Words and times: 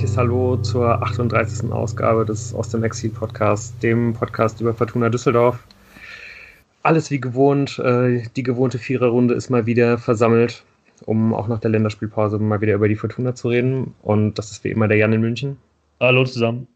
herzliches 0.00 0.16
Hallo 0.16 0.56
zur 0.56 1.02
38. 1.02 1.70
Ausgabe 1.70 2.24
des 2.24 2.54
Aus 2.54 2.70
dem 2.70 2.82
Exil 2.84 3.10
Podcasts, 3.10 3.78
dem 3.80 4.14
Podcast 4.14 4.58
über 4.62 4.72
Fortuna 4.72 5.10
Düsseldorf. 5.10 5.58
Alles 6.82 7.10
wie 7.10 7.20
gewohnt, 7.20 7.78
äh, 7.80 8.22
die 8.34 8.42
gewohnte 8.42 8.78
Viererrunde 8.78 9.34
ist 9.34 9.50
mal 9.50 9.66
wieder 9.66 9.98
versammelt, 9.98 10.64
um 11.04 11.34
auch 11.34 11.48
nach 11.48 11.60
der 11.60 11.70
Länderspielpause 11.72 12.38
mal 12.38 12.62
wieder 12.62 12.76
über 12.76 12.88
die 12.88 12.96
Fortuna 12.96 13.34
zu 13.34 13.48
reden. 13.48 13.94
Und 14.00 14.38
das 14.38 14.50
ist 14.50 14.64
wie 14.64 14.70
immer 14.70 14.88
der 14.88 14.96
Jan 14.96 15.12
in 15.12 15.20
München. 15.20 15.58
Hallo 16.00 16.24
zusammen. 16.24 16.66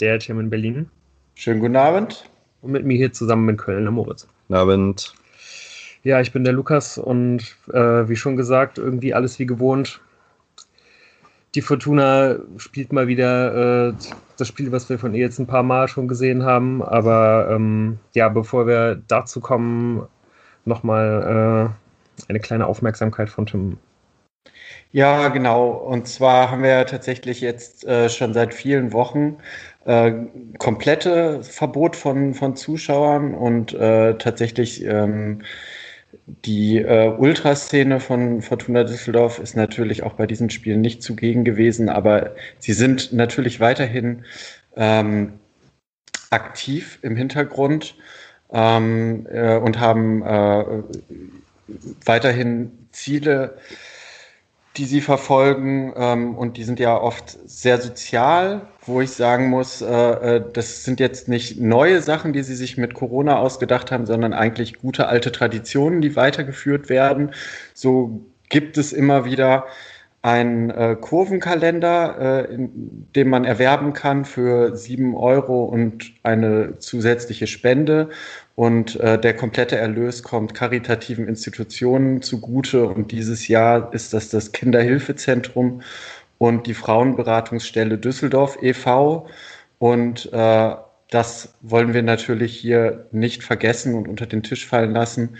Der 0.00 0.18
Tim 0.18 0.40
in 0.40 0.48
Berlin. 0.48 0.88
Schönen 1.34 1.60
guten 1.60 1.76
Abend. 1.76 2.30
Und 2.62 2.72
mit 2.72 2.86
mir 2.86 2.96
hier 2.96 3.12
zusammen 3.12 3.46
in 3.50 3.58
Köln, 3.58 3.82
der 3.82 3.92
Moritz. 3.92 4.26
Guten 4.48 4.58
Abend. 4.58 5.12
Ja, 6.02 6.22
ich 6.22 6.32
bin 6.32 6.44
der 6.44 6.54
Lukas 6.54 6.96
und 6.96 7.42
äh, 7.74 8.08
wie 8.08 8.16
schon 8.16 8.36
gesagt, 8.36 8.78
irgendwie 8.78 9.12
alles 9.12 9.38
wie 9.38 9.44
gewohnt 9.44 10.00
die 11.54 11.62
Fortuna 11.62 12.36
spielt 12.58 12.92
mal 12.92 13.08
wieder 13.08 13.88
äh, 13.88 13.94
das 14.36 14.48
Spiel, 14.48 14.72
was 14.72 14.88
wir 14.88 14.98
von 14.98 15.14
ihr 15.14 15.20
jetzt 15.20 15.38
ein 15.38 15.46
paar 15.46 15.62
Mal 15.62 15.88
schon 15.88 16.08
gesehen 16.08 16.44
haben. 16.44 16.82
Aber 16.82 17.48
ähm, 17.50 17.98
ja, 18.14 18.28
bevor 18.28 18.66
wir 18.66 19.02
dazu 19.08 19.40
kommen, 19.40 20.06
nochmal 20.64 21.74
äh, 22.26 22.28
eine 22.28 22.40
kleine 22.40 22.66
Aufmerksamkeit 22.66 23.30
von 23.30 23.46
Tim. 23.46 23.78
Ja, 24.92 25.28
genau. 25.28 25.68
Und 25.70 26.08
zwar 26.08 26.50
haben 26.50 26.62
wir 26.62 26.70
ja 26.70 26.84
tatsächlich 26.84 27.40
jetzt 27.40 27.84
äh, 27.84 28.08
schon 28.08 28.34
seit 28.34 28.54
vielen 28.54 28.92
Wochen 28.92 29.36
äh, 29.84 30.12
komplette 30.58 31.42
Verbot 31.42 31.96
von, 31.96 32.34
von 32.34 32.56
Zuschauern 32.56 33.34
und 33.34 33.72
äh, 33.74 34.14
tatsächlich 34.18 34.84
ähm, 34.84 35.42
die 36.26 36.78
äh, 36.78 37.08
Ultraszene 37.08 38.00
von 38.00 38.42
Fortuna 38.42 38.84
Düsseldorf 38.84 39.38
ist 39.38 39.56
natürlich 39.56 40.02
auch 40.02 40.14
bei 40.14 40.26
diesen 40.26 40.50
Spielen 40.50 40.80
nicht 40.80 41.02
zugegen 41.02 41.44
gewesen, 41.44 41.88
aber 41.88 42.34
sie 42.58 42.72
sind 42.72 43.12
natürlich 43.12 43.60
weiterhin 43.60 44.24
ähm, 44.76 45.34
aktiv 46.30 46.98
im 47.02 47.16
Hintergrund 47.16 47.94
ähm, 48.52 49.26
äh, 49.30 49.56
und 49.56 49.80
haben 49.80 50.22
äh, 50.22 50.64
weiterhin 52.04 52.72
Ziele, 52.92 53.58
die 54.76 54.84
sie 54.84 55.00
verfolgen. 55.00 55.92
Ähm, 55.96 56.34
und 56.34 56.56
die 56.56 56.64
sind 56.64 56.80
ja 56.80 56.96
oft 56.96 57.38
sehr 57.44 57.80
sozial, 57.80 58.68
wo 58.86 59.00
ich 59.00 59.10
sagen 59.10 59.48
muss, 59.48 59.82
äh, 59.82 59.86
äh, 59.86 60.44
das 60.52 60.84
sind 60.84 61.00
jetzt 61.00 61.28
nicht 61.28 61.60
neue 61.60 62.00
Sachen, 62.02 62.32
die 62.32 62.42
sie 62.42 62.54
sich 62.54 62.76
mit 62.76 62.94
Corona 62.94 63.38
ausgedacht 63.38 63.90
haben, 63.90 64.06
sondern 64.06 64.32
eigentlich 64.32 64.78
gute 64.78 65.08
alte 65.08 65.32
Traditionen, 65.32 66.00
die 66.00 66.16
weitergeführt 66.16 66.88
werden. 66.88 67.32
So 67.74 68.20
gibt 68.48 68.78
es 68.78 68.92
immer 68.92 69.24
wieder 69.24 69.66
einen 70.22 70.70
äh, 70.70 70.96
Kurvenkalender, 71.00 72.46
äh, 72.48 72.54
in, 72.54 73.06
den 73.14 73.28
man 73.28 73.44
erwerben 73.44 73.94
kann 73.94 74.24
für 74.24 74.76
sieben 74.76 75.16
Euro 75.16 75.64
und 75.64 76.12
eine 76.22 76.78
zusätzliche 76.78 77.46
Spende. 77.46 78.10
Und 78.54 79.00
äh, 79.00 79.18
der 79.18 79.34
komplette 79.34 79.78
Erlös 79.78 80.22
kommt 80.22 80.54
karitativen 80.54 81.26
Institutionen 81.26 82.20
zugute. 82.20 82.86
Und 82.86 83.12
dieses 83.12 83.48
Jahr 83.48 83.94
ist 83.94 84.12
das 84.12 84.28
das 84.28 84.52
Kinderhilfezentrum 84.52 85.80
und 86.36 86.66
die 86.66 86.74
Frauenberatungsstelle 86.74 87.96
Düsseldorf 87.96 88.58
e.V. 88.62 89.26
Und 89.78 90.30
äh, 90.32 90.74
das 91.10 91.54
wollen 91.62 91.94
wir 91.94 92.02
natürlich 92.02 92.56
hier 92.56 93.06
nicht 93.10 93.42
vergessen 93.42 93.94
und 93.94 94.06
unter 94.08 94.26
den 94.26 94.42
Tisch 94.42 94.66
fallen 94.66 94.92
lassen, 94.92 95.36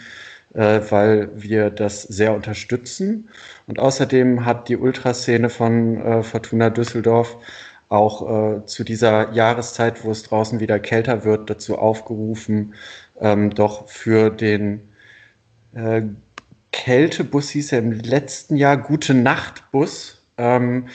äh, 0.54 0.80
weil 0.90 1.30
wir 1.34 1.70
das 1.70 2.02
sehr 2.02 2.34
unterstützen. 2.34 3.28
Und 3.66 3.78
außerdem 3.78 4.44
hat 4.44 4.68
die 4.68 4.76
Ultraszene 4.76 5.48
von 5.50 6.00
äh, 6.00 6.22
Fortuna 6.22 6.70
Düsseldorf 6.70 7.36
auch 7.88 8.58
äh, 8.58 8.66
zu 8.66 8.84
dieser 8.84 9.32
Jahreszeit, 9.32 10.04
wo 10.04 10.12
es 10.12 10.22
draußen 10.22 10.60
wieder 10.60 10.78
kälter 10.78 11.24
wird, 11.24 11.50
dazu 11.50 11.76
aufgerufen, 11.76 12.74
ähm, 13.20 13.50
doch 13.50 13.88
für 13.88 14.30
den 14.30 14.88
äh, 15.74 16.02
Kältebus 16.72 17.50
hieß 17.50 17.72
er 17.72 17.80
im 17.80 17.92
letzten 17.92 18.56
Jahr 18.56 18.76
Gute 18.76 19.12
Nachtbus. 19.14 20.22
Ähm, 20.38 20.86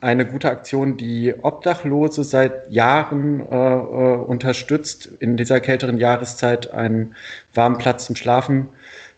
eine 0.00 0.26
gute 0.26 0.50
Aktion, 0.50 0.96
die 0.96 1.34
Obdachlose 1.42 2.24
seit 2.24 2.70
Jahren 2.70 3.40
äh, 3.40 3.54
äh, 3.54 4.16
unterstützt, 4.16 5.06
in 5.18 5.36
dieser 5.36 5.60
kälteren 5.60 5.98
Jahreszeit 5.98 6.72
einen 6.72 7.14
warmen 7.54 7.78
Platz 7.78 8.06
zum 8.06 8.16
Schlafen 8.16 8.68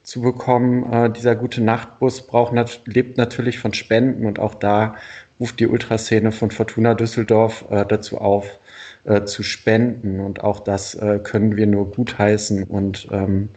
zu 0.02 0.22
bekommen. 0.22 0.90
Äh, 0.92 1.10
dieser 1.10 1.36
gute 1.36 1.62
Nachtbus 1.62 2.26
braucht, 2.26 2.52
nat 2.52 2.82
lebt 2.86 3.18
natürlich 3.18 3.58
von 3.58 3.74
Spenden 3.74 4.26
und 4.26 4.38
auch 4.38 4.54
da 4.54 4.96
ruft 5.38 5.60
die 5.60 5.66
Ultraszene 5.66 6.32
von 6.32 6.50
Fortuna 6.50 6.94
Düsseldorf 6.94 7.64
äh, 7.70 7.84
dazu 7.86 8.18
auf, 8.18 8.58
äh, 9.04 9.24
zu 9.24 9.42
spenden. 9.42 10.20
Und 10.20 10.42
auch 10.44 10.60
das 10.60 10.94
äh, 10.94 11.18
können 11.22 11.56
wir 11.56 11.66
nur 11.66 11.90
gutheißen 11.90 12.64
und 12.64 13.08
ähm, 13.10 13.48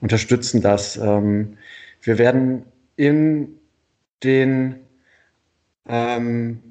unterstützen 0.00 0.62
das. 0.62 0.96
Ähm, 0.96 1.58
wir 2.02 2.18
werden 2.18 2.64
in 2.96 3.58
den 4.22 4.85
ähm, 5.88 6.62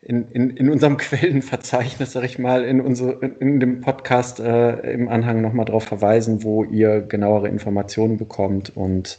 in, 0.00 0.28
in, 0.30 0.50
in 0.50 0.70
unserem 0.70 0.96
Quellenverzeichnis, 0.98 2.12
sag 2.12 2.24
ich 2.24 2.38
mal, 2.38 2.64
in, 2.64 2.80
unsere, 2.80 3.12
in, 3.24 3.36
in 3.36 3.60
dem 3.60 3.80
Podcast 3.80 4.40
äh, 4.40 4.92
im 4.92 5.08
Anhang 5.08 5.40
nochmal 5.40 5.64
darauf 5.64 5.84
verweisen, 5.84 6.42
wo 6.42 6.64
ihr 6.64 7.00
genauere 7.00 7.48
Informationen 7.48 8.18
bekommt 8.18 8.76
und 8.76 9.18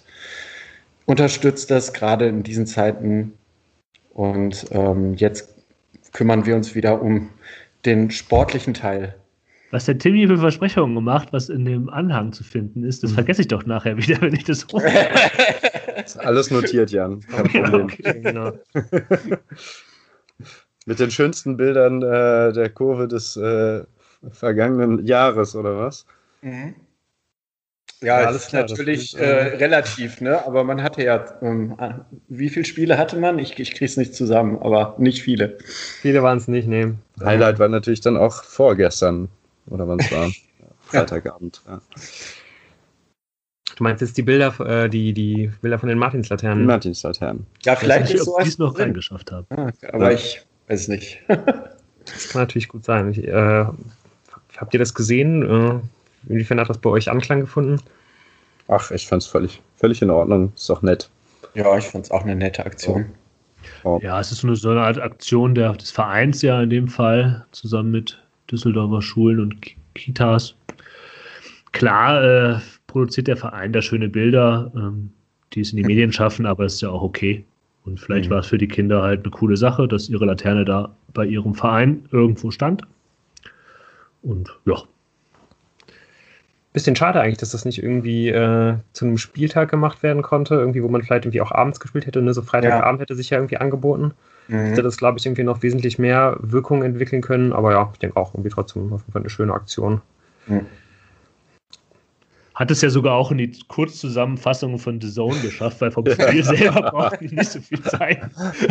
unterstützt 1.05 1.71
das 1.71 1.93
gerade 1.93 2.27
in 2.27 2.43
diesen 2.43 2.67
Zeiten. 2.67 3.33
Und 4.13 4.67
ähm, 4.71 5.15
jetzt 5.15 5.55
kümmern 6.13 6.45
wir 6.45 6.55
uns 6.55 6.75
wieder 6.75 7.01
um 7.01 7.29
den 7.85 8.09
sportlichen 8.11 8.73
Teil. 8.73 9.15
Was 9.71 9.85
der 9.85 9.97
Timmy 9.97 10.27
für 10.27 10.37
Versprechungen 10.37 10.95
gemacht, 10.95 11.29
was 11.31 11.49
in 11.49 11.65
dem 11.65 11.89
Anhang 11.89 12.31
zu 12.31 12.43
finden 12.43 12.83
ist, 12.83 13.03
das 13.03 13.11
mhm. 13.11 13.15
vergesse 13.15 13.41
ich 13.41 13.47
doch 13.47 13.65
nachher 13.65 13.97
wieder, 13.97 14.21
wenn 14.21 14.33
ich 14.33 14.45
das 14.45 14.71
rufe. 14.71 14.87
ist 16.03 16.17
alles 16.17 16.51
notiert, 16.51 16.91
Jan. 16.91 17.21
Kein 17.21 17.47
Problem. 17.47 17.85
Okay, 17.85 18.19
genau. 18.21 18.51
Mit 20.85 20.99
den 20.99 21.09
schönsten 21.09 21.57
Bildern 21.57 22.01
äh, 22.03 22.53
der 22.53 22.69
Kurve 22.69 23.07
des 23.07 23.37
äh, 23.37 23.83
vergangenen 24.31 25.05
Jahres, 25.05 25.55
oder 25.55 25.77
was? 25.79 26.05
Mhm. 26.41 26.75
Ja, 28.01 28.21
ja 28.21 28.27
alles 28.27 28.43
ist 28.43 28.49
klar, 28.49 28.67
natürlich 28.67 29.15
ist, 29.15 29.19
äh, 29.19 29.55
relativ, 29.55 30.21
ne? 30.21 30.45
Aber 30.45 30.63
man 30.63 30.83
hatte 30.83 31.03
ja, 31.03 31.25
ähm, 31.41 31.75
wie 32.27 32.49
viele 32.49 32.65
Spiele 32.65 32.97
hatte 32.97 33.17
man? 33.17 33.39
Ich, 33.39 33.57
ich 33.57 33.71
kriege 33.71 33.85
es 33.85 33.97
nicht 33.97 34.13
zusammen, 34.13 34.59
aber 34.59 34.95
nicht 34.99 35.23
viele. 35.23 35.57
Viele 36.01 36.21
waren 36.21 36.37
es 36.37 36.47
nicht, 36.47 36.67
ne. 36.67 36.95
Highlight 37.23 37.57
war 37.57 37.69
natürlich 37.69 38.01
dann 38.01 38.17
auch 38.17 38.43
vorgestern, 38.43 39.29
oder 39.67 39.87
wann 39.87 39.99
es 39.99 40.11
war. 40.11 40.31
Freitagabend, 40.85 41.61
ja. 41.67 41.81
Du 43.75 43.83
meinst 43.83 44.01
jetzt 44.01 44.17
die 44.17 44.21
Bilder, 44.21 44.57
äh, 44.61 44.89
die, 44.89 45.13
die 45.13 45.51
Bilder 45.61 45.77
von 45.77 45.89
den 45.89 45.97
Martinslaternen? 45.97 46.59
Die 46.59 46.65
Martinslaternen. 46.65 47.45
Ja, 47.63 47.75
vielleicht 47.75 48.13
ist 48.13 48.25
so. 48.25 48.39
Ich 48.39 48.47
es 48.47 48.57
noch 48.57 48.79
reingeschafft 48.79 49.31
habe. 49.31 49.45
Ah, 49.49 49.71
aber 49.91 50.11
ja. 50.11 50.17
ich 50.17 50.41
weiß 50.69 50.87
nicht. 50.87 51.21
das 51.27 52.29
kann 52.29 52.41
natürlich 52.41 52.69
gut 52.69 52.85
sein. 52.85 53.11
Ich, 53.11 53.27
äh, 53.27 53.65
habt 54.57 54.73
ihr 54.73 54.79
das 54.79 54.93
gesehen? 54.93 55.43
Äh, 55.43 56.31
inwiefern 56.31 56.59
hat 56.59 56.69
das 56.69 56.77
bei 56.77 56.89
euch 56.89 57.09
Anklang 57.11 57.41
gefunden? 57.41 57.81
Ach, 58.69 58.91
ich 58.91 59.07
fand 59.07 59.21
es 59.21 59.27
völlig, 59.27 59.61
völlig 59.75 60.01
in 60.01 60.09
Ordnung. 60.09 60.53
Ist 60.55 60.69
doch 60.69 60.81
nett. 60.81 61.09
Ja, 61.53 61.77
ich 61.77 61.85
fand 61.85 62.05
es 62.05 62.11
auch 62.11 62.23
eine 62.23 62.35
nette 62.35 62.65
Aktion. 62.65 63.05
Ja. 63.83 63.97
ja, 63.99 64.19
es 64.21 64.31
ist 64.31 64.39
so 64.39 64.47
eine, 64.47 64.55
so 64.55 64.69
eine 64.69 64.81
Art 64.81 64.99
Aktion 64.99 65.53
der, 65.53 65.73
des 65.73 65.91
Vereins 65.91 66.41
ja 66.41 66.61
in 66.61 66.69
dem 66.69 66.87
Fall, 66.87 67.45
zusammen 67.51 67.91
mit 67.91 68.21
Düsseldorfer 68.49 69.01
Schulen 69.01 69.39
und 69.39 69.55
Kitas. 69.95 70.55
Klar 71.71 72.23
äh, 72.23 72.59
produziert 72.95 73.27
der 73.27 73.35
Verein 73.35 73.73
da 73.73 73.81
schöne 73.81 74.07
Bilder, 74.07 74.71
ähm, 74.73 75.09
die 75.51 75.59
es 75.59 75.71
in 75.71 75.75
die 75.75 75.83
Medien 75.83 76.13
schaffen, 76.13 76.45
aber 76.45 76.63
es 76.63 76.75
ist 76.75 76.81
ja 76.81 76.89
auch 76.89 77.01
okay. 77.01 77.43
Und 77.83 77.99
vielleicht 77.99 78.29
mhm. 78.29 78.35
war 78.35 78.39
es 78.39 78.47
für 78.47 78.57
die 78.57 78.69
Kinder 78.69 79.01
halt 79.01 79.25
eine 79.25 79.31
coole 79.31 79.57
Sache, 79.57 79.85
dass 79.89 80.07
ihre 80.07 80.25
Laterne 80.25 80.63
da 80.63 80.95
bei 81.13 81.25
ihrem 81.25 81.55
Verein 81.55 82.05
irgendwo 82.13 82.51
stand. 82.51 82.83
Und 84.21 84.57
ja, 84.65 84.77
Bisschen 86.71 86.95
schade 86.95 87.19
eigentlich, 87.19 87.37
dass 87.37 87.51
das 87.51 87.65
nicht 87.65 87.83
irgendwie 87.83 88.29
äh, 88.29 88.75
zu 88.93 89.05
einem 89.05 89.17
Spieltag 89.17 89.69
gemacht 89.69 90.01
werden 90.01 90.21
konnte, 90.21 90.55
irgendwie, 90.55 90.81
wo 90.81 90.87
man 90.87 91.03
vielleicht 91.03 91.25
irgendwie 91.25 91.41
auch 91.41 91.51
abends 91.51 91.81
gespielt 91.81 92.05
hätte. 92.05 92.21
Ne? 92.21 92.33
So 92.33 92.43
Freitagabend 92.43 92.99
ja. 92.99 93.01
hätte 93.01 93.15
sich 93.15 93.29
ja 93.29 93.37
irgendwie 93.37 93.57
angeboten. 93.57 94.13
Mhm. 94.47 94.57
Hätte 94.57 94.83
das, 94.83 94.97
glaube 94.97 95.19
ich, 95.19 95.25
irgendwie 95.25 95.43
noch 95.43 95.63
wesentlich 95.63 95.99
mehr 95.99 96.37
Wirkung 96.39 96.83
entwickeln 96.83 97.21
können. 97.21 97.51
Aber 97.51 97.71
ja, 97.71 97.89
ich 97.93 97.99
denke 97.99 98.15
auch 98.17 98.33
irgendwie 98.33 98.49
trotzdem 98.49 98.91
auf 98.93 99.01
jeden 99.01 99.11
Fall 99.11 99.21
eine 99.21 99.29
schöne 99.29 99.53
Aktion. 99.53 100.01
Mhm. 100.47 100.65
Hat 102.55 102.71
es 102.71 102.81
ja 102.81 102.89
sogar 102.89 103.15
auch 103.15 103.31
in 103.31 103.37
die 103.37 103.51
Kurzzusammenfassung 103.67 104.79
von 104.79 105.01
The 105.01 105.11
Zone 105.11 105.39
geschafft, 105.41 105.81
weil 105.81 105.91
vom 105.91 106.05
Spiel 106.09 106.43
selber 106.43 106.89
braucht 106.89 107.21
ich 107.21 107.33
nicht 107.33 107.51
so 107.51 107.59
viel 107.59 107.81
Zeit. 107.81 108.21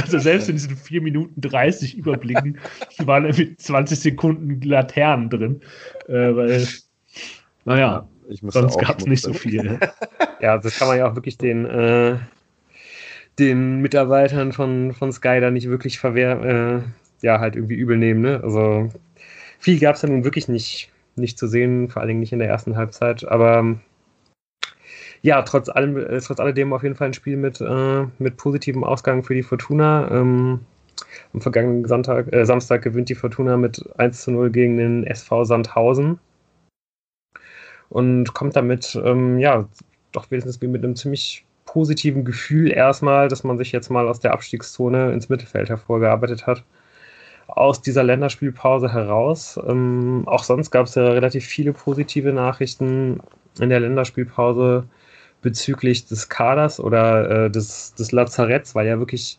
Also 0.00 0.18
selbst 0.18 0.48
in 0.48 0.56
diesen 0.56 0.76
4 0.76 1.02
Minuten 1.02 1.38
30 1.40 1.96
Überblicken 1.96 2.58
waren 2.98 3.24
mit 3.24 3.60
20 3.60 4.00
Sekunden 4.00 4.60
Laternen 4.62 5.28
drin. 5.28 5.60
Äh, 6.08 6.34
weil 6.34 6.66
naja, 7.66 8.08
sonst 8.42 8.78
gab 8.78 8.98
es 8.98 9.06
nicht 9.06 9.22
so 9.22 9.32
viel. 9.32 9.78
ja, 10.40 10.58
das 10.58 10.78
kann 10.78 10.88
man 10.88 10.98
ja 10.98 11.10
auch 11.10 11.14
wirklich 11.14 11.38
den, 11.38 11.66
äh, 11.66 12.16
den 13.38 13.80
Mitarbeitern 13.80 14.52
von, 14.52 14.92
von 14.92 15.12
Sky 15.12 15.40
da 15.40 15.50
nicht 15.50 15.68
wirklich 15.68 15.98
verwehr, 15.98 16.40
äh, 16.42 17.26
ja, 17.26 17.40
halt 17.40 17.56
irgendwie 17.56 17.74
übel 17.74 17.96
nehmen. 17.96 18.22
Ne? 18.22 18.40
Also 18.42 18.90
viel 19.58 19.78
gab 19.78 19.96
es 19.96 20.02
da 20.02 20.08
nun 20.08 20.24
wirklich 20.24 20.48
nicht, 20.48 20.90
nicht 21.16 21.38
zu 21.38 21.46
sehen, 21.46 21.88
vor 21.88 22.00
allen 22.00 22.08
Dingen 22.08 22.20
nicht 22.20 22.32
in 22.32 22.38
der 22.38 22.48
ersten 22.48 22.76
Halbzeit. 22.76 23.26
Aber 23.26 23.76
ja, 25.22 25.42
trotz 25.42 25.68
allem, 25.68 25.96
äh, 25.96 26.20
trotz 26.20 26.40
alledem 26.40 26.72
auf 26.72 26.82
jeden 26.82 26.94
Fall 26.96 27.08
ein 27.08 27.14
Spiel 27.14 27.36
mit, 27.36 27.60
äh, 27.60 28.06
mit 28.18 28.36
positivem 28.36 28.84
Ausgang 28.84 29.22
für 29.22 29.34
die 29.34 29.42
Fortuna. 29.42 30.10
Ähm, 30.10 30.60
am 31.32 31.40
vergangenen 31.40 31.86
Sonntag, 31.86 32.32
äh, 32.32 32.44
Samstag 32.44 32.82
gewinnt 32.82 33.08
die 33.08 33.14
Fortuna 33.14 33.56
mit 33.56 33.84
1 33.98 34.22
zu 34.22 34.30
0 34.30 34.50
gegen 34.50 34.76
den 34.76 35.04
SV 35.04 35.44
Sandhausen 35.44 36.18
und 37.88 38.34
kommt 38.34 38.56
damit, 38.56 39.00
ähm, 39.04 39.38
ja, 39.38 39.68
doch 40.12 40.30
wenigstens 40.30 40.60
mit 40.60 40.84
einem 40.84 40.96
ziemlich 40.96 41.44
positiven 41.64 42.24
Gefühl 42.24 42.70
erstmal, 42.70 43.28
dass 43.28 43.44
man 43.44 43.58
sich 43.58 43.72
jetzt 43.72 43.90
mal 43.90 44.08
aus 44.08 44.20
der 44.20 44.32
Abstiegszone 44.32 45.12
ins 45.12 45.28
Mittelfeld 45.28 45.68
hervorgearbeitet 45.68 46.46
hat. 46.46 46.64
Aus 47.46 47.82
dieser 47.82 48.02
Länderspielpause 48.02 48.92
heraus. 48.92 49.58
Ähm, 49.68 50.22
auch 50.26 50.44
sonst 50.44 50.70
gab 50.70 50.86
es 50.86 50.94
ja 50.94 51.08
relativ 51.08 51.44
viele 51.44 51.72
positive 51.72 52.32
Nachrichten 52.32 53.20
in 53.60 53.68
der 53.68 53.80
Länderspielpause 53.80 54.84
bezüglich 55.42 56.06
des 56.06 56.28
Kaders 56.28 56.80
oder 56.80 57.46
äh, 57.46 57.50
des, 57.50 57.94
des 57.94 58.12
Lazaretts, 58.12 58.74
weil 58.74 58.86
ja 58.86 58.98
wirklich 58.98 59.38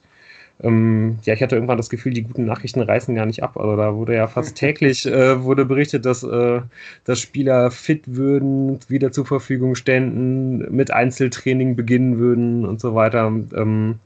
ähm, 0.63 1.19
ja, 1.23 1.33
ich 1.33 1.43
hatte 1.43 1.55
irgendwann 1.55 1.77
das 1.77 1.89
Gefühl, 1.89 2.13
die 2.13 2.23
guten 2.23 2.45
Nachrichten 2.45 2.81
reißen 2.81 3.13
gar 3.13 3.25
nicht 3.25 3.43
ab. 3.43 3.57
Also 3.57 3.75
da 3.75 3.93
wurde 3.95 4.15
ja 4.15 4.27
fast 4.27 4.55
täglich 4.57 5.05
äh, 5.05 5.43
wurde 5.43 5.65
berichtet, 5.65 6.05
dass, 6.05 6.23
äh, 6.23 6.61
dass 7.03 7.19
Spieler 7.19 7.71
fit 7.71 8.03
würden, 8.07 8.79
wieder 8.87 9.11
zur 9.11 9.25
Verfügung 9.25 9.75
ständen, 9.75 10.73
mit 10.73 10.91
Einzeltraining 10.91 11.75
beginnen 11.75 12.19
würden 12.19 12.65
und 12.65 12.79
so 12.79 12.95
weiter. 12.95 13.27
Ähm, 13.27 13.99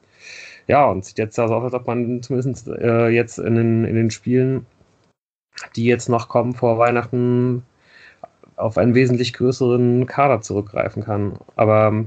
ja, 0.69 0.86
und 0.86 1.04
sieht 1.04 1.18
jetzt 1.18 1.36
so 1.36 1.42
aus, 1.42 1.63
als 1.63 1.74
ob 1.74 1.88
man 1.88 2.21
zumindest 2.21 2.68
äh, 2.68 3.10
jetzt 3.10 3.39
in 3.39 3.56
den, 3.56 3.86
in 3.86 3.95
den 3.95 4.12
Spielen, 4.12 4.68
die 5.75 5.86
jetzt 5.86 6.10
noch 6.10 6.30
kommen 6.30 6.54
vor 6.54 6.77
Weihnachten, 6.77 7.63
auf 8.56 8.77
einen 8.77 8.94
wesentlich 8.94 9.33
größeren 9.33 10.06
Kader 10.06 10.42
zurückgreifen 10.42 11.04
kann. 11.04 11.39
Aber 11.56 12.06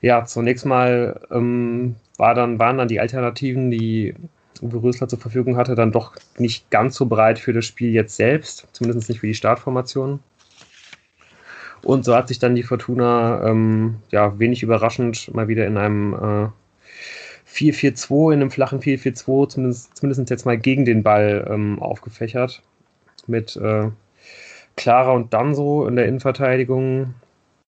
ja, 0.00 0.24
zunächst 0.24 0.64
mal 0.64 1.20
ähm, 1.30 1.96
war 2.16 2.34
dann, 2.34 2.58
waren 2.58 2.78
dann 2.78 2.88
die 2.88 3.00
Alternativen, 3.00 3.70
die 3.70 4.14
Uwe 4.62 4.82
Rösler 4.82 5.08
zur 5.08 5.18
Verfügung 5.18 5.58
hatte, 5.58 5.74
dann 5.74 5.92
doch 5.92 6.16
nicht 6.38 6.70
ganz 6.70 6.96
so 6.96 7.04
breit 7.04 7.38
für 7.38 7.52
das 7.52 7.66
Spiel 7.66 7.90
jetzt 7.90 8.16
selbst, 8.16 8.66
zumindest 8.72 9.10
nicht 9.10 9.20
für 9.20 9.26
die 9.26 9.34
Startformation. 9.34 10.20
Und 11.82 12.06
so 12.06 12.16
hat 12.16 12.28
sich 12.28 12.38
dann 12.38 12.54
die 12.54 12.62
Fortuna, 12.62 13.46
ähm, 13.46 13.96
ja, 14.10 14.38
wenig 14.38 14.62
überraschend 14.62 15.34
mal 15.34 15.48
wieder 15.48 15.66
in 15.66 15.76
einem 15.76 16.14
äh, 16.14 16.48
4-4-2, 17.54 18.32
in 18.32 18.40
einem 18.40 18.50
flachen 18.50 18.80
4-4-2, 18.80 19.48
zumindest, 19.48 19.96
zumindest 19.96 20.30
jetzt 20.30 20.44
mal 20.44 20.58
gegen 20.58 20.84
den 20.84 21.02
Ball 21.02 21.46
ähm, 21.48 21.80
aufgefächert. 21.80 22.62
Mit 23.26 23.56
äh, 23.56 23.90
Clara 24.76 25.12
und 25.12 25.32
Danso 25.32 25.86
in 25.86 25.96
der 25.96 26.06
Innenverteidigung, 26.06 27.14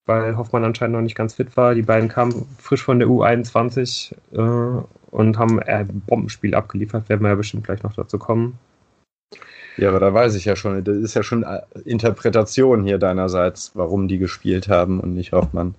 weil 0.06 0.36
Hoffmann 0.36 0.64
anscheinend 0.64 0.96
noch 0.96 1.02
nicht 1.02 1.14
ganz 1.14 1.34
fit 1.34 1.56
war. 1.56 1.74
Die 1.74 1.82
beiden 1.82 2.08
kamen 2.08 2.46
frisch 2.58 2.82
von 2.82 2.98
der 2.98 3.08
U21 3.08 4.12
äh, 4.32 4.84
und 5.10 5.38
haben 5.38 5.60
ein 5.60 6.02
Bombenspiel 6.06 6.54
abgeliefert. 6.54 7.08
Werden 7.08 7.22
wir 7.22 7.28
ja 7.28 7.34
bestimmt 7.36 7.64
gleich 7.64 7.82
noch 7.82 7.94
dazu 7.94 8.18
kommen. 8.18 8.58
Ja, 9.76 9.90
aber 9.90 10.00
da 10.00 10.12
weiß 10.12 10.34
ich 10.34 10.46
ja 10.46 10.56
schon, 10.56 10.82
das 10.84 10.96
ist 10.96 11.14
ja 11.14 11.22
schon 11.22 11.44
Interpretation 11.84 12.82
hier 12.82 12.98
deinerseits, 12.98 13.72
warum 13.74 14.08
die 14.08 14.18
gespielt 14.18 14.68
haben 14.68 15.00
und 15.00 15.14
nicht 15.14 15.32
Hoffmann. 15.32 15.74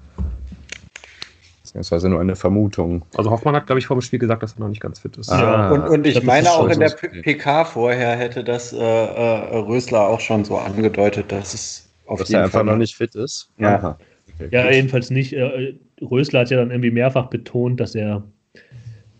Beziehungsweise 1.69 2.09
nur 2.09 2.19
eine 2.19 2.35
Vermutung. 2.35 3.05
Also 3.15 3.29
Hoffmann 3.29 3.55
hat, 3.55 3.65
glaube 3.65 3.79
ich, 3.79 3.87
vor 3.87 3.97
dem 3.97 4.01
Spiel 4.01 4.19
gesagt, 4.19 4.43
dass 4.43 4.53
er 4.53 4.59
noch 4.61 4.69
nicht 4.69 4.81
ganz 4.81 4.99
fit 4.99 5.17
ist. 5.17 5.29
Ah, 5.29 5.71
und, 5.71 5.81
und, 5.89 6.07
ich 6.07 6.23
meine 6.23 6.51
auch 6.51 6.67
in 6.69 6.79
der 6.79 6.89
PK 6.89 7.65
vorher 7.65 8.15
hätte 8.15 8.43
das 8.43 8.73
äh, 8.73 8.77
äh, 8.77 9.57
Rösler 9.57 10.07
auch 10.07 10.19
schon 10.19 10.45
so 10.45 10.57
angedeutet, 10.57 11.31
dass 11.31 11.53
es 11.53 11.89
auf 12.05 12.19
dass 12.19 12.29
jeden 12.29 12.39
er 12.39 12.45
einfach 12.45 12.59
Fall 12.59 12.65
noch 12.65 12.77
nicht 12.77 12.95
fit 12.95 13.15
ist. 13.15 13.51
Ja. 13.57 13.97
Okay, 14.35 14.49
ja, 14.51 14.71
jedenfalls 14.71 15.09
nicht. 15.09 15.33
Äh, 15.33 15.75
Rösler 16.01 16.41
hat 16.41 16.49
ja 16.49 16.57
dann 16.57 16.71
irgendwie 16.71 16.91
mehrfach 16.91 17.27
betont, 17.27 17.79
dass 17.79 17.95
er 17.95 18.23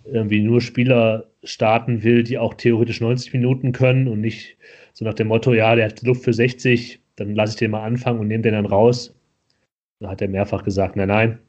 irgendwie 0.05 0.41
nur 0.41 0.61
Spieler 0.61 1.25
starten 1.43 2.03
will, 2.03 2.23
die 2.23 2.37
auch 2.37 2.53
theoretisch 2.53 3.01
90 3.01 3.33
Minuten 3.33 3.71
können 3.71 4.07
und 4.07 4.21
nicht 4.21 4.57
so 4.93 5.05
nach 5.05 5.13
dem 5.13 5.27
Motto, 5.27 5.53
ja, 5.53 5.75
der 5.75 5.87
hat 5.87 6.01
Luft 6.01 6.23
für 6.23 6.33
60, 6.33 7.01
dann 7.17 7.35
lasse 7.35 7.53
ich 7.53 7.59
den 7.59 7.71
mal 7.71 7.83
anfangen 7.83 8.19
und 8.19 8.27
nehme 8.27 8.43
den 8.43 8.53
dann 8.53 8.65
raus. 8.65 9.13
Da 9.99 10.09
hat 10.09 10.21
er 10.21 10.27
mehrfach 10.27 10.63
gesagt, 10.63 10.95
nein, 10.95 11.07
nein, 11.07 11.39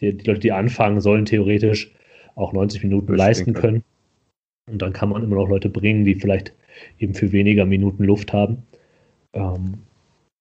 die, 0.00 0.16
die 0.16 0.26
Leute, 0.26 0.40
die 0.40 0.52
anfangen, 0.52 1.00
sollen 1.00 1.24
theoretisch 1.24 1.90
auch 2.34 2.52
90 2.52 2.82
Minuten 2.84 3.14
leisten 3.14 3.54
können. 3.54 3.84
Und 4.70 4.80
dann 4.82 4.92
kann 4.92 5.08
man 5.08 5.22
immer 5.22 5.36
noch 5.36 5.48
Leute 5.48 5.68
bringen, 5.68 6.04
die 6.04 6.14
vielleicht 6.14 6.52
eben 6.98 7.14
für 7.14 7.32
weniger 7.32 7.66
Minuten 7.66 8.04
Luft 8.04 8.32
haben. 8.32 8.62
Ähm, 9.32 9.78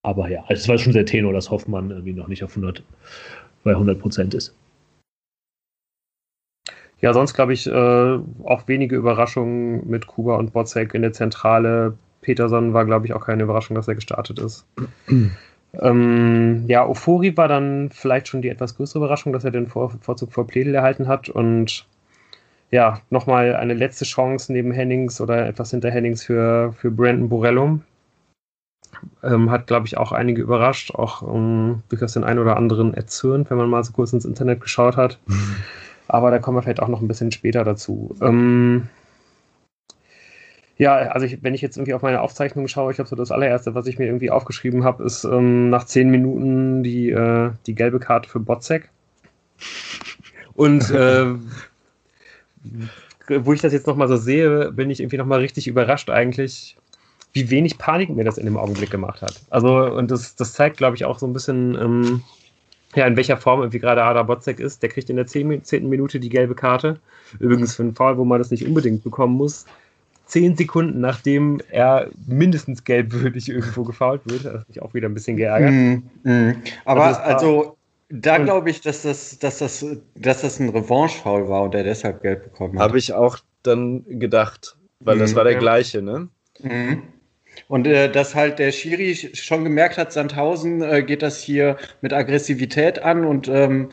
aber 0.04 0.30
ja, 0.30 0.42
also 0.42 0.54
es 0.54 0.68
war 0.68 0.78
schon 0.78 0.94
sehr 0.94 1.06
Tenor, 1.06 1.34
dass 1.34 1.52
Hoffmann 1.52 1.90
irgendwie 1.90 2.14
noch 2.14 2.28
nicht 2.28 2.44
auf 2.44 2.52
100, 2.52 2.84
bei 3.64 3.72
100 3.72 4.00
Prozent 4.00 4.34
ist. 4.34 4.56
Ja, 7.02 7.14
sonst 7.14 7.34
glaube 7.34 7.54
ich 7.54 7.66
äh, 7.68 7.72
auch 8.44 8.68
wenige 8.68 8.96
Überraschungen 8.96 9.90
mit 9.90 10.08
Kuba 10.08 10.36
und 10.36 10.54
Bozek 10.54 10.94
in 10.94 11.02
der 11.02 11.14
Zentrale. 11.14 11.98
Peterson 12.22 12.74
war, 12.74 12.86
glaube 12.86 13.06
ich, 13.06 13.14
auch 13.14 13.26
keine 13.26 13.44
Überraschung, 13.44 13.76
dass 13.76 13.88
er 13.88 13.96
gestartet 13.96 14.40
ist. 14.40 14.66
ähm, 15.74 16.66
ja, 16.68 16.86
Ofori 16.86 17.38
war 17.38 17.48
dann 17.48 17.90
vielleicht 17.92 18.28
schon 18.28 18.42
die 18.42 18.50
etwas 18.50 18.76
größere 18.76 19.00
Überraschung, 19.00 19.34
dass 19.34 19.44
er 19.44 19.52
den 19.52 19.68
Vor 19.68 19.92
Vorzug 20.02 20.34
vor 20.34 20.48
Pledel 20.48 20.76
erhalten 20.76 21.08
hat 21.08 21.30
und 21.30 21.86
ja, 22.72 23.02
nochmal 23.10 23.56
eine 23.56 23.74
letzte 23.74 24.06
Chance 24.06 24.54
neben 24.54 24.72
Hennings 24.72 25.20
oder 25.22 25.48
etwas 25.48 25.72
hinter 25.72 25.90
Hennings 25.90 26.24
für, 26.24 26.74
für 26.74 26.92
Brandon 26.92 27.30
Borello, 27.30 27.80
ähm, 29.24 29.50
hat, 29.50 29.68
glaube 29.68 29.88
ich, 29.88 29.98
auch 29.98 30.12
einige 30.12 30.42
überrascht, 30.42 30.94
auch 30.94 31.24
ähm, 31.24 31.82
durchaus 31.90 32.14
den 32.14 32.24
einen 32.24 32.40
oder 32.40 32.58
anderen 32.58 32.94
erzürnt, 32.94 33.50
wenn 33.50 33.58
man 33.58 33.70
mal 33.70 33.84
so 33.84 33.92
kurz 33.92 34.14
ins 34.14 34.26
Internet 34.26 34.62
geschaut 34.62 34.98
hat. 34.98 35.20
Aber 36.08 36.32
da 36.32 36.40
kommen 36.40 36.58
wir 36.58 36.64
vielleicht 36.64 36.82
auch 36.82 36.88
noch 36.88 37.02
ein 37.02 37.08
bisschen 37.08 37.32
später 37.32 37.64
dazu. 37.64 38.16
Ähm, 38.20 38.88
ja, 40.80 40.96
also 40.96 41.26
ich, 41.26 41.44
wenn 41.44 41.54
ich 41.54 41.62
jetzt 41.62 41.76
irgendwie 41.76 41.94
auf 41.94 42.02
meine 42.02 42.22
Aufzeichnung 42.22 42.70
schaue, 42.70 42.92
ich 42.92 42.96
glaube 42.96 43.10
so 43.10 43.16
das 43.18 43.32
allererste, 43.32 43.76
was 43.76 43.86
ich 43.86 44.00
mir 44.00 44.06
irgendwie 44.06 44.32
aufgeschrieben 44.32 44.86
habe, 44.86 45.04
ist 45.04 45.26
ähm, 45.26 45.70
nach 45.70 45.84
zehn 45.84 46.10
Minuten 46.10 46.84
die, 46.84 47.10
äh, 47.10 47.52
die 47.68 47.76
gelbe 47.76 48.00
Karte 48.00 48.30
für 48.30 48.40
Botzek. 48.40 48.90
Und 50.54 50.90
äh, 50.92 51.26
wo 53.28 53.52
ich 53.52 53.60
das 53.60 53.74
jetzt 53.74 53.88
nochmal 53.88 54.08
so 54.08 54.16
sehe, 54.16 54.72
bin 54.72 54.90
ich 54.90 55.02
irgendwie 55.02 55.18
nochmal 55.18 55.40
richtig 55.40 55.68
überrascht 55.68 56.10
eigentlich, 56.10 56.78
wie 57.34 57.50
wenig 57.50 57.78
Panik 57.78 58.10
mir 58.10 58.24
das 58.24 58.38
in 58.38 58.46
dem 58.46 58.56
Augenblick 58.58 58.90
gemacht 58.90 59.22
hat. 59.22 59.42
Also, 59.50 59.84
und 59.84 60.10
das, 60.10 60.36
das 60.36 60.54
zeigt, 60.54 60.78
glaube 60.78 60.96
ich, 60.96 61.04
auch 61.04 61.20
so 61.20 61.28
ein 61.28 61.34
bisschen, 61.34 61.76
ähm, 61.76 62.24
ja, 62.96 63.06
in 63.06 63.18
welcher 63.18 63.36
Form 63.36 63.60
irgendwie 63.60 63.80
gerade 63.80 64.02
Ada 64.02 64.24
Botzek 64.24 64.62
ist. 64.62 64.82
Der 64.82 64.90
kriegt 64.90 65.10
in 65.10 65.18
der 65.18 65.28
zehnten 65.28 65.90
Minute 65.90 66.22
die 66.22 66.30
gelbe 66.30 66.56
Karte. 66.56 67.02
Übrigens 67.38 67.76
für 67.76 67.84
einen 67.84 67.96
Fall, 67.96 68.18
wo 68.18 68.24
man 68.24 68.40
das 68.40 68.50
nicht 68.50 68.66
unbedingt 68.66 69.04
bekommen 69.04 69.36
muss. 69.36 69.66
Zehn 70.30 70.56
Sekunden 70.56 71.02
nachdem 71.02 71.60
er 71.72 72.08
mindestens 72.28 72.84
gelbwürdig 72.84 73.50
irgendwo 73.50 73.84
gefault 73.84 74.22
wird, 74.26 74.46
das 74.46 74.62
hat 74.62 74.70
mich 74.70 74.82
auch 74.82 74.94
wieder 74.94 75.10
ein 75.10 75.14
bisschen 75.16 75.38
geärgert. 75.38 75.72
Mm, 75.72 76.04
mm. 76.24 76.56
Aber 76.86 77.06
also, 77.06 77.22
also 77.22 77.78
da 78.10 78.38
glaube 78.38 78.70
ich, 78.70 78.82
dass 78.82 79.02
das, 79.02 79.40
dass 79.40 79.58
das, 79.58 79.84
dass 80.16 80.42
das 80.42 80.60
ein 80.60 80.70
Revanche-Foul 80.70 81.50
war 81.50 81.64
und 81.64 81.74
er 81.74 81.84
deshalb 81.84 82.22
gelb 82.22 82.44
bekommen 82.44 82.78
hat. 82.78 82.90
Habe 82.90 83.00
ich 83.00 83.12
auch 83.12 83.40
dann 83.64 84.06
gedacht, 84.20 84.78
weil 85.00 85.16
mm, 85.16 85.20
das 85.20 85.34
war 85.34 85.44
der 85.44 85.54
ja. 85.54 85.60
gleiche, 85.60 86.04
ne? 86.04 86.30
Mhm. 86.62 87.02
Und 87.68 87.88
äh, 87.88 88.12
dass 88.12 88.36
halt 88.36 88.60
der 88.60 88.72
Schiri 88.72 89.16
schon 89.16 89.64
gemerkt 89.64 89.98
hat, 89.98 90.14
Sandhausen 90.14 90.84
äh, 90.84 91.02
geht 91.02 91.24
das 91.24 91.42
hier 91.42 91.76
mit 92.02 92.14
Aggressivität 92.14 93.00
an 93.00 93.26
und 93.26 93.48
ähm, 93.48 93.90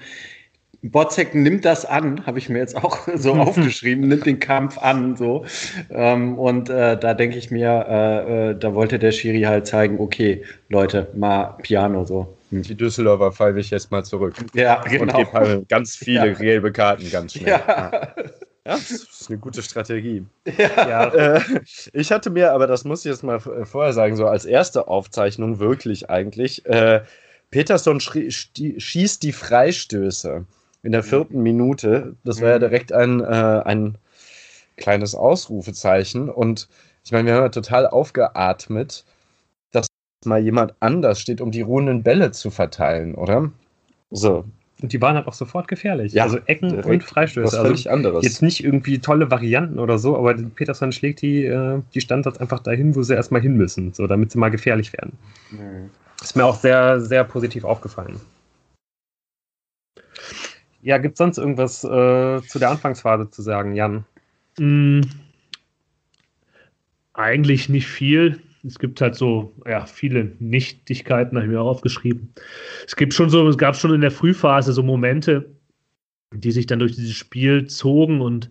Botzek 0.90 1.34
nimmt 1.34 1.64
das 1.64 1.84
an, 1.84 2.26
habe 2.26 2.38
ich 2.38 2.48
mir 2.48 2.58
jetzt 2.58 2.76
auch 2.76 2.98
so 3.14 3.34
aufgeschrieben, 3.34 4.08
nimmt 4.08 4.26
den 4.26 4.38
Kampf 4.38 4.78
an, 4.78 5.16
so. 5.16 5.44
Ähm, 5.90 6.38
und 6.38 6.68
äh, 6.68 6.98
da 6.98 7.14
denke 7.14 7.38
ich 7.38 7.50
mir, 7.50 7.86
äh, 7.88 8.50
äh, 8.50 8.58
da 8.58 8.74
wollte 8.74 8.98
der 8.98 9.12
Schiri 9.12 9.42
halt 9.42 9.66
zeigen, 9.66 10.00
okay, 10.00 10.44
Leute, 10.68 11.08
mal 11.14 11.56
Piano 11.62 12.04
so. 12.04 12.36
Hm. 12.50 12.62
Die 12.62 12.74
Düsseldorfer 12.74 13.32
pfeife 13.32 13.58
ich 13.58 13.70
jetzt 13.70 13.90
mal 13.90 14.04
zurück. 14.04 14.34
Ja, 14.54 14.82
genau. 14.82 15.02
Und 15.02 15.14
gebe 15.14 15.32
halt 15.32 15.68
ganz 15.68 15.96
viele 15.96 16.28
ja. 16.28 16.32
gelbe 16.34 16.72
Karten 16.72 17.10
ganz 17.10 17.34
schnell. 17.34 17.48
Ja. 17.48 18.14
Ja, 18.66 18.72
das 18.72 18.90
ist 18.90 19.26
eine 19.28 19.38
gute 19.38 19.62
Strategie. 19.62 20.24
Ja. 20.58 21.06
Äh, 21.14 21.40
ich 21.92 22.10
hatte 22.10 22.30
mir, 22.30 22.50
aber 22.52 22.66
das 22.66 22.84
muss 22.84 23.04
ich 23.04 23.10
jetzt 23.12 23.22
mal 23.22 23.38
vorher 23.38 23.92
sagen, 23.92 24.16
so 24.16 24.26
als 24.26 24.44
erste 24.44 24.88
Aufzeichnung 24.88 25.60
wirklich 25.60 26.10
eigentlich, 26.10 26.66
äh, 26.66 27.02
Peterson 27.50 28.00
schießt 28.00 29.22
die 29.22 29.32
Freistöße 29.32 30.44
in 30.82 30.92
der 30.92 31.02
vierten 31.02 31.42
Minute. 31.42 32.16
Das 32.24 32.40
war 32.40 32.50
ja 32.50 32.56
mhm. 32.56 32.60
direkt 32.60 32.92
ein, 32.92 33.20
äh, 33.20 33.24
ein 33.24 33.98
kleines 34.76 35.14
Ausrufezeichen. 35.14 36.28
Und 36.28 36.68
ich 37.04 37.12
meine, 37.12 37.26
wir 37.26 37.34
haben 37.34 37.42
ja 37.42 37.48
total 37.48 37.86
aufgeatmet, 37.86 39.04
dass 39.72 39.86
mal 40.24 40.40
jemand 40.40 40.74
anders 40.80 41.20
steht, 41.20 41.40
um 41.40 41.50
die 41.50 41.62
ruhenden 41.62 42.02
Bälle 42.02 42.32
zu 42.32 42.50
verteilen, 42.50 43.14
oder? 43.14 43.50
So, 44.10 44.44
Und 44.82 44.92
die 44.92 45.00
waren 45.00 45.16
halt 45.16 45.26
auch 45.26 45.34
sofort 45.34 45.68
gefährlich. 45.68 46.12
Ja, 46.12 46.24
also 46.24 46.38
Ecken 46.46 46.82
und 46.82 47.02
Freistöße. 47.02 47.46
Was 47.46 47.56
völlig 47.56 47.88
also 47.88 47.90
anderes. 47.90 48.24
Jetzt 48.24 48.42
nicht 48.42 48.62
irgendwie 48.62 48.98
tolle 48.98 49.30
Varianten 49.30 49.78
oder 49.78 49.98
so, 49.98 50.16
aber 50.16 50.34
Peterson 50.34 50.92
schlägt 50.92 51.22
die, 51.22 51.44
äh, 51.44 51.80
die 51.94 52.00
Standards 52.00 52.38
einfach 52.38 52.60
dahin, 52.60 52.94
wo 52.94 53.02
sie 53.02 53.14
erstmal 53.14 53.40
hin 53.40 53.56
müssen, 53.56 53.92
so 53.92 54.06
damit 54.06 54.32
sie 54.32 54.38
mal 54.38 54.50
gefährlich 54.50 54.92
werden. 54.92 55.12
Mhm. 55.50 55.90
Ist 56.22 56.36
mir 56.36 56.44
auch 56.44 56.58
sehr, 56.58 57.00
sehr 57.00 57.24
positiv 57.24 57.64
aufgefallen. 57.64 58.20
Ja, 60.86 60.98
gibt 60.98 61.14
es 61.14 61.18
sonst 61.18 61.36
irgendwas 61.36 61.82
äh, 61.82 62.40
zu 62.42 62.60
der 62.60 62.70
Anfangsphase 62.70 63.28
zu 63.28 63.42
sagen, 63.42 63.74
Jan? 63.74 64.04
Mm, 64.56 65.00
eigentlich 67.12 67.68
nicht 67.68 67.88
viel. 67.88 68.40
Es 68.64 68.78
gibt 68.78 69.00
halt 69.00 69.16
so, 69.16 69.52
ja, 69.66 69.84
viele 69.86 70.30
Nichtigkeiten, 70.38 71.36
habe 71.36 71.46
ich 71.46 71.52
mir 71.52 71.60
auch 71.60 71.70
aufgeschrieben. 71.70 72.32
Es 72.86 72.94
gibt 72.94 73.14
schon 73.14 73.30
so, 73.30 73.48
es 73.48 73.58
gab 73.58 73.74
schon 73.74 73.94
in 73.94 74.00
der 74.00 74.12
Frühphase 74.12 74.72
so 74.72 74.84
Momente, 74.84 75.50
die 76.32 76.52
sich 76.52 76.66
dann 76.66 76.78
durch 76.78 76.94
dieses 76.94 77.14
Spiel 77.14 77.66
zogen 77.66 78.20
und 78.20 78.48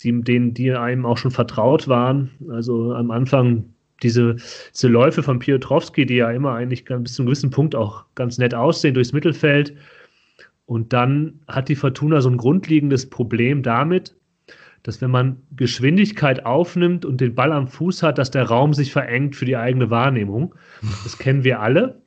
die, 0.00 0.22
denen, 0.22 0.54
die 0.54 0.72
einem 0.72 1.04
auch 1.04 1.18
schon 1.18 1.32
vertraut 1.32 1.86
waren. 1.86 2.30
Also 2.48 2.94
am 2.94 3.10
Anfang 3.10 3.74
diese, 4.02 4.36
diese 4.72 4.88
Läufe 4.88 5.22
von 5.22 5.38
Piotrowski, 5.38 6.06
die 6.06 6.16
ja 6.16 6.30
immer 6.30 6.54
eigentlich 6.54 6.86
bis 6.86 7.12
zu 7.12 7.20
einem 7.20 7.26
gewissen 7.26 7.50
Punkt 7.50 7.74
auch 7.74 8.06
ganz 8.14 8.38
nett 8.38 8.54
aussehen 8.54 8.94
durchs 8.94 9.12
Mittelfeld. 9.12 9.76
Und 10.70 10.92
dann 10.92 11.40
hat 11.48 11.68
die 11.68 11.74
Fortuna 11.74 12.20
so 12.20 12.30
ein 12.30 12.36
grundlegendes 12.36 13.10
Problem 13.10 13.64
damit, 13.64 14.14
dass 14.84 15.00
wenn 15.00 15.10
man 15.10 15.42
Geschwindigkeit 15.56 16.46
aufnimmt 16.46 17.04
und 17.04 17.20
den 17.20 17.34
Ball 17.34 17.50
am 17.50 17.66
Fuß 17.66 18.04
hat, 18.04 18.18
dass 18.18 18.30
der 18.30 18.44
Raum 18.44 18.72
sich 18.72 18.92
verengt 18.92 19.34
für 19.34 19.46
die 19.46 19.56
eigene 19.56 19.90
Wahrnehmung. 19.90 20.54
Das 21.02 21.18
kennen 21.18 21.42
wir 21.42 21.58
alle. 21.58 22.00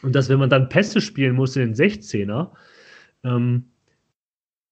Und 0.00 0.14
dass, 0.14 0.30
wenn 0.30 0.38
man 0.38 0.48
dann 0.48 0.70
Pässe 0.70 1.02
spielen 1.02 1.36
muss 1.36 1.54
in 1.54 1.70
den 1.70 1.74
16er, 1.74 2.52
ähm, 3.24 3.66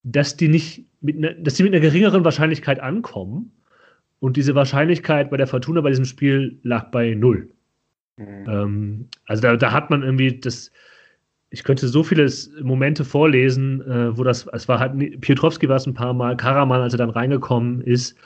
dass 0.03 0.39
die 0.39 0.49
nicht 0.49 0.87
mit 1.03 1.19
ne, 1.19 1.35
dass 1.35 1.57
die 1.57 1.65
mit 1.65 1.75
einer 1.75 1.83
geringeren 1.83 2.25
Wahrscheinlichkeit 2.25 2.81
ankommen. 2.81 3.53
Und 4.19 4.39
diese 4.39 4.55
Wahrscheinlichkeit 4.55 5.29
bei 5.29 5.37
der 5.37 5.47
Fortuna 5.47 5.83
bei 5.83 5.91
diesem 5.91 6.07
Spiel 6.07 6.59
lag 6.63 6.91
bei 6.91 7.13
null. 7.13 7.51
Mhm. 8.17 8.47
Ähm, 8.49 9.09
also 9.27 9.43
da, 9.43 9.57
da 9.59 9.73
hat 9.73 9.91
man 9.91 10.03
irgendwie 10.03 10.41
das, 10.41 10.71
ich 11.51 11.63
könnte 11.63 11.87
so 11.89 12.03
viele 12.03 12.31
Momente 12.63 13.05
vorlesen, 13.05 13.81
äh, 13.83 14.17
wo 14.17 14.25
das, 14.25 14.47
es 14.53 14.69
war 14.69 14.81
halt, 14.81 15.21
Piotrowski 15.21 15.69
war 15.69 15.77
es 15.77 15.87
ein 15.87 15.95
paar 15.95 16.13
Mal, 16.13 16.37
Karaman, 16.37 16.81
als 16.81 16.95
er 16.95 16.99
dann 16.99 17.11
reingekommen 17.11 17.81
ist, 17.81 18.17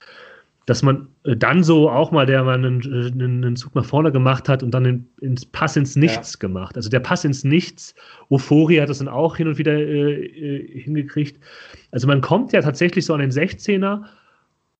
dass 0.69 0.83
man 0.83 1.09
äh, 1.25 1.35
dann 1.37 1.65
so 1.65 1.91
auch 1.91 2.11
mal, 2.11 2.27
der 2.27 2.45
mal 2.45 2.55
einen, 2.55 2.83
einen, 2.83 3.45
einen, 3.45 3.57
Zug 3.57 3.75
nach 3.75 3.87
vorne 3.87 4.13
gemacht 4.13 4.49
hat 4.49 4.63
und 4.63 4.73
dann 4.73 4.85
den, 4.85 5.09
ins 5.21 5.47
Pass 5.47 5.77
ins 5.77 5.97
Nichts 5.97 6.35
ja. 6.35 6.39
gemacht. 6.41 6.77
Also 6.77 6.91
der 6.91 7.01
Pass 7.01 7.25
ins 7.25 7.43
Nichts, 7.43 7.95
Euphorie 8.29 8.81
hat 8.81 8.91
das 8.91 8.99
dann 8.99 9.09
auch 9.09 9.37
hin 9.37 9.49
und 9.49 9.57
wieder 9.57 9.73
äh, 9.73 10.25
äh 10.25 10.81
hingekriegt. 10.81 11.43
Also 11.91 12.07
man 12.07 12.21
kommt 12.21 12.53
ja 12.53 12.61
tatsächlich 12.61 13.07
so 13.07 13.15
an 13.15 13.21
den 13.21 13.31
16er 13.31 14.03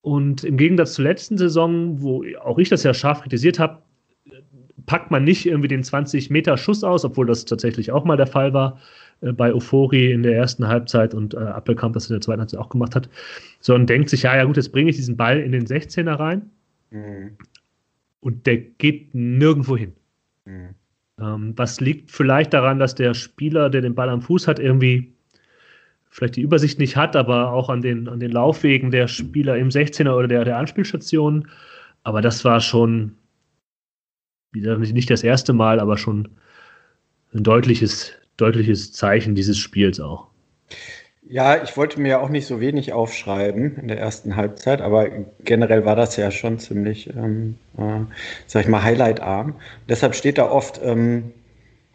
und 0.03 0.45
im 0.45 0.59
Gegensatz 0.59 0.93
zur 0.93 1.05
letzten 1.05 1.39
Saison, 1.39 2.03
wo 2.03 2.23
auch 2.43 2.59
ich 2.59 2.69
das 2.69 2.83
ja 2.83 2.93
scharf 2.93 3.23
kritisiert 3.23 3.59
habe, 3.59 3.83
packt 4.89 5.13
man 5.13 5.23
nicht 5.23 5.47
irgendwie 5.47 5.69
den 5.69 5.85
20-Meter-Schuss 5.85 6.83
aus, 6.83 7.05
obwohl 7.05 7.27
das 7.27 7.45
tatsächlich 7.45 7.93
auch 7.93 8.05
mal 8.05 8.17
der 8.17 8.27
Fall 8.27 8.53
war 8.53 8.81
äh, 9.21 9.33
bei 9.33 9.53
Euphorie 9.53 10.11
in 10.11 10.25
der 10.25 10.35
ersten 10.35 10.67
Halbzeit 10.67 11.15
und 11.15 11.35
äh, 11.35 11.39
Appelkamp 11.39 11.95
das 11.95 12.09
in 12.09 12.15
der 12.15 12.21
zweiten 12.23 12.41
Halbzeit 12.41 12.59
auch 12.59 12.71
gemacht 12.71 12.97
hat, 12.97 13.09
sondern 13.61 13.87
denkt 13.87 14.09
sich, 14.09 14.23
ja, 14.23 14.35
ja 14.35 14.45
gut, 14.45 14.57
jetzt 14.57 14.73
bringe 14.73 14.91
ich 14.91 14.97
diesen 14.97 15.17
Ball 15.17 15.39
in 15.39 15.53
den 15.53 15.67
16er 15.67 16.19
rein 16.19 16.51
mhm. 16.91 17.37
und 18.21 18.47
der 18.47 18.57
geht 18.57 19.15
nirgendwo 19.15 19.77
hin. 19.77 19.93
Mhm. 20.47 20.75
Ähm, 21.21 21.53
was 21.57 21.81
liegt 21.81 22.11
vielleicht 22.11 22.55
daran, 22.55 22.79
dass 22.79 22.95
der 22.95 23.13
Spieler, 23.13 23.71
der 23.71 23.83
den 23.83 23.95
Ball 23.95 24.09
am 24.09 24.23
Fuß 24.23 24.49
hat, 24.49 24.59
irgendwie 24.59 25.13
vielleicht 26.09 26.37
die 26.37 26.43
Übersicht 26.43 26.79
nicht 26.79 26.97
hat, 26.97 27.15
aber 27.15 27.53
auch 27.53 27.69
an 27.69 27.83
den, 27.83 28.09
an 28.09 28.21
den 28.21 28.33
Laufwegen 28.33 28.91
der 28.91 29.07
Spieler 29.07 29.57
im 29.59 29.69
16er 29.69 30.15
oder 30.15 30.29
der, 30.29 30.45
der 30.45 30.57
Anspielstationen. 30.57 31.47
Aber 32.05 32.23
das 32.23 32.45
war 32.45 32.61
schon, 32.61 33.15
nicht 34.53 35.11
das 35.11 35.23
erste 35.23 35.53
Mal, 35.53 35.81
aber 35.81 35.99
schon 35.99 36.29
ein 37.35 37.43
deutliches, 37.43 38.13
deutliches 38.37 38.93
Zeichen 38.93 39.35
dieses 39.35 39.59
Spiels 39.59 40.01
auch. 40.01 40.29
Ja, 41.31 41.63
ich 41.63 41.77
wollte 41.77 42.01
mir 42.01 42.09
ja 42.09 42.21
auch 42.21 42.31
nicht 42.31 42.47
so 42.47 42.59
wenig 42.59 42.95
aufschreiben 42.95 43.77
in 43.77 43.89
der 43.89 43.99
ersten 43.99 44.37
Halbzeit, 44.37 44.81
aber 44.81 45.11
generell 45.45 45.85
war 45.85 45.95
das 45.95 46.17
ja 46.17 46.31
schon 46.31 46.59
ziemlich, 46.59 47.15
ähm, 47.15 47.57
äh, 47.77 48.01
sag 48.47 48.63
ich 48.63 48.69
mal, 48.69 48.83
highlightarm. 48.83 49.55
Deshalb 49.91 50.15
steht 50.15 50.39
da 50.39 50.51
oft 50.51 50.81
ähm, 50.83 51.33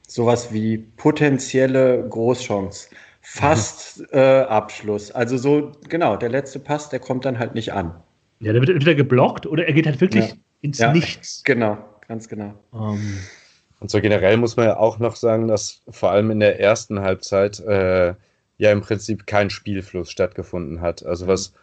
sowas 0.07 0.53
wie 0.53 0.77
potenzielle 0.77 2.07
Großchance, 2.07 2.89
fast 3.21 4.01
mhm. 4.01 4.05
äh, 4.11 4.41
Abschluss. 4.41 5.09
Also 5.09 5.37
so, 5.37 5.71
genau, 5.89 6.15
der 6.15 6.29
letzte 6.29 6.59
Pass, 6.59 6.89
der 6.89 6.99
kommt 6.99 7.25
dann 7.25 7.39
halt 7.39 7.55
nicht 7.55 7.73
an. 7.73 7.95
Ja, 8.39 8.51
der 8.51 8.61
wird 8.61 8.69
entweder 8.69 8.93
geblockt 8.93 9.47
oder 9.47 9.65
er 9.65 9.73
geht 9.73 9.87
halt 9.87 9.99
wirklich 9.99 10.29
ja. 10.29 10.35
ins 10.61 10.77
ja, 10.77 10.93
Nichts. 10.93 11.43
Genau, 11.43 11.79
ganz 12.07 12.27
genau. 12.27 12.53
Ähm. 12.73 13.17
Und 13.79 13.91
so 13.91 13.99
generell 13.99 14.37
muss 14.37 14.55
man 14.55 14.67
ja 14.67 14.77
auch 14.77 14.99
noch 14.99 15.15
sagen, 15.15 15.47
dass 15.47 15.81
vor 15.89 16.11
allem 16.11 16.31
in 16.31 16.39
der 16.39 16.59
ersten 16.59 17.01
Halbzeit 17.01 17.59
äh, 17.59 18.13
ja 18.57 18.71
im 18.71 18.81
Prinzip 18.81 19.27
kein 19.27 19.49
Spielfluss 19.49 20.09
stattgefunden 20.09 20.79
hat. 20.79 21.05
Also 21.05 21.27
was 21.27 21.53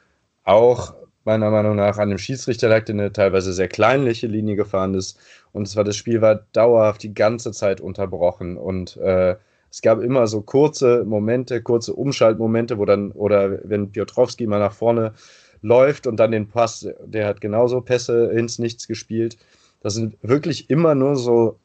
auch 0.45 0.95
meiner 1.25 1.51
Meinung 1.51 1.77
nach 1.77 1.99
an 1.99 2.09
dem 2.09 2.19
Schiedsrichter 2.19 2.69
lag, 2.69 2.85
der 2.85 2.95
eine 2.95 3.13
teilweise 3.13 3.53
sehr 3.53 3.69
kleinliche 3.69 4.27
Linie 4.27 4.57
gefahren 4.57 4.95
ist. 4.95 5.19
Und 5.53 5.67
zwar 5.67 5.85
das 5.85 5.97
Spiel 5.97 6.21
war 6.21 6.47
dauerhaft 6.53 7.03
die 7.03 7.15
ganze 7.15 7.53
Zeit 7.53 7.81
unterbrochen. 7.81 8.57
Und 8.57 8.97
äh, 8.97 9.37
es 9.71 9.83
gab 9.83 10.01
immer 10.01 10.27
so 10.27 10.43
kurze 10.43 11.05
Momente, 11.05 11.63
kurze 11.63 11.95
Umschaltmomente, 11.95 12.79
wo 12.79 12.85
dann, 12.85 13.13
oder 13.13 13.61
wenn 13.69 13.93
Piotrowski 13.93 14.47
mal 14.47 14.59
nach 14.59 14.73
vorne 14.73 15.13
läuft 15.63 16.07
und 16.07 16.17
dann 16.17 16.33
den 16.33 16.49
Pass, 16.49 16.89
der 17.05 17.27
hat 17.27 17.41
genauso 17.41 17.81
Pässe 17.81 18.31
ins 18.33 18.59
Nichts 18.59 18.89
gespielt. 18.89 19.37
Das 19.81 19.95
sind 19.95 20.17
wirklich 20.23 20.71
immer 20.71 20.95
nur 20.95 21.17
so 21.17 21.59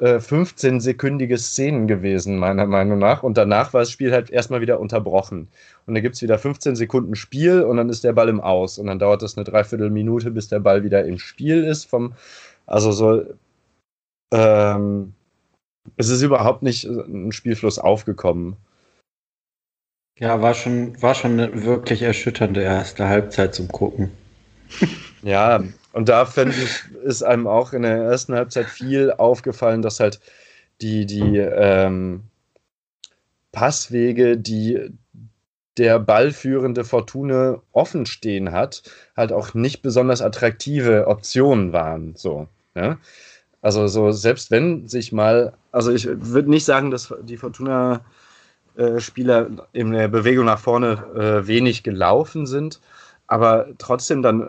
äh, 0.00 0.16
15-sekündige 0.16 1.38
Szenen 1.38 1.86
gewesen, 1.86 2.38
meiner 2.38 2.66
Meinung 2.66 2.98
nach. 2.98 3.22
Und 3.22 3.36
danach 3.36 3.72
war 3.72 3.80
das 3.80 3.90
Spiel 3.90 4.12
halt 4.12 4.30
erstmal 4.30 4.60
wieder 4.60 4.80
unterbrochen. 4.80 5.48
Und 5.86 5.94
dann 5.94 6.02
gibt 6.02 6.16
es 6.16 6.22
wieder 6.22 6.38
15 6.38 6.76
Sekunden 6.76 7.14
Spiel 7.14 7.62
und 7.62 7.76
dann 7.76 7.88
ist 7.88 8.04
der 8.04 8.12
Ball 8.12 8.28
im 8.28 8.40
Aus. 8.40 8.78
Und 8.78 8.86
dann 8.86 8.98
dauert 8.98 9.22
das 9.22 9.36
eine 9.36 9.44
Dreiviertelminute, 9.44 10.30
bis 10.30 10.48
der 10.48 10.60
Ball 10.60 10.84
wieder 10.84 11.04
im 11.04 11.18
Spiel 11.18 11.64
ist. 11.64 11.84
Vom, 11.84 12.14
also 12.66 12.92
so, 12.92 13.22
ähm, 14.32 15.14
es 15.96 16.08
ist 16.08 16.22
überhaupt 16.22 16.62
nicht 16.62 16.84
ein 16.84 17.32
Spielfluss 17.32 17.78
aufgekommen. 17.78 18.56
Ja, 20.18 20.42
war 20.42 20.54
schon, 20.54 21.00
war 21.00 21.14
schon 21.14 21.32
eine 21.32 21.64
wirklich 21.64 22.02
erschütternde 22.02 22.62
erste 22.62 23.08
Halbzeit 23.08 23.54
zum 23.54 23.68
Gucken. 23.68 24.10
Ja, 25.22 25.62
und 25.98 26.08
da 26.08 26.26
fände 26.26 26.54
ich, 26.54 26.84
ist 27.02 27.24
einem 27.24 27.48
auch 27.48 27.72
in 27.72 27.82
der 27.82 27.96
ersten 27.96 28.32
Halbzeit 28.32 28.66
viel 28.66 29.10
aufgefallen, 29.10 29.82
dass 29.82 29.98
halt 29.98 30.20
die, 30.80 31.06
die 31.06 31.38
ähm, 31.38 32.22
Passwege, 33.50 34.36
die 34.36 34.92
der 35.76 35.98
ballführende 35.98 36.84
Fortune 36.84 37.62
offen 37.72 38.06
stehen 38.06 38.52
hat, 38.52 38.84
halt 39.16 39.32
auch 39.32 39.54
nicht 39.54 39.82
besonders 39.82 40.22
attraktive 40.22 41.08
Optionen 41.08 41.72
waren. 41.72 42.14
So, 42.14 42.46
ja? 42.76 42.98
Also 43.60 43.88
so, 43.88 44.12
selbst 44.12 44.52
wenn 44.52 44.86
sich 44.86 45.10
mal, 45.10 45.54
also 45.72 45.90
ich 45.90 46.06
würde 46.08 46.48
nicht 46.48 46.64
sagen, 46.64 46.92
dass 46.92 47.12
die 47.22 47.38
Fortuna 47.38 48.02
äh, 48.76 49.00
Spieler 49.00 49.50
in 49.72 49.90
der 49.90 50.06
Bewegung 50.06 50.44
nach 50.44 50.60
vorne 50.60 50.92
äh, 51.16 51.48
wenig 51.48 51.82
gelaufen 51.82 52.46
sind, 52.46 52.78
aber 53.26 53.66
trotzdem 53.78 54.22
dann 54.22 54.48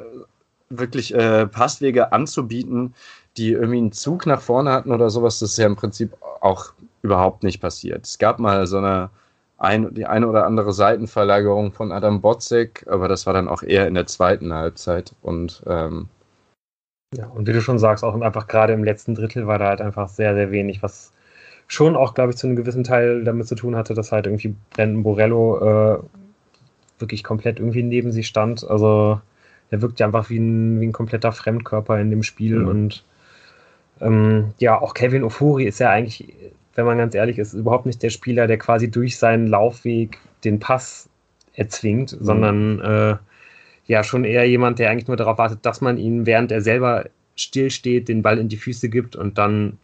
wirklich 0.69 1.13
äh, 1.13 1.47
Passwege 1.47 2.11
anzubieten, 2.11 2.93
die 3.37 3.51
irgendwie 3.51 3.77
einen 3.77 3.91
Zug 3.91 4.25
nach 4.25 4.41
vorne 4.41 4.71
hatten 4.71 4.91
oder 4.91 5.09
sowas, 5.09 5.39
das 5.39 5.51
ist 5.51 5.57
ja 5.57 5.65
im 5.65 5.75
Prinzip 5.75 6.15
auch 6.41 6.73
überhaupt 7.01 7.43
nicht 7.43 7.59
passiert. 7.61 8.05
Es 8.05 8.17
gab 8.17 8.39
mal 8.39 8.67
so 8.67 8.77
eine 8.77 9.09
ein, 9.57 9.93
die 9.93 10.05
eine 10.05 10.27
oder 10.27 10.45
andere 10.45 10.71
Seitenverlagerung 10.71 11.73
von 11.73 11.91
Adam 11.91 12.21
Botzek, 12.21 12.85
aber 12.87 13.09
das 13.09 13.25
war 13.25 13.33
dann 13.33 13.49
auch 13.49 13.61
eher 13.61 13.87
in 13.87 13.93
der 13.93 14.07
zweiten 14.07 14.53
Halbzeit 14.53 15.13
und 15.21 15.61
ähm, 15.67 16.07
ja, 17.15 17.25
und 17.27 17.47
wie 17.47 17.53
du 17.53 17.61
schon 17.61 17.79
sagst, 17.79 18.03
auch 18.03 18.19
einfach 18.21 18.47
gerade 18.47 18.73
im 18.73 18.83
letzten 18.83 19.15
Drittel 19.15 19.47
war 19.47 19.57
da 19.57 19.69
halt 19.69 19.81
einfach 19.81 20.09
sehr, 20.09 20.35
sehr 20.35 20.51
wenig, 20.51 20.83
was 20.83 21.11
schon 21.67 21.95
auch, 21.95 22.13
glaube 22.13 22.31
ich, 22.31 22.37
zu 22.37 22.47
einem 22.47 22.55
gewissen 22.55 22.83
Teil 22.83 23.23
damit 23.23 23.47
zu 23.47 23.55
tun 23.55 23.75
hatte, 23.75 23.93
dass 23.95 24.11
halt 24.11 24.27
irgendwie 24.27 24.55
Brandon 24.71 25.03
Borello 25.03 25.57
äh, 25.59 25.99
wirklich 26.99 27.23
komplett 27.23 27.59
irgendwie 27.59 27.83
neben 27.83 28.11
sie 28.11 28.23
stand. 28.23 28.63
Also 28.69 29.21
er 29.71 29.81
wirkt 29.81 29.99
ja 29.99 30.07
einfach 30.07 30.29
wie 30.29 30.39
ein, 30.39 30.79
wie 30.79 30.87
ein 30.87 30.91
kompletter 30.93 31.31
Fremdkörper 31.31 31.99
in 31.99 32.09
dem 32.09 32.23
Spiel. 32.23 32.59
Mhm. 32.59 32.67
Und 32.67 33.03
ähm, 34.01 34.53
ja, 34.57 34.79
auch 34.79 34.93
Kevin 34.93 35.23
Ofuri 35.23 35.65
ist 35.65 35.79
ja 35.79 35.89
eigentlich, 35.89 36.33
wenn 36.75 36.85
man 36.85 36.97
ganz 36.97 37.15
ehrlich 37.15 37.37
ist, 37.37 37.53
überhaupt 37.53 37.85
nicht 37.85 38.01
der 38.01 38.09
Spieler, 38.09 38.47
der 38.47 38.57
quasi 38.57 38.89
durch 38.89 39.17
seinen 39.17 39.47
Laufweg 39.47 40.17
den 40.43 40.59
Pass 40.59 41.09
erzwingt, 41.53 42.19
mhm. 42.19 42.25
sondern 42.25 42.79
äh, 42.81 43.17
ja 43.85 44.03
schon 44.03 44.23
eher 44.23 44.47
jemand, 44.47 44.79
der 44.79 44.89
eigentlich 44.89 45.07
nur 45.07 45.17
darauf 45.17 45.37
wartet, 45.37 45.65
dass 45.65 45.81
man 45.81 45.97
ihn, 45.97 46.25
während 46.25 46.51
er 46.51 46.61
selber 46.61 47.05
stillsteht, 47.35 48.07
den 48.07 48.21
Ball 48.21 48.37
in 48.37 48.49
die 48.49 48.57
Füße 48.57 48.89
gibt 48.89 49.15
und 49.15 49.37
dann 49.37 49.77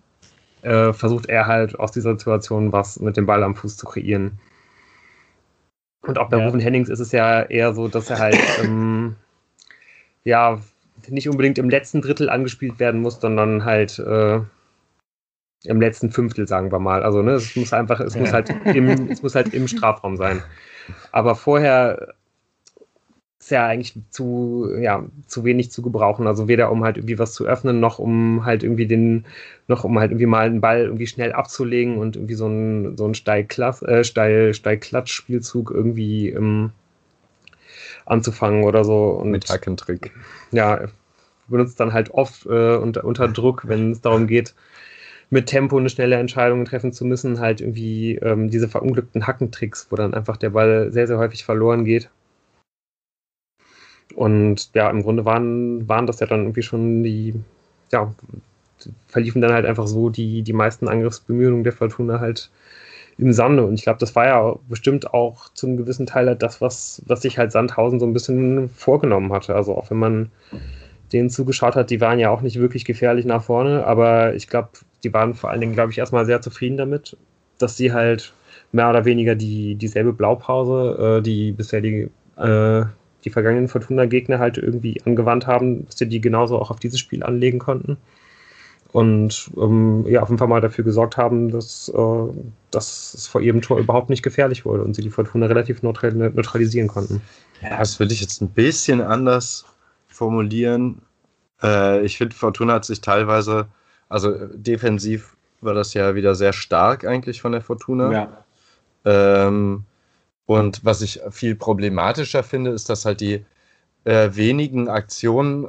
äh, 0.61 0.93
versucht 0.93 1.27
er 1.27 1.47
halt 1.47 1.79
aus 1.79 1.91
dieser 1.91 2.11
Situation 2.11 2.71
was 2.71 2.99
mit 2.99 3.17
dem 3.17 3.25
Ball 3.25 3.43
am 3.43 3.55
Fuß 3.55 3.77
zu 3.77 3.85
kreieren. 3.85 4.39
Und 6.01 6.19
auch 6.19 6.29
bei 6.29 6.37
ja. 6.37 6.45
Rufen 6.45 6.59
Hennings 6.59 6.89
ist 6.89 6.99
es 6.99 7.11
ja 7.11 7.41
eher 7.41 7.73
so, 7.73 7.87
dass 7.87 8.09
er 8.09 8.19
halt 8.19 8.37
ähm, 8.63 9.15
ja 10.25 10.60
nicht 11.08 11.29
unbedingt 11.29 11.58
im 11.58 11.70
letzten 11.70 12.01
Drittel 12.01 12.29
angespielt 12.29 12.79
werden 12.79 13.01
muss, 13.01 13.22
sondern 13.22 13.63
halt 13.63 14.00
äh, 14.00 14.41
im 15.63 15.82
letzten 15.82 16.12
Fünftel, 16.12 16.48
sagen 16.48 16.72
wir 16.72 16.79
mal. 16.79 17.03
Also 17.03 17.22
ne, 17.22 17.32
es 17.32 17.55
muss 17.55 17.74
einfach, 17.74 18.00
es 18.00 18.15
muss 18.15 18.34
halt 18.34 18.50
im, 18.65 19.10
es 19.10 19.22
muss 19.22 19.36
halt 19.36 19.53
im 19.53 19.67
Strafraum 19.67 20.17
sein. 20.17 20.41
Aber 21.12 21.36
vorher 21.36 22.15
ist 23.39 23.51
ja 23.51 23.67
eigentlich 23.67 23.96
zu, 24.10 24.72
ja, 24.79 25.05
zu 25.27 25.44
wenig 25.44 25.72
zu 25.72 25.84
gebrauchen. 25.84 26.25
Also 26.25 26.48
weder 26.48 26.72
um 26.72 26.84
halt 26.84 26.98
irgendwie 26.98 27.20
was 27.20 27.34
zu 27.34 27.46
öffnen, 27.46 27.79
noch 27.79 28.00
um 28.00 28.44
halt 28.46 28.63
irgendwie 28.63 28.88
den, 28.88 29.25
noch 29.67 29.84
um 29.84 30.00
halt 30.00 30.12
irgendwie 30.12 30.25
mal 30.25 30.48
einen 30.48 30.62
Ball 30.62 30.82
irgendwie 30.86 31.08
schnell 31.08 31.34
abzulegen 31.34 31.98
und 31.98 32.15
irgendwie 32.15 32.34
so 32.34 32.48
ein, 32.48 32.98
so 32.98 33.05
ein 33.05 33.13
Steilklatsch, 33.13 33.84
äh, 33.84 34.03
Steil, 34.03 34.53
Steilklatsch-Spielzug 34.53 35.72
irgendwie 35.72 36.29
ähm, 36.29 36.72
anzufangen 38.05 38.63
oder 38.63 38.83
so. 38.83 39.09
Und, 39.09 39.31
Mit 39.31 39.50
Hackentrick. 39.50 40.12
Ja, 40.51 40.88
benutzt 41.47 41.79
dann 41.79 41.93
halt 41.93 42.12
oft 42.12 42.45
äh, 42.45 42.75
unter, 42.75 43.03
unter 43.03 43.27
Druck, 43.27 43.67
wenn 43.67 43.91
es 43.91 44.01
darum 44.01 44.27
geht, 44.27 44.55
mit 45.29 45.47
Tempo 45.47 45.77
eine 45.77 45.89
schnelle 45.89 46.15
Entscheidung 46.15 46.65
treffen 46.65 46.93
zu 46.93 47.05
müssen, 47.05 47.39
halt 47.39 47.62
irgendwie 47.62 48.15
ähm, 48.15 48.50
diese 48.50 48.67
verunglückten 48.67 49.27
Hackentricks, 49.27 49.88
wo 49.89 49.95
dann 49.95 50.13
einfach 50.13 50.38
der 50.38 50.51
Ball 50.51 50.91
sehr, 50.91 51.07
sehr 51.07 51.17
häufig 51.17 51.43
verloren 51.43 51.85
geht. 51.85 52.09
Und 54.13 54.74
ja, 54.74 54.89
im 54.89 55.01
Grunde 55.01 55.25
waren, 55.25 55.88
waren 55.89 56.07
das 56.07 56.19
ja 56.19 56.27
dann 56.27 56.41
irgendwie 56.41 56.62
schon 56.62 57.03
die, 57.03 57.33
ja, 57.91 58.13
verliefen 59.07 59.41
dann 59.41 59.53
halt 59.53 59.65
einfach 59.65 59.88
so 59.88 60.09
die, 60.09 60.43
die 60.43 60.53
meisten 60.53 60.88
Angriffsbemühungen 60.88 61.63
der 61.63 61.74
Fortuna 61.74 62.19
halt 62.19 62.51
im 63.17 63.31
Sande. 63.34 63.65
Und 63.65 63.75
ich 63.75 63.84
glaube, 63.84 64.00
das 64.00 64.15
war 64.15 64.25
ja 64.25 64.55
bestimmt 64.67 65.13
auch 65.13 65.50
zu 65.53 65.67
einem 65.67 65.77
gewissen 65.77 66.05
Teil 66.05 66.27
halt 66.27 66.41
das, 66.41 66.62
was, 66.62 67.01
was 67.05 67.22
sich 67.22 67.38
halt 67.38 67.51
Sandhausen 67.51 68.00
so 68.00 68.05
ein 68.05 68.13
bisschen 68.13 68.69
vorgenommen 68.69 69.31
hatte. 69.31 69.55
Also 69.55 69.75
auch 69.75 69.89
wenn 69.89 70.00
man 70.00 70.31
denen 71.13 71.29
zugeschaut 71.29 71.75
hat, 71.75 71.89
die 71.89 72.01
waren 72.01 72.19
ja 72.19 72.29
auch 72.29 72.41
nicht 72.41 72.60
wirklich 72.60 72.84
gefährlich 72.84 73.25
nach 73.25 73.43
vorne, 73.43 73.86
aber 73.86 74.36
ich 74.36 74.48
glaube, 74.48 74.69
die 75.03 75.13
waren 75.13 75.34
vor 75.34 75.50
allen 75.50 75.62
Dingen, 75.62 75.74
glaube 75.74 75.91
ich, 75.91 75.98
erstmal 75.98 76.25
sehr 76.25 76.41
zufrieden 76.41 76.77
damit, 76.77 77.15
dass 77.57 77.77
sie 77.77 77.93
halt 77.93 78.34
mehr 78.72 78.89
oder 78.89 79.05
weniger 79.05 79.36
die, 79.36 79.75
dieselbe 79.75 80.13
Blaupause, 80.13 81.19
äh, 81.19 81.22
die 81.22 81.51
bisher 81.51 81.81
die, 81.81 82.10
äh, 82.38 82.86
die 83.24 83.29
vergangenen 83.29 83.67
Fortuna-Gegner 83.67 84.39
halt 84.39 84.57
irgendwie 84.57 85.01
angewandt 85.05 85.48
haben, 85.48 85.86
dass 85.86 85.98
sie 85.98 86.07
die 86.07 86.22
genauso 86.22 86.60
auch 86.60 86.72
auf 86.72 86.79
dieses 86.79 87.00
Spiel 87.00 87.24
anlegen 87.24 87.60
konnten. 87.60 87.98
Und 88.95 89.51
ähm, 89.57 90.05
ja, 90.07 90.21
auf 90.21 90.29
jeden 90.29 90.39
Fall 90.39 90.47
mal 90.47 90.61
dafür 90.61 90.85
gesorgt 90.85 91.17
haben, 91.17 91.51
dass, 91.51 91.89
äh, 91.89 92.27
dass 92.71 93.13
es 93.13 93.27
vor 93.27 93.41
ihrem 93.41 93.61
Tor 93.61 93.77
überhaupt 93.77 94.09
nicht 94.09 94.23
gefährlich 94.23 94.63
wurde 94.63 94.83
und 94.83 94.93
sie 94.93 95.01
die 95.01 95.09
Fortuna 95.09 95.47
relativ 95.47 95.83
neutralisieren 95.83 96.87
konnten. 96.87 97.21
Ja, 97.61 97.77
das 97.77 97.99
würde 97.99 98.13
ich 98.13 98.21
jetzt 98.21 98.41
ein 98.41 98.47
bisschen 98.47 99.01
anders 99.01 99.65
formulieren. 100.07 101.01
Äh, 101.61 102.05
ich 102.05 102.17
finde, 102.17 102.37
Fortuna 102.37 102.75
hat 102.75 102.85
sich 102.85 103.01
teilweise, 103.01 103.67
also 104.07 104.31
defensiv 104.53 105.35
war 105.59 105.73
das 105.73 105.93
ja 105.93 106.15
wieder 106.15 106.33
sehr 106.33 106.53
stark 106.53 107.03
eigentlich 107.03 107.41
von 107.41 107.51
der 107.51 107.61
Fortuna. 107.61 108.13
Ja. 108.13 108.45
Ähm, 109.03 109.83
und 110.45 110.85
was 110.85 111.01
ich 111.01 111.19
viel 111.31 111.55
problematischer 111.55 112.43
finde, 112.43 112.71
ist, 112.71 112.89
dass 112.89 113.03
halt 113.03 113.19
die 113.19 113.43
äh, 114.05 114.29
wenigen 114.31 114.87
Aktionen, 114.87 115.67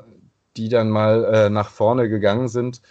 die 0.57 0.69
dann 0.69 0.91
mal 0.91 1.25
äh, 1.25 1.51
nach 1.51 1.71
vorne 1.71 2.09
gegangen 2.09 2.47
sind, 2.47 2.83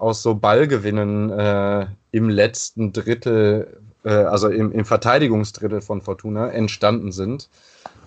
aus 0.00 0.22
so 0.22 0.34
Ballgewinnen 0.34 1.30
äh, 1.30 1.86
im 2.10 2.30
letzten 2.30 2.92
Drittel, 2.92 3.78
äh, 4.04 4.10
also 4.10 4.48
im, 4.48 4.72
im, 4.72 4.84
Verteidigungsdrittel 4.84 5.82
von 5.82 6.00
Fortuna 6.00 6.48
entstanden 6.50 7.12
sind. 7.12 7.48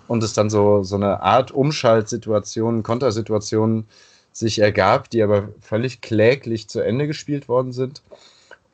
Und 0.08 0.22
es 0.22 0.34
dann 0.34 0.50
so, 0.50 0.82
so 0.82 0.96
eine 0.96 1.22
Art 1.22 1.52
Umschaltsituation, 1.52 2.82
Kontersituation 2.82 3.86
sich 4.32 4.58
ergab, 4.58 5.08
die 5.08 5.22
aber 5.22 5.48
völlig 5.60 6.00
kläglich 6.00 6.68
zu 6.68 6.80
Ende 6.80 7.06
gespielt 7.06 7.48
worden 7.48 7.72
sind. 7.72 8.02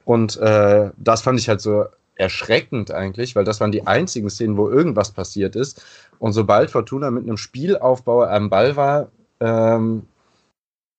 Und 0.05 0.39
äh, 0.39 0.91
das 0.97 1.21
fand 1.21 1.39
ich 1.39 1.49
halt 1.49 1.61
so 1.61 1.85
erschreckend 2.15 2.91
eigentlich, 2.91 3.37
weil 3.37 3.45
das 3.45 3.61
waren 3.61 3.71
die 3.71 3.87
einzigen 3.87 4.31
Szenen, 4.31 4.57
wo 4.57 4.71
irgendwas 4.71 5.13
passiert 5.13 5.57
ist. 5.57 5.83
Und 6.19 6.33
sobald 6.33 6.71
Fortuna 6.71 7.11
mit 7.11 7.25
einem 7.25 7.37
Spielaufbau 7.37 8.25
am 8.25 8.49
Ball 8.51 8.77
war, 8.77 9.09
ähm, 9.41 10.07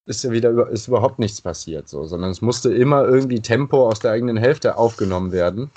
ist 0.05 0.23
ja 0.23 0.31
wieder 0.31 0.67
ist 0.69 0.87
überhaupt 0.87 1.19
nichts 1.19 1.41
passiert, 1.41 1.87
so, 1.87 2.05
sondern 2.05 2.31
es 2.31 2.41
musste 2.41 2.73
immer 2.73 3.05
irgendwie 3.05 3.39
Tempo 3.39 3.87
aus 3.87 3.99
der 3.99 4.11
eigenen 4.11 4.37
Hälfte 4.37 4.77
aufgenommen 4.77 5.31
werden. 5.31 5.69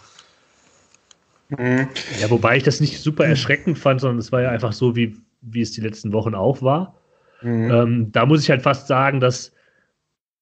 Mhm. 1.51 1.89
Ja, 2.21 2.31
wobei 2.31 2.57
ich 2.57 2.63
das 2.63 2.81
nicht 2.81 3.01
super 3.01 3.27
erschreckend 3.27 3.79
fand, 3.79 4.01
sondern 4.01 4.19
es 4.19 4.33
war 4.33 4.43
ja 4.43 4.51
einfach 4.51 4.73
so, 4.73 4.97
wie, 4.97 5.17
wie 5.43 5.61
es 5.61 5.73
die 5.73 5.83
letzten 5.83 6.13
Wochen 6.13 6.35
auch 6.35 6.63
war. 6.63 6.95
Mhm. 7.43 7.71
Ähm, 7.71 8.13
da 8.13 8.27
muss 8.27 8.43
ich 8.43 8.51
halt 8.51 8.63
fast 8.63 8.87
sagen, 8.87 9.21
dass 9.21 9.53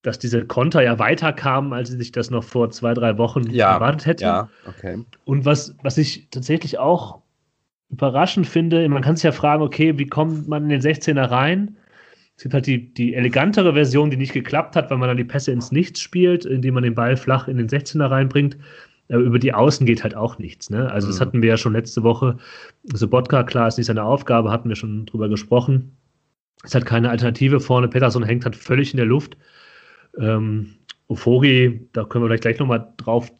dass 0.02 0.18
diese 0.18 0.44
Konter 0.44 0.82
ja 0.82 0.98
weiterkamen, 0.98 1.72
als 1.72 1.90
sich 1.90 2.10
das 2.10 2.28
noch 2.28 2.42
vor 2.42 2.70
zwei, 2.70 2.92
drei 2.92 3.18
Wochen 3.18 3.48
ja, 3.50 3.72
erwartet 3.72 4.06
hätte. 4.06 4.24
Ja, 4.24 4.48
okay. 4.66 4.98
Und 5.24 5.44
was, 5.44 5.76
was 5.82 5.96
ich 5.96 6.28
tatsächlich 6.30 6.78
auch 6.78 7.20
überraschend 7.88 8.48
finde, 8.48 8.88
man 8.88 9.02
kann 9.02 9.14
sich 9.14 9.22
ja 9.22 9.32
fragen, 9.32 9.62
okay, 9.62 9.98
wie 9.98 10.06
kommt 10.06 10.48
man 10.48 10.64
in 10.64 10.70
den 10.70 10.80
16er 10.80 11.30
rein? 11.30 11.76
Es 12.36 12.44
gibt 12.44 12.54
halt 12.54 12.66
die, 12.66 12.92
die 12.92 13.14
elegantere 13.14 13.74
Version, 13.74 14.10
die 14.10 14.16
nicht 14.16 14.32
geklappt 14.32 14.74
hat, 14.74 14.90
weil 14.90 14.98
man 14.98 15.08
dann 15.08 15.16
die 15.16 15.24
Pässe 15.24 15.52
ins 15.52 15.70
Nichts 15.70 16.00
spielt, 16.00 16.44
indem 16.44 16.74
man 16.74 16.82
den 16.82 16.94
Ball 16.94 17.16
flach 17.16 17.46
in 17.46 17.56
den 17.56 17.68
16er 17.68 18.10
reinbringt. 18.10 18.56
Aber 19.08 19.20
über 19.20 19.38
die 19.38 19.52
Außen 19.52 19.86
geht 19.86 20.02
halt 20.02 20.16
auch 20.16 20.38
nichts. 20.38 20.70
Ne? 20.70 20.90
Also, 20.90 21.06
mhm. 21.06 21.10
das 21.10 21.20
hatten 21.20 21.42
wir 21.42 21.50
ja 21.50 21.56
schon 21.56 21.74
letzte 21.74 22.02
Woche. 22.02 22.38
Sobotka, 22.92 23.42
klar, 23.44 23.68
ist 23.68 23.76
nicht 23.76 23.86
seine 23.86 24.04
Aufgabe, 24.04 24.50
hatten 24.50 24.68
wir 24.68 24.76
schon 24.76 25.06
drüber 25.06 25.28
gesprochen. 25.28 25.96
Es 26.64 26.74
hat 26.74 26.86
keine 26.86 27.10
Alternative 27.10 27.60
vorne. 27.60 27.88
Peterson 27.88 28.22
hängt 28.22 28.44
halt 28.44 28.56
völlig 28.56 28.92
in 28.92 28.96
der 28.96 29.06
Luft. 29.06 29.36
Ähm, 30.18 30.74
Ofori, 31.08 31.88
da 31.92 32.04
können 32.04 32.24
wir 32.24 32.28
vielleicht 32.28 32.42
gleich 32.42 32.58
nochmal 32.58 32.92
drauf, 32.96 33.30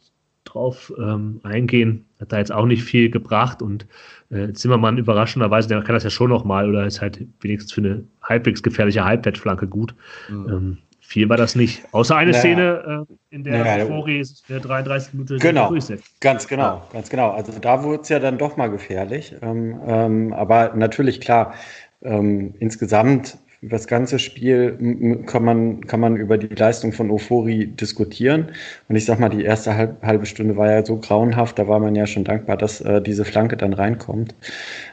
drauf 0.45 0.93
ähm, 0.97 1.39
eingehen, 1.43 2.05
hat 2.19 2.31
da 2.31 2.37
jetzt 2.37 2.51
auch 2.51 2.65
nicht 2.65 2.83
viel 2.83 3.09
gebracht 3.09 3.61
und 3.61 3.85
äh, 4.29 4.53
Zimmermann 4.53 4.97
überraschenderweise, 4.97 5.67
der 5.67 5.81
kann 5.81 5.95
das 5.95 6.03
ja 6.03 6.09
schon 6.09 6.29
nochmal 6.29 6.69
oder 6.69 6.85
ist 6.85 7.01
halt 7.01 7.25
wenigstens 7.41 7.71
für 7.73 7.81
eine 7.81 8.03
halbwegs 8.21 8.63
gefährliche 8.63 9.05
Halbwettflanke 9.05 9.67
gut. 9.67 9.95
Mhm. 10.29 10.49
Ähm, 10.49 10.77
viel 10.99 11.29
war 11.29 11.37
das 11.37 11.55
nicht. 11.55 11.83
Außer 11.91 12.15
eine 12.15 12.31
naja. 12.31 12.41
Szene, 12.41 13.05
äh, 13.09 13.35
in 13.35 13.43
der 13.43 13.63
naja, 13.63 13.85
Ofori 13.85 14.25
der 14.49 14.59
33 14.59 15.13
Minuten 15.13 15.37
genau, 15.37 15.75
Ganz 16.21 16.47
genau, 16.47 16.63
ja. 16.63 16.87
ganz 16.91 17.09
genau. 17.09 17.31
Also 17.31 17.51
da 17.59 17.83
wurde 17.83 18.01
es 18.01 18.09
ja 18.09 18.19
dann 18.19 18.37
doch 18.37 18.57
mal 18.57 18.69
gefährlich. 18.69 19.35
Ähm, 19.41 19.79
ähm, 19.85 20.33
aber 20.33 20.73
natürlich, 20.75 21.21
klar, 21.21 21.53
ähm, 22.01 22.55
insgesamt 22.59 23.37
über 23.63 23.77
das 23.77 23.87
ganze 23.87 24.19
Spiel 24.19 25.23
kann 25.25 25.45
man, 25.45 25.87
kann 25.87 26.01
man 26.01 26.17
über 26.17 26.37
die 26.37 26.53
Leistung 26.53 26.91
von 26.91 27.09
Ofori 27.09 27.67
diskutieren. 27.67 28.51
Und 28.89 28.97
ich 28.97 29.05
sag 29.05 29.19
mal, 29.19 29.29
die 29.29 29.45
erste 29.45 29.75
halb, 29.75 30.03
halbe 30.03 30.25
Stunde 30.25 30.57
war 30.57 30.69
ja 30.69 30.85
so 30.85 30.97
grauenhaft, 30.97 31.57
da 31.57 31.67
war 31.69 31.79
man 31.79 31.95
ja 31.95 32.05
schon 32.05 32.25
dankbar, 32.25 32.57
dass 32.57 32.81
äh, 32.81 33.01
diese 33.01 33.23
Flanke 33.23 33.55
dann 33.55 33.71
reinkommt. 33.71 34.35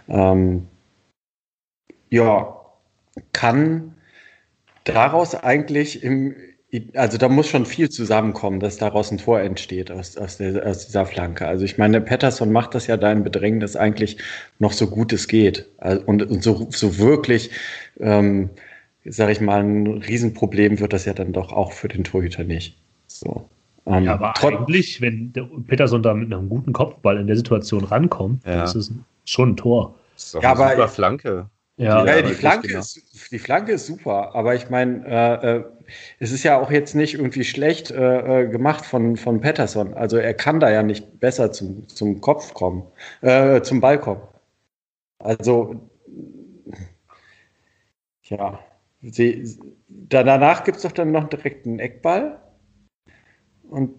Ähm, 0.08 0.68
ja, 2.10 2.56
kann 3.32 3.94
daraus 4.84 5.34
eigentlich 5.34 6.04
im, 6.04 6.36
also 6.94 7.18
da 7.18 7.28
muss 7.28 7.48
schon 7.48 7.66
viel 7.66 7.90
zusammenkommen, 7.90 8.60
dass 8.60 8.76
daraus 8.76 9.10
ein 9.10 9.18
Tor 9.18 9.40
entsteht 9.40 9.90
aus, 9.90 10.16
aus, 10.16 10.36
der, 10.36 10.66
aus 10.66 10.86
dieser 10.86 11.04
Flanke. 11.04 11.46
Also 11.46 11.64
ich 11.64 11.78
meine, 11.78 12.00
Patterson 12.00 12.52
macht 12.52 12.74
das 12.74 12.86
ja 12.86 12.96
da 12.96 13.10
im 13.10 13.24
Bedrängnis 13.24 13.76
eigentlich 13.76 14.18
noch 14.58 14.72
so 14.72 14.86
gut 14.86 15.12
es 15.12 15.26
geht. 15.26 15.66
Und, 16.06 16.22
und 16.22 16.42
so, 16.42 16.68
so 16.70 16.98
wirklich, 16.98 17.50
ähm, 17.98 18.50
sage 19.04 19.32
ich 19.32 19.40
mal, 19.40 19.62
ein 19.62 19.86
Riesenproblem 19.86 20.78
wird 20.78 20.92
das 20.92 21.06
ja 21.06 21.12
dann 21.12 21.32
doch 21.32 21.52
auch 21.52 21.72
für 21.72 21.88
den 21.88 22.04
Torhüter 22.04 22.44
nicht. 22.44 22.76
So. 23.08 23.48
Ähm, 23.86 24.04
ja, 24.04 24.14
aber 24.14 24.34
eigentlich, 24.42 25.00
wenn 25.00 25.32
der 25.32 25.48
Peterson 25.66 26.02
da 26.02 26.14
mit 26.14 26.32
einem 26.32 26.48
guten 26.48 26.72
Kopfball 26.72 27.18
in 27.18 27.26
der 27.26 27.36
Situation 27.36 27.84
rankommt, 27.84 28.44
ja. 28.46 28.62
ist 28.62 28.76
es 28.76 28.92
schon 29.24 29.50
ein 29.50 29.56
Tor. 29.56 29.94
Das 30.14 30.24
ist 30.26 30.34
doch 30.34 30.42
ja, 30.42 30.52
eine 30.52 30.70
super 30.70 30.88
Flanke. 30.88 31.46
Ja, 31.80 32.04
ja 32.04 32.20
die, 32.20 32.34
Flanke 32.34 32.76
ist, 32.76 33.00
die 33.32 33.38
Flanke 33.38 33.72
ist 33.72 33.86
super, 33.86 34.34
aber 34.34 34.54
ich 34.54 34.68
meine, 34.68 35.02
äh, 35.06 35.56
äh, 35.56 35.64
es 36.18 36.32
ist 36.32 36.42
ja 36.42 36.60
auch 36.60 36.70
jetzt 36.70 36.94
nicht 36.94 37.14
irgendwie 37.14 37.44
schlecht 37.44 37.90
äh, 37.90 38.42
äh, 38.42 38.48
gemacht 38.48 38.84
von, 38.84 39.16
von 39.16 39.40
Patterson. 39.40 39.94
Also 39.94 40.16
er 40.16 40.34
kann 40.34 40.60
da 40.60 40.70
ja 40.70 40.82
nicht 40.82 41.20
besser 41.20 41.52
zum, 41.52 41.88
zum 41.88 42.20
Kopf 42.20 42.54
kommen, 42.54 42.84
äh, 43.22 43.62
zum 43.62 43.80
Ball 43.80 43.98
kommen. 43.98 44.22
Also, 45.18 45.76
ja. 48.22 48.58
Sie, 49.02 49.58
danach 49.88 50.64
gibt 50.64 50.76
es 50.76 50.82
doch 50.82 50.92
dann 50.92 51.12
noch 51.12 51.28
direkt 51.28 51.66
einen 51.66 51.78
Eckball. 51.78 52.38
Und 53.70 53.94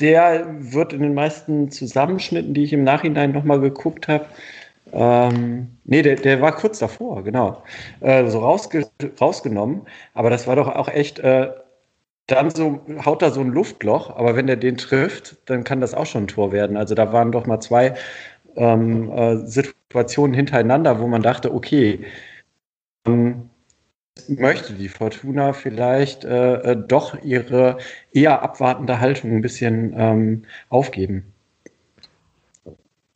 der 0.00 0.46
wird 0.58 0.92
in 0.92 1.02
den 1.02 1.14
meisten 1.14 1.70
Zusammenschnitten, 1.70 2.54
die 2.54 2.64
ich 2.64 2.72
im 2.72 2.84
Nachhinein 2.84 3.32
nochmal 3.32 3.60
geguckt 3.60 4.08
habe, 4.08 4.26
ähm, 4.94 5.78
nee, 5.84 6.02
der, 6.02 6.16
der 6.16 6.40
war 6.40 6.54
kurz 6.54 6.78
davor, 6.78 7.24
genau. 7.24 7.62
Äh, 8.00 8.28
so 8.28 8.38
rausge 8.40 8.86
rausgenommen. 9.20 9.82
Aber 10.14 10.30
das 10.30 10.46
war 10.46 10.56
doch 10.56 10.68
auch 10.68 10.88
echt 10.88 11.18
äh, 11.18 11.50
dann 12.26 12.50
so 12.50 12.80
haut 13.04 13.22
da 13.22 13.30
so 13.30 13.40
ein 13.40 13.50
Luftloch, 13.50 14.10
aber 14.16 14.36
wenn 14.36 14.46
der 14.46 14.56
den 14.56 14.76
trifft, 14.78 15.36
dann 15.50 15.64
kann 15.64 15.80
das 15.80 15.94
auch 15.94 16.06
schon 16.06 16.24
ein 16.24 16.28
Tor 16.28 16.52
werden. 16.52 16.76
Also 16.76 16.94
da 16.94 17.12
waren 17.12 17.32
doch 17.32 17.46
mal 17.46 17.60
zwei 17.60 17.94
ähm, 18.56 19.10
äh, 19.12 19.36
Situationen 19.46 20.34
hintereinander, 20.34 21.00
wo 21.00 21.06
man 21.08 21.22
dachte, 21.22 21.52
okay, 21.54 22.04
ähm, 23.06 23.50
möchte 24.28 24.74
die 24.74 24.88
Fortuna 24.88 25.52
vielleicht 25.52 26.24
äh, 26.24 26.72
äh, 26.72 26.76
doch 26.76 27.22
ihre 27.22 27.78
eher 28.12 28.42
abwartende 28.42 29.00
Haltung 29.00 29.32
ein 29.32 29.42
bisschen 29.42 29.94
ähm, 29.96 30.44
aufgeben. 30.70 31.32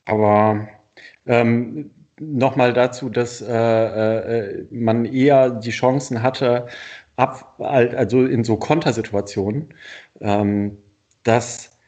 Aber 0.07 0.69
ähm, 1.29 1.91
nochmal 2.19 2.73
dazu, 2.73 3.09
dass 3.09 3.41
äh, 3.41 3.55
äh, 3.55 4.67
man 4.71 5.05
eher 5.05 5.51
die 5.51 5.71
Chancen 5.71 6.23
hatte, 6.23 6.67
ab, 7.17 7.55
also 7.59 8.25
in 8.25 8.45
so 8.45 8.57
Kontersituationen, 8.57 9.75
ähm, 10.21 10.79
dass 11.23 11.79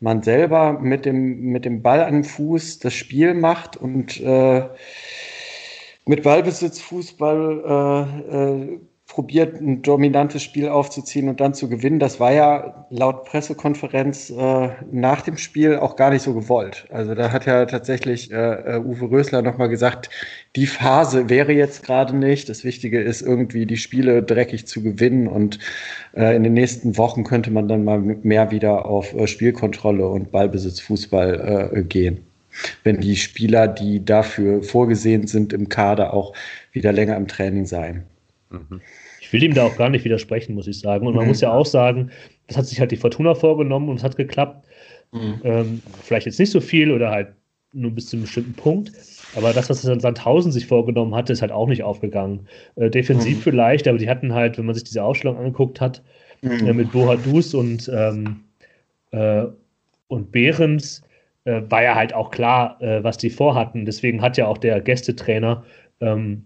man 0.00 0.22
selber 0.22 0.72
mit 0.72 1.06
dem, 1.06 1.40
mit 1.52 1.64
dem 1.64 1.82
Ball 1.82 2.02
an 2.02 2.14
dem 2.14 2.24
Fuß 2.24 2.80
das 2.80 2.94
Spiel 2.94 3.34
macht 3.34 3.76
und 3.76 4.20
äh, 4.20 4.68
mit 6.06 6.22
Ballbesitz 6.24 6.80
Fußball 6.80 8.08
äh, 8.30 8.36
äh, 8.36 8.80
probiert, 9.12 9.60
ein 9.60 9.82
dominantes 9.82 10.42
Spiel 10.42 10.68
aufzuziehen 10.68 11.28
und 11.28 11.38
dann 11.38 11.52
zu 11.52 11.68
gewinnen. 11.68 11.98
Das 11.98 12.18
war 12.18 12.32
ja 12.32 12.86
laut 12.88 13.26
Pressekonferenz 13.26 14.30
äh, 14.30 14.70
nach 14.90 15.20
dem 15.20 15.36
Spiel 15.36 15.76
auch 15.76 15.96
gar 15.96 16.10
nicht 16.10 16.22
so 16.22 16.32
gewollt. 16.32 16.86
Also 16.90 17.14
da 17.14 17.30
hat 17.30 17.44
ja 17.44 17.66
tatsächlich 17.66 18.32
äh, 18.32 18.76
äh 18.76 18.78
Uwe 18.78 19.10
Rösler 19.10 19.42
nochmal 19.42 19.68
gesagt, 19.68 20.08
die 20.56 20.66
Phase 20.66 21.28
wäre 21.28 21.52
jetzt 21.52 21.84
gerade 21.84 22.16
nicht. 22.16 22.48
Das 22.48 22.64
Wichtige 22.64 23.02
ist 23.02 23.20
irgendwie, 23.20 23.66
die 23.66 23.76
Spiele 23.76 24.22
dreckig 24.22 24.66
zu 24.66 24.82
gewinnen 24.82 25.28
und 25.28 25.58
äh, 26.14 26.34
in 26.34 26.42
den 26.42 26.54
nächsten 26.54 26.96
Wochen 26.96 27.22
könnte 27.22 27.50
man 27.50 27.68
dann 27.68 27.84
mal 27.84 27.98
mehr 27.98 28.50
wieder 28.50 28.86
auf 28.86 29.12
äh, 29.14 29.26
Spielkontrolle 29.26 30.08
und 30.08 30.32
Ballbesitz 30.32 30.80
Fußball 30.80 31.70
äh, 31.74 31.82
gehen 31.82 32.26
wenn 32.84 33.00
die 33.00 33.16
Spieler, 33.16 33.66
die 33.66 34.04
dafür 34.04 34.62
vorgesehen 34.62 35.26
sind 35.26 35.54
im 35.54 35.70
Kader, 35.70 36.12
auch 36.12 36.34
wieder 36.72 36.92
länger 36.92 37.16
im 37.16 37.26
Training 37.26 37.64
sein. 37.64 38.04
Mhm. 38.52 38.80
Ich 39.20 39.32
will 39.32 39.42
ihm 39.42 39.54
da 39.54 39.64
auch 39.64 39.76
gar 39.76 39.88
nicht 39.88 40.04
widersprechen, 40.04 40.54
muss 40.54 40.66
ich 40.66 40.78
sagen. 40.78 41.06
Und 41.06 41.14
man 41.14 41.24
mhm. 41.24 41.30
muss 41.30 41.40
ja 41.40 41.52
auch 41.52 41.66
sagen, 41.66 42.10
das 42.46 42.56
hat 42.56 42.66
sich 42.66 42.80
halt 42.80 42.92
die 42.92 42.96
Fortuna 42.96 43.34
vorgenommen 43.34 43.88
und 43.88 43.96
es 43.96 44.04
hat 44.04 44.16
geklappt. 44.16 44.66
Mhm. 45.12 45.40
Ähm, 45.44 45.82
vielleicht 46.02 46.26
jetzt 46.26 46.38
nicht 46.38 46.50
so 46.50 46.60
viel 46.60 46.90
oder 46.90 47.10
halt 47.10 47.28
nur 47.72 47.90
bis 47.90 48.08
zu 48.08 48.16
einem 48.16 48.24
bestimmten 48.24 48.54
Punkt. 48.54 48.92
Aber 49.34 49.52
das, 49.52 49.70
was 49.70 49.82
Sandhausen 49.82 50.52
sich 50.52 50.66
vorgenommen 50.66 51.14
hatte, 51.14 51.32
ist 51.32 51.40
halt 51.40 51.52
auch 51.52 51.68
nicht 51.68 51.82
aufgegangen. 51.82 52.46
Äh, 52.76 52.90
defensiv 52.90 53.38
mhm. 53.38 53.42
vielleicht, 53.42 53.88
aber 53.88 53.98
die 53.98 54.08
hatten 54.08 54.34
halt, 54.34 54.58
wenn 54.58 54.66
man 54.66 54.74
sich 54.74 54.84
diese 54.84 55.02
Aufstellung 55.02 55.38
angeguckt 55.38 55.80
hat, 55.80 56.02
mhm. 56.42 56.66
äh, 56.66 56.72
mit 56.72 56.92
Bohadus 56.92 57.54
und, 57.54 57.90
ähm, 57.94 58.44
äh, 59.10 59.46
und 60.08 60.32
Behrens, 60.32 61.02
äh, 61.44 61.62
war 61.68 61.82
ja 61.82 61.94
halt 61.94 62.12
auch 62.12 62.30
klar, 62.30 62.80
äh, 62.82 63.02
was 63.02 63.16
die 63.16 63.30
vorhatten. 63.30 63.84
Deswegen 63.84 64.20
hat 64.20 64.36
ja 64.36 64.46
auch 64.46 64.58
der 64.58 64.80
Gästetrainer 64.80 65.64
ähm, 66.00 66.44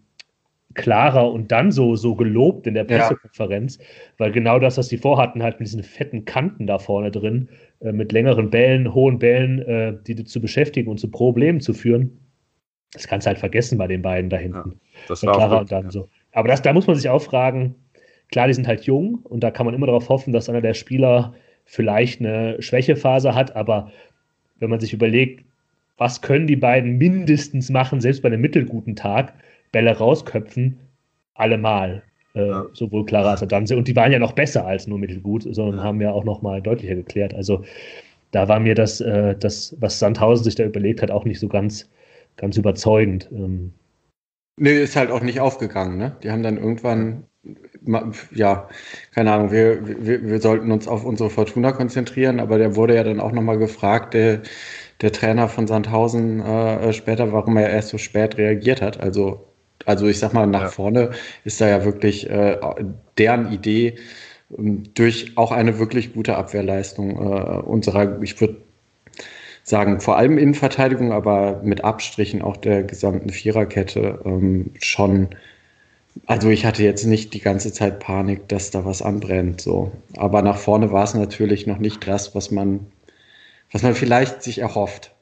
klarer 0.76 1.32
und 1.32 1.50
dann 1.50 1.72
so, 1.72 1.96
so 1.96 2.14
gelobt 2.14 2.66
in 2.66 2.74
der 2.74 2.84
Pressekonferenz, 2.84 3.78
ja. 3.78 3.84
weil 4.18 4.32
genau 4.32 4.58
das, 4.58 4.78
was 4.78 4.88
die 4.88 4.98
vorhatten, 4.98 5.42
halt 5.42 5.58
mit 5.58 5.66
diesen 5.66 5.82
fetten 5.82 6.24
Kanten 6.24 6.66
da 6.66 6.78
vorne 6.78 7.10
drin, 7.10 7.48
äh, 7.80 7.92
mit 7.92 8.12
längeren 8.12 8.50
Bällen, 8.50 8.94
hohen 8.94 9.18
Bällen, 9.18 9.60
äh, 9.62 9.94
die 10.06 10.24
zu 10.24 10.40
beschäftigen 10.40 10.90
und 10.90 10.98
zu 10.98 11.10
Problemen 11.10 11.60
zu 11.60 11.74
führen, 11.74 12.18
das 12.92 13.08
kannst 13.08 13.26
du 13.26 13.28
halt 13.28 13.38
vergessen 13.38 13.78
bei 13.78 13.86
den 13.86 14.02
beiden 14.02 14.30
da 14.30 14.36
hinten. 14.36 14.70
Ja, 14.70 15.00
das 15.08 15.24
war 15.24 15.34
Clara 15.34 15.58
und 15.58 15.72
dann 15.72 15.84
ja. 15.84 15.90
so. 15.90 16.08
Aber 16.32 16.48
das, 16.48 16.62
da 16.62 16.72
muss 16.72 16.86
man 16.86 16.96
sich 16.96 17.08
auch 17.08 17.22
fragen, 17.22 17.74
klar, 18.30 18.46
die 18.46 18.54
sind 18.54 18.68
halt 18.68 18.84
jung 18.84 19.20
und 19.24 19.40
da 19.40 19.50
kann 19.50 19.66
man 19.66 19.74
immer 19.74 19.86
darauf 19.86 20.08
hoffen, 20.08 20.32
dass 20.32 20.48
einer 20.48 20.60
der 20.60 20.74
Spieler 20.74 21.34
vielleicht 21.64 22.20
eine 22.20 22.60
Schwächephase 22.62 23.34
hat, 23.34 23.56
aber 23.56 23.90
wenn 24.58 24.70
man 24.70 24.80
sich 24.80 24.92
überlegt, 24.92 25.44
was 25.96 26.20
können 26.22 26.46
die 26.46 26.56
beiden 26.56 26.98
mindestens 26.98 27.70
machen, 27.70 28.00
selbst 28.00 28.22
bei 28.22 28.28
einem 28.28 28.40
mittelguten 28.40 28.96
Tag, 28.96 29.34
Bälle 29.76 29.98
rausköpfen, 29.98 30.78
allemal. 31.34 32.02
Äh, 32.34 32.48
ja. 32.48 32.66
Sowohl 32.72 33.04
Clara 33.04 33.32
als 33.32 33.42
auch 33.42 33.48
Danze. 33.48 33.76
Und 33.76 33.88
die 33.88 33.94
waren 33.94 34.10
ja 34.10 34.18
noch 34.18 34.32
besser 34.32 34.66
als 34.66 34.86
nur 34.86 34.98
mittelgut, 34.98 35.42
sondern 35.42 35.76
ja. 35.76 35.82
haben 35.82 36.00
ja 36.00 36.12
auch 36.12 36.24
noch 36.24 36.40
mal 36.40 36.62
deutlicher 36.62 36.94
geklärt. 36.94 37.34
Also 37.34 37.62
da 38.30 38.48
war 38.48 38.58
mir 38.58 38.74
das, 38.74 39.02
äh, 39.02 39.36
das, 39.38 39.76
was 39.78 39.98
Sandhausen 39.98 40.44
sich 40.44 40.54
da 40.54 40.64
überlegt 40.64 41.02
hat, 41.02 41.10
auch 41.10 41.26
nicht 41.26 41.40
so 41.40 41.48
ganz, 41.48 41.90
ganz 42.38 42.56
überzeugend. 42.56 43.28
Ähm. 43.32 43.74
Nee, 44.58 44.82
ist 44.82 44.96
halt 44.96 45.10
auch 45.10 45.20
nicht 45.20 45.40
aufgegangen, 45.40 45.98
ne? 45.98 46.16
Die 46.22 46.30
haben 46.30 46.42
dann 46.42 46.56
irgendwann, 46.56 47.24
ja, 48.32 48.70
keine 49.14 49.30
Ahnung, 49.30 49.52
wir, 49.52 49.86
wir, 49.86 50.24
wir 50.24 50.40
sollten 50.40 50.70
uns 50.72 50.88
auf 50.88 51.04
unsere 51.04 51.28
Fortuna 51.28 51.72
konzentrieren, 51.72 52.40
aber 52.40 52.56
der 52.56 52.76
wurde 52.76 52.94
ja 52.94 53.04
dann 53.04 53.20
auch 53.20 53.32
nochmal 53.32 53.58
gefragt, 53.58 54.14
der, 54.14 54.40
der 55.02 55.12
Trainer 55.12 55.48
von 55.48 55.66
Sandhausen 55.66 56.40
äh, 56.40 56.94
später, 56.94 57.30
warum 57.30 57.58
er 57.58 57.68
erst 57.68 57.90
so 57.90 57.98
spät 57.98 58.38
reagiert 58.38 58.80
hat. 58.80 58.98
Also 58.98 59.45
also 59.86 60.06
ich 60.08 60.18
sag 60.18 60.34
mal, 60.34 60.46
nach 60.46 60.62
ja. 60.62 60.68
vorne 60.68 61.10
ist 61.44 61.60
da 61.60 61.68
ja 61.68 61.84
wirklich 61.84 62.28
äh, 62.28 62.58
deren 63.16 63.52
Idee 63.52 63.94
ähm, 64.56 64.82
durch 64.94 65.36
auch 65.36 65.52
eine 65.52 65.78
wirklich 65.78 66.12
gute 66.12 66.36
Abwehrleistung 66.36 67.10
äh, 67.12 67.60
unserer, 67.60 68.20
ich 68.22 68.38
würde 68.40 68.56
sagen, 69.62 70.00
vor 70.00 70.16
allem 70.16 70.38
Innenverteidigung, 70.38 71.12
aber 71.12 71.60
mit 71.62 71.84
Abstrichen 71.84 72.42
auch 72.42 72.56
der 72.56 72.82
gesamten 72.82 73.30
Viererkette 73.30 74.20
ähm, 74.24 74.72
schon. 74.80 75.30
Also 76.26 76.48
ich 76.50 76.64
hatte 76.64 76.82
jetzt 76.82 77.04
nicht 77.04 77.34
die 77.34 77.40
ganze 77.40 77.72
Zeit 77.72 78.00
Panik, 78.00 78.48
dass 78.48 78.70
da 78.70 78.84
was 78.84 79.02
anbrennt, 79.02 79.60
so. 79.60 79.92
Aber 80.16 80.42
nach 80.42 80.58
vorne 80.58 80.92
war 80.92 81.04
es 81.04 81.14
natürlich 81.14 81.66
noch 81.66 81.78
nicht 81.78 82.06
das, 82.08 82.34
was 82.34 82.50
man, 82.50 82.86
was 83.72 83.82
man 83.82 83.94
vielleicht 83.94 84.42
sich 84.42 84.58
erhofft. 84.58 85.15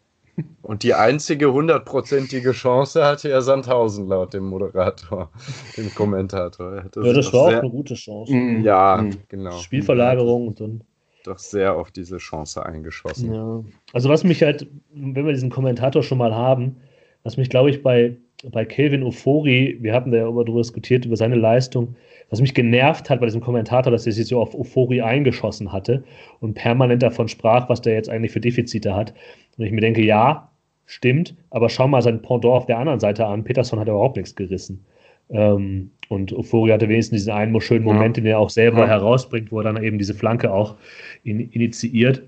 Und 0.62 0.82
die 0.82 0.94
einzige 0.94 1.52
hundertprozentige 1.52 2.52
Chance 2.52 3.04
hatte 3.04 3.28
ja 3.28 3.40
Sandhausen 3.40 4.08
laut 4.08 4.34
dem 4.34 4.44
Moderator, 4.44 5.30
dem 5.76 5.94
Kommentator. 5.94 6.76
Ja, 6.76 7.12
das 7.12 7.32
war 7.32 7.40
auch 7.42 7.52
eine 7.52 7.70
gute 7.70 7.94
Chance. 7.94 8.34
Mm, 8.34 8.64
ja, 8.64 8.96
mm. 8.96 9.10
genau. 9.28 9.52
Spielverlagerung 9.58 10.48
und 10.48 10.60
dann. 10.60 10.84
Doch 11.24 11.38
sehr 11.38 11.74
auf 11.74 11.90
diese 11.90 12.18
Chance 12.18 12.64
eingeschossen. 12.66 13.32
Ja. 13.32 13.64
Also, 13.92 14.08
was 14.08 14.24
mich 14.24 14.42
halt, 14.42 14.66
wenn 14.92 15.24
wir 15.24 15.32
diesen 15.32 15.50
Kommentator 15.50 16.02
schon 16.02 16.18
mal 16.18 16.34
haben, 16.34 16.76
was 17.22 17.36
mich, 17.36 17.48
glaube 17.48 17.70
ich, 17.70 17.82
bei, 17.82 18.16
bei 18.50 18.64
Kelvin 18.64 19.02
Ofori, 19.02 19.78
wir 19.80 19.92
hatten 19.94 20.10
da 20.10 20.18
ja 20.18 20.24
darüber 20.24 20.44
diskutiert, 20.44 21.04
über 21.04 21.16
seine 21.16 21.36
Leistung, 21.36 21.96
was 22.30 22.40
mich 22.40 22.54
genervt 22.54 23.10
hat 23.10 23.20
bei 23.20 23.26
diesem 23.26 23.40
Kommentator, 23.40 23.90
dass 23.90 24.06
er 24.06 24.12
sich 24.12 24.26
so 24.26 24.40
auf 24.40 24.54
Ofori 24.54 25.00
eingeschossen 25.00 25.72
hatte 25.72 26.04
und 26.40 26.54
permanent 26.54 27.02
davon 27.02 27.28
sprach, 27.28 27.68
was 27.68 27.82
der 27.82 27.94
jetzt 27.94 28.08
eigentlich 28.08 28.32
für 28.32 28.40
Defizite 28.40 28.94
hat. 28.94 29.14
Und 29.56 29.64
ich 29.64 29.72
mir 29.72 29.80
denke, 29.80 30.02
ja, 30.02 30.50
stimmt, 30.86 31.34
aber 31.50 31.68
schau 31.68 31.88
mal 31.88 32.02
sein 32.02 32.22
Pendant 32.22 32.54
auf 32.54 32.66
der 32.66 32.78
anderen 32.78 33.00
Seite 33.00 33.26
an. 33.26 33.44
Peterson 33.44 33.78
hat 33.78 33.88
überhaupt 33.88 34.16
nichts 34.16 34.34
gerissen. 34.34 34.84
Ähm, 35.30 35.90
und 36.08 36.32
Ofori 36.32 36.70
hatte 36.70 36.88
wenigstens 36.88 37.20
diesen 37.20 37.32
einen 37.32 37.58
schönen 37.60 37.84
Moment, 37.84 38.16
ja. 38.16 38.22
den 38.22 38.30
er 38.30 38.38
auch 38.38 38.50
selber 38.50 38.80
ja. 38.80 38.88
herausbringt, 38.88 39.50
wo 39.50 39.58
er 39.60 39.64
dann 39.64 39.82
eben 39.82 39.98
diese 39.98 40.14
Flanke 40.14 40.52
auch 40.52 40.76
in, 41.22 41.40
initiiert. 41.40 42.22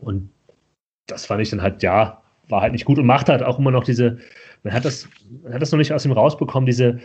Und 0.00 0.30
das 1.06 1.26
fand 1.26 1.42
ich 1.42 1.50
dann 1.50 1.62
halt, 1.62 1.82
ja, 1.82 2.21
war 2.48 2.60
halt 2.62 2.72
nicht 2.72 2.84
gut 2.84 2.98
und 2.98 3.06
macht 3.06 3.28
halt 3.28 3.42
auch 3.42 3.58
immer 3.58 3.70
noch 3.70 3.84
diese, 3.84 4.18
man 4.62 4.72
hat 4.72 4.84
das, 4.84 5.08
man 5.42 5.54
hat 5.54 5.62
das 5.62 5.72
noch 5.72 5.78
nicht 5.78 5.92
aus 5.92 6.04
ihm 6.04 6.12
rausbekommen, 6.12 6.66
diese 6.66 6.98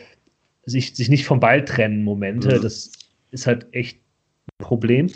sich, 0.65 0.95
sich 0.95 1.09
nicht 1.09 1.25
vom 1.25 1.39
Ball 1.39 1.63
trennen 1.63 2.03
Momente. 2.03 2.57
Mhm. 2.57 2.61
Das 2.61 2.91
ist 3.31 3.47
halt 3.47 3.65
echt 3.71 3.97
ein 3.97 4.65
Problem 4.65 5.09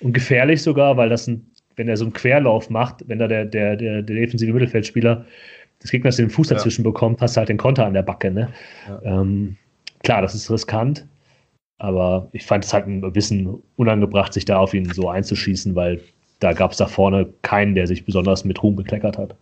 und 0.00 0.12
gefährlich 0.12 0.62
sogar, 0.62 0.96
weil 0.96 1.08
das 1.08 1.26
ein 1.26 1.48
wenn 1.78 1.88
er 1.88 1.96
so 1.96 2.04
einen 2.04 2.12
Querlauf 2.12 2.68
macht, 2.68 3.08
wenn 3.08 3.18
da 3.18 3.28
der, 3.28 3.46
der, 3.46 3.76
der, 3.76 4.02
der 4.02 4.16
defensive 4.16 4.52
Mittelfeldspieler 4.52 5.24
des 5.82 5.90
Gegners 5.90 6.16
den 6.16 6.28
Fuß 6.28 6.48
dazwischen 6.48 6.84
ja. 6.84 6.90
bekommt, 6.90 7.18
passt 7.18 7.36
halt 7.36 7.48
den 7.48 7.56
Konter 7.56 7.86
an 7.86 7.94
der 7.94 8.02
Backe. 8.02 8.30
Ne? 8.30 8.52
Ja. 8.88 9.20
Ähm, 9.20 9.56
klar, 10.02 10.20
das 10.20 10.34
ist 10.34 10.50
riskant, 10.50 11.06
aber 11.78 12.28
ich 12.32 12.44
fand 12.44 12.64
es 12.64 12.74
halt 12.74 12.86
ein 12.86 13.00
bisschen 13.12 13.62
unangebracht, 13.76 14.32
sich 14.32 14.44
da 14.44 14.58
auf 14.58 14.74
ihn 14.74 14.92
so 14.92 15.08
einzuschießen, 15.08 15.74
weil 15.74 16.00
da 16.40 16.52
gab 16.52 16.72
es 16.72 16.78
da 16.78 16.86
vorne 16.86 17.32
keinen, 17.42 17.74
der 17.74 17.86
sich 17.86 18.04
besonders 18.04 18.44
mit 18.44 18.62
Ruhm 18.62 18.76
bekleckert 18.76 19.18
hat. 19.18 19.34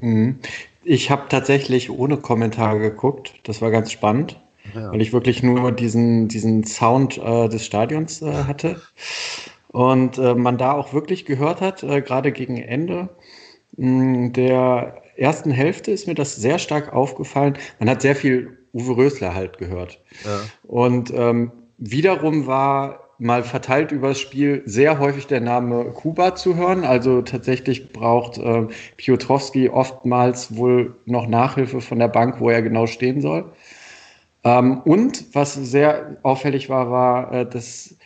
Mhm. 0.00 0.38
Ich 0.82 1.10
habe 1.10 1.28
tatsächlich 1.28 1.90
ohne 1.90 2.18
Kommentare 2.18 2.78
geguckt. 2.78 3.34
Das 3.44 3.62
war 3.62 3.70
ganz 3.70 3.90
spannend, 3.90 4.40
ja. 4.74 4.92
weil 4.92 5.00
ich 5.00 5.12
wirklich 5.12 5.42
nur 5.42 5.72
diesen, 5.72 6.28
diesen 6.28 6.64
Sound 6.64 7.18
äh, 7.18 7.48
des 7.48 7.64
Stadions 7.64 8.20
äh, 8.20 8.44
hatte. 8.44 8.80
Und 9.68 10.18
äh, 10.18 10.34
man 10.34 10.58
da 10.58 10.72
auch 10.72 10.92
wirklich 10.92 11.24
gehört 11.24 11.60
hat, 11.60 11.82
äh, 11.82 12.02
gerade 12.02 12.32
gegen 12.32 12.58
Ende 12.58 13.08
mh, 13.76 14.30
der 14.30 15.02
ersten 15.16 15.50
Hälfte 15.50 15.90
ist 15.90 16.06
mir 16.06 16.14
das 16.14 16.36
sehr 16.36 16.58
stark 16.58 16.92
aufgefallen. 16.92 17.56
Man 17.78 17.88
hat 17.88 18.02
sehr 18.02 18.16
viel 18.16 18.58
Uwe 18.72 18.96
Rösler 18.96 19.34
halt 19.34 19.58
gehört. 19.58 20.00
Ja. 20.24 20.40
Und 20.64 21.12
ähm, 21.14 21.52
wiederum 21.78 22.46
war 22.46 23.03
mal 23.18 23.42
verteilt 23.42 23.92
übers 23.92 24.18
Spiel 24.18 24.62
sehr 24.66 24.98
häufig 24.98 25.26
der 25.26 25.40
Name 25.40 25.84
Kuba 25.92 26.34
zu 26.34 26.56
hören. 26.56 26.84
Also 26.84 27.22
tatsächlich 27.22 27.92
braucht 27.92 28.38
äh, 28.38 28.66
Piotrowski 28.96 29.68
oftmals 29.68 30.56
wohl 30.56 30.96
noch 31.06 31.26
Nachhilfe 31.26 31.80
von 31.80 31.98
der 31.98 32.08
Bank, 32.08 32.40
wo 32.40 32.50
er 32.50 32.62
genau 32.62 32.86
stehen 32.86 33.20
soll. 33.20 33.52
Ähm, 34.44 34.80
und 34.84 35.34
was 35.34 35.54
sehr 35.54 36.18
auffällig 36.22 36.68
war, 36.68 36.90
war, 36.90 37.32
äh, 37.32 37.48
dass 37.48 37.96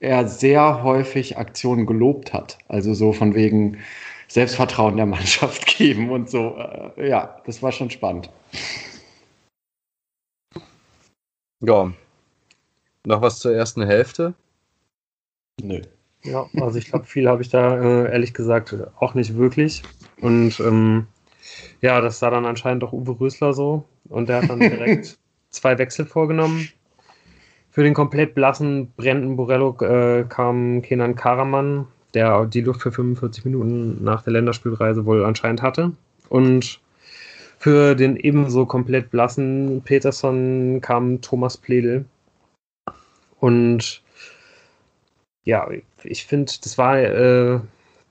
er 0.00 0.26
sehr 0.26 0.82
häufig 0.82 1.38
Aktionen 1.38 1.86
gelobt 1.86 2.32
hat. 2.32 2.58
Also 2.68 2.94
so 2.94 3.12
von 3.12 3.34
wegen 3.34 3.78
Selbstvertrauen 4.28 4.96
der 4.96 5.06
Mannschaft 5.06 5.66
geben 5.78 6.10
und 6.10 6.30
so. 6.30 6.56
Äh, 6.96 7.08
ja, 7.08 7.36
das 7.46 7.62
war 7.62 7.72
schon 7.72 7.90
spannend. 7.90 8.30
Ja. 11.60 11.92
Noch 13.06 13.22
was 13.22 13.38
zur 13.38 13.54
ersten 13.54 13.82
Hälfte? 13.82 14.34
Nö. 15.62 15.80
Ja, 16.22 16.46
also 16.60 16.78
ich 16.78 16.86
glaube, 16.86 17.06
viel 17.06 17.28
habe 17.28 17.42
ich 17.42 17.48
da 17.48 17.80
äh, 17.80 18.12
ehrlich 18.12 18.34
gesagt 18.34 18.76
auch 18.98 19.14
nicht 19.14 19.36
wirklich. 19.36 19.82
Und 20.20 20.60
ähm, 20.60 21.06
ja, 21.80 22.00
das 22.00 22.18
sah 22.18 22.30
dann 22.30 22.44
anscheinend 22.44 22.84
auch 22.84 22.92
Uwe 22.92 23.18
Rösler 23.18 23.54
so. 23.54 23.84
Und 24.08 24.28
der 24.28 24.42
hat 24.42 24.50
dann 24.50 24.60
direkt 24.60 25.18
zwei 25.50 25.78
Wechsel 25.78 26.04
vorgenommen. 26.04 26.68
Für 27.70 27.82
den 27.82 27.94
komplett 27.94 28.34
blassen 28.34 28.92
Brandon 28.96 29.36
Borello 29.36 29.76
äh, 29.80 30.24
kam 30.28 30.82
Kenan 30.82 31.14
Karaman, 31.14 31.86
der 32.14 32.46
die 32.46 32.60
Luft 32.62 32.82
für 32.82 32.92
45 32.92 33.44
Minuten 33.44 34.02
nach 34.02 34.22
der 34.22 34.32
Länderspielreise 34.32 35.06
wohl 35.06 35.24
anscheinend 35.24 35.62
hatte. 35.62 35.92
Und 36.28 36.80
für 37.58 37.94
den 37.94 38.16
ebenso 38.16 38.66
komplett 38.66 39.10
blassen 39.10 39.82
Peterson 39.84 40.80
kam 40.80 41.20
Thomas 41.20 41.56
Pledel. 41.56 42.04
Und 43.40 44.02
ja, 45.44 45.68
ich 46.04 46.26
finde, 46.26 46.52
das 46.62 46.78
war 46.78 46.98
äh, 46.98 47.60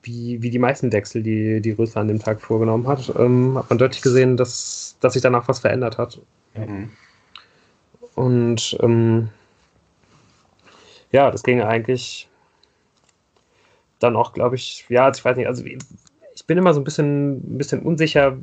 wie, 0.03 0.41
wie 0.41 0.49
die 0.49 0.59
meisten 0.59 0.91
Wechsel, 0.91 1.23
die, 1.23 1.61
die 1.61 1.71
Rösler 1.71 2.01
an 2.01 2.07
dem 2.07 2.19
Tag 2.19 2.41
vorgenommen 2.41 2.87
hat, 2.87 3.13
ähm, 3.17 3.57
hat 3.57 3.69
man 3.69 3.77
deutlich 3.77 4.01
gesehen, 4.01 4.37
dass, 4.37 4.97
dass 4.99 5.13
sich 5.13 5.21
danach 5.21 5.47
was 5.47 5.59
verändert 5.59 5.97
hat. 5.97 6.19
Mhm. 6.55 6.89
Und 8.15 8.77
ähm, 8.81 9.29
ja, 11.11 11.31
das 11.31 11.43
ging 11.43 11.61
eigentlich 11.61 12.27
dann 13.99 14.15
auch, 14.15 14.33
glaube 14.33 14.55
ich, 14.55 14.85
ja, 14.89 15.09
ich 15.09 15.23
weiß 15.23 15.37
nicht, 15.37 15.47
also 15.47 15.63
ich 15.63 16.45
bin 16.47 16.57
immer 16.57 16.73
so 16.73 16.79
ein 16.79 16.83
bisschen, 16.83 17.37
ein 17.53 17.57
bisschen 17.57 17.81
unsicher, 17.81 18.37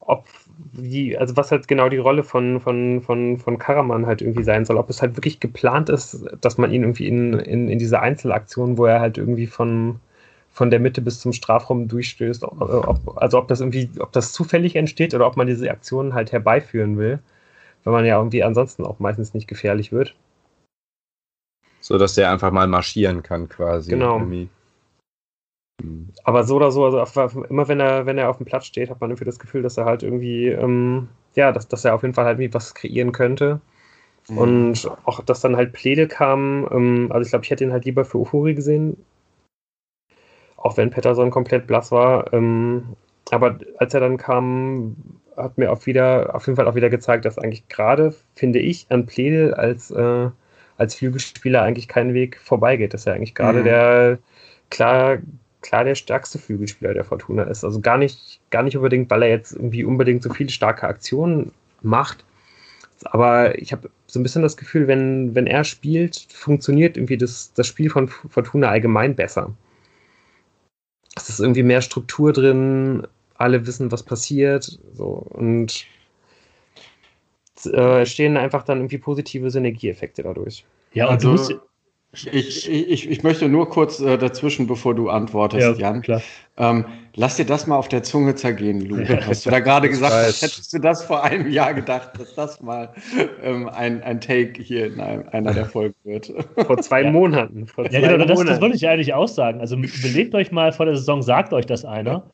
ob 0.00 0.26
wie, 0.72 1.16
also 1.16 1.36
was 1.36 1.50
halt 1.50 1.68
genau 1.68 1.88
die 1.88 1.98
Rolle 1.98 2.24
von, 2.24 2.60
von, 2.60 3.00
von, 3.00 3.38
von 3.38 3.58
Karaman 3.58 4.06
halt 4.06 4.22
irgendwie 4.22 4.42
sein 4.42 4.64
soll. 4.64 4.76
Ob 4.76 4.90
es 4.90 5.00
halt 5.00 5.16
wirklich 5.16 5.40
geplant 5.40 5.88
ist, 5.88 6.24
dass 6.40 6.58
man 6.58 6.72
ihn 6.72 6.82
irgendwie 6.82 7.06
in, 7.06 7.34
in, 7.34 7.68
in 7.68 7.78
diese 7.78 8.00
Einzelaktion, 8.00 8.76
wo 8.76 8.86
er 8.86 9.00
halt 9.00 9.18
irgendwie 9.18 9.46
von, 9.46 10.00
von 10.50 10.70
der 10.70 10.80
Mitte 10.80 11.00
bis 11.00 11.20
zum 11.20 11.32
Strafraum 11.32 11.86
durchstößt, 11.86 12.42
ob, 12.42 13.16
also 13.16 13.38
ob 13.38 13.48
das 13.48 13.60
irgendwie, 13.60 13.88
ob 14.00 14.12
das 14.12 14.32
zufällig 14.32 14.74
entsteht 14.74 15.14
oder 15.14 15.26
ob 15.26 15.36
man 15.36 15.46
diese 15.46 15.70
Aktionen 15.70 16.14
halt 16.14 16.32
herbeiführen 16.32 16.98
will, 16.98 17.20
weil 17.84 17.92
man 17.92 18.04
ja 18.04 18.18
irgendwie 18.18 18.42
ansonsten 18.42 18.84
auch 18.84 18.98
meistens 18.98 19.34
nicht 19.34 19.46
gefährlich 19.46 19.92
wird. 19.92 20.14
So 21.80 21.96
dass 21.96 22.14
der 22.14 22.30
einfach 22.30 22.50
mal 22.50 22.66
marschieren 22.66 23.22
kann, 23.22 23.48
quasi. 23.48 23.92
Genau. 23.92 24.18
Irgendwie. 24.18 24.48
Aber 26.24 26.44
so 26.44 26.56
oder 26.56 26.70
so, 26.72 26.84
also 26.84 27.44
immer 27.48 27.68
wenn 27.68 27.80
er, 27.80 28.06
wenn 28.06 28.18
er 28.18 28.30
auf 28.30 28.38
dem 28.38 28.46
Platz 28.46 28.66
steht, 28.66 28.90
hat 28.90 29.00
man 29.00 29.10
irgendwie 29.10 29.24
das 29.24 29.38
Gefühl, 29.38 29.62
dass 29.62 29.76
er 29.76 29.84
halt 29.84 30.02
irgendwie, 30.02 30.48
ähm, 30.48 31.08
ja, 31.34 31.52
dass, 31.52 31.68
dass 31.68 31.84
er 31.84 31.94
auf 31.94 32.02
jeden 32.02 32.14
Fall 32.14 32.24
halt 32.24 32.38
irgendwie 32.38 32.54
was 32.54 32.74
kreieren 32.74 33.12
könnte. 33.12 33.60
Mhm. 34.28 34.38
Und 34.38 34.90
auch, 35.04 35.22
dass 35.22 35.40
dann 35.40 35.56
halt 35.56 35.72
Pläde 35.72 36.08
kam, 36.08 36.68
ähm, 36.70 37.08
also 37.10 37.24
ich 37.24 37.30
glaube, 37.30 37.44
ich 37.44 37.50
hätte 37.50 37.64
ihn 37.64 37.72
halt 37.72 37.84
lieber 37.84 38.04
für 38.04 38.18
Ufuri 38.18 38.54
gesehen, 38.54 38.96
auch 40.56 40.76
wenn 40.76 40.90
Pettersson 40.90 41.30
komplett 41.30 41.66
blass 41.66 41.92
war. 41.92 42.32
Ähm, 42.32 42.96
aber 43.30 43.58
als 43.78 43.94
er 43.94 44.00
dann 44.00 44.16
kam, 44.16 44.96
hat 45.36 45.58
mir 45.58 45.70
auch 45.70 45.86
wieder, 45.86 46.34
auf 46.34 46.46
jeden 46.46 46.56
Fall 46.56 46.66
auch 46.66 46.74
wieder 46.74 46.90
gezeigt, 46.90 47.24
dass 47.24 47.38
eigentlich 47.38 47.68
gerade, 47.68 48.14
finde 48.34 48.58
ich, 48.58 48.86
an 48.90 49.06
Pläde 49.06 49.56
als, 49.56 49.90
äh, 49.90 50.28
als 50.76 50.96
Flügelspieler 50.96 51.62
eigentlich 51.62 51.88
kein 51.88 52.14
Weg 52.14 52.38
vorbeigeht. 52.40 52.94
Dass 52.94 53.06
er 53.06 53.14
eigentlich 53.14 53.34
gerade 53.34 53.60
mhm. 53.60 53.64
der 53.64 54.18
klar 54.70 55.18
klar 55.60 55.84
der 55.84 55.94
stärkste 55.94 56.38
Flügelspieler 56.38 56.94
der 56.94 57.04
Fortuna 57.04 57.44
ist. 57.44 57.64
Also 57.64 57.80
gar 57.80 57.98
nicht, 57.98 58.40
gar 58.50 58.62
nicht 58.62 58.76
unbedingt, 58.76 59.10
weil 59.10 59.22
er 59.22 59.28
jetzt 59.28 59.52
irgendwie 59.52 59.84
unbedingt 59.84 60.22
so 60.22 60.32
viele 60.32 60.50
starke 60.50 60.86
Aktionen 60.86 61.52
macht. 61.82 62.24
Aber 63.04 63.58
ich 63.58 63.72
habe 63.72 63.90
so 64.06 64.18
ein 64.18 64.22
bisschen 64.22 64.42
das 64.42 64.56
Gefühl, 64.56 64.88
wenn, 64.88 65.34
wenn 65.34 65.46
er 65.46 65.64
spielt, 65.64 66.26
funktioniert 66.32 66.96
irgendwie 66.96 67.16
das, 67.16 67.52
das 67.54 67.66
Spiel 67.66 67.90
von 67.90 68.08
Fortuna 68.08 68.68
allgemein 68.68 69.14
besser. 69.14 69.52
Es 71.14 71.28
ist 71.28 71.40
irgendwie 71.40 71.62
mehr 71.62 71.82
Struktur 71.82 72.32
drin, 72.32 73.06
alle 73.34 73.66
wissen, 73.66 73.92
was 73.92 74.02
passiert. 74.02 74.78
So, 74.94 75.06
und 75.30 75.86
äh, 77.66 78.06
stehen 78.06 78.36
einfach 78.36 78.64
dann 78.64 78.78
irgendwie 78.78 78.98
positive 78.98 79.50
Synergieeffekte 79.50 80.22
dadurch. 80.22 80.64
Ja, 80.92 81.06
und 81.06 81.14
also, 81.14 81.28
du 81.28 81.32
musst, 81.32 81.67
ich, 82.26 82.68
ich, 82.68 83.10
ich 83.10 83.22
möchte 83.22 83.48
nur 83.48 83.68
kurz 83.68 84.00
äh, 84.00 84.18
dazwischen, 84.18 84.66
bevor 84.66 84.94
du 84.94 85.08
antwortest, 85.08 85.78
ja, 85.78 85.90
Jan. 85.90 86.02
Klar. 86.02 86.22
Ähm, 86.56 86.84
lass 87.14 87.36
dir 87.36 87.44
das 87.44 87.66
mal 87.66 87.76
auf 87.76 87.88
der 87.88 88.02
Zunge 88.02 88.34
zergehen, 88.34 88.80
Lu. 88.80 88.98
Ja, 88.98 89.26
Hast 89.26 89.46
du 89.46 89.50
da 89.50 89.60
gerade 89.60 89.88
gesagt, 89.88 90.12
hast, 90.12 90.42
hättest 90.42 90.72
du 90.72 90.78
das 90.80 91.04
vor 91.04 91.22
einem 91.22 91.50
Jahr 91.50 91.72
gedacht, 91.74 92.10
dass 92.18 92.34
das 92.34 92.60
mal 92.60 92.92
ähm, 93.42 93.68
ein, 93.68 94.02
ein 94.02 94.20
Take 94.20 94.60
hier 94.60 94.86
in 94.86 95.00
einem, 95.00 95.28
einer 95.30 95.54
der 95.54 95.66
Folgen 95.66 95.94
wird? 96.04 96.32
Vor 96.66 96.78
zwei 96.78 97.02
ja. 97.02 97.10
Monaten. 97.10 97.66
Vor 97.66 97.88
zwei 97.88 98.00
ja, 98.00 98.12
genau, 98.12 98.24
das, 98.24 98.44
das 98.44 98.60
wollte 98.60 98.76
ich 98.76 98.88
eigentlich 98.88 99.14
auch 99.14 99.28
sagen. 99.28 99.60
Also 99.60 99.76
überlegt 99.76 100.34
euch 100.34 100.50
mal 100.50 100.72
vor 100.72 100.86
der 100.86 100.96
Saison, 100.96 101.22
sagt 101.22 101.52
euch 101.52 101.66
das 101.66 101.84
einer. 101.84 102.30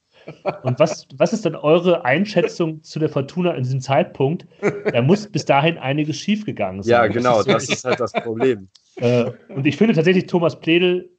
Und 0.62 0.78
was, 0.78 1.06
was 1.16 1.32
ist 1.32 1.44
dann 1.44 1.54
eure 1.54 2.04
Einschätzung 2.04 2.82
zu 2.82 2.98
der 2.98 3.08
Fortuna 3.08 3.52
in 3.54 3.62
diesem 3.62 3.80
Zeitpunkt? 3.80 4.46
Da 4.92 5.02
muss 5.02 5.26
bis 5.26 5.44
dahin 5.44 5.78
einiges 5.78 6.16
schiefgegangen 6.16 6.82
sein. 6.82 6.90
Ja, 6.90 7.06
genau, 7.06 7.42
das 7.42 7.68
ist, 7.68 7.84
halt 7.84 8.00
das 8.00 8.12
Problem. 8.12 8.68
Äh, 8.96 9.30
und 9.48 9.66
ich 9.66 9.76
finde 9.76 9.94
tatsächlich 9.94 10.26
Thomas 10.26 10.58
Pledel, 10.58 11.10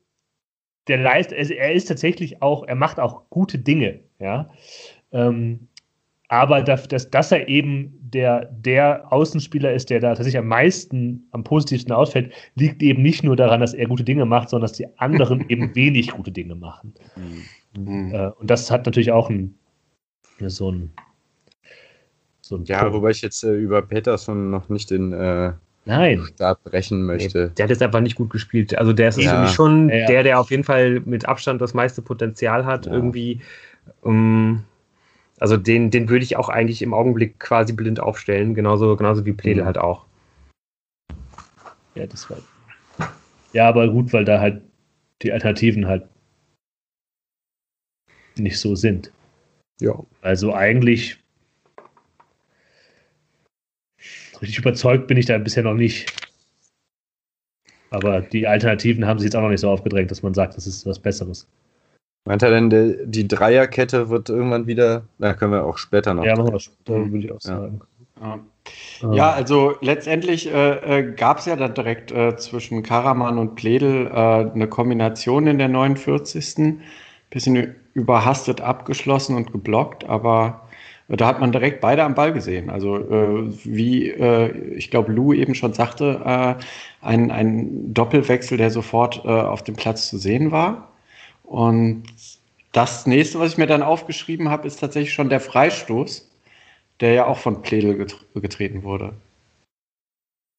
der 0.87 0.97
leistet, 0.97 1.51
er 1.51 1.73
ist 1.73 1.87
tatsächlich 1.87 2.41
auch, 2.41 2.67
er 2.67 2.75
macht 2.75 2.99
auch 2.99 3.29
gute 3.29 3.57
Dinge, 3.57 4.01
ja. 4.19 4.49
Ähm, 5.11 5.67
aber 6.27 6.61
dass, 6.61 6.87
dass, 6.87 7.09
dass 7.09 7.31
er 7.31 7.47
eben 7.47 7.99
der, 8.01 8.45
der 8.45 9.11
Außenspieler 9.11 9.73
ist, 9.73 9.89
der 9.89 9.99
da 9.99 10.09
tatsächlich 10.09 10.37
am 10.37 10.47
meisten, 10.47 11.27
am 11.31 11.43
positivsten 11.43 11.93
ausfällt, 11.93 12.33
liegt 12.55 12.81
eben 12.81 13.01
nicht 13.01 13.23
nur 13.23 13.35
daran, 13.35 13.59
dass 13.59 13.73
er 13.73 13.87
gute 13.87 14.03
Dinge 14.03 14.25
macht, 14.25 14.49
sondern 14.49 14.67
dass 14.67 14.77
die 14.77 14.87
anderen 14.97 15.45
eben 15.49 15.75
wenig 15.75 16.11
gute 16.11 16.31
Dinge 16.31 16.55
machen. 16.55 16.93
Mhm. 17.15 17.43
Äh, 17.77 18.31
und 18.39 18.49
das 18.49 18.71
hat 18.71 18.85
natürlich 18.85 19.11
auch 19.11 19.29
ein, 19.29 19.55
so 20.39 20.71
ein, 20.71 20.91
so 22.41 22.57
ein 22.57 22.65
Ja, 22.65 22.81
Punkt. 22.81 22.95
wobei 22.95 23.09
ich 23.11 23.21
jetzt 23.21 23.43
äh, 23.43 23.55
über 23.55 23.81
Peterson 23.81 24.49
noch 24.49 24.69
nicht 24.69 24.91
den 24.91 25.13
äh, 25.13 25.53
Nein. 25.85 26.25
Stab 26.33 26.63
brechen 26.63 27.05
möchte. 27.05 27.47
Nee, 27.47 27.51
der 27.57 27.63
hat 27.63 27.69
jetzt 27.69 27.83
einfach 27.83 28.01
nicht 28.01 28.15
gut 28.15 28.31
gespielt. 28.31 28.77
Also 28.77 28.91
der 28.91 29.09
ist 29.09 29.19
ja. 29.19 29.33
irgendwie 29.33 29.53
schon 29.53 29.89
ja, 29.89 29.97
ja. 29.97 30.07
der, 30.07 30.23
der 30.23 30.39
auf 30.39 30.51
jeden 30.51 30.63
Fall 30.63 31.01
mit 31.01 31.27
Abstand 31.27 31.61
das 31.61 31.73
meiste 31.73 32.01
Potenzial 32.01 32.65
hat, 32.65 32.87
irgendwie. 32.87 33.41
Um, 34.01 34.63
also 35.39 35.57
den, 35.57 35.91
den 35.91 36.09
würde 36.09 36.23
ich 36.23 36.37
auch 36.37 36.49
eigentlich 36.49 36.81
im 36.81 36.93
Augenblick 36.93 37.39
quasi 37.39 37.73
blind 37.73 37.99
aufstellen, 37.99 38.55
genauso, 38.55 38.95
genauso 38.95 39.25
wie 39.25 39.33
Pledel 39.33 39.61
mhm. 39.61 39.65
halt 39.67 39.77
auch. 39.77 40.05
Ja, 41.93 42.07
das 42.07 42.29
war. 42.29 42.37
Ja, 43.53 43.69
aber 43.69 43.87
gut, 43.87 44.11
weil 44.11 44.25
da 44.25 44.39
halt 44.39 44.61
die 45.21 45.31
Alternativen 45.31 45.87
halt 45.87 46.07
nicht 48.37 48.59
so 48.59 48.75
sind. 48.75 49.11
Ja. 49.79 49.97
Also 50.21 50.53
eigentlich 50.53 51.17
richtig 54.41 54.59
überzeugt 54.59 55.07
bin 55.07 55.17
ich 55.17 55.25
da 55.25 55.37
bisher 55.37 55.63
noch 55.63 55.73
nicht. 55.73 56.11
Aber 57.89 58.21
die 58.21 58.47
Alternativen 58.47 59.05
haben 59.05 59.19
sich 59.19 59.27
jetzt 59.27 59.35
auch 59.35 59.41
noch 59.41 59.49
nicht 59.49 59.61
so 59.61 59.69
aufgedrängt, 59.69 60.11
dass 60.11 60.23
man 60.23 60.33
sagt, 60.33 60.57
das 60.57 60.67
ist 60.67 60.85
was 60.85 60.99
Besseres. 60.99 61.47
Meint 62.25 62.41
er 62.41 62.49
denn, 62.49 62.69
die, 62.69 62.97
die 63.05 63.27
Dreierkette 63.27 64.09
wird 64.09 64.29
irgendwann 64.29 64.65
wieder, 64.65 65.03
da 65.19 65.33
können 65.33 65.51
wir 65.51 65.63
auch 65.63 65.77
später 65.77 66.13
noch. 66.13 66.25
Ja, 66.25 66.35
machen 66.35 66.51
wir 66.51 66.59
später, 66.59 67.11
würde 67.11 67.25
ich 67.25 67.31
auch 67.31 67.41
sagen. 67.41 67.81
Ja. 68.19 68.39
Ja, 69.11 69.31
also 69.31 69.75
letztendlich 69.81 70.51
äh, 70.51 70.99
äh, 70.99 71.13
gab 71.13 71.37
es 71.37 71.45
ja 71.45 71.55
dann 71.55 71.75
direkt 71.75 72.11
äh, 72.11 72.35
zwischen 72.37 72.81
Karaman 72.81 73.37
und 73.37 73.55
Pledel 73.55 74.07
äh, 74.07 74.11
eine 74.11 74.67
Kombination 74.67 75.45
in 75.45 75.59
der 75.59 75.67
49. 75.67 76.79
Bisschen 77.29 77.75
überhastet 77.95 78.61
abgeschlossen 78.61 79.35
und 79.35 79.51
geblockt, 79.51 80.03
aber 80.03 80.67
da 81.07 81.27
hat 81.27 81.39
man 81.39 81.51
direkt 81.51 81.81
beide 81.81 82.03
am 82.03 82.13
Ball 82.15 82.33
gesehen. 82.33 82.69
Also 82.69 82.97
äh, 82.97 83.53
wie 83.63 84.09
äh, 84.09 84.51
ich 84.75 84.91
glaube, 84.91 85.11
Lou 85.11 85.33
eben 85.33 85.55
schon 85.55 85.73
sagte, 85.73 86.21
äh, 86.25 86.63
ein, 87.01 87.31
ein 87.31 87.93
Doppelwechsel, 87.93 88.57
der 88.57 88.69
sofort 88.71 89.23
äh, 89.23 89.29
auf 89.29 89.63
dem 89.63 89.75
Platz 89.75 90.09
zu 90.09 90.17
sehen 90.17 90.51
war. 90.51 90.91
Und 91.43 92.03
das 92.71 93.05
nächste, 93.05 93.39
was 93.39 93.53
ich 93.53 93.57
mir 93.57 93.67
dann 93.67 93.83
aufgeschrieben 93.83 94.49
habe, 94.49 94.67
ist 94.67 94.79
tatsächlich 94.79 95.13
schon 95.13 95.29
der 95.29 95.39
Freistoß, 95.39 96.29
der 96.99 97.13
ja 97.13 97.25
auch 97.27 97.37
von 97.37 97.61
Pledel 97.61 97.97
get 97.97 98.15
getreten 98.33 98.83
wurde. 98.83 99.13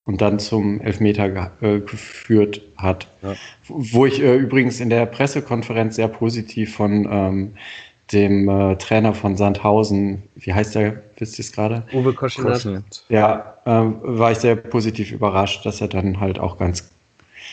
Und 0.06 0.20
dann 0.20 0.38
zum 0.38 0.80
Elfmeter 0.80 1.28
ge 1.28 1.46
äh, 1.60 1.80
geführt 1.80 2.62
hat. 2.76 3.08
Ja. 3.22 3.34
Wo 3.66 4.06
ich 4.06 4.22
äh, 4.22 4.36
übrigens 4.36 4.80
in 4.80 4.88
der 4.88 5.04
Pressekonferenz 5.04 5.96
sehr 5.96 6.06
positiv 6.06 6.76
von 6.76 7.08
ähm, 7.10 7.52
dem 8.12 8.48
äh, 8.48 8.76
Trainer 8.76 9.14
von 9.14 9.36
Sandhausen, 9.36 10.22
wie 10.36 10.52
heißt 10.52 10.76
der, 10.76 11.02
wisst 11.18 11.38
ihr 11.38 11.44
es 11.44 11.52
gerade? 11.52 11.82
Uwe 11.92 12.12
Koschinat. 12.12 13.04
Ja, 13.08 13.56
äh, 13.64 13.70
war 13.70 14.30
ich 14.30 14.38
sehr 14.38 14.54
positiv 14.54 15.10
überrascht, 15.10 15.66
dass 15.66 15.80
er 15.80 15.88
dann 15.88 16.20
halt 16.20 16.38
auch 16.38 16.56
ganz, 16.56 16.88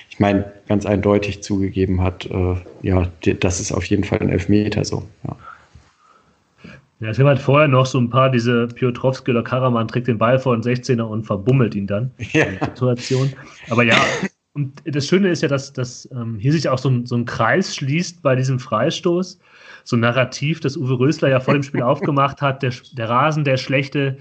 ich 0.10 0.20
meine, 0.20 0.52
ganz 0.68 0.86
eindeutig 0.86 1.42
zugegeben 1.42 2.02
hat, 2.02 2.28
äh, 2.28 2.56
ja, 2.84 3.08
das 3.40 3.60
ist 3.60 3.72
auf 3.72 3.86
jeden 3.86 4.04
Fall 4.04 4.20
ein 4.20 4.30
Elfmeter 4.30 4.86
so. 4.86 5.04
Ja. 5.28 5.36
Ja, 7.04 7.10
es 7.10 7.18
gibt 7.18 7.28
halt 7.28 7.40
vorher 7.40 7.68
noch 7.68 7.86
so 7.86 8.00
ein 8.00 8.10
paar, 8.10 8.30
diese 8.30 8.66
Piotrowski 8.68 9.32
oder 9.32 9.44
Karaman 9.44 9.90
trägt 9.90 10.08
den 10.08 10.18
Ball 10.18 10.40
vor 10.40 10.56
den 10.56 10.64
16er 10.64 11.02
und 11.02 11.24
verbummelt 11.24 11.76
ihn 11.76 11.86
dann. 11.86 12.12
Ja. 12.32 12.46
Situation. 12.64 13.34
Aber 13.70 13.84
ja, 13.84 13.98
und 14.54 14.82
das 14.86 15.08
Schöne 15.08 15.30
ist 15.30 15.42
ja, 15.42 15.50
dass, 15.50 15.74
dass 15.74 16.10
ähm, 16.14 16.38
hier 16.40 16.54
sich 16.54 16.70
auch 16.70 16.78
so 16.78 16.90
ein, 16.90 17.06
so 17.06 17.18
ein 17.18 17.26
Kreis 17.26 17.76
schließt 17.76 18.22
bei 18.22 18.38
diesem 18.38 18.58
Freistoß. 18.58 19.38
So 19.84 19.98
ein 19.98 20.00
Narrativ, 20.00 20.62
das 20.62 20.78
Uwe 20.78 20.98
Rösler 20.98 21.28
ja 21.28 21.42
vor 21.42 21.54
dem 21.54 21.64
Spiel 21.64 21.82
aufgemacht 21.84 22.42
hat, 22.42 22.64
der, 22.64 22.72
der 22.94 23.10
Rasen, 23.10 23.44
der 23.44 23.58
schlechte, 23.58 24.18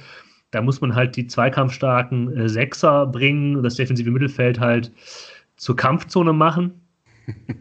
da 0.51 0.61
muss 0.61 0.81
man 0.81 0.97
halt 0.97 1.15
die 1.15 1.29
zweikampfstarken 1.29 2.37
äh, 2.37 2.49
Sechser 2.49 3.07
bringen, 3.07 3.63
das 3.63 3.77
defensive 3.77 4.11
Mittelfeld 4.11 4.59
halt 4.59 4.91
zur 5.57 5.77
Kampfzone 5.77 6.33
machen. 6.33 6.73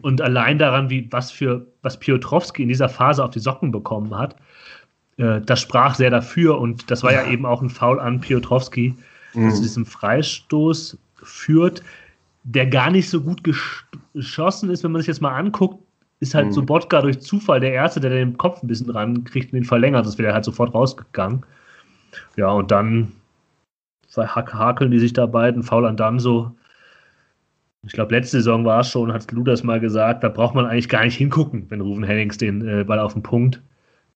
Und 0.02 0.20
allein 0.20 0.58
daran, 0.58 0.90
wie 0.90 1.06
was 1.12 1.30
für 1.30 1.64
was 1.82 2.00
Piotrowski 2.00 2.62
in 2.62 2.68
dieser 2.68 2.88
Phase 2.88 3.22
auf 3.22 3.30
die 3.30 3.38
Socken 3.38 3.70
bekommen 3.70 4.18
hat, 4.18 4.34
das 5.22 5.60
sprach 5.60 5.94
sehr 5.94 6.10
dafür 6.10 6.58
und 6.58 6.90
das 6.90 7.02
war 7.02 7.12
ja 7.12 7.26
eben 7.26 7.46
auch 7.46 7.62
ein 7.62 7.70
Foul 7.70 8.00
an 8.00 8.20
Piotrowski, 8.20 8.94
mhm. 9.34 9.44
dass 9.44 9.56
zu 9.56 9.62
diesem 9.62 9.86
Freistoß 9.86 10.98
führt, 11.22 11.82
der 12.44 12.66
gar 12.66 12.90
nicht 12.90 13.08
so 13.08 13.20
gut 13.20 13.42
geschossen 13.44 14.70
ist, 14.70 14.82
wenn 14.82 14.92
man 14.92 15.00
sich 15.00 15.08
jetzt 15.08 15.20
mal 15.20 15.36
anguckt, 15.36 15.82
ist 16.20 16.34
halt 16.34 16.46
mhm. 16.46 16.52
so 16.52 16.62
Botka 16.62 17.02
durch 17.02 17.20
Zufall 17.20 17.60
der 17.60 17.72
Erste, 17.72 18.00
der 18.00 18.10
den 18.10 18.36
Kopf 18.36 18.62
ein 18.62 18.66
bisschen 18.66 18.90
ran 18.90 19.24
kriegt 19.24 19.52
und 19.52 19.56
den 19.56 19.64
verlängert, 19.64 20.06
das 20.06 20.18
wäre 20.18 20.34
halt 20.34 20.44
sofort 20.44 20.74
rausgegangen. 20.74 21.44
Ja, 22.36 22.50
und 22.50 22.70
dann 22.70 23.12
hakeln 24.16 24.90
die 24.90 24.98
sich 24.98 25.12
da 25.12 25.26
beiden, 25.26 25.62
faul 25.62 25.86
an 25.86 25.96
dann 25.96 26.18
so. 26.18 26.52
Ich 27.84 27.92
glaube, 27.92 28.14
letzte 28.14 28.38
Saison 28.38 28.64
war 28.64 28.80
es 28.80 28.90
schon, 28.90 29.12
hat 29.12 29.30
Ludas 29.32 29.64
mal 29.64 29.80
gesagt, 29.80 30.22
da 30.22 30.28
braucht 30.28 30.54
man 30.54 30.66
eigentlich 30.66 30.88
gar 30.88 31.04
nicht 31.04 31.16
hingucken, 31.16 31.66
wenn 31.68 31.80
Ruven 31.80 32.04
Hennings 32.04 32.38
den 32.38 32.66
äh, 32.66 32.84
Ball 32.84 32.98
auf 32.98 33.14
den 33.14 33.22
Punkt 33.22 33.60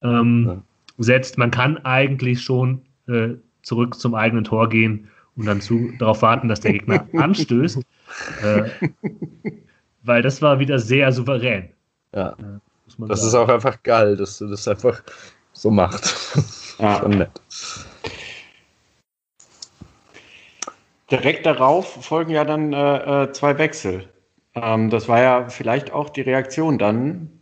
ähm, 0.03 0.45
ja 0.47 0.62
setzt. 0.98 1.38
Man 1.38 1.50
kann 1.50 1.78
eigentlich 1.85 2.42
schon 2.42 2.82
äh, 3.09 3.35
zurück 3.62 3.98
zum 3.98 4.14
eigenen 4.14 4.44
Tor 4.44 4.68
gehen 4.68 5.09
und 5.37 5.46
dann 5.46 5.61
zu, 5.61 5.92
darauf 5.98 6.22
warten, 6.22 6.48
dass 6.48 6.61
der 6.61 6.72
Gegner 6.72 7.06
anstößt. 7.16 7.80
Äh, 8.42 8.62
weil 10.02 10.22
das 10.22 10.40
war 10.40 10.59
wieder 10.59 10.78
sehr 10.78 11.12
souverän. 11.12 11.68
Ja. 12.14 12.30
Äh, 12.30 12.61
das 12.87 13.20
sagen. 13.20 13.28
ist 13.28 13.35
auch 13.35 13.48
einfach 13.48 13.82
geil, 13.82 14.16
dass 14.16 14.38
du 14.38 14.46
das 14.46 14.66
einfach 14.68 15.02
so 15.52 15.70
macht. 15.70 16.14
Ja. 16.78 16.98
Schon 16.98 17.12
nett. 17.12 17.30
Direkt 21.11 21.46
darauf 21.46 22.04
folgen 22.04 22.30
ja 22.32 22.44
dann 22.44 22.74
äh, 22.74 23.22
äh, 23.24 23.32
zwei 23.32 23.56
Wechsel. 23.56 24.11
Ähm, 24.54 24.90
das 24.90 25.09
war 25.09 25.22
ja 25.22 25.48
vielleicht 25.48 25.90
auch 25.90 26.11
die 26.11 26.20
Reaktion 26.20 26.78
dann 26.78 27.36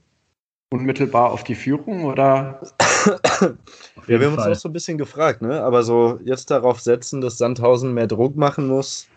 unmittelbar 0.74 1.30
auf 1.30 1.44
die 1.44 1.54
Führung 1.54 2.04
oder? 2.04 2.60
ja, 3.40 4.18
wir 4.18 4.26
haben 4.26 4.34
uns 4.34 4.42
auch 4.42 4.54
so 4.56 4.68
ein 4.68 4.72
bisschen 4.72 4.98
gefragt, 4.98 5.40
ne? 5.40 5.62
Aber 5.62 5.84
so 5.84 6.18
jetzt 6.24 6.50
darauf 6.50 6.80
setzen, 6.80 7.20
dass 7.20 7.38
Sandhausen 7.38 7.94
mehr 7.94 8.08
Druck 8.08 8.36
machen 8.36 8.66
muss. 8.66 9.08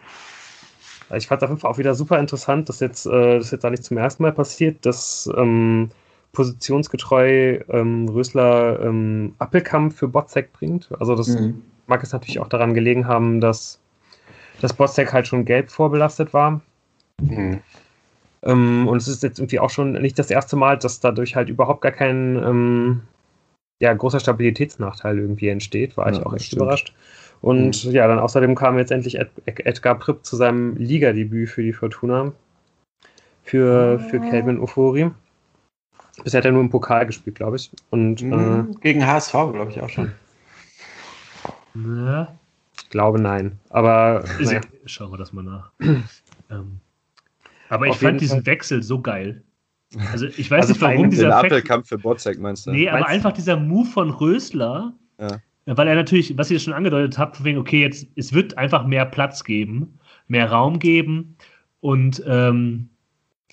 Ich 1.15 1.27
fand 1.27 1.41
es 1.41 1.43
auf 1.43 1.49
jeden 1.49 1.59
Fall 1.59 1.71
auch 1.71 1.77
wieder 1.79 1.95
super 1.95 2.19
interessant, 2.19 2.69
dass 2.69 2.79
jetzt, 2.79 3.07
äh, 3.07 3.39
das 3.39 3.49
jetzt 3.51 3.63
da 3.63 3.71
nicht 3.71 3.83
zum 3.83 3.97
ersten 3.97 4.21
Mal 4.23 4.33
passiert, 4.33 4.85
dass 4.85 5.27
ähm, 5.35 5.89
positionsgetreu 6.33 7.59
ähm, 7.69 8.07
Rösler 8.09 8.79
ähm, 8.81 9.33
Appelkamp 9.39 9.93
für 9.93 10.07
Botzek 10.07 10.53
bringt. 10.53 10.89
Also 10.99 11.15
das 11.15 11.29
mhm. 11.29 11.63
mag 11.87 12.03
es 12.03 12.13
natürlich 12.13 12.39
auch 12.39 12.49
daran 12.49 12.75
gelegen 12.75 13.07
haben, 13.07 13.41
dass 13.41 13.79
das 14.61 14.73
Botzek 14.73 15.11
halt 15.11 15.27
schon 15.27 15.45
gelb 15.45 15.71
vorbelastet 15.71 16.33
war. 16.33 16.61
Mhm. 17.19 17.61
Ähm, 18.47 18.87
und 18.87 18.97
es 18.97 19.07
ist 19.07 19.23
jetzt 19.23 19.39
irgendwie 19.39 19.59
auch 19.59 19.69
schon 19.69 19.91
nicht 19.91 20.17
das 20.17 20.31
erste 20.31 20.55
Mal, 20.55 20.77
dass 20.77 21.01
dadurch 21.01 21.35
halt 21.35 21.49
überhaupt 21.49 21.81
gar 21.81 21.91
kein 21.91 22.37
ähm, 22.37 23.01
ja, 23.79 23.93
großer 23.93 24.21
Stabilitätsnachteil 24.21 25.19
irgendwie 25.19 25.49
entsteht. 25.49 25.97
War 25.97 26.07
ja, 26.07 26.17
ich 26.17 26.25
auch 26.25 26.33
echt 26.33 26.45
stimmt. 26.45 26.61
überrascht. 26.61 26.93
Und 27.41 27.85
mhm. 27.85 27.91
ja, 27.91 28.07
dann 28.07 28.19
außerdem 28.19 28.55
kam 28.55 28.77
jetzt 28.77 28.91
endlich 28.91 29.19
Ed 29.19 29.29
Edgar 29.45 29.95
Pripp 29.99 30.25
zu 30.25 30.35
seinem 30.37 30.75
Ligadebüt 30.77 31.49
für 31.49 31.61
die 31.61 31.73
Fortuna. 31.73 32.31
Für, 33.43 33.99
für 33.99 34.19
Calvin 34.19 34.59
Ufori. 34.59 35.11
Bisher 36.23 36.39
hat 36.39 36.45
er 36.45 36.51
nur 36.51 36.61
im 36.61 36.69
Pokal 36.69 37.05
gespielt, 37.05 37.37
glaube 37.37 37.57
ich. 37.57 37.71
Und, 37.91 38.21
mhm. 38.21 38.71
äh, 38.71 38.79
Gegen 38.81 39.05
HSV, 39.05 39.31
glaube 39.31 39.67
ich, 39.69 39.81
auch 39.81 39.89
schon. 39.89 40.11
Ja. 41.75 42.35
Ich 42.75 42.89
glaube 42.89 43.21
nein. 43.21 43.59
Aber. 43.69 44.23
Naja. 44.39 44.61
Schauen 44.85 45.11
wir 45.11 45.17
das 45.17 45.31
mal 45.31 45.43
nach. 45.43 45.71
ähm, 46.49 46.81
aber 47.69 47.87
ich 47.87 47.95
fand 47.95 48.21
diesen 48.21 48.43
Fall. 48.43 48.53
Wechsel 48.53 48.83
so 48.83 49.01
geil. 49.01 49.43
Also 50.11 50.25
ich 50.25 50.51
weiß 50.51 50.67
also 50.67 50.73
nicht, 50.73 50.81
warum 50.81 51.09
dieser 51.09 51.37
Apfelkampf 51.37 51.87
für 51.87 51.97
Botzek 51.97 52.39
meinst 52.41 52.67
du? 52.67 52.71
Nee, 52.71 52.89
aber 52.89 52.99
meinst 52.99 53.09
einfach 53.09 53.31
dieser 53.31 53.55
Move 53.55 53.87
von 53.87 54.09
Rösler, 54.09 54.93
ja. 55.17 55.39
weil 55.65 55.87
er 55.87 55.95
natürlich, 55.95 56.37
was 56.37 56.51
ihr 56.51 56.59
schon 56.59 56.73
angedeutet 56.73 57.17
habt, 57.17 57.41
wegen, 57.45 57.57
okay, 57.57 57.83
jetzt, 57.83 58.05
es 58.17 58.33
wird 58.33 58.57
einfach 58.57 58.85
mehr 58.85 59.05
Platz 59.05 59.45
geben, 59.45 59.97
mehr 60.27 60.51
Raum 60.51 60.79
geben 60.79 61.37
und 61.79 62.21
ähm, 62.27 62.89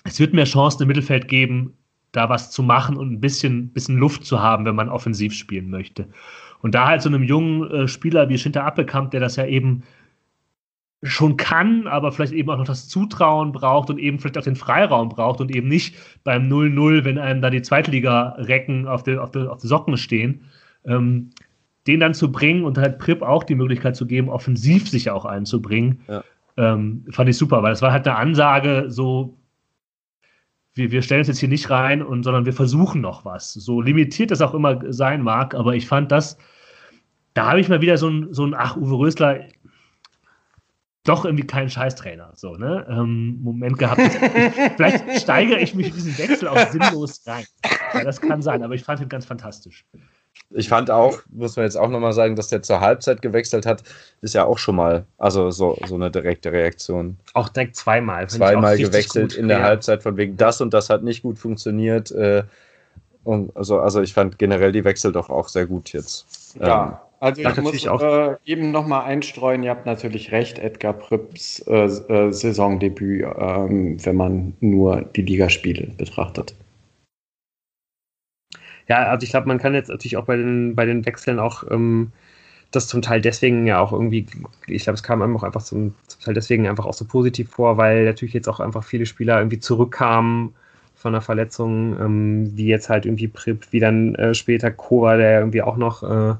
es 0.03 0.19
wird 0.19 0.33
mehr 0.33 0.43
Chancen 0.43 0.81
im 0.81 0.89
Mittelfeld 0.89 1.29
geben, 1.29 1.73
da 2.11 2.29
was 2.29 2.51
zu 2.51 2.63
machen 2.63 2.97
und 2.97 3.13
ein 3.13 3.21
bisschen, 3.21 3.69
bisschen 3.69 3.97
Luft 3.97 4.25
zu 4.25 4.41
haben, 4.41 4.65
wenn 4.65 4.75
man 4.75 4.89
offensiv 4.89 5.33
spielen 5.33 5.69
möchte. 5.69 6.07
Und 6.61 6.75
da 6.75 6.87
halt 6.87 7.01
so 7.01 7.09
einem 7.09 7.23
jungen 7.23 7.69
äh, 7.71 7.87
Spieler 7.87 8.27
wie 8.29 8.37
Schinter 8.37 8.63
Appelkamp, 8.63 9.11
der 9.11 9.19
das 9.19 9.35
ja 9.35 9.45
eben 9.45 9.83
schon 11.03 11.37
kann, 11.37 11.87
aber 11.87 12.11
vielleicht 12.11 12.33
eben 12.33 12.49
auch 12.49 12.57
noch 12.57 12.65
das 12.65 12.87
Zutrauen 12.87 13.51
braucht 13.51 13.89
und 13.89 13.99
eben 13.99 14.19
vielleicht 14.19 14.37
auch 14.37 14.43
den 14.43 14.55
Freiraum 14.55 15.09
braucht 15.09 15.41
und 15.41 15.55
eben 15.55 15.67
nicht 15.67 15.95
beim 16.23 16.49
0-0, 16.49 17.03
wenn 17.03 17.17
einem 17.17 17.41
da 17.41 17.49
die 17.49 17.61
Zweitliga-Recken 17.61 18.87
auf 18.87 19.03
der, 19.03 19.21
auf, 19.21 19.31
der, 19.31 19.51
auf 19.51 19.59
der 19.59 19.69
Socken 19.69 19.97
stehen, 19.97 20.45
ähm, 20.85 21.29
den 21.85 21.99
dann 21.99 22.13
zu 22.13 22.31
bringen 22.31 22.63
und 22.63 22.77
halt 22.77 22.97
Prip 22.97 23.21
auch 23.21 23.43
die 23.43 23.55
Möglichkeit 23.55 23.95
zu 23.95 24.07
geben, 24.07 24.29
offensiv 24.29 24.89
sich 24.89 25.11
auch 25.11 25.25
einzubringen, 25.25 26.01
ja. 26.07 26.23
ähm, 26.57 27.05
fand 27.11 27.29
ich 27.29 27.37
super, 27.37 27.61
weil 27.61 27.73
es 27.73 27.81
war 27.81 27.91
halt 27.91 28.07
eine 28.07 28.17
Ansage, 28.17 28.85
so 28.87 29.37
wir, 30.75 30.91
wir 30.91 31.01
stellen 31.01 31.21
es 31.21 31.27
jetzt 31.27 31.39
hier 31.39 31.49
nicht 31.49 31.69
rein, 31.69 32.01
und, 32.01 32.23
sondern 32.23 32.45
wir 32.45 32.53
versuchen 32.53 33.01
noch 33.01 33.25
was. 33.25 33.53
So 33.53 33.81
limitiert 33.81 34.31
das 34.31 34.41
auch 34.41 34.53
immer 34.53 34.81
sein 34.91 35.21
mag, 35.21 35.55
aber 35.55 35.75
ich 35.75 35.87
fand 35.87 36.11
das, 36.11 36.37
da 37.33 37.49
habe 37.49 37.59
ich 37.59 37.69
mal 37.69 37.81
wieder 37.81 37.97
so 37.97 38.09
ein, 38.09 38.33
so 38.33 38.45
ein, 38.45 38.53
ach, 38.53 38.77
Uwe 38.77 38.97
Rösler, 38.97 39.39
doch 41.05 41.23
irgendwie 41.23 41.47
kein 41.47 41.69
Scheißtrainer. 41.69 42.33
So, 42.35 42.55
ne? 42.55 42.85
Ähm, 42.89 43.39
Moment 43.41 43.77
gehabt. 43.77 44.01
vielleicht 44.75 45.21
steigere 45.21 45.59
ich 45.59 45.73
mich 45.73 45.87
in 45.87 45.93
diesen 45.93 46.17
Wechsel 46.17 46.47
auch 46.47 46.69
sinnlos 46.69 47.21
rein. 47.25 47.45
Ja, 47.93 48.03
das 48.03 48.19
kann 48.19 48.41
sein, 48.41 48.63
aber 48.63 48.73
ich 48.73 48.83
fand 48.83 48.99
ihn 48.99 49.09
ganz 49.09 49.25
fantastisch. 49.25 49.85
Ich 50.49 50.67
fand 50.67 50.91
auch, 50.91 51.19
muss 51.29 51.55
man 51.55 51.65
jetzt 51.65 51.77
auch 51.77 51.89
nochmal 51.89 52.13
sagen, 52.13 52.35
dass 52.35 52.49
der 52.49 52.61
zur 52.61 52.81
Halbzeit 52.81 53.21
gewechselt 53.21 53.65
hat, 53.65 53.83
ist 54.21 54.33
ja 54.33 54.45
auch 54.45 54.57
schon 54.57 54.75
mal, 54.75 55.05
also 55.17 55.49
so, 55.51 55.77
so 55.87 55.95
eine 55.95 56.11
direkte 56.11 56.51
Reaktion. 56.51 57.17
Auch 57.33 57.49
direkt 57.49 57.75
zweimal. 57.75 58.27
Zweimal 58.27 58.77
gewechselt 58.77 59.31
gut. 59.31 59.37
in 59.37 59.47
der 59.47 59.59
ja. 59.59 59.63
Halbzeit, 59.63 60.03
von 60.03 60.17
wegen 60.17 60.37
das 60.37 60.59
und 60.59 60.73
das 60.73 60.89
hat 60.89 61.03
nicht 61.03 61.21
gut 61.21 61.39
funktioniert. 61.39 62.11
Äh, 62.11 62.43
und 63.23 63.55
also, 63.55 63.79
also 63.79 64.01
ich 64.01 64.13
fand 64.13 64.37
generell 64.37 64.71
die 64.71 64.83
Wechsel 64.83 65.11
doch 65.11 65.29
auch 65.29 65.49
sehr 65.49 65.65
gut 65.65 65.93
jetzt. 65.93 66.57
Ja, 66.59 66.85
ähm, 66.85 67.04
also 67.19 67.41
ich 67.41 67.57
muss 67.57 67.87
auch 67.87 68.01
äh, 68.01 68.35
eben 68.45 68.71
nochmal 68.71 69.05
einstreuen, 69.05 69.63
ihr 69.63 69.71
habt 69.71 69.85
natürlich 69.85 70.31
recht, 70.31 70.59
Edgar 70.59 70.93
Pripps 70.93 71.59
äh, 71.67 71.85
äh, 71.85 72.31
Saisondebüt, 72.31 73.25
ähm, 73.37 74.03
wenn 74.03 74.15
man 74.15 74.53
nur 74.59 75.01
die 75.01 75.21
Ligaspiele 75.21 75.87
betrachtet. 75.97 76.55
Ja, 78.87 79.07
also 79.07 79.23
ich 79.23 79.31
glaube, 79.31 79.47
man 79.47 79.57
kann 79.57 79.73
jetzt 79.73 79.89
natürlich 79.89 80.17
auch 80.17 80.25
bei 80.25 80.35
den, 80.35 80.75
bei 80.75 80.85
den 80.85 81.05
Wechseln 81.05 81.39
auch 81.39 81.63
ähm, 81.71 82.11
das 82.71 82.87
zum 82.87 83.01
Teil 83.01 83.21
deswegen 83.21 83.65
ja 83.65 83.79
auch 83.79 83.91
irgendwie, 83.91 84.27
ich 84.67 84.83
glaube, 84.83 84.95
es 84.95 85.03
kam 85.03 85.21
einem 85.21 85.35
auch 85.37 85.43
einfach 85.43 85.63
zum, 85.63 85.95
zum, 86.07 86.21
Teil 86.21 86.33
deswegen 86.33 86.67
einfach 86.67 86.85
auch 86.85 86.93
so 86.93 87.05
positiv 87.05 87.49
vor, 87.49 87.77
weil 87.77 88.05
natürlich 88.05 88.33
jetzt 88.33 88.49
auch 88.49 88.59
einfach 88.59 88.83
viele 88.83 89.05
Spieler 89.05 89.39
irgendwie 89.39 89.59
zurückkamen 89.59 90.53
von 90.95 91.13
der 91.13 91.21
Verletzung, 91.21 91.99
ähm, 91.99 92.57
wie 92.57 92.67
jetzt 92.67 92.89
halt 92.89 93.05
irgendwie 93.05 93.27
Pripp, 93.27 93.67
wie 93.71 93.79
dann 93.79 94.15
äh, 94.15 94.33
später 94.33 94.71
Kova, 94.71 95.17
der 95.17 95.39
irgendwie 95.39 95.61
auch 95.61 95.77
noch 95.77 96.03
äh, 96.03 96.35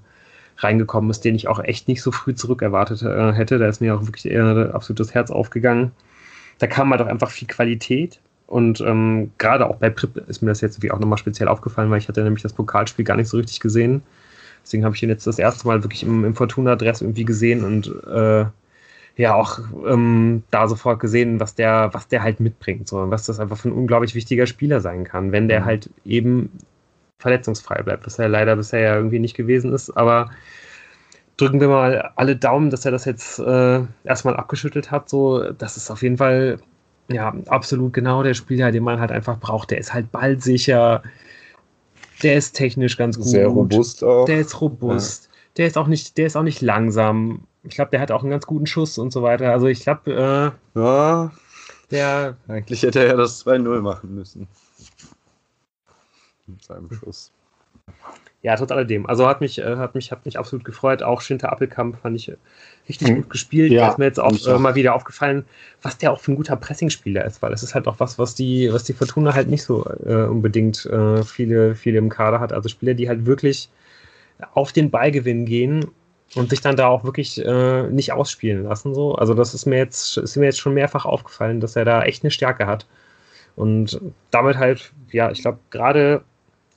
reingekommen 0.58 1.10
ist, 1.10 1.26
den 1.26 1.36
ich 1.36 1.48
auch 1.48 1.60
echt 1.60 1.88
nicht 1.88 2.02
so 2.02 2.12
früh 2.12 2.34
zurück 2.34 2.62
erwartet 2.62 3.02
äh, 3.02 3.34
hätte. 3.34 3.58
Da 3.58 3.68
ist 3.68 3.82
mir 3.82 3.96
auch 3.96 4.06
wirklich 4.06 4.26
eher 4.26 4.74
absolut 4.74 5.00
das 5.00 5.14
Herz 5.14 5.32
aufgegangen. 5.32 5.92
Da 6.60 6.68
kam 6.68 6.92
halt 6.92 7.02
auch 7.02 7.08
einfach 7.08 7.32
viel 7.32 7.48
Qualität. 7.48 8.20
Und 8.48 8.80
ähm, 8.82 9.32
gerade 9.38 9.68
auch 9.68 9.78
bei 9.78 9.90
Prip 9.90 10.18
ist 10.30 10.42
mir 10.42 10.50
das 10.50 10.62
jetzt 10.62 10.76
irgendwie 10.76 10.92
auch 10.92 11.00
nochmal 11.00 11.18
speziell 11.18 11.48
aufgefallen, 11.48 11.90
weil 11.90 11.98
ich 11.98 12.08
hatte 12.08 12.24
nämlich 12.24 12.44
das 12.44 12.54
Pokalspiel 12.54 13.04
gar 13.04 13.18
nicht 13.18 13.28
so 13.28 13.38
richtig 13.38 13.60
gesehen. 13.60 14.04
Deswegen 14.64 14.86
habe 14.86 14.96
ich 14.96 15.04
ihn 15.04 15.10
jetzt 15.10 15.28
das 15.28 15.40
erste 15.40 15.68
Mal 15.68 15.84
wirklich 15.84 16.04
im, 16.04 16.24
im 16.24 16.36
Fortuna-Dress 16.36 17.02
irgendwie 17.02 17.26
gesehen 17.26 17.64
und 17.64 17.88
äh, 18.08 18.46
ja 19.18 19.34
auch 19.34 19.60
ähm, 19.88 20.44
da 20.52 20.68
sofort 20.68 21.00
gesehen, 21.00 21.40
was 21.40 21.56
der, 21.56 21.90
was 21.94 22.08
der 22.08 22.22
halt 22.22 22.40
mitbringt, 22.40 22.88
so 22.88 23.10
was 23.10 23.26
das 23.26 23.40
einfach 23.40 23.58
für 23.58 23.70
ein 23.70 23.74
unglaublich 23.74 24.16
wichtiger 24.16 24.46
Spieler 24.46 24.82
sein 24.82 25.04
kann, 25.04 25.32
wenn 25.32 25.48
der 25.48 25.62
mhm. 25.62 25.66
halt 25.66 25.90
eben 26.04 26.52
verletzungsfrei 27.20 27.82
bleibt, 27.84 28.06
was 28.06 28.20
er 28.20 28.30
leider 28.30 28.56
bisher 28.56 28.82
ja 28.82 28.96
irgendwie 28.96 29.20
nicht 29.20 29.36
gewesen 29.36 29.74
ist. 29.74 29.90
Aber 29.92 30.30
drücken 31.38 31.60
wir 31.60 31.68
mal 31.68 32.12
alle 32.16 32.36
Daumen, 32.36 32.70
dass 32.70 32.86
er 32.86 32.92
das 32.92 33.06
jetzt 33.06 33.40
äh, 33.40 33.82
erstmal 34.04 34.36
abgeschüttelt 34.36 34.92
hat. 34.92 35.10
So, 35.10 35.52
das 35.52 35.78
ist 35.78 35.92
auf 35.92 36.02
jeden 36.02 36.18
Fall 36.18 36.60
ja 37.08 37.34
absolut 37.48 37.94
genau 37.94 38.24
der 38.24 38.34
Spieler, 38.34 38.72
den 38.72 38.84
man 38.84 39.00
halt 39.00 39.12
einfach 39.12 39.40
braucht. 39.40 39.72
Der 39.72 39.78
ist 39.78 39.94
halt 39.94 40.12
ballsicher, 40.12 41.04
der 42.24 42.36
ist 42.36 42.54
technisch 42.54 42.98
ganz 42.98 43.18
gut. 43.18 43.28
Sehr 43.28 43.48
robust 43.48 44.04
auch. 44.04 44.26
Der 44.26 44.40
ist 44.40 44.62
robust. 44.62 45.26
Ja. 45.26 45.32
Der 45.58 45.68
ist 45.68 45.78
auch 45.78 45.88
nicht, 45.88 46.18
der 46.18 46.28
ist 46.28 46.36
auch 46.36 46.44
nicht 46.44 46.62
langsam. 46.62 47.44
Ich 47.64 47.76
glaube, 47.76 47.92
der 47.92 48.02
hat 48.02 48.12
auch 48.12 48.22
einen 48.22 48.32
ganz 48.32 48.46
guten 48.46 48.68
Schuss 48.68 48.98
und 48.98 49.12
so 49.12 49.24
weiter. 49.24 49.52
Also 49.52 49.68
ich 49.68 49.82
glaube, 49.82 50.54
äh, 50.76 50.80
ja. 50.80 51.32
Der, 51.92 52.36
Eigentlich 52.48 52.82
hätte 52.82 53.00
er 53.00 53.08
ja 53.08 53.16
das 53.16 53.46
2-0 53.46 53.82
machen 53.82 54.16
müssen. 54.16 54.48
Mit 56.48 56.64
seinem 56.64 56.92
Schuss. 56.92 57.32
Ja, 58.42 58.56
trotz 58.56 58.72
alledem. 58.72 59.08
Also 59.08 59.28
hat 59.28 59.42
mich, 59.42 59.58
äh, 59.58 59.78
hat 59.78 59.96
mich, 59.96 60.12
hat 60.12 60.26
mich 60.26 60.38
absolut 60.38 60.64
gefreut. 60.64 61.02
Auch 61.02 61.22
Schinter 61.22 61.52
Appelkamp 61.52 61.98
fand 62.02 62.16
ich 62.16 62.32
richtig 62.88 63.10
mhm. 63.10 63.16
gut 63.16 63.30
gespielt. 63.32 63.72
Ja, 63.72 63.82
da 63.82 63.92
ist 63.92 63.98
mir 63.98 64.06
jetzt 64.06 64.20
auch, 64.20 64.46
äh, 64.46 64.60
mal 64.60 64.76
wieder 64.76 64.94
aufgefallen, 64.94 65.46
was 65.82 65.98
der 65.98 66.12
auch 66.12 66.20
für 66.20 66.32
ein 66.32 66.36
guter 66.36 66.56
Pressingspieler 66.56 67.26
ist, 67.26 67.42
weil 67.42 67.50
das 67.50 67.64
ist 67.64 67.74
halt 67.74 67.88
auch 67.88 68.00
was, 68.00 68.20
was 68.20 68.36
die, 68.36 68.72
was 68.72 68.84
die 68.84 68.94
Fortuna 68.94 69.34
halt 69.34 69.50
nicht 69.50 69.64
so 69.64 69.84
äh, 70.06 70.26
unbedingt 70.26 70.86
äh, 70.86 71.24
viele, 71.24 71.74
viele 71.74 71.98
im 71.98 72.10
Kader 72.10 72.40
hat. 72.40 72.54
Also 72.54 72.70
Spieler, 72.70 72.94
die 72.94 73.10
halt 73.10 73.26
wirklich 73.26 73.70
auf 74.54 74.72
den 74.72 74.92
Ballgewinn 74.92 75.46
gehen 75.46 75.88
und 76.36 76.52
sich 76.52 76.62
dann 76.62 76.76
da 76.76 76.88
auch 76.88 77.04
wirklich 77.04 77.44
äh, 77.44 77.90
nicht 77.90 78.12
ausspielen 78.12 78.64
lassen. 78.66 78.94
So. 78.94 79.16
Also 79.16 79.34
das 79.34 79.56
ist 79.56 79.66
mir 79.66 79.78
jetzt, 79.78 80.18
ist 80.18 80.36
mir 80.36 80.46
jetzt 80.46 80.60
schon 80.60 80.76
mehrfach 80.76 81.06
aufgefallen, 81.06 81.62
dass 81.62 81.76
er 81.76 81.86
da 81.86 82.04
echt 82.04 82.24
eine 82.24 82.30
Stärke 82.30 82.68
hat. 82.68 82.86
Und 83.56 84.00
damit 84.30 84.58
halt, 84.58 84.92
ja, 85.12 85.32
ich 85.32 85.42
glaube, 85.42 85.58
gerade 85.72 86.24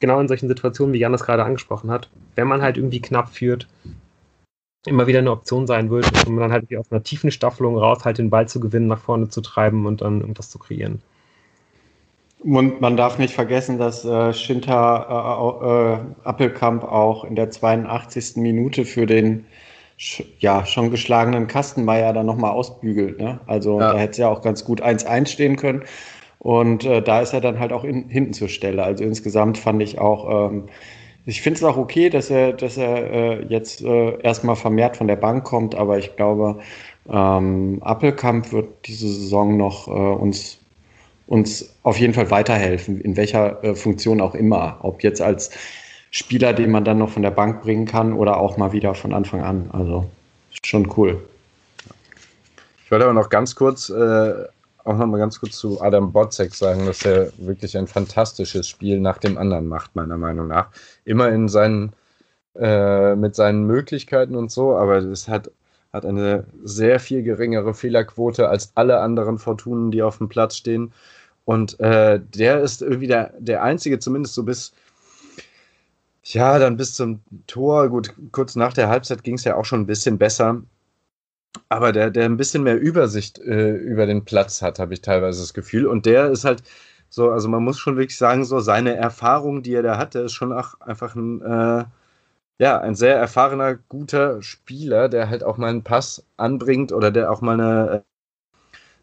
genau 0.00 0.20
in 0.20 0.28
solchen 0.28 0.48
Situationen, 0.48 0.92
wie 0.92 0.98
Jan 0.98 1.12
das 1.12 1.24
gerade 1.24 1.44
angesprochen 1.44 1.90
hat, 1.90 2.08
wenn 2.34 2.48
man 2.48 2.62
halt 2.62 2.76
irgendwie 2.76 3.00
knapp 3.00 3.30
führt, 3.30 3.68
immer 4.86 5.06
wieder 5.06 5.18
eine 5.18 5.32
Option 5.32 5.66
sein 5.66 5.90
wird, 5.90 6.06
um 6.26 6.38
dann 6.38 6.52
halt 6.52 6.74
aus 6.76 6.90
einer 6.90 7.02
tiefen 7.02 7.30
Staffelung 7.30 7.76
raus 7.76 8.04
halt 8.04 8.18
den 8.18 8.30
Ball 8.30 8.48
zu 8.48 8.60
gewinnen, 8.60 8.86
nach 8.86 9.00
vorne 9.00 9.28
zu 9.28 9.40
treiben 9.40 9.86
und 9.86 10.00
dann 10.00 10.20
irgendwas 10.20 10.50
zu 10.50 10.58
kreieren. 10.58 11.02
Und 12.40 12.80
man 12.80 12.96
darf 12.96 13.18
nicht 13.18 13.34
vergessen, 13.34 13.78
dass 13.78 14.04
äh, 14.04 14.32
Schinter 14.32 15.06
äh, 15.64 15.66
äh, 15.66 16.28
Appelkamp 16.28 16.84
auch 16.84 17.24
in 17.24 17.34
der 17.34 17.50
82. 17.50 18.36
Minute 18.36 18.84
für 18.84 19.06
den 19.06 19.44
ja, 20.38 20.64
schon 20.64 20.92
geschlagenen 20.92 21.48
Kastenmeier 21.48 22.12
dann 22.12 22.26
nochmal 22.26 22.52
ausbügelt. 22.52 23.18
Ne? 23.18 23.40
Also 23.46 23.80
ja. 23.80 23.92
da 23.92 23.98
hätte 23.98 24.12
es 24.12 24.16
ja 24.18 24.28
auch 24.28 24.42
ganz 24.42 24.64
gut 24.64 24.80
1-1 24.80 25.26
stehen 25.26 25.56
können. 25.56 25.82
Und 26.38 26.84
äh, 26.84 27.02
da 27.02 27.20
ist 27.20 27.32
er 27.32 27.40
dann 27.40 27.58
halt 27.58 27.72
auch 27.72 27.84
in, 27.84 28.08
hinten 28.08 28.32
zur 28.32 28.48
Stelle. 28.48 28.82
Also 28.82 29.04
insgesamt 29.04 29.58
fand 29.58 29.82
ich 29.82 29.98
auch, 29.98 30.50
ähm, 30.50 30.64
ich 31.26 31.42
finde 31.42 31.58
es 31.58 31.64
auch 31.64 31.76
okay, 31.76 32.10
dass 32.10 32.30
er, 32.30 32.52
dass 32.52 32.76
er 32.76 33.12
äh, 33.12 33.44
jetzt 33.48 33.82
äh, 33.82 34.20
erstmal 34.22 34.56
vermehrt 34.56 34.96
von 34.96 35.08
der 35.08 35.16
Bank 35.16 35.44
kommt, 35.44 35.74
aber 35.74 35.98
ich 35.98 36.16
glaube, 36.16 36.60
ähm, 37.08 37.78
Appelkamp 37.82 38.52
wird 38.52 38.68
diese 38.86 39.08
Saison 39.08 39.56
noch 39.56 39.88
äh, 39.88 39.90
uns, 39.90 40.58
uns 41.26 41.74
auf 41.82 41.98
jeden 41.98 42.14
Fall 42.14 42.30
weiterhelfen, 42.30 43.00
in 43.00 43.16
welcher 43.16 43.62
äh, 43.64 43.74
Funktion 43.74 44.20
auch 44.20 44.34
immer. 44.34 44.78
Ob 44.82 45.02
jetzt 45.02 45.20
als 45.20 45.50
Spieler, 46.10 46.52
den 46.52 46.70
man 46.70 46.84
dann 46.84 46.98
noch 46.98 47.10
von 47.10 47.22
der 47.22 47.30
Bank 47.30 47.62
bringen 47.62 47.84
kann 47.86 48.12
oder 48.12 48.38
auch 48.38 48.56
mal 48.56 48.72
wieder 48.72 48.94
von 48.94 49.12
Anfang 49.12 49.42
an. 49.42 49.70
Also 49.72 50.08
schon 50.62 50.90
cool. 50.96 51.20
Ich 52.84 52.90
wollte 52.90 53.04
aber 53.04 53.14
noch 53.14 53.28
ganz 53.28 53.54
kurz 53.54 53.90
äh, 53.90 54.44
auch 54.88 54.96
noch 54.96 55.06
mal 55.06 55.18
ganz 55.18 55.38
kurz 55.38 55.58
zu 55.58 55.82
Adam 55.82 56.12
Botzek 56.12 56.54
sagen, 56.54 56.86
dass 56.86 57.04
er 57.04 57.30
wirklich 57.36 57.76
ein 57.76 57.86
fantastisches 57.86 58.66
Spiel 58.66 59.00
nach 59.00 59.18
dem 59.18 59.36
anderen 59.36 59.68
macht, 59.68 59.94
meiner 59.94 60.16
Meinung 60.16 60.48
nach. 60.48 60.70
Immer 61.04 61.28
in 61.28 61.48
seinen, 61.48 61.92
äh, 62.56 63.14
mit 63.14 63.34
seinen 63.34 63.64
Möglichkeiten 63.64 64.34
und 64.34 64.50
so, 64.50 64.76
aber 64.76 64.96
es 64.96 65.28
hat, 65.28 65.50
hat 65.92 66.06
eine 66.06 66.44
sehr 66.64 67.00
viel 67.00 67.22
geringere 67.22 67.74
Fehlerquote 67.74 68.48
als 68.48 68.72
alle 68.76 69.00
anderen 69.00 69.38
Fortunen, 69.38 69.90
die 69.90 70.02
auf 70.02 70.18
dem 70.18 70.30
Platz 70.30 70.56
stehen. 70.56 70.92
Und 71.44 71.78
äh, 71.80 72.20
der 72.20 72.60
ist 72.60 72.80
irgendwie 72.80 73.08
der, 73.08 73.34
der 73.38 73.62
einzige, 73.62 73.98
zumindest 73.98 74.34
so 74.34 74.42
bis, 74.42 74.72
ja, 76.24 76.58
dann 76.58 76.78
bis 76.78 76.94
zum 76.94 77.20
Tor. 77.46 77.88
Gut, 77.88 78.14
kurz 78.32 78.56
nach 78.56 78.72
der 78.72 78.88
Halbzeit 78.88 79.22
ging 79.22 79.34
es 79.34 79.44
ja 79.44 79.56
auch 79.56 79.64
schon 79.66 79.80
ein 79.82 79.86
bisschen 79.86 80.16
besser 80.16 80.62
aber 81.68 81.92
der, 81.92 82.10
der 82.10 82.24
ein 82.24 82.36
bisschen 82.36 82.62
mehr 82.62 82.78
Übersicht 82.78 83.38
äh, 83.38 83.72
über 83.76 84.06
den 84.06 84.24
Platz 84.24 84.62
hat, 84.62 84.78
habe 84.78 84.94
ich 84.94 85.02
teilweise 85.02 85.40
das 85.40 85.54
Gefühl. 85.54 85.86
Und 85.86 86.06
der 86.06 86.30
ist 86.30 86.44
halt 86.44 86.62
so, 87.10 87.30
also 87.30 87.48
man 87.48 87.64
muss 87.64 87.78
schon 87.78 87.96
wirklich 87.96 88.18
sagen, 88.18 88.44
so 88.44 88.60
seine 88.60 88.96
Erfahrung, 88.96 89.62
die 89.62 89.74
er 89.74 89.82
da 89.82 89.98
hat, 89.98 90.14
der 90.14 90.24
ist 90.24 90.32
schon 90.34 90.52
auch 90.52 90.80
einfach 90.80 91.14
ein, 91.14 91.42
äh, 91.42 91.84
ja, 92.58 92.80
ein 92.80 92.94
sehr 92.94 93.16
erfahrener, 93.16 93.76
guter 93.88 94.42
Spieler, 94.42 95.08
der 95.08 95.30
halt 95.30 95.44
auch 95.44 95.58
mal 95.58 95.68
einen 95.70 95.84
Pass 95.84 96.24
anbringt 96.36 96.92
oder 96.92 97.10
der 97.10 97.30
auch 97.30 97.40
mal 97.40 97.54
eine, 97.54 98.04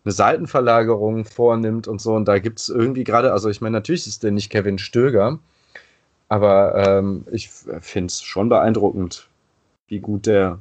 eine 0.04 0.12
Seitenverlagerung 0.14 1.26
vornimmt 1.26 1.88
und 1.88 2.00
so. 2.02 2.16
Und 2.16 2.26
da 2.28 2.40
gibt 2.40 2.60
es 2.60 2.70
irgendwie 2.70 3.04
gerade, 3.04 3.32
also 3.34 3.50
ich 3.50 3.62
meine, 3.62 3.74
natürlich 3.74 4.08
ist 4.08 4.24
der 4.24 4.32
nicht 4.32 4.50
Kevin 4.52 4.78
Stöger, 4.78 5.40
aber 6.30 6.76
ähm, 6.76 7.26
ich 7.32 7.50
finde 7.50 8.08
es 8.08 8.22
schon 8.22 8.50
beeindruckend, 8.50 9.30
wie 9.88 10.00
gut 10.00 10.26
der 10.28 10.60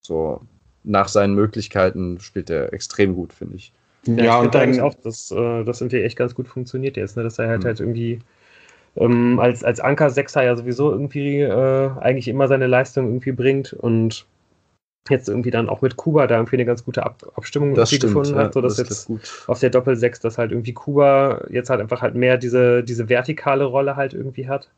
so 0.00 0.42
nach 0.84 1.08
seinen 1.08 1.34
Möglichkeiten 1.34 2.18
spielt 2.20 2.50
er 2.50 2.72
extrem 2.72 3.14
gut, 3.14 3.32
finde 3.32 3.56
ich. 3.56 3.72
Ja, 4.06 4.24
ja 4.24 4.40
und 4.40 4.54
dann 4.54 4.80
auch, 4.80 4.94
dass 4.94 5.30
äh, 5.30 5.64
das 5.64 5.80
irgendwie 5.80 6.02
echt 6.02 6.16
ganz 6.16 6.34
gut 6.34 6.48
funktioniert 6.48 6.96
jetzt, 6.96 7.16
ne? 7.16 7.22
dass 7.22 7.38
er 7.38 7.48
halt 7.48 7.62
mhm. 7.62 7.66
halt 7.66 7.80
irgendwie 7.80 8.18
ähm, 8.96 9.38
als, 9.38 9.64
als 9.64 9.80
Anker 9.80 10.10
Sechser 10.10 10.42
ja 10.42 10.56
sowieso 10.56 10.90
irgendwie 10.90 11.40
äh, 11.40 11.90
eigentlich 12.00 12.28
immer 12.28 12.48
seine 12.48 12.66
Leistung 12.66 13.06
irgendwie 13.06 13.32
bringt 13.32 13.72
und 13.72 14.26
jetzt 15.08 15.28
irgendwie 15.28 15.50
dann 15.50 15.68
auch 15.68 15.82
mit 15.82 15.96
Kuba 15.96 16.26
da 16.26 16.36
irgendwie 16.36 16.56
eine 16.56 16.64
ganz 16.64 16.84
gute 16.84 17.04
Ab 17.04 17.24
Abstimmung 17.34 17.74
das 17.74 17.88
stimmt, 17.88 18.14
gefunden 18.14 18.36
hat, 18.36 18.54
so 18.54 18.60
dass 18.60 18.76
das 18.76 18.88
jetzt 18.88 19.06
gut. 19.06 19.44
auf 19.46 19.58
der 19.58 19.70
Doppel 19.70 19.96
6, 19.96 20.20
dass 20.20 20.38
halt 20.38 20.52
irgendwie 20.52 20.74
Kuba 20.74 21.44
jetzt 21.50 21.70
halt 21.70 21.80
einfach 21.80 22.02
halt 22.02 22.14
mehr 22.14 22.38
diese, 22.38 22.84
diese 22.84 23.08
vertikale 23.08 23.64
Rolle 23.64 23.96
halt 23.96 24.14
irgendwie 24.14 24.48
hat 24.48 24.68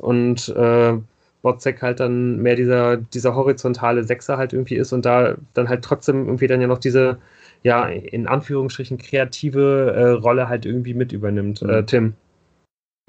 und 0.00 0.48
äh, 0.50 0.98
Botzek 1.42 1.82
halt 1.82 2.00
dann 2.00 2.38
mehr 2.38 2.56
dieser, 2.56 2.96
dieser 2.96 3.34
horizontale 3.34 4.04
Sechser 4.04 4.36
halt 4.36 4.52
irgendwie 4.52 4.76
ist 4.76 4.92
und 4.92 5.04
da 5.04 5.36
dann 5.54 5.68
halt 5.68 5.84
trotzdem 5.84 6.26
irgendwie 6.26 6.46
dann 6.46 6.60
ja 6.60 6.66
noch 6.66 6.78
diese, 6.78 7.18
ja, 7.62 7.86
in 7.86 8.26
Anführungsstrichen 8.26 8.98
kreative 8.98 9.92
äh, 9.96 10.10
Rolle 10.20 10.48
halt 10.48 10.66
irgendwie 10.66 10.94
mit 10.94 11.12
übernimmt. 11.12 11.62
Äh, 11.62 11.64
mhm. 11.64 11.70
Äh, 11.70 11.82
Tim. 11.84 12.14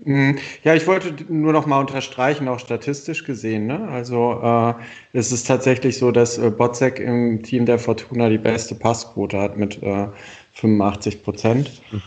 Mhm. 0.06 0.38
Ja, 0.64 0.76
ich 0.76 0.88
wollte 0.88 1.14
nur 1.32 1.52
noch 1.52 1.66
mal 1.66 1.80
unterstreichen, 1.80 2.48
auch 2.48 2.60
statistisch 2.60 3.26
gesehen. 3.26 3.68
Ne? 3.68 3.88
Also 3.90 4.40
äh, 4.42 4.74
es 5.14 5.32
ist 5.32 5.48
tatsächlich 5.48 5.98
so, 5.98 6.12
dass 6.12 6.38
äh, 6.38 6.50
Botzek 6.50 7.00
im 7.00 7.44
Team 7.44 7.66
der 7.66 7.80
Fortuna 7.80 8.30
die 8.30 8.38
beste 8.38 8.76
Passquote 8.76 9.38
hat 9.38 9.58
mit 9.58 9.82
äh, 9.84 10.08
85 10.54 11.24
Prozent. 11.24 11.82
Mhm. 11.92 12.02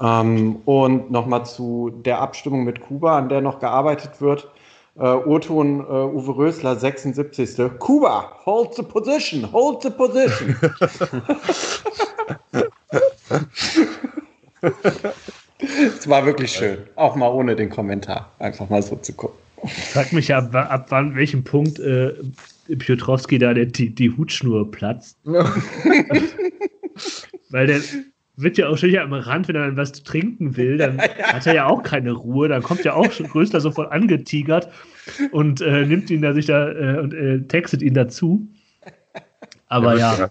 Ähm, 0.00 0.56
und 0.64 1.10
nochmal 1.10 1.46
zu 1.46 1.90
der 2.04 2.20
Abstimmung 2.20 2.64
mit 2.64 2.80
Kuba, 2.80 3.18
an 3.18 3.28
der 3.28 3.40
noch 3.40 3.60
gearbeitet 3.60 4.20
wird. 4.20 4.50
Äh, 4.98 5.02
Urton 5.02 5.80
äh, 5.80 5.82
Uwe 5.82 6.36
Rösler, 6.36 6.76
76. 6.76 7.56
Kuba, 7.78 8.32
hold 8.44 8.74
the 8.74 8.82
position, 8.82 9.50
hold 9.52 9.82
the 9.82 9.90
position. 9.90 10.56
Es 15.60 16.08
war 16.08 16.24
wirklich 16.24 16.52
schön, 16.52 16.78
auch 16.96 17.16
mal 17.16 17.28
ohne 17.28 17.56
den 17.56 17.68
Kommentar, 17.70 18.30
einfach 18.38 18.68
mal 18.70 18.82
so 18.82 18.96
zu 18.96 19.12
gucken. 19.12 19.38
Ich 19.64 19.72
frag 19.72 20.12
mich 20.12 20.32
ab, 20.34 20.54
ab 20.54 20.86
wann, 20.90 21.16
welchem 21.16 21.42
Punkt 21.42 21.80
äh, 21.80 22.14
Piotrowski 22.76 23.38
da 23.38 23.54
die, 23.54 23.94
die 23.94 24.16
Hutschnur 24.16 24.70
platzt. 24.70 25.18
Weil 27.50 27.66
der, 27.66 27.80
wird 28.40 28.56
ja 28.56 28.68
auch 28.68 28.78
schon 28.78 28.96
am 28.96 29.12
Rand, 29.12 29.48
wenn 29.48 29.56
er 29.56 29.66
dann 29.66 29.76
was 29.76 29.92
zu 29.92 30.04
trinken 30.04 30.56
will, 30.56 30.78
dann 30.78 30.96
ja. 31.18 31.32
hat 31.32 31.46
er 31.46 31.54
ja 31.54 31.66
auch 31.66 31.82
keine 31.82 32.12
Ruhe. 32.12 32.48
Dann 32.48 32.62
kommt 32.62 32.84
ja 32.84 32.94
auch 32.94 33.10
schon 33.10 33.26
Größler 33.26 33.60
sofort 33.60 33.90
angetigert 33.92 34.68
und 35.32 35.60
äh, 35.60 35.84
nimmt 35.84 36.10
ihn 36.10 36.22
da 36.22 36.32
sich 36.32 36.46
da 36.46 36.70
äh, 36.70 36.98
und 37.00 37.14
äh, 37.14 37.40
textet 37.42 37.82
ihn 37.82 37.94
dazu. 37.94 38.46
Aber 39.66 39.98
ja. 39.98 40.16
ja. 40.18 40.30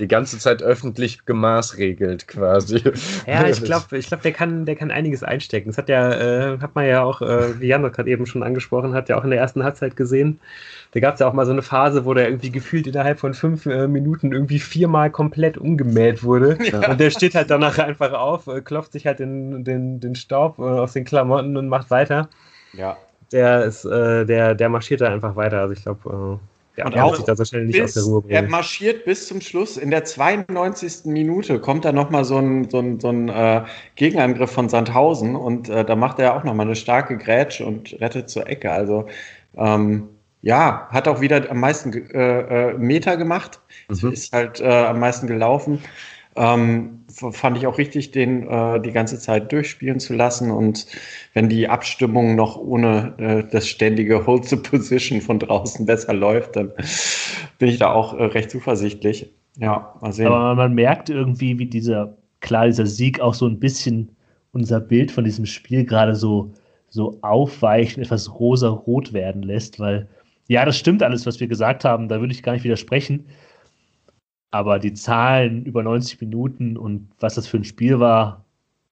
Die 0.00 0.08
ganze 0.08 0.38
Zeit 0.38 0.62
öffentlich 0.62 1.24
gemaßregelt 1.26 2.26
quasi. 2.26 2.82
Ja, 3.26 3.46
ich 3.46 3.62
glaube, 3.64 3.96
ich 3.98 4.08
glaub, 4.08 4.22
der, 4.22 4.32
kann, 4.32 4.66
der 4.66 4.74
kann 4.74 4.90
einiges 4.90 5.22
einstecken. 5.22 5.68
Das 5.68 5.78
hat 5.78 5.88
ja, 5.88 6.12
äh, 6.54 6.58
hat 6.58 6.74
man 6.74 6.86
ja 6.86 7.02
auch, 7.04 7.22
äh, 7.22 7.60
wie 7.60 7.68
Jan 7.68 7.82
gerade 7.82 8.10
eben 8.10 8.26
schon 8.26 8.42
angesprochen 8.42 8.94
hat, 8.94 9.08
ja 9.08 9.18
auch 9.18 9.24
in 9.24 9.30
der 9.30 9.38
ersten 9.38 9.62
Halbzeit 9.62 9.96
gesehen 9.96 10.40
da 10.92 11.00
gab 11.00 11.14
es 11.14 11.20
ja 11.20 11.28
auch 11.28 11.32
mal 11.32 11.46
so 11.46 11.52
eine 11.52 11.62
Phase, 11.62 12.04
wo 12.04 12.14
der 12.14 12.26
irgendwie 12.28 12.50
gefühlt 12.50 12.86
innerhalb 12.86 13.20
von 13.20 13.32
fünf 13.34 13.66
äh, 13.66 13.86
Minuten 13.86 14.32
irgendwie 14.32 14.58
viermal 14.58 15.10
komplett 15.10 15.56
umgemäht 15.56 16.22
wurde. 16.22 16.58
Ja. 16.70 16.90
Und 16.90 17.00
der 17.00 17.10
steht 17.10 17.34
halt 17.34 17.50
danach 17.50 17.78
einfach 17.78 18.12
auf, 18.12 18.46
äh, 18.46 18.60
klopft 18.60 18.92
sich 18.92 19.06
halt 19.06 19.18
den, 19.18 19.64
den, 19.64 19.98
den 19.98 20.14
Staub 20.14 20.58
äh, 20.58 20.62
aus 20.62 20.92
den 20.92 21.04
Klamotten 21.04 21.56
und 21.56 21.68
macht 21.68 21.90
weiter. 21.90 22.28
Ja. 22.74 22.96
Der 23.32 23.64
ist, 23.64 23.84
äh, 23.84 24.24
der, 24.24 24.54
der 24.54 24.68
marschiert 24.68 25.00
da 25.00 25.12
einfach 25.12 25.34
weiter. 25.34 25.60
Also 25.60 25.72
ich 25.72 25.82
glaube, 25.82 26.38
Ja, 26.80 26.86
und 26.86 26.98
auch 26.98 27.14
sich 27.14 27.24
da 27.24 27.36
so 27.36 27.44
schnell 27.44 27.66
nicht 27.66 27.80
aus 27.80 27.94
der 27.94 28.02
Ruhe 28.04 28.22
bringen. 28.22 28.34
Er 28.34 28.48
marschiert 28.48 29.04
bis 29.04 29.28
zum 29.28 29.40
Schluss. 29.40 29.76
In 29.76 29.90
der 29.90 30.04
92. 30.04 31.04
Minute 31.04 31.60
kommt 31.60 31.84
da 31.84 31.92
nochmal 31.92 32.24
so 32.24 32.38
ein, 32.38 32.70
so 32.70 32.78
ein, 32.78 33.00
so 33.00 33.08
ein 33.08 33.28
äh, 33.28 33.62
Gegenangriff 33.96 34.50
von 34.50 34.68
Sandhausen 34.68 35.36
und 35.36 35.68
äh, 35.68 35.84
da 35.84 35.94
macht 35.96 36.18
er 36.18 36.34
auch 36.34 36.44
nochmal 36.44 36.66
eine 36.66 36.76
starke 36.76 37.18
Grätsche 37.18 37.66
und 37.66 37.96
rettet 38.00 38.30
zur 38.30 38.48
Ecke. 38.48 38.72
Also 38.72 39.06
ähm, 39.56 40.08
ja, 40.42 40.88
hat 40.90 41.06
auch 41.06 41.20
wieder 41.20 41.50
am 41.50 41.60
meisten 41.60 41.92
äh, 41.92 42.70
äh 42.70 42.78
Meter 42.78 43.16
gemacht. 43.16 43.60
Mhm. 43.88 44.12
Ist 44.12 44.32
halt 44.32 44.60
äh, 44.60 44.66
am 44.66 44.98
meisten 44.98 45.26
gelaufen. 45.26 45.80
Ähm, 46.40 47.00
fand 47.10 47.58
ich 47.58 47.66
auch 47.66 47.76
richtig, 47.76 48.12
den 48.12 48.48
äh, 48.48 48.80
die 48.80 48.92
ganze 48.92 49.18
Zeit 49.18 49.52
durchspielen 49.52 50.00
zu 50.00 50.14
lassen. 50.14 50.50
Und 50.50 50.86
wenn 51.34 51.50
die 51.50 51.68
Abstimmung 51.68 52.34
noch 52.34 52.56
ohne 52.56 53.12
äh, 53.18 53.44
das 53.50 53.68
ständige 53.68 54.26
Hold 54.26 54.46
the 54.46 54.56
Position 54.56 55.20
von 55.20 55.38
draußen 55.38 55.84
besser 55.86 56.14
läuft, 56.14 56.56
dann 56.56 56.72
bin 57.58 57.68
ich 57.68 57.78
da 57.78 57.92
auch 57.92 58.14
äh, 58.14 58.24
recht 58.24 58.50
zuversichtlich. 58.50 59.30
Ja, 59.58 59.94
mal 60.00 60.12
sehen. 60.14 60.28
Aber 60.28 60.54
man 60.54 60.74
merkt 60.74 61.10
irgendwie, 61.10 61.58
wie 61.58 61.66
dieser, 61.66 62.16
klar, 62.40 62.66
dieser 62.66 62.86
Sieg 62.86 63.20
auch 63.20 63.34
so 63.34 63.46
ein 63.46 63.60
bisschen 63.60 64.16
unser 64.52 64.80
Bild 64.80 65.10
von 65.10 65.24
diesem 65.24 65.44
Spiel 65.44 65.84
gerade 65.84 66.14
so, 66.14 66.54
so 66.88 67.18
aufweichen, 67.20 68.02
etwas 68.02 68.40
rosa-rot 68.40 69.12
werden 69.12 69.42
lässt, 69.42 69.78
weil 69.78 70.08
ja, 70.48 70.64
das 70.64 70.78
stimmt 70.78 71.02
alles, 71.02 71.26
was 71.26 71.38
wir 71.38 71.48
gesagt 71.48 71.84
haben, 71.84 72.08
da 72.08 72.18
würde 72.18 72.32
ich 72.32 72.42
gar 72.42 72.54
nicht 72.54 72.64
widersprechen. 72.64 73.26
Aber 74.50 74.78
die 74.78 74.94
Zahlen 74.94 75.64
über 75.64 75.82
90 75.82 76.20
Minuten 76.20 76.76
und 76.76 77.08
was 77.20 77.34
das 77.34 77.46
für 77.46 77.58
ein 77.58 77.64
Spiel 77.64 78.00
war, 78.00 78.44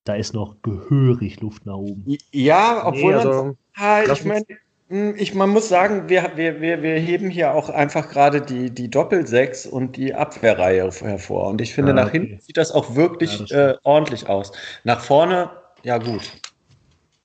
da 0.05 0.15
ist 0.15 0.33
noch 0.35 0.57
gehörig 0.63 1.41
Luft 1.41 1.67
nach 1.67 1.77
oben. 1.77 2.17
Ja, 2.33 2.87
obwohl 2.87 3.13
nee, 3.13 3.19
also, 3.19 3.57
man, 3.77 4.13
ich 4.13 4.25
meine, 4.25 4.47
hm, 4.89 5.15
ich, 5.19 5.35
man 5.35 5.51
muss 5.51 5.69
sagen, 5.69 6.09
wir, 6.09 6.33
wir, 6.37 6.61
wir, 6.63 6.83
wir 6.83 6.95
heben 6.95 7.29
hier 7.29 7.53
auch 7.53 7.69
einfach 7.69 8.09
gerade 8.09 8.41
die, 8.41 8.71
die 8.71 8.89
Doppelsechs 8.89 9.67
und 9.67 9.97
die 9.97 10.15
Abwehrreihe 10.15 10.91
hervor. 10.91 11.49
Und 11.49 11.61
ich 11.61 11.75
finde, 11.75 11.93
ah, 11.93 11.97
nach 11.97 12.09
okay. 12.09 12.21
hinten 12.21 12.41
sieht 12.41 12.57
das 12.57 12.73
auch 12.73 12.95
wirklich 12.95 13.39
ja, 13.39 13.45
das 13.45 13.51
äh, 13.51 13.79
ordentlich 13.83 14.29
aus. 14.29 14.53
Nach 14.85 15.01
vorne, 15.01 15.51
ja 15.83 15.99
gut. 15.99 16.23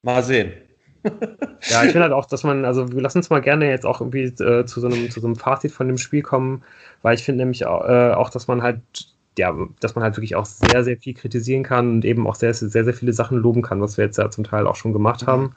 Mal 0.01 0.23
sehen. 0.23 0.51
ja, 1.03 1.83
ich 1.83 1.91
finde 1.91 2.01
halt 2.01 2.13
auch, 2.13 2.25
dass 2.25 2.43
man, 2.43 2.65
also 2.65 2.91
wir 2.91 3.01
lassen 3.01 3.19
uns 3.19 3.29
mal 3.29 3.41
gerne 3.41 3.69
jetzt 3.69 3.85
auch 3.85 4.01
irgendwie 4.01 4.23
äh, 4.23 4.65
zu, 4.65 4.81
so 4.81 4.87
einem, 4.87 5.09
zu 5.09 5.21
so 5.21 5.27
einem 5.27 5.37
Fazit 5.37 5.71
von 5.71 5.87
dem 5.87 5.97
Spiel 5.97 6.21
kommen, 6.21 6.63
weil 7.03 7.15
ich 7.15 7.23
finde 7.23 7.43
nämlich 7.43 7.65
auch, 7.67 7.87
äh, 7.87 8.13
auch, 8.13 8.31
dass 8.31 8.47
man 8.47 8.63
halt, 8.63 8.81
ja, 9.37 9.55
dass 9.79 9.93
man 9.93 10.03
halt 10.03 10.17
wirklich 10.17 10.35
auch 10.35 10.45
sehr, 10.45 10.83
sehr 10.83 10.97
viel 10.97 11.13
kritisieren 11.13 11.63
kann 11.63 11.89
und 11.91 12.05
eben 12.05 12.25
auch 12.25 12.35
sehr, 12.35 12.53
sehr, 12.55 12.83
sehr 12.83 12.93
viele 12.93 13.13
Sachen 13.13 13.37
loben 13.37 13.61
kann, 13.61 13.81
was 13.81 13.97
wir 13.97 14.05
jetzt 14.05 14.17
ja 14.17 14.31
zum 14.31 14.43
Teil 14.43 14.65
auch 14.65 14.75
schon 14.75 14.93
gemacht 14.93 15.27
haben. 15.27 15.55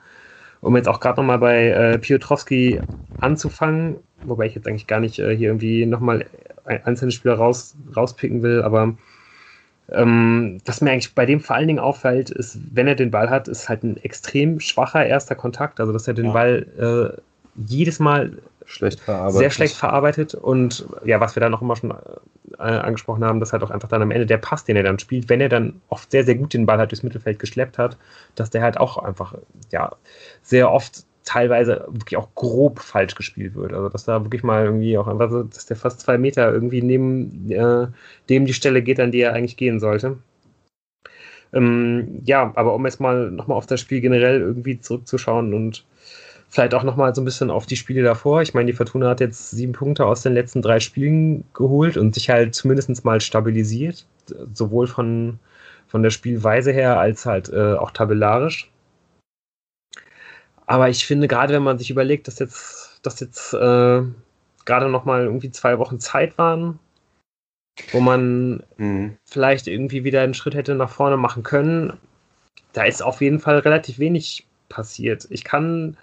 Um 0.61 0.76
jetzt 0.76 0.88
auch 0.88 1.01
gerade 1.01 1.20
nochmal 1.20 1.38
bei 1.38 1.68
äh, 1.68 1.99
Piotrowski 1.99 2.80
anzufangen, 3.20 3.97
wobei 4.24 4.47
ich 4.47 4.55
jetzt 4.55 4.66
eigentlich 4.66 4.86
gar 4.86 5.01
nicht 5.01 5.18
äh, 5.18 5.34
hier 5.34 5.49
irgendwie 5.49 5.86
nochmal 5.86 6.26
einzelne 6.64 7.12
Spieler 7.12 7.36
raus, 7.36 7.76
rauspicken 7.94 8.42
will, 8.42 8.62
aber 8.62 8.94
ähm, 9.92 10.59
was 10.64 10.80
mir 10.80 10.90
eigentlich 10.90 11.14
bei 11.14 11.26
dem 11.26 11.40
vor 11.40 11.55
allen 11.55 11.68
Dingen 11.68 11.78
auffällt, 11.78 12.30
ist, 12.30 12.59
wenn 12.74 12.88
er 12.88 12.97
den 12.97 13.12
Ball 13.12 13.30
hat, 13.30 13.47
ist 13.47 13.68
halt 13.68 13.84
ein 13.84 13.97
extrem 13.99 14.59
schwacher 14.59 15.07
erster 15.07 15.36
Kontakt. 15.36 15.78
Also, 15.78 15.92
dass 15.92 16.09
er 16.09 16.14
den 16.14 16.26
ja. 16.26 16.32
Ball 16.32 17.16
äh, 17.16 17.20
jedes 17.55 18.01
Mal 18.01 18.38
schlecht 18.66 19.02
sehr 19.28 19.50
schlecht 19.50 19.76
verarbeitet. 19.76 20.34
Und 20.34 20.86
ja, 21.04 21.20
was 21.20 21.34
wir 21.34 21.40
da 21.40 21.48
noch 21.48 21.62
immer 21.62 21.76
schon 21.76 21.92
äh, 21.92 22.62
angesprochen 22.62 23.24
haben, 23.24 23.40
dass 23.40 23.52
halt 23.52 23.62
auch 23.62 23.70
einfach 23.70 23.88
dann 23.88 24.02
am 24.02 24.10
Ende 24.10 24.26
der 24.26 24.38
Pass, 24.38 24.64
den 24.64 24.76
er 24.76 24.82
dann 24.82 24.98
spielt, 24.98 25.28
wenn 25.28 25.40
er 25.40 25.48
dann 25.48 25.80
oft 25.88 26.10
sehr, 26.10 26.24
sehr 26.24 26.34
gut 26.34 26.52
den 26.52 26.66
Ball 26.66 26.78
halt 26.78 26.90
durchs 26.90 27.02
Mittelfeld 27.02 27.38
geschleppt 27.38 27.78
hat, 27.78 27.96
dass 28.34 28.50
der 28.50 28.62
halt 28.62 28.78
auch 28.78 28.98
einfach 28.98 29.34
ja 29.70 29.92
sehr 30.42 30.70
oft 30.70 31.04
teilweise 31.24 31.86
wirklich 31.88 32.16
auch 32.16 32.28
grob 32.34 32.80
falsch 32.80 33.14
gespielt 33.14 33.54
wird. 33.54 33.72
Also 33.72 33.88
dass 33.88 34.04
da 34.04 34.22
wirklich 34.24 34.42
mal 34.42 34.64
irgendwie 34.64 34.96
auch 34.96 35.08
einfach 35.08 35.30
so, 35.30 35.42
dass 35.42 35.66
der 35.66 35.76
fast 35.76 36.00
zwei 36.00 36.18
Meter 36.18 36.52
irgendwie 36.52 36.82
neben 36.82 37.50
äh, 37.50 37.88
dem 38.28 38.46
die 38.46 38.54
Stelle 38.54 38.82
geht, 38.82 39.00
an 39.00 39.12
die 39.12 39.20
er 39.20 39.34
eigentlich 39.34 39.56
gehen 39.56 39.80
sollte. 39.80 40.18
Ähm, 41.52 42.22
ja, 42.24 42.52
aber 42.54 42.74
um 42.74 42.84
jetzt 42.84 43.00
mal 43.00 43.30
nochmal 43.30 43.58
auf 43.58 43.66
das 43.66 43.80
Spiel 43.80 44.00
generell 44.00 44.40
irgendwie 44.40 44.80
zurückzuschauen 44.80 45.54
und 45.54 45.84
vielleicht 46.57 46.74
auch 46.74 46.82
nochmal 46.82 47.14
so 47.14 47.20
ein 47.20 47.24
bisschen 47.24 47.50
auf 47.50 47.66
die 47.66 47.76
Spiele 47.76 48.02
davor. 48.02 48.42
Ich 48.42 48.54
meine, 48.54 48.66
die 48.66 48.76
Fortuna 48.76 49.11
hat 49.11 49.20
jetzt 49.20 49.50
sieben 49.50 49.72
Punkte 49.72 50.07
aus 50.07 50.22
den 50.22 50.32
letzten 50.32 50.62
drei 50.62 50.80
Spielen 50.80 51.44
geholt 51.54 51.96
und 51.96 52.14
sich 52.14 52.30
halt 52.30 52.54
zumindest 52.54 53.04
mal 53.04 53.20
stabilisiert, 53.20 54.07
sowohl 54.52 54.86
von, 54.86 55.38
von 55.86 56.02
der 56.02 56.11
Spielweise 56.11 56.72
her 56.72 56.98
als 56.98 57.26
halt 57.26 57.50
äh, 57.50 57.74
auch 57.74 57.90
tabellarisch. 57.90 58.70
Aber 60.66 60.88
ich 60.88 61.07
finde, 61.07 61.28
gerade 61.28 61.52
wenn 61.52 61.62
man 61.62 61.78
sich 61.78 61.90
überlegt, 61.90 62.26
dass 62.26 62.38
jetzt, 62.38 63.00
dass 63.02 63.20
jetzt 63.20 63.52
äh, 63.52 64.02
gerade 64.64 64.88
noch 64.88 65.04
mal 65.04 65.24
irgendwie 65.24 65.50
zwei 65.50 65.78
Wochen 65.78 66.00
Zeit 66.00 66.38
waren, 66.38 66.78
wo 67.92 68.00
man 68.00 68.62
mhm. 68.78 69.18
vielleicht 69.26 69.66
irgendwie 69.66 70.04
wieder 70.04 70.22
einen 70.22 70.34
Schritt 70.34 70.54
hätte 70.54 70.74
nach 70.74 70.90
vorne 70.90 71.18
machen 71.18 71.42
können, 71.42 71.92
da 72.72 72.84
ist 72.84 73.02
auf 73.02 73.20
jeden 73.20 73.40
Fall 73.40 73.59
relativ 73.59 73.98
wenig 73.98 74.46
passiert. 74.70 75.26
Ich 75.30 75.44
kann 75.44 75.98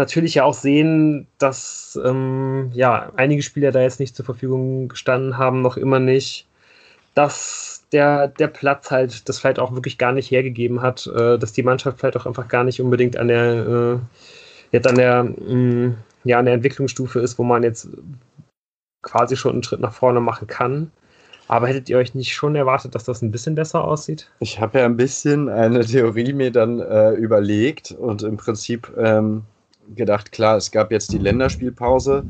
natürlich 0.00 0.34
ja 0.34 0.44
auch 0.44 0.54
sehen, 0.54 1.26
dass 1.38 1.98
ähm, 2.04 2.70
ja 2.74 3.12
einige 3.16 3.42
Spieler 3.42 3.70
da 3.70 3.80
jetzt 3.80 4.00
nicht 4.00 4.16
zur 4.16 4.24
Verfügung 4.24 4.88
gestanden 4.88 5.38
haben, 5.38 5.62
noch 5.62 5.76
immer 5.76 6.00
nicht, 6.00 6.46
dass 7.14 7.84
der, 7.92 8.28
der 8.28 8.48
Platz 8.48 8.90
halt 8.90 9.28
das 9.28 9.38
vielleicht 9.38 9.58
auch 9.58 9.74
wirklich 9.74 9.98
gar 9.98 10.12
nicht 10.12 10.30
hergegeben 10.30 10.82
hat, 10.82 11.06
äh, 11.06 11.38
dass 11.38 11.52
die 11.52 11.62
Mannschaft 11.62 11.98
vielleicht 11.98 12.16
auch 12.16 12.26
einfach 12.26 12.48
gar 12.48 12.64
nicht 12.64 12.80
unbedingt 12.80 13.16
an 13.16 13.28
der, 13.28 13.66
äh, 13.66 13.98
jetzt 14.72 14.86
an 14.86 14.96
der, 14.96 15.24
mh, 15.24 15.54
mm, 15.54 15.96
ja, 16.24 16.38
an 16.38 16.44
der 16.44 16.54
Entwicklungsstufe 16.54 17.20
ist, 17.20 17.38
wo 17.38 17.44
man 17.44 17.62
jetzt 17.62 17.88
quasi 19.02 19.36
schon 19.36 19.52
einen 19.52 19.62
Schritt 19.62 19.80
nach 19.80 19.92
vorne 19.92 20.20
machen 20.20 20.46
kann. 20.46 20.90
Aber 21.48 21.66
hättet 21.66 21.88
ihr 21.88 21.98
euch 21.98 22.14
nicht 22.14 22.32
schon 22.32 22.54
erwartet, 22.54 22.94
dass 22.94 23.04
das 23.04 23.22
ein 23.22 23.32
bisschen 23.32 23.56
besser 23.56 23.82
aussieht? 23.82 24.30
Ich 24.38 24.60
habe 24.60 24.78
ja 24.78 24.84
ein 24.84 24.96
bisschen 24.96 25.48
eine 25.48 25.84
Theorie 25.84 26.32
mir 26.32 26.52
dann 26.52 26.78
äh, 26.78 27.10
überlegt 27.12 27.90
und 27.90 28.22
im 28.22 28.36
Prinzip 28.36 28.92
ähm, 28.96 29.42
gedacht, 29.94 30.32
klar, 30.32 30.56
es 30.56 30.70
gab 30.70 30.92
jetzt 30.92 31.12
die 31.12 31.18
Länderspielpause 31.18 32.24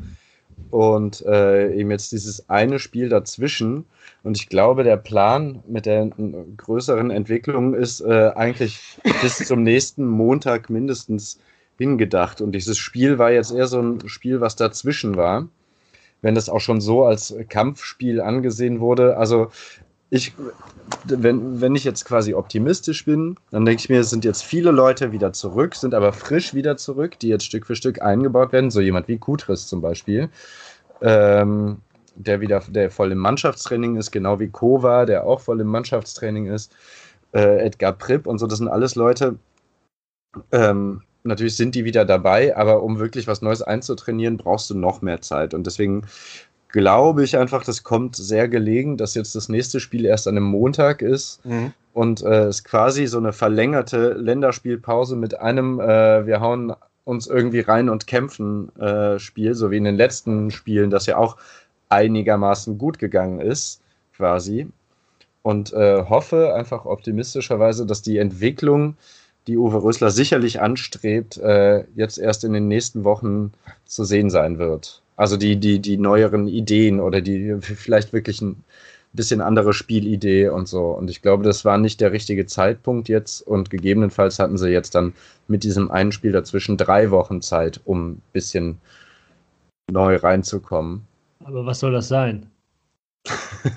und 0.69 1.25
äh, 1.25 1.73
eben 1.73 1.91
jetzt 1.91 2.11
dieses 2.11 2.49
eine 2.49 2.79
Spiel 2.79 3.09
dazwischen. 3.09 3.85
Und 4.23 4.37
ich 4.37 4.49
glaube, 4.49 4.83
der 4.83 4.97
Plan 4.97 5.63
mit 5.67 5.85
der 5.85 6.09
größeren 6.57 7.11
Entwicklung 7.11 7.73
ist 7.73 8.01
äh, 8.01 8.31
eigentlich 8.35 8.99
bis 9.21 9.37
zum 9.39 9.63
nächsten 9.63 10.05
Montag 10.05 10.69
mindestens 10.69 11.39
hingedacht. 11.77 12.41
Und 12.41 12.53
dieses 12.53 12.77
Spiel 12.77 13.17
war 13.17 13.31
jetzt 13.31 13.51
eher 13.51 13.67
so 13.67 13.81
ein 13.81 14.07
Spiel, 14.07 14.39
was 14.39 14.55
dazwischen 14.55 15.15
war. 15.15 15.47
Wenn 16.21 16.35
das 16.35 16.49
auch 16.49 16.59
schon 16.61 16.81
so 16.81 17.03
als 17.03 17.35
Kampfspiel 17.49 18.21
angesehen 18.21 18.79
wurde. 18.79 19.17
Also 19.17 19.49
ich, 20.11 20.33
wenn, 21.05 21.61
wenn 21.61 21.73
ich 21.73 21.85
jetzt 21.85 22.03
quasi 22.03 22.33
optimistisch 22.33 23.05
bin, 23.05 23.37
dann 23.49 23.65
denke 23.65 23.81
ich 23.81 23.89
mir, 23.89 24.01
es 24.01 24.09
sind 24.09 24.25
jetzt 24.25 24.43
viele 24.43 24.71
Leute 24.71 25.13
wieder 25.13 25.31
zurück, 25.31 25.73
sind 25.73 25.93
aber 25.93 26.11
frisch 26.11 26.53
wieder 26.53 26.75
zurück, 26.75 27.17
die 27.19 27.29
jetzt 27.29 27.45
Stück 27.45 27.65
für 27.65 27.77
Stück 27.77 28.01
eingebaut 28.01 28.51
werden. 28.51 28.71
So 28.71 28.81
jemand 28.81 29.07
wie 29.07 29.17
Kutris 29.17 29.67
zum 29.67 29.81
Beispiel. 29.81 30.29
Ähm, 31.01 31.77
der 32.15 32.41
wieder, 32.41 32.61
der 32.67 32.91
voll 32.91 33.13
im 33.13 33.19
Mannschaftstraining 33.19 33.95
ist, 33.95 34.11
genau 34.11 34.37
wie 34.41 34.49
Kova, 34.49 35.05
der 35.05 35.25
auch 35.25 35.39
voll 35.39 35.61
im 35.61 35.67
Mannschaftstraining 35.67 36.47
ist, 36.47 36.75
äh, 37.33 37.65
Edgar 37.65 37.93
Pripp 37.93 38.27
und 38.27 38.37
so, 38.37 38.47
das 38.47 38.57
sind 38.57 38.67
alles 38.67 38.95
Leute, 38.95 39.37
ähm, 40.51 41.03
natürlich 41.23 41.55
sind 41.55 41.73
die 41.73 41.85
wieder 41.85 42.03
dabei, 42.03 42.55
aber 42.57 42.83
um 42.83 42.99
wirklich 42.99 43.27
was 43.27 43.41
Neues 43.41 43.61
einzutrainieren, 43.61 44.37
brauchst 44.37 44.69
du 44.69 44.77
noch 44.77 45.01
mehr 45.01 45.21
Zeit. 45.21 45.53
Und 45.53 45.65
deswegen 45.65 46.05
glaube 46.71 47.23
ich 47.23 47.37
einfach, 47.37 47.63
das 47.63 47.83
kommt 47.83 48.15
sehr 48.15 48.47
gelegen, 48.47 48.97
dass 48.97 49.15
jetzt 49.15 49.35
das 49.35 49.49
nächste 49.49 49.79
Spiel 49.79 50.05
erst 50.05 50.27
an 50.27 50.37
einem 50.37 50.45
Montag 50.45 51.01
ist 51.01 51.45
mhm. 51.45 51.73
und 51.93 52.23
äh, 52.23 52.45
es 52.45 52.63
quasi 52.63 53.07
so 53.07 53.17
eine 53.17 53.33
verlängerte 53.33 54.13
Länderspielpause 54.13 55.15
mit 55.15 55.39
einem, 55.39 55.79
äh, 55.79 56.25
wir 56.25 56.39
hauen 56.39 56.73
uns 57.03 57.27
irgendwie 57.27 57.61
rein 57.61 57.89
und 57.89 58.07
kämpfen 58.07 58.75
äh, 58.77 59.19
Spiel, 59.19 59.53
so 59.53 59.71
wie 59.71 59.77
in 59.77 59.83
den 59.83 59.97
letzten 59.97 60.51
Spielen, 60.51 60.89
das 60.89 61.05
ja 61.05 61.17
auch 61.17 61.37
einigermaßen 61.89 62.77
gut 62.77 62.99
gegangen 62.99 63.41
ist, 63.41 63.81
quasi. 64.15 64.67
Und 65.43 65.73
äh, 65.73 66.03
hoffe 66.07 66.53
einfach 66.53 66.85
optimistischerweise, 66.85 67.85
dass 67.85 68.01
die 68.03 68.17
Entwicklung, 68.17 68.95
die 69.47 69.57
Uwe 69.57 69.83
Rösler 69.83 70.11
sicherlich 70.11 70.61
anstrebt, 70.61 71.37
äh, 71.37 71.85
jetzt 71.95 72.19
erst 72.19 72.43
in 72.43 72.53
den 72.53 72.67
nächsten 72.67 73.03
Wochen 73.03 73.51
zu 73.85 74.03
sehen 74.03 74.29
sein 74.29 74.59
wird. 74.59 75.01
Also 75.21 75.37
die, 75.37 75.57
die, 75.57 75.77
die 75.77 75.97
neueren 75.97 76.47
Ideen 76.47 76.99
oder 76.99 77.21
die 77.21 77.55
vielleicht 77.61 78.11
wirklich 78.11 78.41
ein 78.41 78.63
bisschen 79.13 79.39
andere 79.39 79.71
Spielidee 79.71 80.49
und 80.49 80.67
so. 80.67 80.85
Und 80.85 81.11
ich 81.11 81.21
glaube, 81.21 81.43
das 81.43 81.63
war 81.63 81.77
nicht 81.77 82.01
der 82.01 82.11
richtige 82.11 82.47
Zeitpunkt 82.47 83.07
jetzt 83.07 83.41
und 83.41 83.69
gegebenenfalls 83.69 84.39
hatten 84.39 84.57
sie 84.57 84.69
jetzt 84.69 84.95
dann 84.95 85.13
mit 85.47 85.63
diesem 85.63 85.91
einen 85.91 86.11
Spiel 86.11 86.31
dazwischen 86.31 86.75
drei 86.75 87.11
Wochen 87.11 87.43
Zeit, 87.43 87.81
um 87.85 88.13
ein 88.13 88.21
bisschen 88.33 88.79
neu 89.91 90.15
reinzukommen. 90.15 91.05
Aber 91.43 91.67
was 91.67 91.81
soll 91.81 91.91
das 91.91 92.07
sein? 92.07 92.47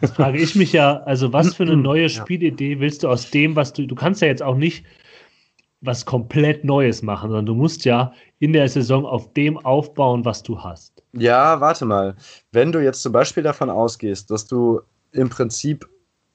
Das 0.00 0.12
frage 0.12 0.38
ich 0.38 0.54
mich 0.54 0.72
ja, 0.72 1.02
also 1.02 1.34
was 1.34 1.56
für 1.56 1.64
eine 1.64 1.76
neue 1.76 2.08
Spielidee 2.08 2.80
willst 2.80 3.02
du 3.02 3.08
aus 3.08 3.30
dem, 3.30 3.54
was 3.54 3.74
du, 3.74 3.86
du 3.86 3.94
kannst 3.94 4.22
ja 4.22 4.28
jetzt 4.28 4.42
auch 4.42 4.56
nicht 4.56 4.86
was 5.84 6.06
komplett 6.06 6.64
Neues 6.64 7.02
machen, 7.02 7.30
sondern 7.30 7.46
du 7.46 7.54
musst 7.54 7.84
ja 7.84 8.12
in 8.38 8.52
der 8.52 8.68
Saison 8.68 9.04
auf 9.04 9.32
dem 9.34 9.58
aufbauen, 9.58 10.24
was 10.24 10.42
du 10.42 10.58
hast. 10.60 11.02
Ja, 11.12 11.60
warte 11.60 11.84
mal. 11.84 12.16
Wenn 12.52 12.72
du 12.72 12.82
jetzt 12.82 13.02
zum 13.02 13.12
Beispiel 13.12 13.42
davon 13.42 13.70
ausgehst, 13.70 14.30
dass 14.30 14.46
du 14.46 14.80
im 15.12 15.28
Prinzip 15.28 15.88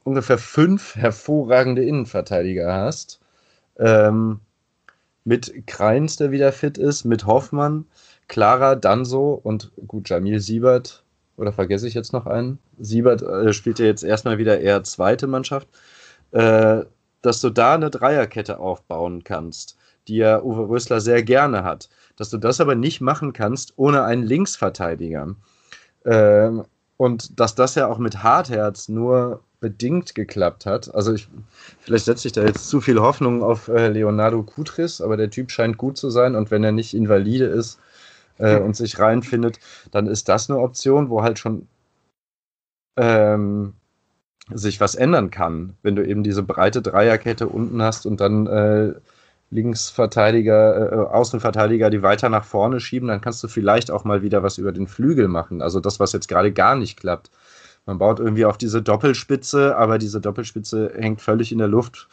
ungefähr 0.03 0.37
fünf 0.37 0.95
hervorragende 0.95 1.83
Innenverteidiger 1.83 2.73
hast, 2.73 3.19
ähm, 3.77 4.39
mit 5.25 5.67
Kreins, 5.67 6.15
der 6.15 6.31
wieder 6.31 6.51
fit 6.51 6.77
ist, 6.77 7.03
mit 7.05 7.25
Hoffmann, 7.25 7.85
Clara, 8.27 8.75
Danso 8.75 9.39
und 9.43 9.71
gut, 9.87 10.09
Jamil 10.09 10.39
Siebert. 10.39 11.03
Oder 11.37 11.53
vergesse 11.53 11.87
ich 11.87 11.93
jetzt 11.93 12.13
noch 12.13 12.25
einen? 12.25 12.59
Siebert 12.79 13.21
äh, 13.21 13.53
spielt 13.53 13.79
ja 13.79 13.85
jetzt 13.85 14.03
erstmal 14.03 14.37
wieder 14.37 14.59
eher 14.59 14.83
zweite 14.83 15.27
Mannschaft. 15.27 15.67
Äh, 16.31 16.83
dass 17.21 17.41
du 17.41 17.49
da 17.49 17.75
eine 17.75 17.89
Dreierkette 17.89 18.59
aufbauen 18.59 19.23
kannst, 19.23 19.77
die 20.07 20.17
ja 20.17 20.41
Uwe 20.41 20.69
Rösler 20.69 21.01
sehr 21.01 21.23
gerne 21.23 21.63
hat. 21.63 21.89
Dass 22.15 22.29
du 22.29 22.37
das 22.37 22.59
aber 22.59 22.75
nicht 22.75 23.01
machen 23.01 23.33
kannst 23.33 23.73
ohne 23.77 24.03
einen 24.03 24.23
Linksverteidiger. 24.23 25.35
Ähm, 26.05 26.65
und 26.97 27.39
dass 27.39 27.55
das 27.55 27.75
ja 27.75 27.87
auch 27.87 27.97
mit 27.97 28.23
Hartherz 28.23 28.89
nur 28.89 29.41
bedingt 29.59 30.15
geklappt 30.15 30.65
hat. 30.65 30.93
Also 30.93 31.13
ich, 31.13 31.27
vielleicht 31.79 32.05
setze 32.05 32.27
ich 32.27 32.33
da 32.33 32.43
jetzt 32.43 32.69
zu 32.69 32.81
viel 32.81 32.99
Hoffnung 32.99 33.43
auf 33.43 33.67
äh, 33.67 33.89
Leonardo 33.89 34.43
Kutris, 34.43 35.01
aber 35.01 35.17
der 35.17 35.29
Typ 35.29 35.51
scheint 35.51 35.77
gut 35.77 35.97
zu 35.97 36.09
sein 36.09 36.35
und 36.35 36.51
wenn 36.51 36.63
er 36.63 36.71
nicht 36.71 36.93
invalide 36.93 37.45
ist 37.45 37.79
äh, 38.37 38.59
und 38.59 38.75
sich 38.75 38.99
reinfindet, 38.99 39.59
dann 39.91 40.07
ist 40.07 40.29
das 40.29 40.49
eine 40.49 40.59
Option, 40.59 41.09
wo 41.09 41.23
halt 41.23 41.39
schon 41.39 41.67
ähm, 42.97 43.73
sich 44.51 44.79
was 44.79 44.95
ändern 44.95 45.31
kann, 45.31 45.73
wenn 45.83 45.95
du 45.95 46.05
eben 46.05 46.23
diese 46.23 46.43
breite 46.43 46.81
Dreierkette 46.81 47.47
unten 47.47 47.81
hast 47.81 48.05
und 48.05 48.19
dann 48.19 48.47
äh, 48.47 48.93
Linksverteidiger, 49.51 50.91
äh, 50.91 50.95
Außenverteidiger, 50.95 51.89
die 51.89 52.03
weiter 52.03 52.29
nach 52.29 52.45
vorne 52.45 52.79
schieben, 52.79 53.07
dann 53.07 53.21
kannst 53.21 53.43
du 53.43 53.47
vielleicht 53.47 53.91
auch 53.91 54.03
mal 54.03 54.21
wieder 54.21 54.43
was 54.43 54.57
über 54.57 54.71
den 54.71 54.87
Flügel 54.87 55.27
machen. 55.27 55.61
Also 55.61 55.79
das, 55.79 55.99
was 55.99 56.13
jetzt 56.13 56.27
gerade 56.27 56.51
gar 56.51 56.75
nicht 56.75 56.99
klappt. 56.99 57.31
Man 57.85 57.97
baut 57.97 58.19
irgendwie 58.19 58.45
auf 58.45 58.57
diese 58.57 58.81
Doppelspitze, 58.81 59.75
aber 59.75 59.97
diese 59.97 60.21
Doppelspitze 60.21 60.93
hängt 60.95 61.21
völlig 61.21 61.51
in 61.51 61.57
der 61.57 61.67
Luft, 61.67 62.07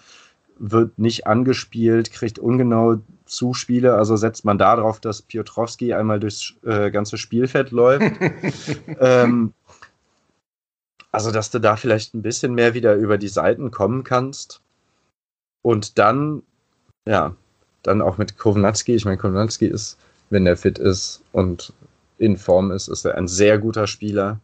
wird 0.59 0.99
nicht 0.99 1.26
angespielt, 1.26 2.12
kriegt 2.12 2.39
ungenau 2.39 2.97
Zuspiele. 3.26 3.95
Also 3.95 4.16
setzt 4.16 4.47
man 4.47 4.57
darauf, 4.57 5.01
dass 5.01 5.20
Piotrowski 5.20 5.93
einmal 5.93 6.18
durchs 6.18 6.55
äh, 6.64 6.91
ganze 6.91 7.18
Spielfeld 7.18 7.72
läuft. 7.72 8.11
ähm, 9.01 9.53
also, 11.17 11.31
dass 11.31 11.51
du 11.51 11.59
da 11.59 11.77
vielleicht 11.77 12.12
ein 12.12 12.21
bisschen 12.21 12.55
mehr 12.55 12.75
wieder 12.75 12.95
über 12.95 13.17
die 13.17 13.29
Seiten 13.29 13.71
kommen 13.71 14.05
kannst. 14.05 14.61
Und 15.62 15.99
dann, 15.99 16.43
ja, 17.09 17.35
dann 17.83 18.03
auch 18.03 18.19
mit 18.19 18.37
Kovnatski. 18.37 18.95
Ich 18.95 19.07
meine, 19.07 19.17
Kovnatski 19.17 19.64
ist, 19.64 19.97
wenn 20.29 20.47
er 20.47 20.59
fit 20.59 20.79
ist 20.79 21.23
und 21.33 21.73
in 22.19 22.37
Form 22.37 22.71
ist, 22.71 22.89
ist 22.89 23.07
er 23.07 23.14
ein 23.14 23.29
sehr 23.29 23.57
guter 23.57 23.87
Spieler. 23.87 24.41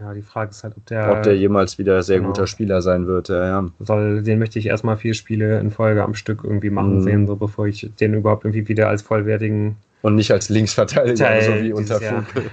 Ja, 0.00 0.12
die 0.12 0.22
Frage 0.22 0.50
ist 0.50 0.64
halt, 0.64 0.76
ob 0.76 0.86
der. 0.86 1.12
Ob 1.12 1.22
der 1.22 1.36
jemals 1.36 1.78
wieder 1.78 2.02
sehr 2.02 2.18
genau. 2.18 2.30
guter 2.30 2.48
Spieler 2.48 2.82
sein 2.82 3.06
wird, 3.06 3.28
ja, 3.28 3.46
ja. 3.46 3.68
Soll, 3.78 4.24
den 4.24 4.40
möchte 4.40 4.58
ich 4.58 4.66
erstmal 4.66 4.96
vier 4.96 5.14
Spiele 5.14 5.60
in 5.60 5.70
Folge 5.70 6.02
am 6.02 6.14
Stück 6.14 6.42
irgendwie 6.42 6.70
machen 6.70 6.98
mm. 6.98 7.02
sehen, 7.02 7.26
so 7.28 7.36
bevor 7.36 7.68
ich 7.68 7.92
den 8.00 8.14
überhaupt 8.14 8.44
irgendwie 8.44 8.66
wieder 8.66 8.88
als 8.88 9.02
vollwertigen. 9.02 9.76
Und 10.02 10.16
nicht 10.16 10.32
als 10.32 10.48
Linksverteidiger, 10.48 11.42
so 11.42 11.62
wie 11.62 11.72
unter 11.72 12.00
Funkel. 12.00 12.50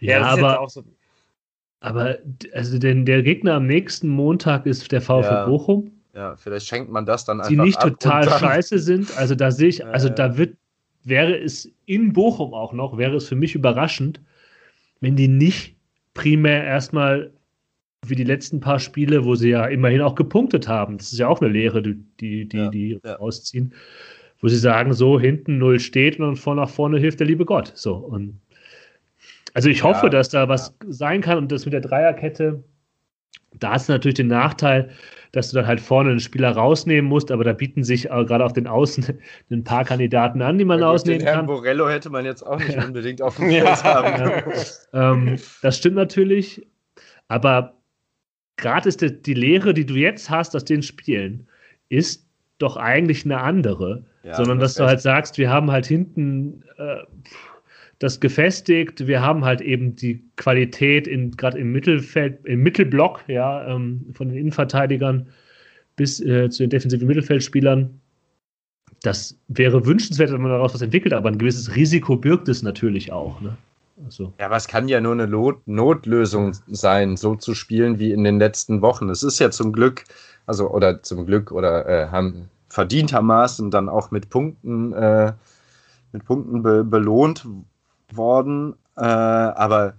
Ja, 0.00 0.20
ja 0.20 0.26
aber. 0.28 0.66
So, 0.70 0.82
aber 1.84 2.16
also 2.54 2.78
denn 2.78 3.04
der 3.04 3.22
Gegner 3.22 3.54
am 3.54 3.66
nächsten 3.66 4.08
Montag 4.08 4.64
ist 4.64 4.90
der 4.90 5.02
VfB 5.02 5.34
ja. 5.34 5.44
Bochum. 5.44 5.90
Ja, 6.14 6.34
vielleicht 6.34 6.66
schenkt 6.66 6.90
man 6.90 7.04
das 7.04 7.26
dann 7.26 7.40
einfach. 7.40 7.50
Die 7.50 7.58
nicht 7.58 7.78
total 7.78 8.26
scheiße 8.26 8.78
sind. 8.78 9.14
Also 9.18 9.34
da 9.34 9.50
sehe 9.50 9.68
ich, 9.68 9.84
also 9.92 10.08
da 10.08 10.38
wird, 10.38 10.56
wäre 11.02 11.36
es 11.36 11.70
in 11.84 12.14
Bochum 12.14 12.54
auch 12.54 12.72
noch, 12.72 12.96
wäre 12.96 13.16
es 13.16 13.28
für 13.28 13.36
mich 13.36 13.54
überraschend, 13.54 14.18
wenn 15.00 15.14
die 15.14 15.28
nicht 15.28 15.76
primär 16.14 16.64
erstmal 16.64 17.30
wie 18.06 18.14
die 18.14 18.24
letzten 18.24 18.60
paar 18.60 18.78
Spiele, 18.78 19.26
wo 19.26 19.34
sie 19.34 19.50
ja 19.50 19.66
immerhin 19.66 20.00
auch 20.00 20.14
gepunktet 20.14 20.66
haben. 20.66 20.96
Das 20.96 21.12
ist 21.12 21.18
ja 21.18 21.28
auch 21.28 21.42
eine 21.42 21.50
Lehre, 21.50 21.82
die 21.82 22.02
die, 22.18 22.48
die, 22.48 22.56
ja, 22.56 22.70
die 22.70 23.00
ja. 23.04 23.14
rausziehen, 23.16 23.74
wo 24.40 24.48
sie 24.48 24.56
sagen, 24.56 24.94
so 24.94 25.20
hinten 25.20 25.58
null 25.58 25.78
steht 25.80 26.18
und 26.18 26.36
von 26.36 26.56
nach 26.56 26.70
vorne 26.70 26.98
hilft 26.98 27.20
der 27.20 27.26
liebe 27.26 27.44
Gott. 27.44 27.72
So 27.74 27.94
und 27.96 28.40
also 29.54 29.68
ich 29.68 29.82
hoffe, 29.82 30.06
ja, 30.06 30.10
dass 30.10 30.28
da 30.28 30.48
was 30.48 30.74
ja. 30.82 30.92
sein 30.92 31.20
kann 31.20 31.38
und 31.38 31.50
das 31.50 31.64
mit 31.64 31.72
der 31.72 31.80
Dreierkette, 31.80 32.62
da 33.58 33.72
hast 33.72 33.88
du 33.88 33.92
natürlich 33.92 34.16
den 34.16 34.26
Nachteil, 34.26 34.90
dass 35.32 35.50
du 35.50 35.56
dann 35.56 35.66
halt 35.66 35.80
vorne 35.80 36.10
einen 36.10 36.20
Spieler 36.20 36.50
rausnehmen 36.50 37.08
musst, 37.08 37.30
aber 37.30 37.44
da 37.44 37.52
bieten 37.52 37.82
sich 37.82 38.04
gerade 38.04 38.44
auf 38.44 38.52
den 38.52 38.66
Außen 38.66 39.18
ein 39.50 39.64
paar 39.64 39.84
Kandidaten 39.84 40.42
an, 40.42 40.58
die 40.58 40.64
man 40.64 40.80
ja, 40.80 40.90
ausnehmen 40.90 41.20
den 41.20 41.26
Herrn 41.26 41.38
kann. 41.38 41.46
Borello 41.46 41.88
hätte 41.88 42.10
man 42.10 42.24
jetzt 42.24 42.42
auch 42.42 42.58
nicht 42.58 42.76
unbedingt 42.76 43.22
auf 43.22 43.36
dem 43.36 43.48
Feld 43.50 43.84
haben. 43.84 44.52
Ähm, 44.92 45.38
das 45.62 45.78
stimmt 45.78 45.96
natürlich, 45.96 46.66
aber 47.28 47.74
gerade 48.56 48.88
ist 48.88 49.00
die, 49.00 49.22
die 49.22 49.34
Lehre, 49.34 49.72
die 49.72 49.86
du 49.86 49.94
jetzt 49.94 50.30
hast 50.30 50.54
aus 50.54 50.64
den 50.64 50.82
Spielen, 50.82 51.48
ist 51.88 52.26
doch 52.58 52.76
eigentlich 52.76 53.24
eine 53.24 53.40
andere, 53.40 54.04
sondern 54.32 54.58
dass 54.58 54.74
du 54.74 54.86
halt 54.86 55.00
sagst, 55.00 55.36
wir 55.36 55.50
haben 55.50 55.70
halt 55.70 55.84
hinten 55.84 56.62
äh, 56.78 57.02
das 57.98 58.20
gefestigt. 58.20 59.06
Wir 59.06 59.22
haben 59.22 59.44
halt 59.44 59.60
eben 59.60 59.96
die 59.96 60.22
Qualität 60.36 61.06
in 61.06 61.32
gerade 61.32 61.58
im 61.58 61.72
Mittelfeld, 61.72 62.44
im 62.44 62.62
Mittelblock, 62.62 63.24
ja, 63.28 63.66
ähm, 63.66 64.06
von 64.12 64.28
den 64.28 64.38
Innenverteidigern 64.38 65.28
bis 65.96 66.20
äh, 66.20 66.50
zu 66.50 66.64
den 66.64 66.70
defensiven 66.70 67.06
Mittelfeldspielern. 67.06 68.00
Das 69.02 69.38
wäre 69.48 69.84
wünschenswert, 69.86 70.32
wenn 70.32 70.40
man 70.40 70.50
daraus 70.50 70.74
was 70.74 70.82
entwickelt, 70.82 71.12
aber 71.12 71.28
ein 71.28 71.38
gewisses 71.38 71.76
Risiko 71.76 72.16
birgt 72.16 72.48
es 72.48 72.62
natürlich 72.62 73.12
auch. 73.12 73.40
Ne? 73.40 73.56
Also. 74.04 74.32
Ja, 74.38 74.46
aber 74.46 74.56
es 74.56 74.66
kann 74.66 74.88
ja 74.88 75.00
nur 75.00 75.12
eine 75.12 75.28
Not 75.28 75.66
Notlösung 75.66 76.52
sein, 76.66 77.16
so 77.16 77.36
zu 77.36 77.54
spielen 77.54 77.98
wie 77.98 78.12
in 78.12 78.24
den 78.24 78.38
letzten 78.38 78.82
Wochen. 78.82 79.08
Es 79.08 79.22
ist 79.22 79.38
ja 79.38 79.50
zum 79.50 79.72
Glück, 79.72 80.04
also 80.46 80.70
oder 80.70 81.02
zum 81.02 81.26
Glück 81.26 81.52
oder 81.52 81.86
äh, 81.86 82.08
haben 82.08 82.48
verdientermaßen 82.68 83.70
dann 83.70 83.88
auch 83.88 84.10
mit 84.10 84.30
Punkten, 84.30 84.92
äh, 84.94 85.32
mit 86.12 86.24
Punkten 86.24 86.62
be 86.62 86.82
belohnt 86.82 87.46
worden, 88.16 88.74
äh, 88.96 89.00
aber 89.00 89.94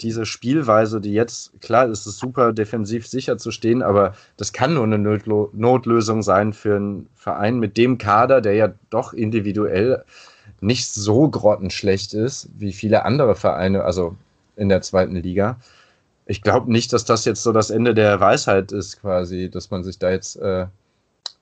diese 0.00 0.26
Spielweise, 0.26 1.00
die 1.00 1.12
jetzt, 1.12 1.60
klar, 1.60 1.88
ist 1.88 2.06
es 2.06 2.18
super, 2.18 2.52
defensiv 2.52 3.06
sicher 3.06 3.38
zu 3.38 3.50
stehen, 3.50 3.82
aber 3.82 4.14
das 4.36 4.52
kann 4.52 4.74
nur 4.74 4.84
eine 4.84 4.98
Notlo 4.98 5.50
Notlösung 5.52 6.22
sein 6.22 6.52
für 6.52 6.76
einen 6.76 7.08
Verein 7.14 7.58
mit 7.58 7.76
dem 7.76 7.98
Kader, 7.98 8.40
der 8.40 8.54
ja 8.54 8.72
doch 8.90 9.12
individuell 9.12 10.04
nicht 10.60 10.92
so 10.92 11.28
grottenschlecht 11.28 12.14
ist 12.14 12.48
wie 12.58 12.72
viele 12.72 13.04
andere 13.04 13.34
Vereine, 13.34 13.84
also 13.84 14.16
in 14.56 14.68
der 14.68 14.82
zweiten 14.82 15.16
Liga. 15.16 15.58
Ich 16.26 16.42
glaube 16.42 16.72
nicht, 16.72 16.92
dass 16.92 17.04
das 17.04 17.24
jetzt 17.24 17.42
so 17.42 17.52
das 17.52 17.70
Ende 17.70 17.94
der 17.94 18.18
Weisheit 18.20 18.72
ist, 18.72 19.00
quasi, 19.00 19.50
dass 19.50 19.70
man 19.70 19.84
sich 19.84 19.98
da 19.98 20.10
jetzt, 20.10 20.36
äh, 20.36 20.66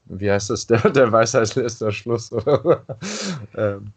wie 0.07 0.31
heißt 0.31 0.51
das, 0.51 0.67
der, 0.69 0.91
der 0.91 1.13
Weisheit 1.13 1.55
lässt 1.55 1.81
der 1.81 1.93
Schluss, 1.93 2.33
oder? 2.33 2.85
ähm, 3.57 3.93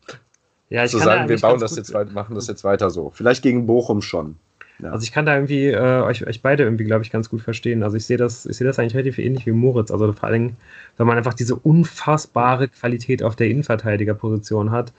ja, 0.70 0.84
ich 0.84 0.92
zu 0.92 0.98
kann 0.98 1.06
sagen, 1.06 1.30
wir 1.30 1.40
bauen 1.40 1.60
das 1.60 1.76
jetzt 1.76 1.94
weiter, 1.94 2.12
machen 2.12 2.36
das 2.36 2.48
jetzt 2.48 2.64
weiter 2.64 2.90
so. 2.90 3.12
Vielleicht 3.14 3.44
gegen 3.44 3.66
Bochum 3.66 4.02
schon. 4.02 4.38
Ja. 4.82 4.92
Also 4.92 5.04
ich 5.04 5.12
kann 5.12 5.26
da 5.26 5.36
irgendwie 5.36 5.68
äh, 5.68 6.02
euch, 6.02 6.28
euch 6.28 6.42
beide 6.42 6.64
irgendwie, 6.64 6.84
glaube 6.84 7.04
ich, 7.04 7.12
ganz 7.12 7.30
gut 7.30 7.42
verstehen. 7.42 7.84
Also 7.84 7.96
ich 7.96 8.06
sehe 8.06 8.18
das, 8.18 8.46
ich 8.46 8.58
sehe 8.58 8.68
das 8.68 8.78
eigentlich 8.78 8.96
relativ 8.96 9.20
ähnlich 9.20 9.46
wie 9.46 9.52
Moritz. 9.52 9.92
Also 9.92 10.12
vor 10.12 10.28
allem, 10.28 10.56
wenn 10.98 11.08
man 11.08 11.18
einfach 11.18 11.34
diese 11.34 11.56
unfassbare 11.56 12.68
Qualität 12.68 13.24
auf 13.24 13.36
der 13.36 13.48
Innenverteidigerposition 13.48 14.72
hat, 14.72 14.92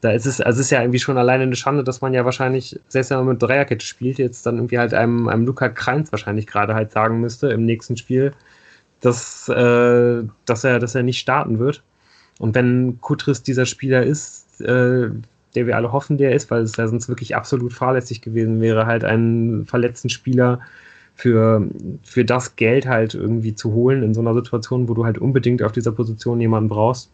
da 0.00 0.10
ist 0.12 0.26
es, 0.26 0.40
also 0.40 0.60
es 0.60 0.66
ist 0.66 0.70
ja 0.70 0.80
irgendwie 0.80 0.98
schon 0.98 1.18
alleine 1.18 1.42
eine 1.42 1.56
Schande, 1.56 1.84
dass 1.84 2.00
man 2.00 2.14
ja 2.14 2.24
wahrscheinlich, 2.24 2.80
selbst 2.88 3.10
wenn 3.10 3.18
man 3.18 3.28
mit 3.28 3.42
Dreierkette 3.42 3.84
spielt, 3.84 4.18
jetzt 4.18 4.46
dann 4.46 4.56
irgendwie 4.56 4.78
halt 4.78 4.94
einem, 4.94 5.28
einem 5.28 5.44
Luca 5.44 5.68
Kreins 5.68 6.10
wahrscheinlich 6.10 6.46
gerade 6.46 6.74
halt 6.74 6.90
sagen 6.90 7.20
müsste 7.20 7.48
im 7.50 7.66
nächsten 7.66 7.96
Spiel, 7.96 8.32
dass, 9.00 9.48
äh, 9.48 10.22
dass, 10.46 10.64
er, 10.64 10.78
dass 10.78 10.94
er 10.94 11.02
nicht 11.02 11.18
starten 11.18 11.58
wird. 11.58 11.82
Und 12.38 12.54
wenn 12.54 12.98
Kutris 13.00 13.42
dieser 13.42 13.66
Spieler 13.66 14.02
ist, 14.02 14.46
äh, 14.60 15.10
der 15.54 15.66
wir 15.66 15.76
alle 15.76 15.92
hoffen, 15.92 16.18
der 16.18 16.34
ist, 16.34 16.50
weil 16.50 16.62
es 16.62 16.76
ja 16.76 16.86
sonst 16.86 17.08
wirklich 17.08 17.34
absolut 17.36 17.72
fahrlässig 17.72 18.22
gewesen 18.22 18.60
wäre, 18.60 18.86
halt 18.86 19.04
einen 19.04 19.66
verletzten 19.66 20.08
Spieler 20.08 20.60
für, 21.14 21.68
für 22.02 22.24
das 22.24 22.56
Geld 22.56 22.86
halt 22.86 23.14
irgendwie 23.14 23.54
zu 23.54 23.72
holen 23.72 24.02
in 24.02 24.14
so 24.14 24.20
einer 24.20 24.34
Situation, 24.34 24.88
wo 24.88 24.94
du 24.94 25.04
halt 25.04 25.18
unbedingt 25.18 25.62
auf 25.62 25.72
dieser 25.72 25.92
Position 25.92 26.40
jemanden 26.40 26.68
brauchst. 26.68 27.10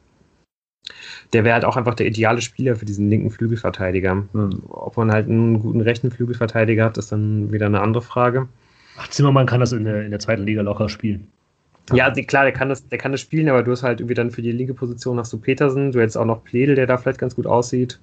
Der 1.32 1.42
wäre 1.42 1.54
halt 1.54 1.64
auch 1.64 1.76
einfach 1.76 1.94
der 1.94 2.06
ideale 2.06 2.40
Spieler 2.40 2.76
für 2.76 2.84
diesen 2.84 3.10
linken 3.10 3.30
Flügelverteidiger. 3.30 4.14
Mhm. 4.14 4.62
Ob 4.68 4.96
man 4.96 5.10
halt 5.10 5.28
einen 5.28 5.60
guten 5.60 5.80
rechten 5.80 6.12
Flügelverteidiger 6.12 6.84
hat, 6.84 6.98
ist 6.98 7.10
dann 7.10 7.52
wieder 7.52 7.66
eine 7.66 7.80
andere 7.80 8.02
Frage. 8.02 8.48
Ach, 8.96 9.08
Zimmermann 9.08 9.46
kann 9.46 9.60
das 9.60 9.72
in 9.72 9.84
der, 9.84 10.04
in 10.04 10.10
der 10.10 10.20
zweiten 10.20 10.44
Liga 10.44 10.62
locker 10.62 10.88
spielen. 10.88 11.26
Ja, 11.92 12.10
klar, 12.10 12.44
der 12.44 12.52
kann, 12.52 12.68
das, 12.68 12.88
der 12.88 12.98
kann 12.98 13.12
das 13.12 13.20
spielen, 13.20 13.48
aber 13.48 13.62
du 13.62 13.70
hast 13.70 13.82
halt 13.82 14.00
irgendwie 14.00 14.14
dann 14.14 14.30
für 14.32 14.42
die 14.42 14.52
linke 14.52 14.74
Position 14.74 15.18
hast 15.18 15.32
du 15.32 15.38
Petersen, 15.38 15.92
du 15.92 16.00
hättest 16.00 16.18
auch 16.18 16.24
noch 16.24 16.42
Pledel, 16.42 16.74
der 16.74 16.86
da 16.86 16.96
vielleicht 16.96 17.20
ganz 17.20 17.36
gut 17.36 17.46
aussieht. 17.46 18.00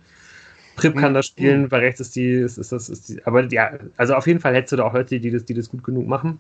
Prip 0.76 0.96
kann 0.96 1.12
mhm. 1.12 1.16
das 1.16 1.28
spielen, 1.28 1.72
weil 1.72 1.82
rechts 1.82 2.00
ist 2.00 2.16
die, 2.16 2.32
ist, 2.32 2.58
ist 2.58 2.72
das, 2.72 2.90
ist 2.90 3.10
die, 3.10 3.26
aber 3.26 3.46
ja, 3.52 3.72
also 3.98 4.16
auf 4.16 4.26
jeden 4.26 4.40
Fall 4.40 4.56
hättest 4.56 4.72
du 4.72 4.78
da 4.78 4.84
auch 4.86 4.94
Leute, 4.94 5.20
die 5.20 5.32
das, 5.32 5.46
die 5.46 5.54
das 5.54 5.70
gut 5.70 5.84
genug 5.84 6.08
machen. 6.08 6.40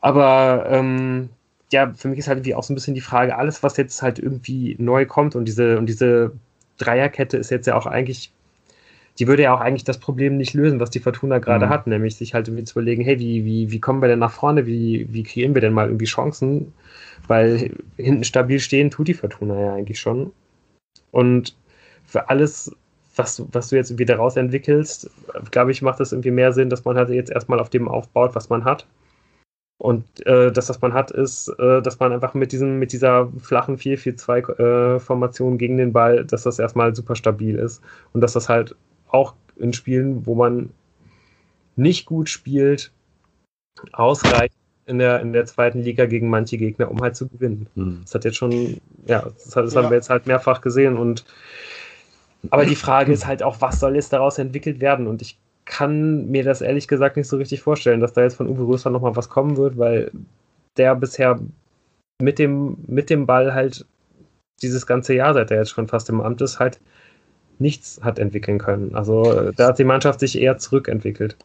Aber 0.00 0.66
ähm, 0.68 1.30
ja, 1.72 1.92
für 1.94 2.08
mich 2.08 2.18
ist 2.18 2.28
halt 2.28 2.38
irgendwie 2.38 2.54
auch 2.54 2.62
so 2.62 2.72
ein 2.72 2.74
bisschen 2.74 2.94
die 2.94 3.00
Frage, 3.00 3.36
alles, 3.36 3.62
was 3.62 3.76
jetzt 3.76 4.02
halt 4.02 4.18
irgendwie 4.18 4.76
neu 4.78 5.06
kommt 5.06 5.36
und 5.36 5.46
diese, 5.46 5.78
und 5.78 5.86
diese 5.86 6.32
Dreierkette 6.78 7.36
ist 7.36 7.50
jetzt 7.50 7.66
ja 7.66 7.76
auch 7.76 7.86
eigentlich, 7.86 8.32
die 9.18 9.26
würde 9.28 9.44
ja 9.44 9.54
auch 9.54 9.60
eigentlich 9.60 9.84
das 9.84 9.98
Problem 9.98 10.36
nicht 10.36 10.54
lösen, 10.54 10.80
was 10.80 10.90
die 10.90 11.00
Fortuna 11.00 11.38
gerade 11.38 11.66
mhm. 11.66 11.70
hat, 11.70 11.86
nämlich 11.86 12.16
sich 12.16 12.34
halt 12.34 12.48
irgendwie 12.48 12.64
zu 12.64 12.78
überlegen, 12.78 13.04
hey, 13.04 13.18
wie, 13.18 13.44
wie, 13.44 13.70
wie 13.70 13.80
kommen 13.80 14.02
wir 14.02 14.08
denn 14.08 14.18
nach 14.18 14.32
vorne, 14.32 14.66
wie, 14.66 15.06
wie 15.10 15.22
kreieren 15.22 15.54
wir 15.54 15.60
denn 15.60 15.72
mal 15.72 15.86
irgendwie 15.86 16.06
Chancen, 16.06 16.72
weil 17.28 17.70
hinten 17.96 18.24
stabil 18.24 18.58
stehen 18.60 18.90
tut 18.90 19.08
die 19.08 19.14
Fortuna 19.14 19.60
ja 19.60 19.74
eigentlich 19.74 20.00
schon. 20.00 20.32
Und 21.12 21.56
für 22.04 22.28
alles, 22.28 22.74
was, 23.16 23.44
was 23.52 23.68
du 23.68 23.76
jetzt 23.76 23.90
irgendwie 23.90 24.04
daraus 24.04 24.36
entwickelst, 24.36 25.10
glaube 25.50 25.70
ich, 25.70 25.80
macht 25.80 26.00
es 26.00 26.12
irgendwie 26.12 26.32
mehr 26.32 26.52
Sinn, 26.52 26.70
dass 26.70 26.84
man 26.84 26.96
halt 26.96 27.10
jetzt 27.10 27.30
erstmal 27.30 27.60
auf 27.60 27.70
dem 27.70 27.88
aufbaut, 27.88 28.34
was 28.34 28.48
man 28.48 28.64
hat 28.64 28.86
und 29.78 30.26
äh, 30.26 30.52
das, 30.52 30.68
was 30.68 30.80
man 30.80 30.94
hat, 30.94 31.10
ist, 31.10 31.48
äh, 31.58 31.82
dass 31.82 31.98
man 31.98 32.12
einfach 32.12 32.34
mit, 32.34 32.52
diesem, 32.52 32.78
mit 32.78 32.92
dieser 32.92 33.28
flachen 33.40 33.76
4-4-2-Formation 33.76 35.54
äh, 35.54 35.56
gegen 35.58 35.76
den 35.76 35.92
Ball, 35.92 36.24
dass 36.24 36.44
das 36.44 36.58
erstmal 36.58 36.94
super 36.94 37.16
stabil 37.16 37.56
ist. 37.56 37.82
Und 38.12 38.20
dass 38.20 38.32
das 38.34 38.48
halt 38.48 38.76
auch 39.14 39.34
in 39.56 39.72
Spielen, 39.72 40.26
wo 40.26 40.34
man 40.34 40.70
nicht 41.76 42.06
gut 42.06 42.28
spielt, 42.28 42.92
ausreicht 43.92 44.54
in 44.86 44.98
der, 44.98 45.20
in 45.20 45.32
der 45.32 45.46
zweiten 45.46 45.80
Liga 45.82 46.06
gegen 46.06 46.28
manche 46.28 46.58
Gegner, 46.58 46.90
um 46.90 47.00
halt 47.00 47.16
zu 47.16 47.28
gewinnen. 47.28 47.66
Mhm. 47.74 48.00
Das 48.02 48.14
hat 48.14 48.24
jetzt 48.24 48.36
schon, 48.36 48.80
ja, 49.06 49.22
das, 49.22 49.50
das 49.50 49.74
ja. 49.74 49.82
haben 49.82 49.90
wir 49.90 49.96
jetzt 49.96 50.10
halt 50.10 50.26
mehrfach 50.26 50.60
gesehen. 50.60 50.96
Und 50.96 51.24
aber 52.50 52.66
die 52.66 52.76
Frage 52.76 53.12
ist 53.12 53.26
halt 53.26 53.42
auch, 53.42 53.60
was 53.60 53.80
soll 53.80 53.94
jetzt 53.94 54.12
daraus 54.12 54.38
entwickelt 54.38 54.80
werden? 54.80 55.06
Und 55.06 55.22
ich 55.22 55.38
kann 55.64 56.26
mir 56.26 56.44
das 56.44 56.60
ehrlich 56.60 56.88
gesagt 56.88 57.16
nicht 57.16 57.28
so 57.28 57.38
richtig 57.38 57.62
vorstellen, 57.62 58.00
dass 58.00 58.12
da 58.12 58.22
jetzt 58.22 58.36
von 58.36 58.48
Uwe 58.48 58.66
Rösler 58.66 58.90
nochmal 58.90 59.16
was 59.16 59.30
kommen 59.30 59.56
wird, 59.56 59.78
weil 59.78 60.10
der 60.76 60.94
bisher 60.94 61.40
mit 62.20 62.38
dem, 62.38 62.76
mit 62.86 63.08
dem 63.08 63.24
Ball 63.24 63.54
halt 63.54 63.86
dieses 64.60 64.86
ganze 64.86 65.14
Jahr, 65.14 65.32
seit 65.32 65.50
er 65.50 65.58
jetzt 65.58 65.70
schon 65.70 65.88
fast 65.88 66.10
im 66.10 66.20
Amt 66.20 66.42
ist, 66.42 66.58
halt 66.58 66.80
nichts 67.58 68.00
hat 68.02 68.18
entwickeln 68.18 68.58
können. 68.58 68.94
Also 68.94 69.50
da 69.52 69.68
hat 69.68 69.78
die 69.78 69.84
Mannschaft 69.84 70.20
sich 70.20 70.40
eher 70.40 70.58
zurückentwickelt. 70.58 71.36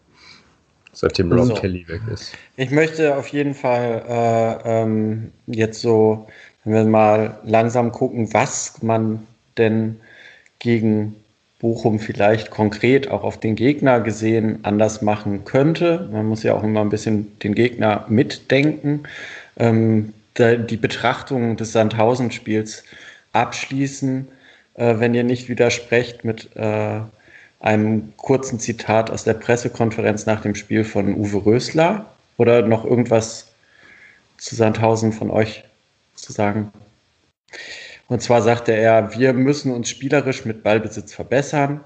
Seitdem 0.92 1.32
Rob 1.32 1.48
so. 1.48 1.54
Kelly 1.54 1.88
weg 1.88 2.02
ist. 2.12 2.34
Ich 2.58 2.72
möchte 2.72 3.16
auf 3.16 3.28
jeden 3.28 3.54
Fall 3.54 4.04
äh, 4.08 4.82
ähm, 4.82 5.32
jetzt 5.48 5.82
so, 5.82 6.28
wenn 6.64 6.74
wir 6.74 6.84
mal 6.86 7.38
langsam 7.44 7.92
gucken, 7.92 8.34
was 8.34 8.82
man 8.82 9.26
denn 9.58 9.98
gegen 10.60 11.16
Bochum 11.60 12.00
vielleicht 12.00 12.52
konkret 12.52 13.12
auch 13.12 13.24
auf 13.24 13.40
den 13.40 13.56
Gegner 13.56 14.00
gesehen 14.00 14.60
anders 14.64 15.02
machen 15.02 15.46
könnte. 15.46 16.10
Man 16.12 16.26
muss 16.26 16.44
ja 16.44 16.54
auch 16.54 16.64
immer 16.64 16.82
ein 16.82 16.90
bisschen 16.90 17.38
den 17.40 17.54
Gegner 17.54 18.06
mitdenken. 18.08 19.04
Ähm, 19.58 20.14
die 20.38 20.78
Betrachtung 20.78 21.58
des 21.58 21.74
Sandhausen-Spiels 21.74 22.86
abschließen, 23.34 24.28
äh, 24.28 24.39
wenn 24.80 25.14
ihr 25.14 25.24
nicht 25.24 25.50
widersprecht 25.50 26.24
mit 26.24 26.56
äh, 26.56 27.02
einem 27.60 28.14
kurzen 28.18 28.60
Zitat 28.60 29.12
aus 29.12 29.26
der 29.26 29.34
Pressekonferenz 29.34 30.26
nach 30.26 30.42
dem 30.42 30.56
Spiel 30.56 30.84
von 30.84 31.16
Uwe 31.16 31.46
Rösler 31.46 32.06
oder 32.38 32.62
noch 32.62 32.86
irgendwas 32.86 33.52
zu 34.38 34.56
Sandhausen 34.56 35.12
von 35.12 35.30
euch 35.30 35.64
zu 36.16 36.32
sagen? 36.32 36.72
Und 38.08 38.22
zwar 38.22 38.42
sagte 38.42 38.72
er, 38.72 39.14
wir 39.18 39.34
müssen 39.34 39.74
uns 39.74 39.90
spielerisch 39.90 40.46
mit 40.46 40.64
Ballbesitz 40.64 41.14
verbessern. 41.14 41.82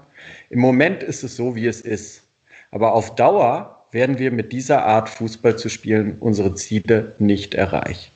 Im 0.48 0.60
Moment 0.60 1.02
ist 1.02 1.22
es 1.22 1.36
so, 1.36 1.54
wie 1.54 1.66
es 1.66 1.80
ist. 1.80 2.22
Aber 2.70 2.94
auf 2.94 3.14
Dauer 3.14 3.84
werden 3.90 4.18
wir 4.18 4.30
mit 4.30 4.52
dieser 4.52 4.84
Art 4.84 5.08
Fußball 5.08 5.56
zu 5.56 5.68
spielen 5.68 6.16
unsere 6.20 6.54
Ziele 6.54 7.14
nicht 7.18 7.54
erreichen. 7.54 8.10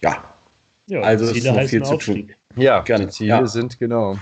Ja. 0.00 0.33
Ja 0.86 1.00
also 1.00 1.24
es 1.24 1.36
ist 1.36 1.46
noch 1.46 1.62
viel 1.62 1.82
zu 1.82 1.96
tun. 1.96 2.30
Ja, 2.56 2.80
Gerne. 2.80 3.06
die 3.06 3.10
Ziele 3.10 3.28
ja. 3.28 3.46
sind 3.46 3.78
genau. 3.78 4.18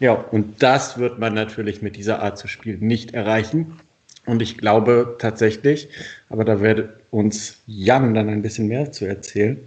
Ja, 0.00 0.12
und 0.12 0.62
das 0.62 0.98
wird 0.98 1.18
man 1.18 1.34
natürlich 1.34 1.82
mit 1.82 1.96
dieser 1.96 2.22
Art 2.22 2.38
zu 2.38 2.48
spielen 2.48 2.80
nicht 2.80 3.14
erreichen. 3.14 3.80
Und 4.26 4.42
ich 4.42 4.58
glaube 4.58 5.16
tatsächlich, 5.18 5.88
aber 6.28 6.44
da 6.44 6.60
wird 6.60 6.88
uns 7.10 7.60
Jan 7.66 8.14
dann 8.14 8.28
ein 8.28 8.42
bisschen 8.42 8.68
mehr 8.68 8.90
zu 8.90 9.04
erzählen, 9.04 9.58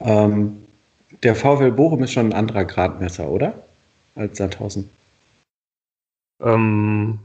ähm, 0.00 0.64
der 1.22 1.34
VfL 1.34 1.72
Bochum 1.72 2.02
ist 2.02 2.12
schon 2.12 2.26
ein 2.26 2.32
anderer 2.32 2.64
Gradmesser, 2.64 3.28
oder? 3.28 3.54
Als 4.14 4.38
Sandhausen. 4.38 4.90
Ähm, 6.42 7.18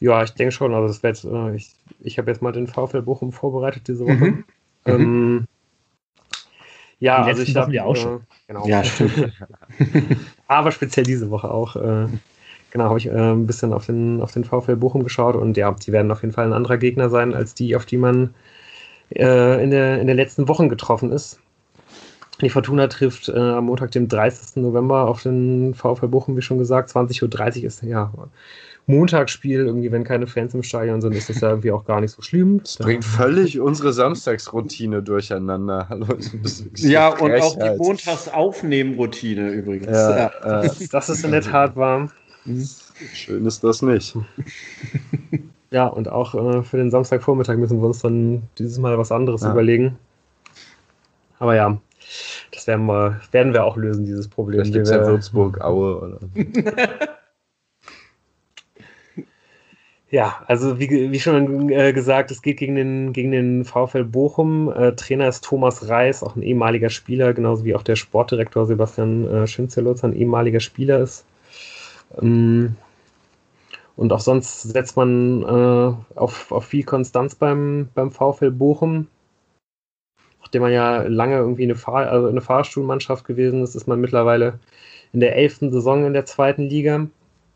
ja, 0.00 0.22
ich 0.22 0.30
denke 0.30 0.52
schon. 0.52 0.74
Also 0.74 0.88
das 0.88 1.02
jetzt, 1.02 1.24
äh, 1.24 1.54
ich, 1.54 1.74
ich 2.00 2.18
habe 2.18 2.30
jetzt 2.30 2.42
mal 2.42 2.52
den 2.52 2.66
VfL 2.66 3.02
Bochum 3.02 3.32
vorbereitet 3.32 3.88
diese 3.88 4.04
Woche. 4.04 4.14
Mhm. 4.14 4.44
Ähm, 4.84 5.34
mhm. 5.34 5.44
Ja, 7.02 7.22
also 7.22 7.42
ich 7.42 7.56
habe 7.56 7.72
ja 7.72 7.84
auch 7.84 7.96
schon. 7.96 8.18
Äh, 8.18 8.20
genau. 8.46 8.66
Ja, 8.66 8.84
stimmt. 8.84 9.32
Aber 10.46 10.70
speziell 10.70 11.04
diese 11.04 11.30
Woche 11.30 11.50
auch. 11.50 11.74
Äh, 11.74 12.06
genau, 12.70 12.84
habe 12.84 12.98
ich 12.98 13.06
äh, 13.06 13.10
ein 13.10 13.46
bisschen 13.46 13.72
auf 13.72 13.86
den, 13.86 14.22
auf 14.22 14.32
den 14.32 14.44
VfL 14.44 14.76
Bochum 14.76 15.02
geschaut 15.02 15.34
und 15.34 15.56
ja, 15.56 15.72
die 15.72 15.90
werden 15.90 16.12
auf 16.12 16.22
jeden 16.22 16.32
Fall 16.32 16.46
ein 16.46 16.52
anderer 16.52 16.76
Gegner 16.76 17.10
sein 17.10 17.34
als 17.34 17.54
die, 17.54 17.74
auf 17.74 17.86
die 17.86 17.96
man 17.96 18.34
äh, 19.10 19.62
in, 19.62 19.70
der, 19.70 20.00
in 20.00 20.06
den 20.06 20.16
letzten 20.16 20.46
Wochen 20.46 20.68
getroffen 20.68 21.10
ist. 21.10 21.40
Die 22.40 22.50
Fortuna 22.50 22.86
trifft 22.86 23.28
äh, 23.28 23.36
am 23.36 23.66
Montag, 23.66 23.90
dem 23.90 24.06
30. 24.08 24.62
November 24.62 25.08
auf 25.08 25.22
den 25.22 25.74
VfL 25.74 26.08
Bochum, 26.08 26.36
wie 26.36 26.42
schon 26.42 26.58
gesagt. 26.58 26.90
20.30 26.90 27.58
Uhr 27.58 27.64
ist 27.64 27.82
ja 27.82 28.12
Montagsspiel. 28.86 29.66
Irgendwie, 29.66 29.92
wenn 29.92 30.04
keine 30.04 30.26
Fans 30.26 30.54
im 30.54 30.62
Stadion 30.62 31.00
sind, 31.00 31.14
ist 31.14 31.28
das 31.28 31.40
ja 31.40 31.50
irgendwie 31.50 31.72
auch 31.72 31.84
gar 31.84 32.00
nicht 32.00 32.12
so 32.12 32.22
schlimm. 32.22 32.60
Das 32.60 32.76
bringt 32.76 33.04
völlig 33.04 33.60
unsere 33.60 33.92
Samstagsroutine 33.92 35.02
durcheinander. 35.02 35.86
Hallo, 35.90 36.06
ja, 36.74 37.08
und 37.08 37.40
auch 37.40 37.58
die 37.58 37.76
Montagsaufnehmen-Routine 37.76 39.50
übrigens. 39.50 39.86
Ja, 39.86 40.16
ja. 40.44 40.62
Äh, 40.62 40.70
das 40.90 41.08
ist 41.08 41.24
in 41.24 41.32
der 41.32 41.42
Tat 41.42 41.76
warm. 41.76 42.10
Schön 43.14 43.46
ist 43.46 43.62
das 43.62 43.82
nicht. 43.82 44.16
Ja, 45.72 45.86
und 45.86 46.10
auch 46.10 46.34
äh, 46.34 46.62
für 46.62 46.76
den 46.76 46.90
Samstagvormittag 46.90 47.56
müssen 47.56 47.80
wir 47.80 47.86
uns 47.86 48.00
dann 48.02 48.42
dieses 48.58 48.78
Mal 48.78 48.98
was 48.98 49.10
anderes 49.10 49.40
ja. 49.40 49.52
überlegen. 49.52 49.98
Aber 51.38 51.56
ja, 51.56 51.78
das 52.52 52.66
werden 52.66 52.84
wir, 52.84 53.20
werden 53.30 53.54
wir 53.54 53.64
auch 53.64 53.78
lösen, 53.78 54.04
dieses 54.04 54.28
Problem. 54.28 54.60
Vielleicht 54.60 54.74
gibt 54.74 54.88
ja 54.88 55.06
Würzburg, 55.06 55.62
Aue 55.62 55.98
oder. 55.98 56.18
ja, 60.12 60.44
also 60.46 60.78
wie, 60.78 61.10
wie 61.10 61.20
schon 61.20 61.70
äh, 61.70 61.92
gesagt, 61.92 62.30
es 62.30 62.42
geht 62.42 62.58
gegen 62.58 62.76
den, 62.76 63.12
gegen 63.12 63.32
den 63.32 63.64
VfL 63.64 64.04
Bochum. 64.04 64.70
Äh, 64.70 64.92
Trainer 64.94 65.26
ist 65.26 65.42
Thomas 65.42 65.88
Reis, 65.88 66.22
auch 66.22 66.36
ein 66.36 66.42
ehemaliger 66.42 66.90
Spieler, 66.90 67.32
genauso 67.32 67.64
wie 67.64 67.74
auch 67.74 67.82
der 67.82 67.96
Sportdirektor 67.96 68.66
Sebastian 68.66 69.26
äh, 69.26 69.46
Schinzelutz 69.46 70.04
ein 70.04 70.14
ehemaliger 70.14 70.60
Spieler 70.60 71.00
ist. 71.00 71.24
Ähm, 72.20 72.76
und 73.96 74.12
auch 74.12 74.20
sonst 74.20 74.62
setzt 74.62 74.96
man 74.96 75.42
äh, 75.42 76.18
auf, 76.18 76.52
auf 76.52 76.66
viel 76.66 76.84
Konstanz 76.84 77.34
beim, 77.34 77.88
beim 77.94 78.10
VfL 78.12 78.50
Bochum 78.50 79.08
nachdem 80.52 80.62
man 80.62 80.72
ja 80.72 81.02
lange 81.04 81.36
irgendwie 81.36 81.62
eine, 81.62 81.76
Fahr 81.76 82.10
also 82.10 82.28
eine 82.28 82.42
Fahrstuhlmannschaft 82.42 83.24
gewesen 83.24 83.62
ist, 83.62 83.74
ist 83.74 83.88
man 83.88 84.02
mittlerweile 84.02 84.58
in 85.14 85.20
der 85.20 85.34
elften 85.34 85.72
Saison 85.72 86.04
in 86.04 86.12
der 86.12 86.26
zweiten 86.26 86.68
Liga. 86.68 87.06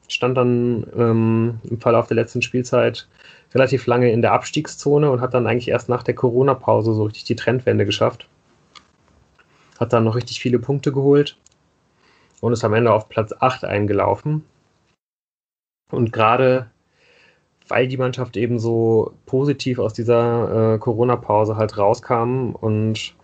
Stand 0.09 0.37
dann 0.37 0.87
ähm, 0.97 1.61
im 1.69 1.81
Verlauf 1.81 2.07
der 2.07 2.17
letzten 2.17 2.43
Spielzeit 2.43 3.09
relativ 3.55 3.87
lange 3.87 4.11
in 4.13 4.23
der 4.23 4.33
Abstiegszone 4.33 5.11
und 5.11 5.21
hat 5.21 5.35
dann 5.35 5.47
eigentlich 5.47 5.69
erst 5.69 5.89
nach 5.89 6.03
der 6.03 6.15
Corona-Pause 6.15 6.95
so 6.95 7.05
richtig 7.05 7.25
die 7.25 7.37
Trendwende 7.37 7.87
geschafft. 7.87 8.29
Hat 9.79 9.93
dann 9.93 10.05
noch 10.05 10.15
richtig 10.15 10.41
viele 10.41 10.59
Punkte 10.59 10.93
geholt 10.93 11.37
und 12.41 12.53
ist 12.53 12.65
am 12.65 12.75
Ende 12.75 12.93
auf 12.93 13.09
Platz 13.09 13.35
8 13.39 13.65
eingelaufen. 13.65 14.45
Und 15.91 16.13
gerade 16.13 16.71
weil 17.69 17.89
die 17.89 17.97
Mannschaft 17.97 18.37
eben 18.37 18.59
so 18.59 19.13
positiv 19.27 19.79
aus 19.79 19.93
dieser 19.93 20.75
äh, 20.75 20.79
Corona-Pause 20.79 21.57
halt 21.57 21.77
rauskam 21.79 22.51
und 22.53 23.15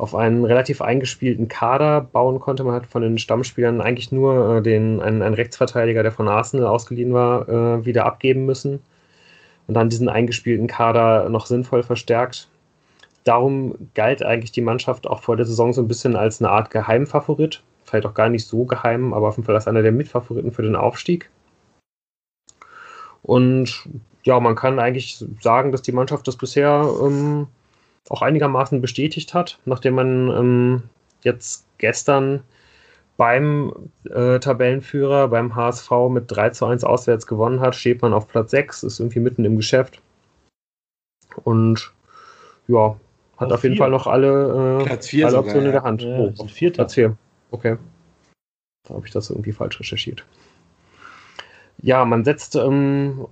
auf 0.00 0.14
einen 0.14 0.46
relativ 0.46 0.80
eingespielten 0.80 1.48
Kader 1.48 2.00
bauen 2.00 2.40
konnte. 2.40 2.64
Man 2.64 2.74
hat 2.74 2.86
von 2.86 3.02
den 3.02 3.18
Stammspielern 3.18 3.82
eigentlich 3.82 4.10
nur 4.10 4.56
äh, 4.56 4.62
den, 4.62 5.00
einen, 5.02 5.20
einen, 5.20 5.34
Rechtsverteidiger, 5.34 6.02
der 6.02 6.10
von 6.10 6.26
Arsenal 6.26 6.66
ausgeliehen 6.66 7.12
war, 7.12 7.46
äh, 7.48 7.84
wieder 7.84 8.06
abgeben 8.06 8.46
müssen 8.46 8.80
und 9.66 9.74
dann 9.74 9.90
diesen 9.90 10.08
eingespielten 10.08 10.68
Kader 10.68 11.28
noch 11.28 11.44
sinnvoll 11.44 11.82
verstärkt. 11.82 12.48
Darum 13.24 13.74
galt 13.94 14.22
eigentlich 14.22 14.52
die 14.52 14.62
Mannschaft 14.62 15.06
auch 15.06 15.20
vor 15.20 15.36
der 15.36 15.44
Saison 15.44 15.74
so 15.74 15.82
ein 15.82 15.88
bisschen 15.88 16.16
als 16.16 16.40
eine 16.40 16.50
Art 16.50 16.70
Geheimfavorit. 16.70 17.62
Vielleicht 17.84 18.06
auch 18.06 18.14
gar 18.14 18.30
nicht 18.30 18.46
so 18.46 18.64
geheim, 18.64 19.12
aber 19.12 19.28
auf 19.28 19.36
jeden 19.36 19.44
Fall 19.44 19.54
als 19.54 19.68
einer 19.68 19.82
der 19.82 19.92
Mitfavoriten 19.92 20.50
für 20.50 20.62
den 20.62 20.76
Aufstieg. 20.76 21.28
Und 23.22 23.86
ja, 24.24 24.40
man 24.40 24.54
kann 24.54 24.78
eigentlich 24.78 25.22
sagen, 25.42 25.72
dass 25.72 25.82
die 25.82 25.92
Mannschaft 25.92 26.26
das 26.26 26.36
bisher 26.36 26.88
ähm, 27.02 27.48
auch 28.08 28.22
einigermaßen 28.22 28.80
bestätigt 28.80 29.34
hat, 29.34 29.58
nachdem 29.64 29.94
man 29.94 30.28
ähm, 30.28 30.82
jetzt 31.22 31.66
gestern 31.78 32.42
beim 33.16 33.90
äh, 34.08 34.38
Tabellenführer, 34.38 35.28
beim 35.28 35.54
HSV 35.54 35.90
mit 36.10 36.24
3 36.28 36.50
zu 36.50 36.64
1 36.66 36.84
auswärts 36.84 37.26
gewonnen 37.26 37.60
hat, 37.60 37.74
steht 37.74 38.00
man 38.00 38.14
auf 38.14 38.28
Platz 38.28 38.50
6, 38.52 38.82
ist 38.84 38.98
irgendwie 38.98 39.20
mitten 39.20 39.44
im 39.44 39.56
Geschäft. 39.56 40.00
Und 41.44 41.92
ja, 42.66 42.96
hat 43.36 43.48
auf, 43.48 43.58
auf 43.58 43.62
jeden 43.64 43.76
Fall 43.76 43.90
noch 43.90 44.06
alle, 44.06 44.86
äh, 44.88 45.24
alle 45.24 45.38
Optionen 45.38 45.66
in 45.66 45.72
der 45.72 45.82
Hand. 45.82 46.02
Ja, 46.02 46.18
oh, 46.18 46.32
Platz 46.72 46.94
4. 46.94 47.16
Okay. 47.50 47.76
Da 48.88 48.94
habe 48.94 49.06
ich 49.06 49.12
das 49.12 49.28
irgendwie 49.28 49.52
falsch 49.52 49.78
recherchiert. 49.78 50.24
Ja, 51.82 52.04
man 52.04 52.24
setzt 52.24 52.56
ähm, 52.56 53.26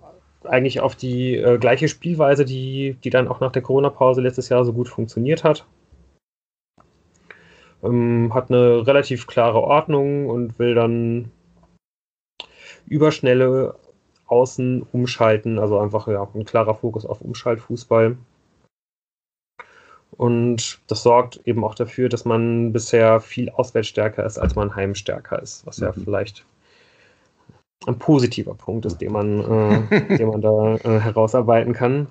eigentlich 0.49 0.81
auf 0.81 0.97
die 0.97 1.37
äh, 1.37 1.59
gleiche 1.59 1.89
Spielweise, 1.89 2.45
die, 2.45 2.97
die 3.05 3.11
dann 3.11 3.29
auch 3.29 3.41
nach 3.41 3.53
der 3.53 3.63
Corona-Pause 3.63 4.21
letztes 4.21 4.49
Jahr 4.49 4.65
so 4.65 4.73
gut 4.73 4.89
funktioniert 4.89 5.45
hat. 5.45 5.67
Ähm, 7.83 8.33
hat 8.35 8.51
eine 8.51 8.87
relativ 8.87 9.27
klare 9.27 9.63
Ordnung 9.63 10.29
und 10.29 10.59
will 10.59 10.75
dann 10.75 11.31
überschnelle 12.87 13.77
Außen 14.27 14.87
umschalten, 14.93 15.59
also 15.59 15.79
einfach 15.79 16.09
ja, 16.09 16.27
ein 16.35 16.45
klarer 16.45 16.75
Fokus 16.75 17.07
auf 17.07 17.21
Umschaltfußball. 17.21 18.17
Und 20.11 20.81
das 20.89 21.03
sorgt 21.03 21.41
eben 21.47 21.65
auch 21.65 21.75
dafür, 21.75 22.09
dass 22.09 22.25
man 22.25 22.73
bisher 22.73 23.21
viel 23.21 23.51
auswärtsstärker 23.51 24.25
ist, 24.25 24.39
als 24.39 24.57
man 24.57 24.75
heimstärker 24.75 25.41
ist, 25.41 25.65
was 25.67 25.79
ja 25.79 25.93
mhm. 25.95 26.03
vielleicht 26.05 26.45
ein 27.87 27.99
positiver 27.99 28.55
Punkt 28.55 28.87
ist, 28.87 28.99
den 28.99 29.13
man, 29.13 29.41
äh, 29.91 30.17
den 30.19 30.29
man 30.29 30.41
da 30.41 30.77
äh, 30.77 31.01
herausarbeiten 31.01 31.73
kann. 31.73 32.09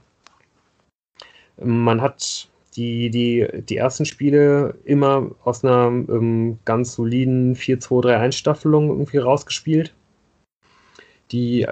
Man 1.61 2.01
hat 2.01 2.49
die, 2.75 3.09
die, 3.09 3.47
die 3.67 3.77
ersten 3.77 4.05
Spiele 4.05 4.75
immer 4.85 5.31
aus 5.43 5.65
einer 5.65 5.87
ähm, 5.87 6.59
ganz 6.63 6.93
soliden 6.93 7.55
4-2-3-1-Staffelung 7.55 8.89
irgendwie 8.89 9.17
rausgespielt, 9.17 9.93
die 11.31 11.67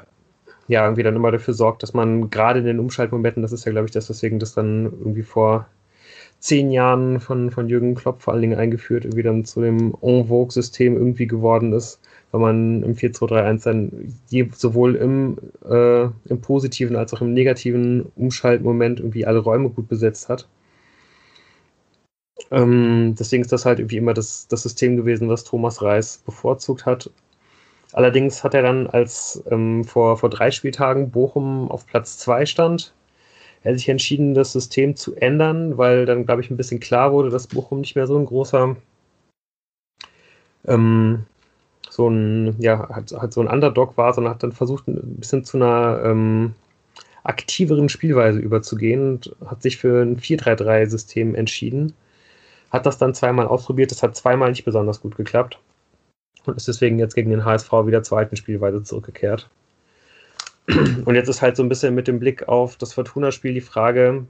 ja 0.68 0.84
irgendwie 0.84 1.04
dann 1.04 1.16
immer 1.16 1.32
dafür 1.32 1.54
sorgt, 1.54 1.84
dass 1.84 1.94
man 1.94 2.32
gerade 2.32 2.60
in 2.60 2.66
den 2.66 2.80
Umschaltmomenten, 2.80 3.44
das 3.44 3.52
ist 3.52 3.66
ja 3.66 3.72
glaube 3.72 3.86
ich 3.86 3.92
das, 3.92 4.10
weswegen 4.10 4.40
das 4.40 4.56
dann 4.56 4.86
irgendwie 4.86 5.22
vor 5.22 5.68
zehn 6.40 6.72
Jahren 6.72 7.20
von, 7.20 7.52
von 7.52 7.70
Jürgen 7.70 7.96
Klopp 7.96 8.22
vor 8.22 8.34
allen 8.34 8.42
Dingen 8.42 8.58
eingeführt, 8.58 9.06
irgendwie 9.06 9.24
dann 9.24 9.46
zu 9.46 9.62
dem 9.62 9.96
En 10.02 10.28
Vogue-System 10.28 10.96
irgendwie 10.96 11.28
geworden 11.28 11.72
ist, 11.74 12.00
weil 12.36 12.42
man 12.42 12.84
im 12.84 12.96
4-2-3-1 12.96 13.64
dann 13.64 14.14
je, 14.30 14.50
sowohl 14.54 14.96
im, 14.96 15.38
äh, 15.64 16.04
im 16.04 16.42
positiven 16.42 16.98
als 16.98 17.14
auch 17.14 17.22
im 17.22 17.34
negativen 17.34 18.12
Umschaltmoment 18.18 19.00
irgendwie 19.00 19.26
alle 19.26 19.40
Räume 19.40 19.70
gut 19.70 19.88
besetzt 19.88 20.28
hat. 20.28 20.50
Ähm, 22.52 23.16
deswegen 23.18 23.42
ist 23.42 23.54
das 23.54 23.66
halt 23.66 23.80
irgendwie 23.80 23.96
immer 23.98 24.14
das, 24.14 24.50
das 24.50 24.64
System 24.64 24.98
gewesen, 24.98 25.30
was 25.30 25.46
Thomas 25.46 25.82
Reis 25.82 26.18
bevorzugt 26.26 26.86
hat. 26.86 27.10
Allerdings 27.94 28.44
hat 28.44 28.54
er 28.54 28.64
dann, 28.64 28.88
als 28.88 29.42
ähm, 29.50 29.86
vor, 29.86 30.18
vor 30.18 30.30
drei 30.30 30.52
Spieltagen 30.52 31.12
Bochum 31.12 31.72
auf 31.72 31.88
Platz 31.88 32.18
2 32.18 32.46
stand, 32.46 32.94
er 33.64 33.76
sich 33.76 33.88
entschieden, 33.88 34.34
das 34.34 34.52
System 34.52 34.98
zu 34.98 35.16
ändern, 35.16 35.78
weil 35.78 36.06
dann, 36.06 36.26
glaube 36.26 36.42
ich, 36.42 36.52
ein 36.52 36.58
bisschen 36.58 36.82
klar 36.82 37.14
wurde, 37.14 37.30
dass 37.30 37.48
Bochum 37.48 37.80
nicht 37.80 37.96
mehr 37.96 38.08
so 38.08 38.18
ein 38.18 38.26
großer, 38.26 38.76
ähm, 40.68 41.26
so 41.96 42.10
ein, 42.10 42.56
ja, 42.60 42.90
hat, 42.90 43.14
hat 43.14 43.34
so 43.34 43.42
ein 43.42 43.48
Underdog 43.48 43.98
war, 43.98 44.14
sondern 44.14 44.34
hat 44.34 44.44
dann 44.44 44.52
versucht, 44.52 44.88
ein 44.88 45.16
bisschen 45.18 45.46
zu 45.46 45.58
einer 45.58 46.02
ähm, 46.04 46.54
aktiveren 47.24 47.90
Spielweise 47.90 48.40
überzugehen 48.40 49.14
und 49.14 49.36
hat 49.46 49.62
sich 49.62 49.78
für 49.78 50.02
ein 50.02 50.18
4-3-3-System 50.18 51.36
entschieden. 51.36 51.94
Hat 52.70 52.86
das 52.86 52.98
dann 52.98 53.14
zweimal 53.14 53.48
ausprobiert, 53.48 53.92
das 53.92 54.04
hat 54.04 54.16
zweimal 54.16 54.50
nicht 54.50 54.66
besonders 54.66 55.02
gut 55.02 55.16
geklappt 55.16 55.58
und 56.46 56.58
ist 56.58 56.68
deswegen 56.68 57.00
jetzt 57.00 57.16
gegen 57.16 57.32
den 57.32 57.46
HSV 57.46 57.72
wieder 57.86 58.04
zur 58.04 58.18
alten 58.18 58.36
Spielweise 58.36 58.84
zurückgekehrt. 58.84 59.50
Und 60.68 61.16
jetzt 61.16 61.30
ist 61.30 61.42
halt 61.42 61.56
so 61.56 61.64
ein 61.64 61.70
bisschen 61.70 61.96
mit 61.96 62.08
dem 62.08 62.20
Blick 62.20 62.48
auf 62.48 62.76
das 62.76 62.94
Fortuna-Spiel 62.94 63.54
die 63.54 63.62
Frage, 63.62 64.26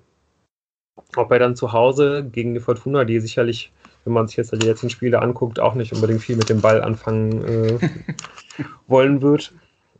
ob 1.15 1.31
er 1.31 1.39
dann 1.39 1.55
zu 1.55 1.73
Hause 1.73 2.27
gegen 2.29 2.53
die 2.53 2.59
Fortuna, 2.59 3.05
die 3.05 3.19
sicherlich, 3.19 3.71
wenn 4.05 4.13
man 4.13 4.27
sich 4.27 4.37
jetzt 4.37 4.53
die 4.53 4.65
letzten 4.65 4.89
Spiele 4.89 5.21
anguckt, 5.21 5.59
auch 5.59 5.73
nicht 5.73 5.91
unbedingt 5.91 6.21
viel 6.21 6.37
mit 6.37 6.49
dem 6.49 6.61
Ball 6.61 6.81
anfangen 6.81 7.43
äh, 7.43 7.79
wollen 8.87 9.21
wird, 9.21 9.53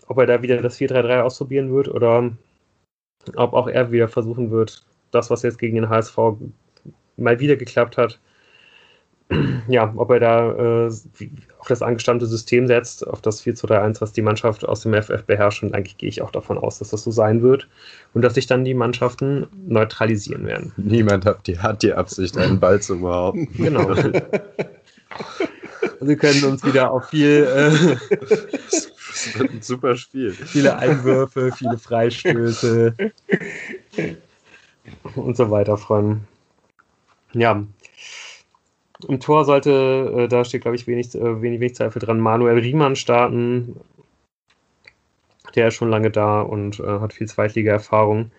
ob 0.08 0.20
er 0.20 0.28
da 0.28 0.42
wieder 0.42 0.62
das 0.62 0.80
4-3-3 0.80 1.22
ausprobieren 1.22 1.74
wird 1.74 1.88
oder 1.88 2.32
ob 3.36 3.54
auch 3.54 3.68
er 3.68 3.92
wieder 3.92 4.08
versuchen 4.08 4.52
wird, 4.52 4.86
das, 5.12 5.30
was 5.32 5.42
jetzt 5.42 5.58
gegen 5.58 5.76
den 5.76 5.90
HSV 5.90 6.18
mal 7.18 7.40
wieder 7.40 7.56
geklappt 7.56 7.98
hat, 7.98 8.20
ja, 9.68 9.92
ob 9.96 10.12
er 10.12 10.20
da 10.20 10.86
äh, 10.86 10.92
auf 11.60 11.68
das 11.68 11.82
angestammte 11.82 12.28
System 12.28 12.68
setzt, 12.68 13.06
auf 13.08 13.22
das 13.22 13.42
4 13.42 13.56
2 13.56 13.68
3 13.68 13.82
1, 13.82 14.02
was 14.02 14.14
die 14.14 14.22
Mannschaft 14.22 14.66
aus 14.66 14.82
dem 14.82 14.94
FF 14.94 15.24
beherrscht. 15.24 15.64
Und 15.64 15.74
eigentlich 15.74 15.98
gehe 15.98 16.10
ich 16.10 16.22
auch 16.22 16.30
davon 16.32 16.58
aus, 16.58 16.80
dass 16.80 16.90
das 16.90 17.04
so 17.04 17.12
sein 17.12 17.42
wird 17.42 17.68
und 18.14 18.22
dass 18.22 18.36
sich 18.36 18.46
dann 18.46 18.64
die 18.64 18.76
Mannschaften 18.76 19.48
neutralisieren 19.68 20.46
werden. 20.46 20.74
Niemand 20.78 21.26
hat 21.26 21.48
die, 21.48 21.58
hat 21.58 21.82
die 21.82 21.94
Absicht, 21.94 22.38
einen 22.38 22.60
Ball 22.60 22.82
zu 22.82 23.00
behaupten. 23.00 23.48
Genau. 23.58 23.96
Sie 26.02 26.16
können 26.18 26.44
uns 26.44 26.64
wieder 26.64 26.92
auf 26.92 27.10
viel. 27.10 27.46
Äh, 27.46 28.16
das 28.20 29.40
wird 29.40 29.52
ein 29.52 29.62
super 29.62 29.96
Spiel. 29.96 30.32
Viele 30.32 30.78
Einwürfe, 30.78 31.52
viele 31.52 31.78
Freistöße 31.78 32.94
und 35.16 35.38
so 35.38 35.50
weiter 35.50 35.78
freuen. 35.78 36.28
Ja, 37.34 37.66
im 39.08 39.20
Tor 39.20 39.46
sollte, 39.46 40.14
äh, 40.16 40.28
da 40.28 40.44
steht, 40.46 40.62
glaube 40.62 40.76
ich, 40.76 40.88
wenig, 40.88 41.14
äh, 41.16 41.42
wenig, 41.42 41.60
wenig 41.60 41.76
Zweifel 41.76 42.00
dran, 42.00 42.20
Manuel 42.20 42.60
Riemann 42.60 42.96
starten. 42.96 43.80
Der 45.56 45.70
ist 45.70 45.76
schon 45.76 45.90
lange 45.90 46.12
da 46.12 46.42
und 46.42 46.80
äh, 46.80 47.00
hat 47.00 47.14
viel 47.14 47.28
Zweitliga-Erfahrung. 47.28 48.32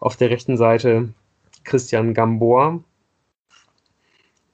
Auf 0.00 0.16
der 0.16 0.30
rechten 0.30 0.56
Seite 0.56 1.08
Christian 1.64 2.14
Gambor. 2.14 2.82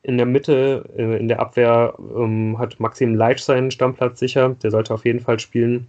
In 0.02 0.18
der 0.18 0.26
Mitte, 0.26 0.84
äh, 0.96 1.18
in 1.18 1.28
der 1.28 1.40
Abwehr, 1.40 1.94
ähm, 1.98 2.58
hat 2.58 2.78
Maxim 2.80 3.14
Leitsch 3.14 3.42
seinen 3.42 3.70
Stammplatz 3.70 4.18
sicher. 4.18 4.50
Der 4.62 4.70
sollte 4.70 4.92
auf 4.92 5.04
jeden 5.04 5.20
Fall 5.20 5.40
spielen. 5.40 5.88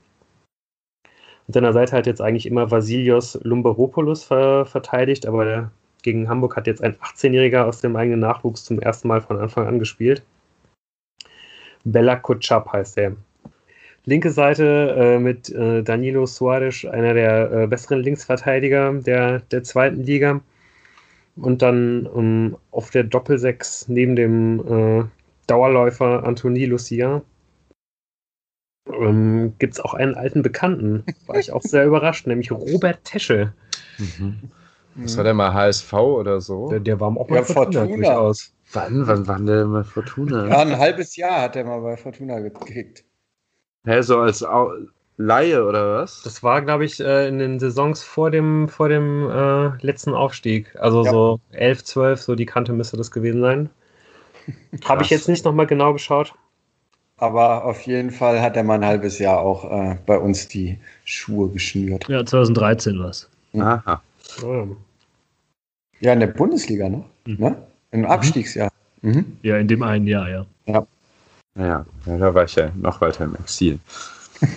An 1.54 1.64
der 1.64 1.74
Seite 1.74 1.96
hat 1.96 2.08
jetzt 2.08 2.22
eigentlich 2.22 2.46
immer 2.46 2.72
Vasilios 2.72 3.40
Lumberopoulos 3.44 4.24
ver 4.24 4.66
verteidigt, 4.66 5.28
aber 5.28 5.46
der 5.46 5.72
gegen 6.06 6.30
Hamburg 6.30 6.56
hat 6.56 6.68
jetzt 6.68 6.84
ein 6.84 6.94
18-Jähriger 6.98 7.64
aus 7.64 7.82
dem 7.82 7.96
eigenen 7.96 8.20
Nachwuchs 8.20 8.64
zum 8.64 8.80
ersten 8.80 9.08
Mal 9.08 9.22
von 9.22 9.40
Anfang 9.40 9.66
an 9.68 9.80
gespielt. 9.80 10.24
Bella 11.84 12.16
Kutschap 12.16 12.72
heißt 12.72 12.98
er. 13.00 13.16
Linke 14.06 14.30
Seite 14.30 14.96
äh, 14.98 15.20
mit 15.20 15.50
äh, 15.50 15.82
Danilo 15.82 16.28
Suarez, 16.28 16.86
einer 16.86 17.16
der 17.16 17.52
äh, 17.52 17.68
besseren 17.68 18.04
Linksverteidiger 18.04 18.94
der, 18.94 19.40
der 19.40 19.64
zweiten 19.64 20.04
Liga. 20.04 20.42
Und 21.38 21.64
dann 21.64 22.06
um, 22.06 22.56
auf 22.70 22.92
der 22.92 23.04
Doppelsechs 23.04 23.88
neben 23.88 24.16
dem 24.16 24.60
äh, 24.60 25.04
Dauerläufer 25.48 26.24
Anthony 26.24 26.66
Lucia 26.66 27.24
ähm, 28.94 29.54
gibt 29.58 29.74
es 29.74 29.80
auch 29.80 29.96
einen 29.96 30.14
alten 30.14 30.44
Bekannten. 30.44 31.04
War 31.26 31.38
ich 31.38 31.52
auch 31.52 31.64
sehr 31.64 31.86
überrascht, 31.86 32.28
nämlich 32.28 32.52
Robert 32.52 33.04
Tesche. 33.04 33.54
Mhm. 33.98 34.52
Was 34.96 35.18
war 35.18 35.24
der 35.26 35.34
mal 35.34 35.54
HSV 35.54 35.94
oder 35.94 36.40
so? 36.40 36.70
Der, 36.70 36.80
der 36.80 37.00
war 37.00 37.10
auch 37.10 37.30
mal 37.30 37.38
ja, 37.38 37.44
Fortuna, 37.44 37.82
Fortuna. 37.82 37.96
durchaus. 37.96 38.54
Wann? 38.72 39.08
Wann 39.08 39.28
war 39.28 39.40
der 39.40 39.66
mal 39.66 39.84
Fortuna? 39.84 40.48
Ja, 40.48 40.60
ein 40.60 40.78
halbes 40.78 41.16
Jahr 41.16 41.42
hat 41.42 41.56
er 41.56 41.66
mal 41.66 41.82
bei 41.82 41.98
Fortuna 41.98 42.40
gekickt. 42.40 43.04
Hä, 43.86 44.02
so 44.02 44.20
als 44.20 44.44
Au 44.44 44.72
Laie 45.18 45.66
oder 45.66 46.02
was? 46.02 46.24
Das 46.24 46.44
war, 46.44 46.62
glaube 46.62 46.84
ich, 46.84 47.00
äh, 47.00 47.28
in 47.28 47.40
den 47.40 47.60
Saisons 47.60 48.04
vor 48.04 48.32
dem, 48.32 48.68
vor 48.68 48.90
dem 48.90 49.30
äh, 49.30 49.70
letzten 49.86 50.14
Aufstieg. 50.14 50.76
Also 50.78 51.06
ja. 51.06 51.12
so 51.12 51.40
11, 51.52 51.84
12, 51.86 52.22
so 52.22 52.36
die 52.36 52.46
Kante 52.46 52.74
müsste 52.74 52.98
das 52.98 53.12
gewesen 53.12 53.42
sein. 53.42 53.70
Habe 54.86 55.04
ich 55.04 55.10
jetzt 55.10 55.30
nicht 55.30 55.46
nochmal 55.46 55.68
genau 55.68 55.94
geschaut. 55.94 56.34
Aber 57.18 57.64
auf 57.64 57.82
jeden 57.84 58.12
Fall 58.12 58.42
hat 58.42 58.58
er 58.58 58.64
mal 58.64 58.76
ein 58.76 58.86
halbes 58.86 59.20
Jahr 59.20 59.40
auch 59.40 59.64
äh, 59.72 59.98
bei 60.06 60.18
uns 60.18 60.50
die 60.50 60.78
Schuhe 61.06 61.50
geschnürt. 61.50 62.10
Ja, 62.10 62.26
2013 62.26 63.00
war 63.00 63.10
es. 63.10 63.30
Aha. 63.58 64.02
Ja, 66.00 66.14
in 66.14 66.20
der 66.20 66.28
Bundesliga 66.28 66.90
noch, 66.90 67.06
mhm. 67.26 67.38
ne? 67.40 67.56
Im 67.92 68.02
mhm. 68.02 68.06
Abstiegsjahr. 68.08 68.72
Mhm. 69.02 69.38
Ja, 69.42 69.58
in 69.58 69.68
dem 69.68 69.84
einen 69.84 70.08
Jahr, 70.08 70.30
ja. 70.30 70.46
Ja. 70.66 70.88
Ja, 71.58 71.86
ja 72.06 72.18
da 72.18 72.34
war 72.34 72.44
ich 72.44 72.56
ja 72.56 72.72
noch 72.76 73.00
weiter 73.02 73.26
im 73.26 73.36
Exil. 73.36 73.80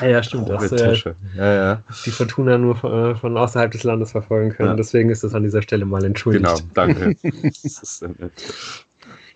ja, 0.00 0.06
ja, 0.06 0.22
stimmt. 0.22 0.48
Das, 0.48 0.70
äh, 0.72 1.14
ja, 1.36 1.54
ja. 1.54 1.82
Die 2.04 2.10
Fortuna 2.10 2.58
nur 2.58 2.76
von, 2.76 2.92
äh, 2.92 3.14
von, 3.14 3.36
außerhalb 3.36 3.70
des 3.70 3.84
Landes 3.84 4.12
verfolgen 4.12 4.50
können. 4.50 4.70
Ja. 4.70 4.76
Deswegen 4.76 5.10
ist 5.10 5.24
das 5.24 5.34
an 5.34 5.42
dieser 5.42 5.62
Stelle 5.62 5.86
mal 5.86 6.04
entschuldigt. 6.04 6.44
Genau, 6.44 6.58
danke. 6.74 7.16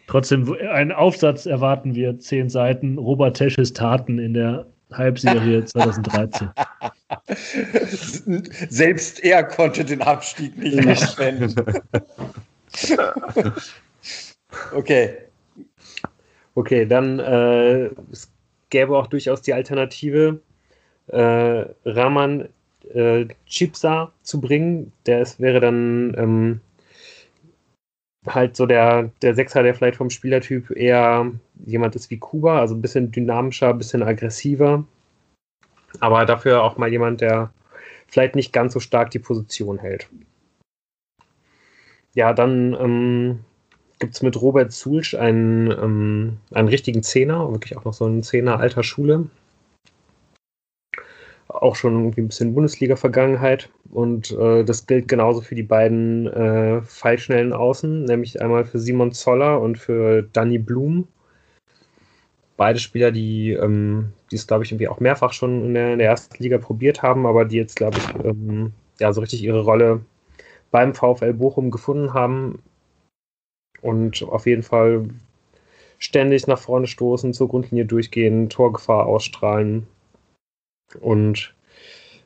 Trotzdem, 0.06 0.54
einen 0.70 0.92
Aufsatz 0.92 1.46
erwarten 1.46 1.94
wir, 1.94 2.18
zehn 2.18 2.50
Seiten, 2.50 2.98
Robert 2.98 3.36
Tesches 3.36 3.72
Taten 3.72 4.18
in 4.18 4.34
der 4.34 4.66
Halbserie 4.96 5.64
2013. 5.64 6.50
Selbst 8.68 9.22
er 9.24 9.44
konnte 9.44 9.84
den 9.84 10.02
Abstieg 10.02 10.56
nicht 10.56 10.86
auswenden. 10.86 11.54
okay. 14.74 15.16
Okay, 16.54 16.86
dann 16.86 17.18
äh, 17.18 17.90
es 18.12 18.30
gäbe 18.70 18.96
auch 18.96 19.08
durchaus 19.08 19.42
die 19.42 19.52
Alternative. 19.54 20.40
Äh, 21.08 21.64
Rahman 21.84 22.48
äh, 22.92 23.26
Chipsa 23.46 24.12
zu 24.22 24.40
bringen. 24.40 24.92
Der 25.06 25.22
ist, 25.22 25.40
wäre 25.40 25.60
dann 25.60 26.14
ähm, 26.16 26.60
halt 28.26 28.56
so 28.56 28.66
der, 28.66 29.10
der 29.22 29.34
Sechser, 29.34 29.62
der 29.62 29.74
vielleicht 29.74 29.96
vom 29.96 30.10
Spielertyp 30.10 30.70
eher 30.70 31.30
jemand 31.66 31.94
ist 31.96 32.10
wie 32.10 32.18
Kuba, 32.18 32.60
also 32.60 32.74
ein 32.74 32.82
bisschen 32.82 33.10
dynamischer, 33.10 33.70
ein 33.70 33.78
bisschen 33.78 34.02
aggressiver. 34.02 34.84
Aber 36.00 36.24
dafür 36.24 36.62
auch 36.62 36.76
mal 36.76 36.90
jemand, 36.90 37.20
der 37.20 37.52
vielleicht 38.08 38.34
nicht 38.34 38.52
ganz 38.52 38.72
so 38.72 38.80
stark 38.80 39.10
die 39.10 39.18
Position 39.18 39.78
hält. 39.78 40.08
Ja, 42.14 42.32
dann 42.32 42.74
ähm, 42.78 43.40
gibt 43.98 44.14
es 44.14 44.22
mit 44.22 44.40
Robert 44.40 44.72
Zulsch 44.72 45.14
einen, 45.14 45.70
ähm, 45.70 46.38
einen 46.52 46.68
richtigen 46.68 47.02
Zehner, 47.02 47.50
wirklich 47.50 47.76
auch 47.76 47.84
noch 47.84 47.94
so 47.94 48.04
einen 48.04 48.22
Zehner 48.22 48.60
alter 48.60 48.82
Schule. 48.82 49.26
Auch 51.54 51.76
schon 51.76 51.94
irgendwie 51.94 52.20
ein 52.20 52.28
bisschen 52.28 52.54
Bundesliga-Vergangenheit. 52.54 53.70
Und 53.90 54.32
äh, 54.32 54.64
das 54.64 54.86
gilt 54.86 55.08
genauso 55.08 55.40
für 55.40 55.54
die 55.54 55.62
beiden 55.62 56.26
äh, 56.26 56.82
fallschnellen 56.82 57.52
Außen, 57.52 58.04
nämlich 58.04 58.42
einmal 58.42 58.64
für 58.64 58.78
Simon 58.78 59.12
Zoller 59.12 59.60
und 59.60 59.78
für 59.78 60.22
Danny 60.22 60.58
Blum. 60.58 61.06
Beide 62.56 62.78
Spieler, 62.78 63.10
die 63.12 63.52
ähm, 63.52 64.12
es, 64.32 64.46
glaube 64.46 64.64
ich, 64.64 64.72
irgendwie 64.72 64.88
auch 64.88 65.00
mehrfach 65.00 65.32
schon 65.32 65.64
in 65.64 65.74
der, 65.74 65.92
in 65.92 65.98
der, 65.98 66.08
ersten 66.08 66.42
Liga 66.42 66.58
probiert 66.58 67.02
haben, 67.02 67.26
aber 67.26 67.44
die 67.44 67.56
jetzt, 67.56 67.76
glaube 67.76 67.98
ich, 67.98 68.24
ähm, 68.24 68.72
ja, 69.00 69.12
so 69.12 69.20
richtig 69.20 69.42
ihre 69.42 69.62
Rolle 69.62 70.00
beim 70.70 70.94
VfL 70.94 71.34
Bochum 71.34 71.70
gefunden 71.70 72.14
haben 72.14 72.62
und 73.80 74.22
auf 74.24 74.46
jeden 74.46 74.62
Fall 74.62 75.08
ständig 75.98 76.46
nach 76.46 76.58
vorne 76.58 76.86
stoßen, 76.86 77.32
zur 77.32 77.48
Grundlinie 77.48 77.84
durchgehen, 77.84 78.48
Torgefahr 78.48 79.06
ausstrahlen. 79.06 79.86
Und 81.00 81.54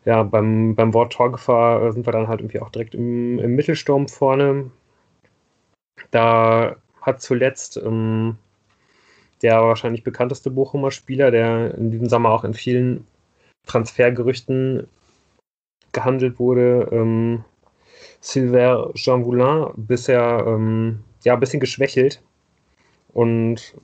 ja, 0.04 0.22
beim, 0.22 0.74
beim 0.74 0.94
Wort 0.94 1.12
Torgefahr 1.12 1.82
äh, 1.82 1.92
sind 1.92 2.06
wir 2.06 2.12
dann 2.12 2.28
halt 2.28 2.40
irgendwie 2.40 2.60
auch 2.60 2.70
direkt 2.70 2.94
im, 2.94 3.38
im 3.38 3.54
Mittelsturm 3.54 4.08
vorne. 4.08 4.70
Da 6.10 6.76
hat 7.02 7.20
zuletzt 7.20 7.76
ähm, 7.76 8.36
der 9.42 9.62
wahrscheinlich 9.62 10.04
bekannteste 10.04 10.50
Bochumer 10.50 10.90
Spieler, 10.90 11.30
der 11.30 11.74
in 11.74 11.90
diesem 11.90 12.08
Sommer 12.08 12.30
auch 12.30 12.44
in 12.44 12.54
vielen 12.54 13.06
Transfergerüchten 13.66 14.88
gehandelt 15.92 16.38
wurde, 16.38 16.88
ähm, 16.90 17.44
Jean 18.20 19.72
bisher 19.76 20.44
ähm, 20.46 21.04
ja, 21.24 21.34
ein 21.34 21.40
bisschen 21.40 21.60
geschwächelt 21.60 22.22
und 23.12 23.74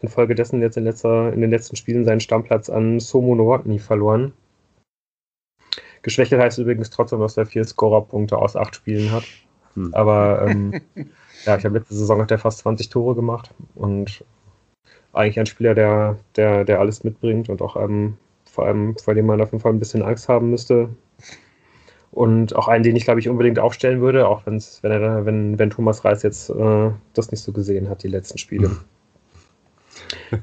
infolgedessen 0.00 0.62
jetzt 0.62 0.76
in, 0.76 0.84
letzter, 0.84 1.32
in 1.32 1.40
den 1.40 1.50
letzten 1.50 1.76
Spielen 1.76 2.04
seinen 2.04 2.20
Stammplatz 2.20 2.70
an 2.70 3.00
Somo 3.00 3.34
Nowotny 3.34 3.78
verloren. 3.78 4.32
Geschwächelt 6.02 6.40
heißt 6.40 6.58
übrigens 6.58 6.90
trotzdem, 6.90 7.20
dass 7.20 7.36
er 7.36 7.46
vier 7.46 7.64
Scorerpunkte 7.64 8.38
aus 8.38 8.56
acht 8.56 8.76
Spielen 8.76 9.10
hat. 9.10 9.24
Hm. 9.74 9.92
Aber 9.94 10.46
ähm, 10.46 10.80
ja, 11.44 11.56
ich 11.56 11.64
habe 11.64 11.78
letzte 11.78 11.94
Saison 11.94 12.20
hat 12.20 12.30
er 12.30 12.38
fast 12.38 12.60
20 12.60 12.88
Tore 12.88 13.14
gemacht 13.14 13.52
und 13.74 14.24
eigentlich 15.12 15.40
ein 15.40 15.46
Spieler, 15.46 15.74
der, 15.74 16.18
der, 16.36 16.64
der 16.64 16.80
alles 16.80 17.02
mitbringt 17.02 17.48
und 17.48 17.62
auch 17.62 17.76
ähm, 17.76 18.16
vor 18.44 18.66
allem, 18.66 18.96
vor 18.96 19.14
dem 19.14 19.26
man 19.26 19.40
auf 19.40 19.52
jeden 19.52 19.62
Fall 19.62 19.72
ein 19.72 19.78
bisschen 19.78 20.02
Angst 20.02 20.28
haben 20.28 20.50
müsste. 20.50 20.90
Und 22.10 22.56
auch 22.56 22.68
einen, 22.68 22.84
den 22.84 22.96
ich, 22.96 23.04
glaube 23.04 23.20
ich, 23.20 23.28
unbedingt 23.28 23.58
aufstellen 23.58 24.00
würde, 24.00 24.28
auch 24.28 24.46
wenn's, 24.46 24.82
wenn, 24.82 24.92
er, 24.92 25.26
wenn, 25.26 25.58
wenn 25.58 25.70
Thomas 25.70 26.04
Reis 26.04 26.22
jetzt 26.22 26.50
äh, 26.50 26.90
das 27.12 27.30
nicht 27.30 27.42
so 27.42 27.52
gesehen 27.52 27.88
hat, 27.88 28.02
die 28.02 28.08
letzten 28.08 28.38
Spiele. 28.38 28.70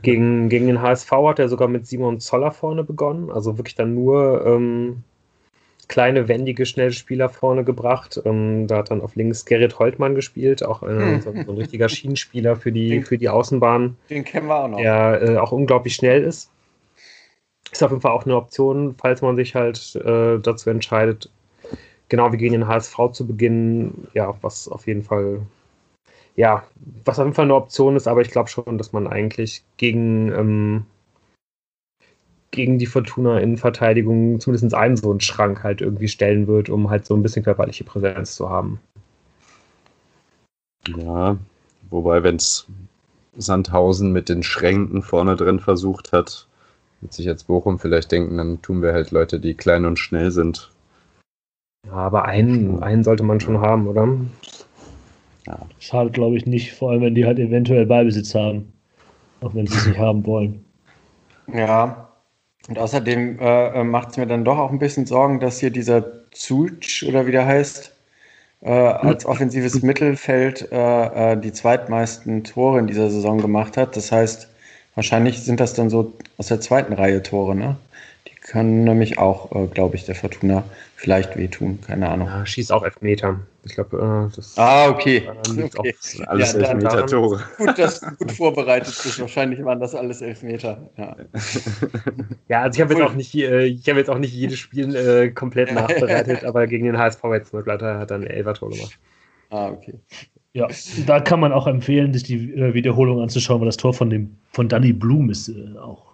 Gegen, 0.01 0.49
gegen 0.49 0.67
den 0.67 0.81
HSV 0.81 1.11
hat 1.11 1.39
er 1.39 1.49
sogar 1.49 1.67
mit 1.67 1.87
Simon 1.87 2.19
Zoller 2.19 2.51
vorne 2.51 2.83
begonnen, 2.83 3.31
also 3.31 3.57
wirklich 3.57 3.75
dann 3.75 3.93
nur 3.93 4.45
ähm, 4.45 5.03
kleine, 5.87 6.27
wendige, 6.27 6.65
schnelle 6.65 6.91
Spieler 6.91 7.29
vorne 7.29 7.63
gebracht. 7.63 8.19
Ähm, 8.25 8.67
da 8.67 8.77
hat 8.77 8.91
dann 8.91 9.01
auf 9.01 9.15
links 9.15 9.45
Gerrit 9.45 9.79
Holtmann 9.79 10.15
gespielt, 10.15 10.63
auch 10.63 10.83
äh, 10.83 11.19
so, 11.21 11.31
so, 11.31 11.51
ein 11.51 11.57
richtiger 11.57 11.89
Schienenspieler 11.89 12.55
für 12.55 12.71
die, 12.71 12.89
den, 12.89 13.03
für 13.03 13.17
die 13.17 13.29
Außenbahn. 13.29 13.95
Den 14.09 14.23
kennen 14.23 14.47
wir 14.47 14.55
auch 14.55 14.67
noch. 14.67 14.77
Der 14.77 15.21
äh, 15.21 15.37
auch 15.37 15.51
unglaublich 15.51 15.95
schnell 15.95 16.23
ist. 16.23 16.51
Ist 17.71 17.83
auf 17.83 17.91
jeden 17.91 18.01
Fall 18.01 18.11
auch 18.11 18.25
eine 18.25 18.35
Option, 18.35 18.95
falls 18.97 19.21
man 19.21 19.35
sich 19.35 19.55
halt 19.55 19.95
äh, 19.95 20.39
dazu 20.39 20.69
entscheidet, 20.69 21.29
genau 22.09 22.31
wie 22.31 22.37
gegen 22.37 22.53
den 22.53 22.67
HSV 22.67 22.95
zu 23.11 23.27
beginnen, 23.27 24.07
ja, 24.13 24.33
was 24.41 24.67
auf 24.67 24.87
jeden 24.87 25.03
Fall, 25.03 25.41
ja, 26.35 26.63
was 27.05 27.19
auf 27.19 27.25
jeden 27.25 27.35
Fall 27.35 27.45
eine 27.45 27.55
Option 27.55 27.95
ist, 27.95 28.07
aber 28.07 28.21
ich 28.21 28.31
glaube 28.31 28.49
schon, 28.49 28.77
dass 28.77 28.93
man 28.93 29.07
eigentlich 29.07 29.63
gegen, 29.77 30.31
ähm, 30.31 30.85
gegen 32.51 32.77
die 32.77 32.85
Fortuna 32.85 33.39
in 33.39 33.57
Verteidigung 33.57 34.39
zumindest 34.39 34.73
einen 34.73 34.97
so 34.97 35.11
einen 35.11 35.21
Schrank 35.21 35.63
halt 35.63 35.81
irgendwie 35.81 36.07
stellen 36.07 36.47
wird, 36.47 36.69
um 36.69 36.89
halt 36.89 37.05
so 37.05 37.15
ein 37.15 37.21
bisschen 37.21 37.43
körperliche 37.43 37.83
Präsenz 37.83 38.35
zu 38.35 38.49
haben. 38.49 38.79
Ja, 40.95 41.37
wobei, 41.89 42.23
wenn 42.23 42.35
es 42.35 42.67
Sandhausen 43.37 44.11
mit 44.11 44.29
den 44.29 44.43
Schränken 44.43 45.01
vorne 45.01 45.35
drin 45.35 45.59
versucht 45.59 46.11
hat, 46.11 46.47
wird 47.01 47.13
sich 47.13 47.25
jetzt 47.25 47.47
Bochum 47.47 47.79
vielleicht 47.79 48.11
denken, 48.11 48.37
dann 48.37 48.61
tun 48.61 48.81
wir 48.81 48.93
halt 48.93 49.11
Leute, 49.11 49.39
die 49.39 49.55
klein 49.55 49.85
und 49.85 49.99
schnell 49.99 50.31
sind, 50.31 50.71
ja, 51.87 51.93
aber 51.93 52.25
einen, 52.25 52.81
einen 52.81 53.03
sollte 53.03 53.23
man 53.23 53.39
schon 53.39 53.61
haben, 53.61 53.87
oder? 53.87 54.07
Ja. 55.47 55.59
Schade, 55.79 56.09
glaube 56.11 56.37
ich, 56.37 56.45
nicht, 56.45 56.73
vor 56.73 56.91
allem 56.91 57.01
wenn 57.01 57.15
die 57.15 57.25
halt 57.25 57.39
eventuell 57.39 57.85
Ballbesitz 57.85 58.33
haben. 58.35 58.73
Auch 59.41 59.53
wenn 59.53 59.67
sie 59.67 59.77
es 59.77 59.87
nicht 59.87 59.99
haben 59.99 60.25
wollen. 60.25 60.65
Ja. 61.53 62.09
Und 62.67 62.79
außerdem 62.79 63.39
äh, 63.39 63.81
äh 63.81 63.83
macht 63.83 64.11
es 64.11 64.17
mir 64.17 64.25
dann 64.25 64.43
doch 64.43 64.57
auch 64.57 64.71
ein 64.71 64.79
bisschen 64.79 65.05
Sorgen, 65.05 65.39
dass 65.39 65.59
hier 65.59 65.69
dieser 65.69 66.03
Zulc 66.31 67.05
oder 67.07 67.27
wie 67.27 67.31
der 67.31 67.45
heißt, 67.45 67.95
äh, 68.61 68.71
als 68.71 69.25
offensives 69.25 69.83
Mittelfeld 69.83 70.71
äh, 70.71 71.33
äh, 71.33 71.39
die 71.39 71.53
zweitmeisten 71.53 72.43
Tore 72.43 72.79
in 72.79 72.87
dieser 72.87 73.11
Saison 73.11 73.37
gemacht 73.37 73.77
hat. 73.77 73.95
Das 73.95 74.11
heißt, 74.11 74.49
wahrscheinlich 74.95 75.43
sind 75.43 75.59
das 75.59 75.75
dann 75.75 75.91
so 75.91 76.13
aus 76.37 76.47
der 76.47 76.61
zweiten 76.61 76.93
Reihe 76.93 77.21
Tore, 77.21 77.55
ne? 77.55 77.75
Kann 78.45 78.83
nämlich 78.83 79.17
auch, 79.17 79.51
äh, 79.55 79.67
glaube 79.67 79.95
ich, 79.95 80.05
der 80.05 80.13
Fortuna 80.13 80.63
vielleicht 80.95 81.35
wehtun. 81.35 81.79
Keine 81.81 82.09
Ahnung. 82.09 82.27
Ja, 82.27 82.45
schießt 82.45 82.71
auch 82.71 82.83
Elfmeter. 82.83 83.39
Ich 83.63 83.73
glaube, 83.73 84.29
äh, 84.31 84.35
das. 84.35 84.55
Ah, 84.57 84.87
okay. 84.89 85.23
Äh, 85.57 85.63
okay. 85.63 85.95
alles 86.27 86.53
ja, 86.53 86.59
Elfmeter-Tore. 86.59 87.41
Gut, 87.57 87.79
dass 87.79 88.01
du 88.01 88.11
gut 88.11 88.31
vorbereitet 88.31 88.95
bist. 89.03 89.19
Wahrscheinlich 89.19 89.63
waren 89.65 89.79
das 89.79 89.95
alles 89.95 90.21
Elfmeter. 90.21 90.89
Ja, 90.95 91.15
ja 92.47 92.61
also 92.61 92.77
ich 92.77 92.81
habe 92.81 92.93
jetzt, 92.93 93.03
auch 93.03 93.13
nicht, 93.15 93.33
äh, 93.35 93.75
hab 93.75 93.97
jetzt 93.97 94.09
auch 94.11 94.19
nicht 94.19 94.33
jedes 94.33 94.59
Spiel 94.59 94.95
äh, 94.95 95.31
komplett 95.31 95.71
nachbereitet, 95.73 96.45
aber 96.45 96.67
gegen 96.67 96.85
den 96.85 96.99
HSV 96.99 97.23
jetzt 97.33 97.51
nur 97.51 97.63
Blatter 97.63 97.97
hat 97.97 98.11
er 98.11 98.17
ein 98.17 98.27
Elfer-Tor 98.27 98.69
gemacht. 98.69 98.99
Ah, 99.49 99.69
okay. 99.69 99.95
Ja, 100.53 100.67
da 101.07 101.19
kann 101.19 101.39
man 101.39 101.51
auch 101.51 101.65
empfehlen, 101.65 102.13
sich 102.13 102.23
die 102.23 102.53
äh, 102.53 102.75
Wiederholung 102.75 103.21
anzuschauen, 103.21 103.59
weil 103.59 103.65
das 103.65 103.77
Tor 103.77 103.93
von 103.93 104.11
dem 104.11 104.37
von 104.51 104.69
Danny 104.69 104.93
Blum 104.93 105.31
ist 105.31 105.49
äh, 105.49 105.77
auch 105.79 106.04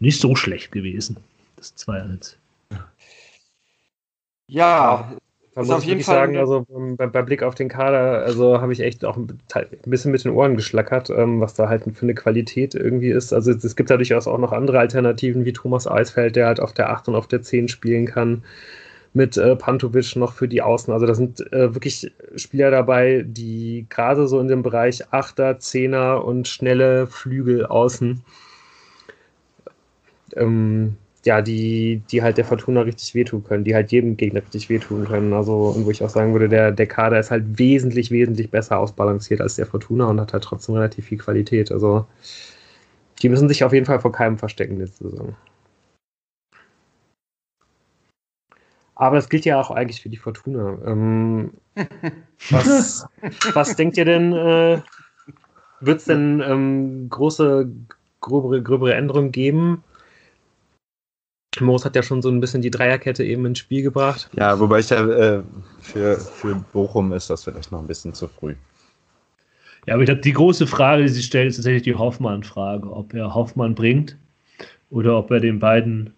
nicht 0.00 0.20
so 0.20 0.34
schlecht 0.34 0.72
gewesen. 0.72 1.18
Das 1.56 1.76
2-1. 1.76 2.34
Ja, 4.48 5.12
da 5.54 5.60
muss 5.60 5.70
auf 5.70 5.84
jeden 5.84 6.00
Fall 6.00 6.14
sagen, 6.14 6.36
also 6.38 6.66
bei, 6.96 7.06
bei, 7.06 7.22
Blick 7.22 7.42
auf 7.42 7.54
den 7.54 7.68
Kader, 7.68 8.24
also 8.24 8.60
habe 8.60 8.72
ich 8.72 8.80
echt 8.80 9.04
auch 9.04 9.16
ein 9.16 9.38
bisschen 9.84 10.10
mit 10.10 10.24
den 10.24 10.32
Ohren 10.32 10.56
geschlackert, 10.56 11.10
ähm, 11.10 11.40
was 11.40 11.54
da 11.54 11.68
halt 11.68 11.84
für 11.92 12.02
eine 12.02 12.14
Qualität 12.14 12.74
irgendwie 12.74 13.10
ist. 13.10 13.32
Also 13.32 13.52
es 13.52 13.76
gibt 13.76 13.90
da 13.90 13.96
durchaus 13.96 14.26
auch 14.26 14.38
noch 14.38 14.52
andere 14.52 14.78
Alternativen 14.78 15.44
wie 15.44 15.52
Thomas 15.52 15.86
Eisfeld, 15.86 16.36
der 16.36 16.46
halt 16.46 16.60
auf 16.60 16.72
der 16.72 16.90
8 16.90 17.08
und 17.08 17.14
auf 17.14 17.26
der 17.26 17.42
10 17.42 17.68
spielen 17.68 18.06
kann. 18.06 18.42
Mit 19.12 19.36
äh, 19.36 19.56
Pantovic 19.56 20.14
noch 20.14 20.34
für 20.34 20.46
die 20.46 20.62
Außen. 20.62 20.92
Also 20.92 21.04
da 21.04 21.14
sind 21.14 21.40
äh, 21.52 21.74
wirklich 21.74 22.12
Spieler 22.36 22.70
dabei, 22.70 23.24
die 23.26 23.86
gerade 23.90 24.28
so 24.28 24.38
in 24.38 24.46
dem 24.46 24.62
Bereich 24.62 25.08
8er, 25.08 25.58
10er 25.58 26.18
und 26.18 26.46
schnelle 26.46 27.08
Flügel 27.08 27.66
außen 27.66 28.22
ähm, 30.36 30.96
ja, 31.24 31.42
die, 31.42 32.02
die 32.10 32.22
halt 32.22 32.38
der 32.38 32.44
Fortuna 32.44 32.80
richtig 32.82 33.14
wehtun 33.14 33.44
können, 33.44 33.64
die 33.64 33.74
halt 33.74 33.92
jedem 33.92 34.16
Gegner 34.16 34.40
richtig 34.40 34.68
wehtun 34.70 35.06
können. 35.06 35.32
Also, 35.32 35.68
und 35.68 35.84
wo 35.84 35.90
ich 35.90 36.02
auch 36.02 36.08
sagen 36.08 36.32
würde, 36.32 36.48
der, 36.48 36.72
der 36.72 36.86
Kader 36.86 37.20
ist 37.20 37.30
halt 37.30 37.58
wesentlich, 37.58 38.10
wesentlich 38.10 38.50
besser 38.50 38.78
ausbalanciert 38.78 39.40
als 39.40 39.56
der 39.56 39.66
Fortuna 39.66 40.06
und 40.06 40.20
hat 40.20 40.32
halt 40.32 40.44
trotzdem 40.44 40.76
relativ 40.76 41.06
viel 41.06 41.18
Qualität. 41.18 41.70
Also, 41.72 42.06
die 43.22 43.28
müssen 43.28 43.48
sich 43.48 43.64
auf 43.64 43.72
jeden 43.72 43.86
Fall 43.86 44.00
vor 44.00 44.12
keinem 44.12 44.38
verstecken 44.38 44.78
letzte 44.78 45.10
Saison. 45.10 45.36
Aber 48.94 49.16
das 49.16 49.28
gilt 49.28 49.44
ja 49.46 49.60
auch 49.60 49.70
eigentlich 49.70 50.02
für 50.02 50.10
die 50.10 50.16
Fortuna. 50.16 50.78
Ähm, 50.86 51.52
was, 52.50 53.06
was 53.54 53.76
denkt 53.76 53.96
ihr 53.96 54.04
denn, 54.04 54.32
äh, 54.32 54.80
wird 55.80 55.98
es 55.98 56.04
denn 56.04 56.42
ähm, 56.44 57.08
große, 57.08 57.70
gröbere, 58.20 58.62
gröbere 58.62 58.94
Änderungen 58.94 59.32
geben? 59.32 59.82
Moos 61.58 61.84
hat 61.84 61.96
ja 61.96 62.02
schon 62.02 62.22
so 62.22 62.28
ein 62.28 62.40
bisschen 62.40 62.62
die 62.62 62.70
Dreierkette 62.70 63.24
eben 63.24 63.44
ins 63.44 63.58
Spiel 63.58 63.82
gebracht. 63.82 64.30
Ja, 64.36 64.58
wobei 64.60 64.78
ich 64.78 64.90
ja 64.90 65.04
äh, 65.04 65.42
für, 65.80 66.16
für 66.16 66.54
Bochum 66.72 67.12
ist 67.12 67.28
das 67.28 67.44
vielleicht 67.44 67.72
noch 67.72 67.80
ein 67.80 67.88
bisschen 67.88 68.14
zu 68.14 68.28
früh. 68.28 68.54
Ja, 69.86 69.94
aber 69.94 70.02
ich 70.02 70.06
glaube, 70.06 70.20
die 70.20 70.32
große 70.32 70.66
Frage, 70.66 71.02
die 71.02 71.08
sich 71.08 71.26
stellt, 71.26 71.48
ist 71.48 71.56
tatsächlich 71.56 71.82
die 71.82 71.94
Hoffmann-Frage, 71.94 72.90
ob 72.90 73.12
er 73.14 73.34
Hoffmann 73.34 73.74
bringt 73.74 74.16
oder 74.90 75.18
ob 75.18 75.30
er 75.30 75.40
den 75.40 75.58
beiden 75.58 76.14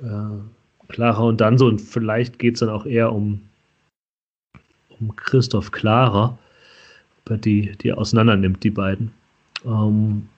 äh, 0.00 0.88
Clara 0.88 1.22
und 1.24 1.40
Danso 1.40 1.66
und 1.66 1.80
vielleicht 1.80 2.38
geht 2.38 2.54
es 2.54 2.60
dann 2.60 2.68
auch 2.70 2.86
eher 2.86 3.12
um, 3.12 3.42
um 5.00 5.14
Christoph 5.16 5.70
Clara, 5.70 6.38
ob 7.24 7.30
er 7.30 7.38
die, 7.38 7.76
die 7.78 7.92
auseinander 7.92 8.36
nimmt, 8.36 8.62
die 8.64 8.70
beiden. 8.70 9.12
Ähm, 9.64 10.28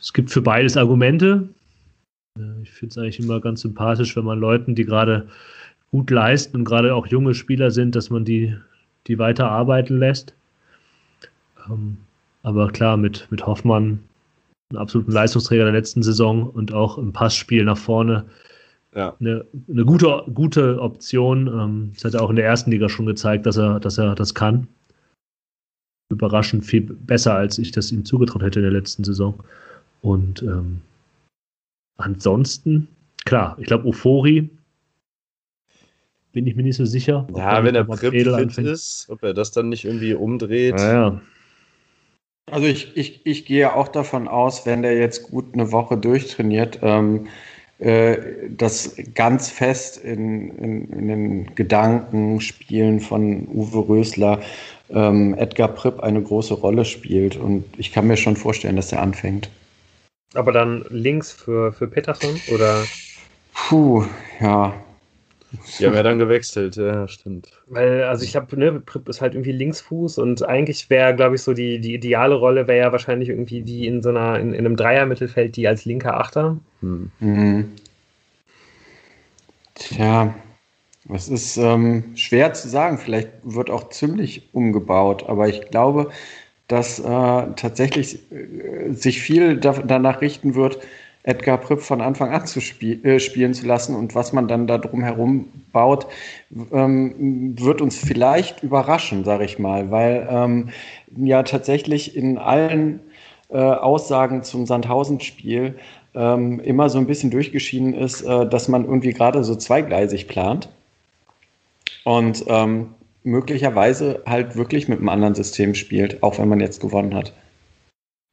es 0.00 0.12
gibt 0.12 0.30
für 0.30 0.42
beides 0.42 0.76
Argumente. 0.76 1.48
Ich 2.62 2.70
finde 2.70 2.92
es 2.92 2.98
eigentlich 2.98 3.20
immer 3.20 3.40
ganz 3.40 3.60
sympathisch, 3.60 4.16
wenn 4.16 4.24
man 4.24 4.38
Leuten, 4.38 4.74
die 4.74 4.84
gerade 4.84 5.28
gut 5.90 6.10
leisten 6.10 6.56
und 6.56 6.64
gerade 6.64 6.94
auch 6.94 7.06
junge 7.06 7.34
Spieler 7.34 7.70
sind, 7.70 7.94
dass 7.94 8.08
man 8.08 8.24
die, 8.24 8.56
die 9.06 9.18
weiter 9.18 9.50
arbeiten 9.50 9.98
lässt. 9.98 10.34
Ähm, 11.68 11.98
aber 12.42 12.68
klar, 12.68 12.96
mit, 12.96 13.26
mit 13.30 13.46
Hoffmann, 13.46 14.00
einem 14.70 14.80
absoluten 14.80 15.12
Leistungsträger 15.12 15.64
der 15.64 15.74
letzten 15.74 16.02
Saison 16.02 16.48
und 16.48 16.72
auch 16.72 16.96
im 16.96 17.12
Passspiel 17.12 17.64
nach 17.64 17.76
vorne, 17.76 18.24
ja. 18.94 19.14
eine, 19.20 19.44
eine 19.68 19.84
gute, 19.84 20.24
gute 20.32 20.80
Option. 20.80 21.46
Ähm, 21.46 21.92
das 21.94 22.04
hat 22.04 22.14
er 22.14 22.22
auch 22.22 22.30
in 22.30 22.36
der 22.36 22.46
ersten 22.46 22.70
Liga 22.70 22.88
schon 22.88 23.06
gezeigt, 23.06 23.44
dass 23.44 23.58
er, 23.58 23.78
dass 23.78 23.98
er 23.98 24.14
das 24.14 24.34
kann. 24.34 24.66
Überraschend 26.10 26.64
viel 26.64 26.80
besser, 26.80 27.34
als 27.34 27.58
ich 27.58 27.70
das 27.70 27.92
ihm 27.92 28.04
zugetraut 28.04 28.42
hätte 28.42 28.60
in 28.60 28.64
der 28.64 28.72
letzten 28.72 29.04
Saison. 29.04 29.38
Und 30.00 30.42
ähm, 30.42 30.80
ansonsten, 32.02 32.88
klar, 33.24 33.56
ich 33.58 33.66
glaube, 33.66 33.86
Euphorie 33.88 34.50
bin 36.32 36.46
ich 36.46 36.56
mir 36.56 36.62
nicht 36.62 36.76
so 36.76 36.84
sicher. 36.84 37.26
Ja, 37.36 37.62
wenn 37.62 37.74
er 37.74 37.84
Prip 37.84 38.12
fit 38.12 38.58
ist, 38.58 39.06
ob 39.08 39.22
er 39.22 39.34
das 39.34 39.52
dann 39.52 39.68
nicht 39.68 39.84
irgendwie 39.84 40.14
umdreht. 40.14 40.78
Ja, 40.78 41.20
Also 42.50 42.66
ich, 42.66 42.96
ich, 42.96 43.20
ich 43.24 43.44
gehe 43.44 43.74
auch 43.74 43.88
davon 43.88 44.28
aus, 44.28 44.66
wenn 44.66 44.82
der 44.82 44.98
jetzt 44.98 45.30
gut 45.30 45.52
eine 45.52 45.72
Woche 45.72 45.96
durchtrainiert, 45.96 46.80
ähm, 46.82 47.28
äh, 47.78 48.48
dass 48.48 48.96
ganz 49.14 49.50
fest 49.50 49.98
in, 49.98 50.50
in, 50.56 50.88
in, 50.90 51.08
den 51.08 51.54
Gedankenspielen 51.54 53.00
von 53.00 53.46
Uwe 53.48 53.88
Rösler 53.88 54.40
ähm, 54.90 55.34
Edgar 55.34 55.68
Pripp 55.68 56.00
eine 56.00 56.22
große 56.22 56.54
Rolle 56.54 56.84
spielt. 56.84 57.36
Und 57.36 57.64
ich 57.76 57.92
kann 57.92 58.06
mir 58.06 58.16
schon 58.16 58.36
vorstellen, 58.36 58.76
dass 58.76 58.92
er 58.92 59.02
anfängt. 59.02 59.50
Aber 60.34 60.52
dann 60.52 60.84
links 60.88 61.32
für, 61.32 61.72
für 61.72 61.86
Peterson 61.86 62.40
oder? 62.52 62.84
Puh, 63.54 64.04
ja. 64.40 64.74
Ja, 65.78 65.92
wäre 65.92 66.02
dann 66.02 66.18
gewechselt, 66.18 66.76
ja, 66.76 67.06
stimmt. 67.08 67.50
Weil, 67.66 68.04
also 68.04 68.24
ich 68.24 68.34
habe, 68.36 68.58
ne, 68.58 68.80
Prip 68.80 69.06
ist 69.08 69.20
halt 69.20 69.34
irgendwie 69.34 69.52
Linksfuß 69.52 70.16
und 70.18 70.42
eigentlich 70.48 70.88
wäre, 70.88 71.14
glaube 71.14 71.34
ich, 71.34 71.42
so 71.42 71.52
die, 71.52 71.78
die 71.78 71.94
ideale 71.94 72.34
Rolle 72.34 72.66
wäre 72.68 72.86
ja 72.86 72.92
wahrscheinlich 72.92 73.28
irgendwie 73.28 73.60
die 73.60 73.86
in 73.86 74.02
so 74.02 74.08
einer, 74.08 74.38
in, 74.38 74.54
in 74.54 74.60
einem 74.60 74.76
Dreier-Mittelfeld, 74.76 75.56
die 75.56 75.68
als 75.68 75.84
linker 75.84 76.18
Achter. 76.18 76.56
Hm. 76.80 77.10
Mhm. 77.20 77.72
Tja, 79.74 80.34
es 81.12 81.28
ist 81.28 81.56
ähm, 81.58 82.12
schwer 82.14 82.54
zu 82.54 82.68
sagen. 82.68 82.96
Vielleicht 82.98 83.30
wird 83.42 83.68
auch 83.68 83.90
ziemlich 83.90 84.48
umgebaut, 84.54 85.28
aber 85.28 85.48
ich 85.48 85.68
glaube, 85.70 86.10
dass 86.72 86.98
äh, 86.98 87.02
tatsächlich 87.04 88.18
äh, 88.32 88.92
sich 88.92 89.20
viel 89.20 89.58
da, 89.58 89.72
danach 89.72 90.22
richten 90.22 90.54
wird, 90.54 90.78
Edgar 91.22 91.58
Pripp 91.58 91.82
von 91.82 92.00
Anfang 92.00 92.30
an 92.30 92.46
zu 92.46 92.62
spiel, 92.62 93.04
äh, 93.04 93.20
spielen 93.20 93.52
zu 93.52 93.66
lassen 93.66 93.94
und 93.94 94.14
was 94.14 94.32
man 94.32 94.48
dann 94.48 94.66
da 94.66 94.78
drum 94.78 95.02
herum 95.02 95.48
baut, 95.70 96.06
ähm, 96.72 97.54
wird 97.60 97.82
uns 97.82 97.98
vielleicht 97.98 98.62
überraschen, 98.62 99.22
sage 99.22 99.44
ich 99.44 99.58
mal, 99.58 99.90
weil 99.90 100.26
ähm, 100.30 100.70
ja 101.14 101.42
tatsächlich 101.42 102.16
in 102.16 102.38
allen 102.38 103.00
äh, 103.50 103.58
Aussagen 103.58 104.42
zum 104.42 104.64
Sandhausen-Spiel 104.64 105.74
ähm, 106.14 106.58
immer 106.60 106.88
so 106.88 106.96
ein 106.96 107.06
bisschen 107.06 107.30
durchgeschieden 107.30 107.92
ist, 107.92 108.22
äh, 108.22 108.48
dass 108.48 108.68
man 108.68 108.86
irgendwie 108.86 109.12
gerade 109.12 109.44
so 109.44 109.56
zweigleisig 109.56 110.26
plant. 110.26 110.70
Und 112.04 112.44
ähm, 112.48 112.94
möglicherweise 113.24 114.22
halt 114.26 114.56
wirklich 114.56 114.88
mit 114.88 114.98
einem 114.98 115.08
anderen 115.08 115.34
System 115.34 115.74
spielt, 115.74 116.22
auch 116.22 116.38
wenn 116.38 116.48
man 116.48 116.60
jetzt 116.60 116.80
gewonnen 116.80 117.14
hat. 117.14 117.32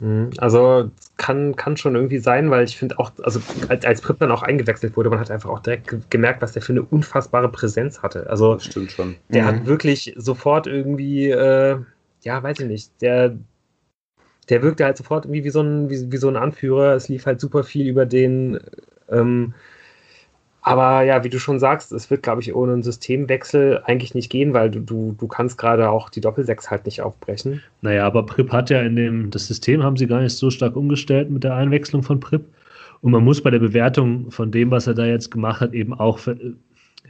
Mhm. 0.01 0.31
Also 0.37 0.91
kann, 1.17 1.55
kann 1.55 1.77
schon 1.77 1.95
irgendwie 1.95 2.19
sein, 2.19 2.49
weil 2.49 2.63
ich 2.63 2.77
finde 2.77 2.99
auch, 2.99 3.11
also 3.21 3.41
als, 3.67 3.85
als 3.85 4.01
Prip 4.01 4.17
dann 4.19 4.31
auch 4.31 4.43
eingewechselt 4.43 4.95
wurde, 4.95 5.09
man 5.09 5.19
hat 5.19 5.29
einfach 5.29 5.49
auch 5.49 5.59
direkt 5.59 6.09
gemerkt, 6.09 6.41
was 6.41 6.53
der 6.53 6.61
für 6.61 6.73
eine 6.73 6.83
unfassbare 6.83 7.49
Präsenz 7.49 8.01
hatte. 8.01 8.29
Also 8.29 8.55
das 8.55 8.65
stimmt 8.65 8.91
schon. 8.91 9.15
Der 9.27 9.43
mhm. 9.43 9.47
hat 9.47 9.65
wirklich 9.65 10.13
sofort 10.17 10.67
irgendwie, 10.67 11.29
äh, 11.29 11.77
ja, 12.21 12.43
weiß 12.43 12.61
ich 12.61 12.67
nicht, 12.67 13.01
der, 13.01 13.35
der 14.47 14.63
wirkte 14.63 14.85
halt 14.85 14.97
sofort 14.97 15.25
irgendwie 15.25 15.43
wie 15.43 15.49
so 15.49 15.61
ein, 15.61 15.89
wie, 15.89 16.11
wie 16.11 16.17
so 16.17 16.29
ein 16.29 16.37
Anführer. 16.37 16.95
Es 16.95 17.09
lief 17.09 17.25
halt 17.25 17.39
super 17.39 17.63
viel 17.63 17.87
über 17.87 18.05
den. 18.05 18.59
Ähm, 19.09 19.53
aber 20.69 21.03
ja, 21.03 21.23
wie 21.23 21.29
du 21.29 21.39
schon 21.39 21.59
sagst, 21.59 21.91
es 21.91 22.09
wird, 22.09 22.23
glaube 22.23 22.41
ich, 22.41 22.53
ohne 22.53 22.73
einen 22.73 22.83
Systemwechsel 22.83 23.81
eigentlich 23.85 24.13
nicht 24.13 24.29
gehen, 24.29 24.53
weil 24.53 24.69
du, 24.69 24.79
du, 24.79 25.15
du 25.17 25.27
kannst 25.27 25.57
gerade 25.57 25.89
auch 25.89 26.09
die 26.09 26.21
Doppelsechs 26.21 26.69
halt 26.69 26.85
nicht 26.85 27.01
aufbrechen. 27.01 27.61
Naja, 27.81 28.05
aber 28.05 28.25
Prip 28.25 28.51
hat 28.51 28.69
ja 28.69 28.81
in 28.81 28.95
dem, 28.95 29.31
das 29.31 29.47
System 29.47 29.83
haben 29.83 29.97
sie 29.97 30.07
gar 30.07 30.21
nicht 30.21 30.35
so 30.35 30.49
stark 30.49 30.75
umgestellt 30.75 31.29
mit 31.29 31.43
der 31.43 31.55
Einwechslung 31.55 32.03
von 32.03 32.19
Prip. 32.19 32.45
Und 33.01 33.11
man 33.11 33.23
muss 33.23 33.41
bei 33.41 33.49
der 33.49 33.59
Bewertung 33.59 34.29
von 34.29 34.51
dem, 34.51 34.71
was 34.71 34.87
er 34.87 34.93
da 34.93 35.05
jetzt 35.05 35.31
gemacht 35.31 35.61
hat, 35.61 35.73
eben 35.73 35.93
auch, 35.93 36.19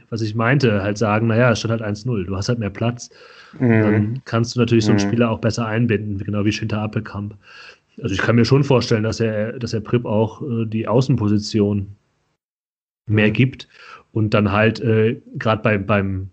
was 0.08 0.22
ich 0.22 0.34
meinte, 0.34 0.82
halt 0.82 0.98
sagen, 0.98 1.26
naja, 1.26 1.50
es 1.50 1.58
steht 1.58 1.70
halt 1.70 1.82
1-0, 1.82 2.24
du 2.24 2.36
hast 2.36 2.48
halt 2.48 2.60
mehr 2.60 2.70
Platz. 2.70 3.10
Mhm. 3.58 3.82
Dann 3.82 4.22
kannst 4.24 4.54
du 4.54 4.60
natürlich 4.60 4.84
so 4.84 4.92
einen 4.92 5.02
mhm. 5.02 5.08
Spieler 5.08 5.30
auch 5.30 5.40
besser 5.40 5.66
einbinden, 5.66 6.18
genau 6.18 6.44
wie 6.44 6.52
Schinter 6.52 6.80
Appelkamp. 6.80 7.34
Also 8.02 8.14
ich 8.14 8.22
kann 8.22 8.36
mir 8.36 8.44
schon 8.44 8.64
vorstellen, 8.64 9.02
dass 9.02 9.20
er, 9.20 9.58
dass 9.58 9.74
er 9.74 9.80
Prip 9.80 10.06
auch 10.06 10.40
äh, 10.42 10.64
die 10.64 10.88
Außenposition 10.88 11.88
mehr 13.10 13.28
mhm. 13.28 13.32
gibt 13.34 13.68
und 14.12 14.34
dann 14.34 14.52
halt 14.52 14.80
äh, 14.80 15.20
gerade 15.36 15.62
bei, 15.62 15.78
beim 15.78 16.30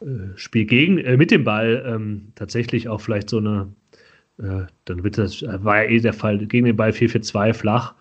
äh, 0.00 0.36
Spiel 0.36 0.66
gegen, 0.66 0.98
äh, 0.98 1.16
mit 1.16 1.30
dem 1.30 1.44
Ball 1.44 1.84
ähm, 1.86 2.28
tatsächlich 2.34 2.88
auch 2.88 3.00
vielleicht 3.00 3.30
so 3.30 3.38
eine, 3.38 3.68
äh, 4.38 4.66
dann 4.84 5.04
wird 5.04 5.18
das, 5.18 5.42
war 5.42 5.82
ja 5.82 5.90
eh 5.90 6.00
der 6.00 6.12
Fall, 6.12 6.38
gegen 6.46 6.66
den 6.66 6.76
Ball 6.76 6.90
4-4-2 6.90 7.54
flach 7.54 7.94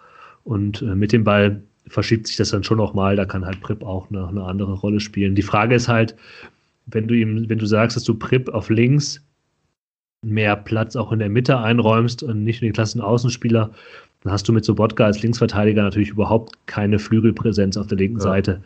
und 0.43 0.81
äh, 0.81 0.95
mit 0.95 1.11
dem 1.11 1.23
Ball 1.23 1.61
verschiebt 1.88 2.27
sich 2.27 2.38
das 2.38 2.49
dann 2.49 2.63
schon 2.63 2.77
nochmal, 2.77 3.15
da 3.15 3.25
kann 3.25 3.45
halt 3.45 3.61
Prip 3.61 3.83
auch 3.83 4.09
eine, 4.09 4.27
eine 4.27 4.43
andere 4.43 4.73
Rolle 4.73 4.99
spielen. 4.99 5.36
Die 5.36 5.41
Frage 5.41 5.75
ist 5.75 5.88
halt, 5.88 6.15
wenn 6.88 7.07
du 7.07 7.15
ihm, 7.15 7.49
wenn 7.49 7.57
du 7.57 7.65
sagst, 7.65 7.95
dass 7.95 8.03
du 8.03 8.13
Prip 8.15 8.49
auf 8.49 8.69
links 8.69 9.24
mehr 10.26 10.55
Platz 10.55 10.95
auch 10.95 11.11
in 11.11 11.19
der 11.19 11.30
Mitte 11.30 11.59
einräumst 11.59 12.23
und 12.23 12.43
nicht 12.43 12.61
nur 12.61 12.69
den 12.69 12.73
klassischen 12.73 13.01
Außenspieler, 13.01 13.69
dann 14.23 14.34
hast 14.34 14.47
du 14.47 14.53
mit 14.53 14.65
Sobotka 14.65 15.05
als 15.05 15.21
Linksverteidiger 15.21 15.84
natürlich 15.84 16.09
überhaupt 16.09 16.55
keine 16.65 16.99
Flügelpräsenz 16.99 17.78
auf 17.78 17.88
der 17.88 17.97
linken 17.97 18.17
ja. 18.17 18.23
Seite. 18.23 18.63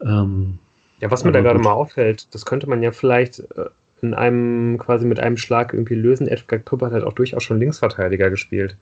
Ähm, 0.00 0.58
ja, 1.00 1.10
was 1.10 1.24
mir 1.24 1.32
da 1.32 1.40
gerade 1.40 1.58
mal 1.58 1.72
auffällt, 1.72 2.32
das 2.32 2.46
könnte 2.46 2.68
man 2.68 2.82
ja 2.82 2.92
vielleicht 2.92 3.40
äh, 3.40 3.66
in 4.02 4.14
einem, 4.14 4.78
quasi 4.78 5.04
mit 5.04 5.18
einem 5.18 5.36
Schlag 5.36 5.72
irgendwie 5.72 5.96
lösen. 5.96 6.28
Edgar 6.28 6.60
Krupp 6.60 6.82
hat 6.82 6.92
halt 6.92 7.04
auch 7.04 7.12
durchaus 7.12 7.42
schon 7.42 7.58
Linksverteidiger 7.58 8.30
gespielt. 8.30 8.76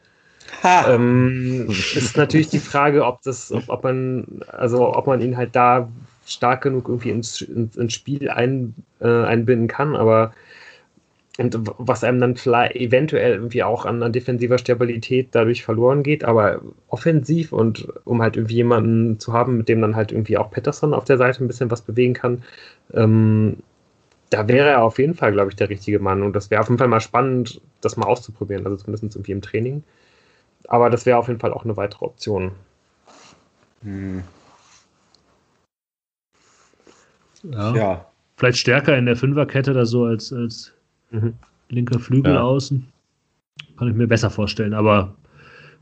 Ähm, 0.65 1.69
ist 1.69 2.17
natürlich 2.17 2.49
die 2.49 2.59
Frage, 2.59 3.07
ob 3.07 3.23
das, 3.23 3.51
ob, 3.53 3.69
ob, 3.69 3.85
man, 3.85 4.43
also 4.49 4.95
ob 4.95 5.07
man 5.07 5.21
ihn 5.21 5.37
halt 5.37 5.57
da 5.57 5.89
stark 6.27 6.63
genug 6.63 6.89
irgendwie 6.89 7.11
ins, 7.11 7.41
ins, 7.41 7.77
ins 7.77 7.95
Spiel 7.95 8.29
ein, 8.29 8.75
äh, 9.01 9.09
einbinden 9.09 9.69
kann, 9.69 9.97
aber 9.97 10.33
und 11.39 11.57
was 11.79 12.05
einem 12.05 12.21
dann 12.21 12.37
vielleicht 12.37 12.77
eventuell 12.77 13.35
irgendwie 13.35 13.63
auch 13.63 13.87
an, 13.87 14.03
an, 14.03 14.13
defensiver 14.13 14.59
Stabilität 14.59 15.29
dadurch 15.33 15.65
verloren 15.65 16.03
geht, 16.03 16.25
aber 16.25 16.61
offensiv 16.89 17.53
und 17.53 17.89
um 18.05 18.21
halt 18.21 18.37
irgendwie 18.37 18.57
jemanden 18.57 19.19
zu 19.19 19.33
haben, 19.33 19.57
mit 19.57 19.69
dem 19.69 19.81
dann 19.81 19.97
halt 19.97 20.13
irgendwie 20.13 20.37
auch 20.37 20.51
Patterson 20.51 20.93
auf 20.93 21.05
der 21.05 21.17
Seite 21.17 21.43
ein 21.43 21.49
bisschen 21.49 21.71
was 21.71 21.81
bewegen 21.81 22.13
kann, 22.13 22.43
ähm, 22.93 23.57
da 24.29 24.49
wäre 24.49 24.69
er 24.71 24.83
auf 24.83 24.99
jeden 24.99 25.15
Fall, 25.15 25.33
glaube 25.33 25.51
ich, 25.51 25.57
der 25.57 25.69
richtige 25.69 25.99
Mann. 25.99 26.23
Und 26.23 26.35
das 26.35 26.51
wäre 26.51 26.61
auf 26.61 26.69
jeden 26.69 26.79
Fall 26.79 26.89
mal 26.89 27.01
spannend, 27.01 27.61
das 27.81 27.97
mal 27.97 28.07
auszuprobieren, 28.07 28.65
also 28.65 28.77
zumindest 28.77 29.15
irgendwie 29.15 29.33
im 29.33 29.43
Training. 29.43 29.83
Aber 30.69 30.91
das 30.91 31.07
wäre 31.07 31.19
auf 31.19 31.29
jeden 31.29 31.41
Fall 31.41 31.53
auch 31.53 31.65
eine 31.65 31.77
weitere 31.77 32.05
Option. 32.05 32.53
Hm. 33.83 34.23
Ja. 37.43 37.75
ja. 37.75 38.07
Vielleicht 38.37 38.59
stärker 38.59 38.97
in 38.97 39.07
der 39.07 39.17
Fünferkette 39.17 39.73
oder 39.73 39.85
so 39.85 40.05
als, 40.05 40.33
als 40.33 40.73
Mhm. 41.13 41.35
Linker 41.69 41.99
Flügel 41.99 42.35
ja. 42.35 42.43
außen. 42.43 42.87
Kann 43.79 43.89
ich 43.89 43.95
mir 43.95 44.07
besser 44.07 44.31
vorstellen, 44.31 44.75
aber 44.75 45.15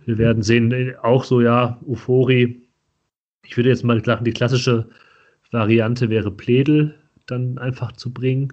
wir 0.04 0.18
werden 0.18 0.42
sehen, 0.42 0.94
auch 1.02 1.24
so, 1.24 1.40
ja, 1.40 1.78
Ufori. 1.86 2.60
Ich 3.44 3.56
würde 3.56 3.68
jetzt 3.68 3.84
mal 3.84 4.02
sagen, 4.04 4.24
die 4.24 4.32
klassische 4.32 4.88
Variante 5.50 6.08
wäre 6.10 6.30
Pledel 6.30 6.94
dann 7.26 7.58
einfach 7.58 7.92
zu 7.92 8.10
bringen. 8.12 8.52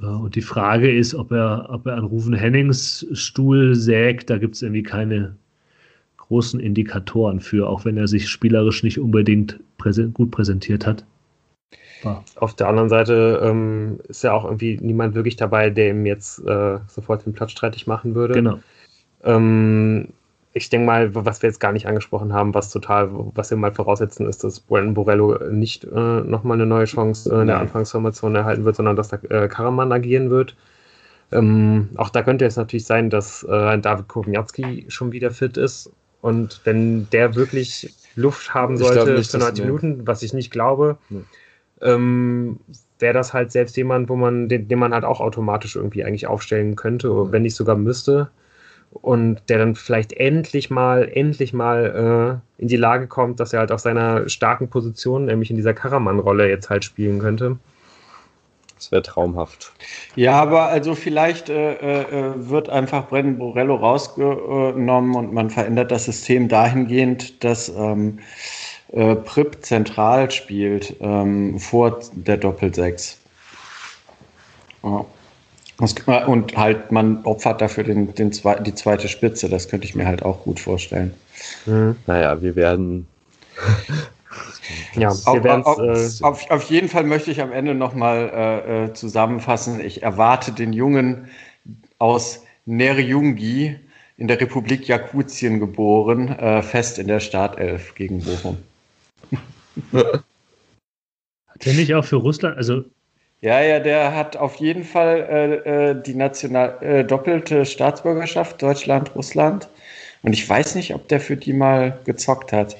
Äh, 0.00 0.06
und 0.06 0.34
die 0.34 0.42
Frage 0.42 0.90
ist, 0.90 1.14
ob 1.14 1.32
er, 1.32 1.66
ob 1.70 1.86
er 1.86 1.96
an 1.96 2.04
Rufen 2.04 2.34
Hennings 2.34 3.06
Stuhl 3.12 3.74
sägt. 3.74 4.30
Da 4.30 4.38
gibt 4.38 4.54
es 4.54 4.62
irgendwie 4.62 4.82
keine 4.82 5.36
großen 6.16 6.60
Indikatoren 6.60 7.40
für, 7.40 7.68
auch 7.68 7.84
wenn 7.84 7.96
er 7.96 8.08
sich 8.08 8.28
spielerisch 8.28 8.82
nicht 8.82 8.98
unbedingt 8.98 9.60
präsent, 9.76 10.14
gut 10.14 10.30
präsentiert 10.30 10.86
hat. 10.86 11.04
Auf 12.36 12.54
der 12.54 12.68
anderen 12.68 12.88
Seite 12.88 13.40
ähm, 13.42 14.00
ist 14.08 14.22
ja 14.24 14.32
auch 14.32 14.44
irgendwie 14.44 14.78
niemand 14.80 15.14
wirklich 15.14 15.36
dabei, 15.36 15.70
der 15.70 15.90
ihm 15.90 16.06
jetzt 16.06 16.38
äh, 16.46 16.78
sofort 16.88 17.24
den 17.26 17.32
Platz 17.32 17.52
streitig 17.52 17.86
machen 17.86 18.14
würde. 18.14 18.34
Genau. 18.34 18.58
Ähm, 19.24 20.08
ich 20.54 20.68
denke 20.68 20.86
mal, 20.86 21.14
was 21.14 21.42
wir 21.42 21.48
jetzt 21.48 21.60
gar 21.60 21.72
nicht 21.72 21.86
angesprochen 21.86 22.32
haben, 22.32 22.54
was 22.54 22.70
total, 22.70 23.08
was 23.34 23.50
wir 23.50 23.56
mal 23.56 23.72
voraussetzen, 23.72 24.26
ist, 24.28 24.44
dass 24.44 24.60
Brandon 24.60 24.94
Borello 24.94 25.38
nicht 25.50 25.84
äh, 25.84 26.20
nochmal 26.20 26.58
eine 26.58 26.66
neue 26.66 26.84
Chance 26.84 27.34
äh, 27.34 27.40
in 27.40 27.46
der 27.46 27.58
Anfangsformation 27.58 28.34
erhalten 28.34 28.64
wird, 28.64 28.76
sondern 28.76 28.96
dass 28.96 29.08
da 29.08 29.18
äh, 29.30 29.48
Karaman 29.48 29.92
agieren 29.92 30.30
wird. 30.30 30.54
Ähm, 31.30 31.88
auch 31.96 32.10
da 32.10 32.22
könnte 32.22 32.44
es 32.44 32.56
natürlich 32.56 32.84
sein, 32.84 33.08
dass 33.08 33.42
äh, 33.44 33.78
David 33.78 34.08
Kowniatski 34.08 34.84
schon 34.88 35.12
wieder 35.12 35.30
fit 35.30 35.56
ist. 35.56 35.90
Und 36.20 36.60
wenn 36.64 37.08
der 37.10 37.34
wirklich 37.34 37.92
Luft 38.14 38.52
haben 38.52 38.76
sollte 38.76 39.14
nicht, 39.14 39.30
für 39.30 39.38
90 39.38 39.64
Minuten, 39.64 40.06
was 40.06 40.22
ich 40.22 40.34
nicht 40.34 40.50
glaube, 40.50 40.98
nee. 41.08 41.22
Ähm, 41.82 42.60
wäre 42.98 43.14
das 43.14 43.32
halt 43.32 43.52
selbst 43.52 43.76
jemand, 43.76 44.08
wo 44.08 44.16
man, 44.16 44.48
den, 44.48 44.68
den, 44.68 44.78
man 44.78 44.94
halt 44.94 45.04
auch 45.04 45.20
automatisch 45.20 45.76
irgendwie 45.76 46.04
eigentlich 46.04 46.26
aufstellen 46.26 46.76
könnte, 46.76 47.32
wenn 47.32 47.42
nicht 47.42 47.56
sogar 47.56 47.76
müsste. 47.76 48.30
Und 48.90 49.40
der 49.48 49.58
dann 49.58 49.74
vielleicht 49.74 50.12
endlich 50.12 50.70
mal, 50.70 51.10
endlich 51.12 51.54
mal 51.54 52.40
äh, 52.58 52.62
in 52.62 52.68
die 52.68 52.76
Lage 52.76 53.06
kommt, 53.06 53.40
dass 53.40 53.52
er 53.52 53.60
halt 53.60 53.72
auf 53.72 53.80
seiner 53.80 54.28
starken 54.28 54.68
Position, 54.68 55.24
nämlich 55.24 55.50
in 55.50 55.56
dieser 55.56 55.72
Karaman-Rolle, 55.72 56.48
jetzt 56.48 56.68
halt 56.68 56.84
spielen 56.84 57.18
könnte. 57.18 57.58
Das 58.82 58.90
wäre 58.90 59.02
traumhaft. 59.02 59.72
Ja, 60.16 60.42
aber 60.42 60.66
also 60.66 60.96
vielleicht 60.96 61.48
äh, 61.48 61.74
äh, 61.74 62.32
wird 62.36 62.68
einfach 62.68 63.08
Brennan 63.08 63.38
Borello 63.38 63.76
rausgenommen 63.76 65.14
und 65.14 65.32
man 65.32 65.50
verändert 65.50 65.92
das 65.92 66.06
System 66.06 66.48
dahingehend, 66.48 67.44
dass 67.44 67.68
ähm, 67.68 68.18
äh, 68.92 69.16
Prip 69.16 69.58
zentral 69.62 70.30
spielt 70.30 70.96
ähm, 71.00 71.58
vor 71.58 72.00
der 72.12 72.36
Doppelsechs. 72.36 73.18
Ja. 74.82 75.04
Und 76.26 76.56
halt, 76.56 76.92
man 76.92 77.24
opfert 77.24 77.60
dafür 77.60 77.82
den, 77.82 78.14
den 78.14 78.32
zwei, 78.32 78.56
die 78.56 78.74
zweite 78.74 79.08
Spitze. 79.08 79.48
Das 79.48 79.68
könnte 79.68 79.86
ich 79.86 79.94
mir 79.94 80.06
halt 80.06 80.22
auch 80.22 80.42
gut 80.42 80.60
vorstellen. 80.60 81.12
Mhm. 81.66 81.96
Naja, 82.06 82.40
wir 82.40 82.54
werden 82.54 83.06
ja, 84.94 85.10
wir 85.10 85.66
auf, 85.66 85.78
äh, 85.78 86.24
auf, 86.24 86.50
auf, 86.50 86.62
jeden 86.64 86.88
Fall 86.88 87.04
möchte 87.04 87.30
ich 87.30 87.40
am 87.40 87.52
Ende 87.52 87.74
nochmal 87.74 88.30
äh, 88.32 88.84
äh, 88.84 88.92
zusammenfassen. 88.92 89.80
Ich 89.80 90.02
erwarte 90.02 90.52
den 90.52 90.72
Jungen 90.72 91.28
aus 91.98 92.44
Nerjungi 92.64 93.76
in 94.16 94.28
der 94.28 94.40
Republik 94.40 94.86
Jakutien 94.86 95.58
geboren, 95.58 96.28
äh, 96.28 96.62
fest 96.62 96.98
in 96.98 97.08
der 97.08 97.20
Startelf 97.20 97.94
gegen 97.94 98.22
Bochum. 98.22 98.58
Hat 99.92 101.66
er 101.66 101.74
nicht 101.74 101.94
auch 101.94 102.04
für 102.04 102.16
Russland, 102.16 102.56
also 102.56 102.84
ja, 103.42 103.60
ja, 103.60 103.80
der 103.80 104.14
hat 104.14 104.36
auf 104.36 104.54
jeden 104.56 104.84
Fall 104.84 105.62
äh, 105.64 105.90
äh 105.90 106.00
die 106.00 106.14
national 106.14 106.78
äh, 106.80 107.04
doppelte 107.04 107.66
Staatsbürgerschaft 107.66 108.62
Deutschland, 108.62 109.12
Russland. 109.16 109.68
Und 110.22 110.32
ich 110.32 110.48
weiß 110.48 110.76
nicht, 110.76 110.94
ob 110.94 111.08
der 111.08 111.20
für 111.20 111.36
die 111.36 111.52
mal 111.52 111.98
gezockt 112.04 112.52
hat. 112.52 112.76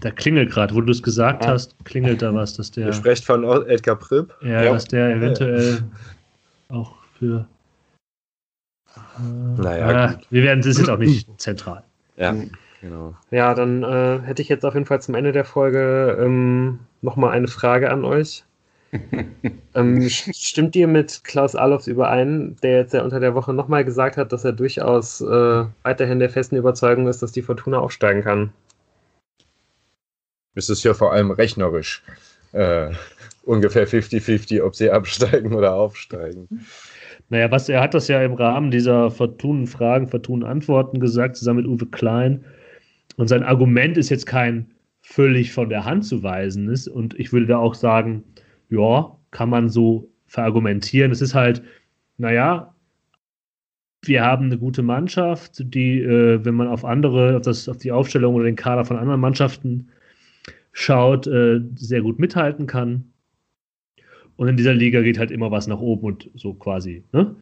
Da 0.00 0.10
klingelt 0.10 0.50
gerade, 0.50 0.74
wo 0.74 0.80
du 0.80 0.90
es 0.90 1.02
gesagt 1.02 1.44
ah. 1.44 1.50
hast, 1.50 1.76
klingelt 1.84 2.20
da 2.20 2.34
was, 2.34 2.54
dass 2.54 2.72
der. 2.72 2.88
Ihr 2.88 2.92
sprecht 2.92 3.24
von 3.24 3.44
Edgar 3.68 3.94
Pripp? 3.94 4.34
Ja, 4.42 4.64
ja. 4.64 4.72
dass 4.72 4.86
der 4.86 5.14
eventuell 5.14 5.84
ja. 6.68 6.76
auch 6.76 6.92
für. 7.16 7.46
Äh, 8.96 9.00
naja, 9.62 10.10
äh, 10.10 10.16
wir 10.30 10.42
werden, 10.42 10.60
das 10.60 10.72
ist 10.72 10.78
jetzt 10.78 10.90
auch 10.90 10.98
nicht 10.98 11.28
zentral. 11.40 11.84
Ja, 12.16 12.34
genau. 12.80 13.14
Ja, 13.30 13.54
dann 13.54 13.82
äh, 13.82 14.20
hätte 14.20 14.42
ich 14.42 14.48
jetzt 14.48 14.64
auf 14.64 14.74
jeden 14.74 14.86
Fall 14.86 15.00
zum 15.00 15.14
Ende 15.14 15.32
der 15.32 15.44
Folge 15.44 16.16
ähm, 16.20 16.80
nochmal 17.02 17.32
eine 17.32 17.48
Frage 17.48 17.90
an 17.90 18.04
euch. 18.04 18.44
ähm, 19.74 20.08
stimmt 20.08 20.76
ihr 20.76 20.86
mit 20.86 21.22
Klaus 21.24 21.56
Alofs 21.56 21.86
überein, 21.86 22.56
der 22.62 22.76
jetzt 22.78 22.94
ja 22.94 23.02
unter 23.02 23.20
der 23.20 23.34
Woche 23.34 23.52
nochmal 23.52 23.84
gesagt 23.84 24.16
hat, 24.16 24.32
dass 24.32 24.44
er 24.44 24.52
durchaus 24.52 25.20
äh, 25.20 25.64
weiterhin 25.82 26.18
der 26.18 26.30
festen 26.30 26.56
Überzeugung 26.56 27.08
ist, 27.08 27.22
dass 27.22 27.32
die 27.32 27.42
Fortuna 27.42 27.78
aufsteigen 27.78 28.22
kann? 28.22 28.52
ist 30.56 30.70
es 30.70 30.82
ja 30.82 30.94
vor 30.94 31.12
allem 31.12 31.30
rechnerisch 31.30 32.02
äh, 32.52 32.90
ungefähr 33.44 33.86
50-50, 33.86 34.62
ob 34.62 34.74
sie 34.74 34.90
absteigen 34.90 35.54
oder 35.54 35.74
aufsteigen. 35.74 36.48
Naja, 37.28 37.50
was 37.50 37.68
er 37.68 37.80
hat 37.80 37.94
das 37.94 38.08
ja 38.08 38.22
im 38.22 38.34
Rahmen 38.34 38.70
dieser 38.70 39.10
Fortunen-Fragen, 39.10 40.08
Fortunen-Antworten 40.08 40.98
gesagt, 40.98 41.36
zusammen 41.36 41.60
mit 41.60 41.68
Uwe 41.68 41.86
Klein. 41.86 42.44
Und 43.16 43.28
sein 43.28 43.42
Argument 43.42 43.96
ist 43.96 44.10
jetzt 44.10 44.26
kein 44.26 44.72
völlig 45.02 45.52
von 45.52 45.68
der 45.68 45.84
Hand 45.84 46.04
zu 46.04 46.22
weisen 46.22 46.68
ist. 46.68 46.88
Und 46.88 47.18
ich 47.18 47.32
würde 47.32 47.46
da 47.46 47.58
auch 47.58 47.74
sagen, 47.74 48.24
ja, 48.68 49.16
kann 49.30 49.48
man 49.48 49.68
so 49.68 50.10
verargumentieren. 50.26 51.12
Es 51.12 51.22
ist 51.22 51.34
halt, 51.34 51.62
naja, 52.18 52.74
wir 54.02 54.24
haben 54.24 54.46
eine 54.46 54.58
gute 54.58 54.82
Mannschaft, 54.82 55.62
die, 55.74 56.00
äh, 56.00 56.44
wenn 56.44 56.54
man 56.54 56.68
auf 56.68 56.84
andere, 56.84 57.36
auf, 57.36 57.42
das, 57.42 57.68
auf 57.68 57.78
die 57.78 57.92
Aufstellung 57.92 58.34
oder 58.34 58.44
den 58.44 58.56
Kader 58.56 58.84
von 58.84 58.96
anderen 58.96 59.20
Mannschaften 59.20 59.88
schaut, 60.72 61.26
äh, 61.26 61.60
sehr 61.76 62.02
gut 62.02 62.18
mithalten 62.18 62.66
kann. 62.66 63.12
Und 64.36 64.48
in 64.48 64.56
dieser 64.56 64.74
Liga 64.74 65.00
geht 65.00 65.18
halt 65.18 65.30
immer 65.30 65.50
was 65.50 65.66
nach 65.66 65.80
oben 65.80 66.06
und 66.06 66.30
so 66.34 66.52
quasi. 66.54 67.02
Ne? 67.12 67.34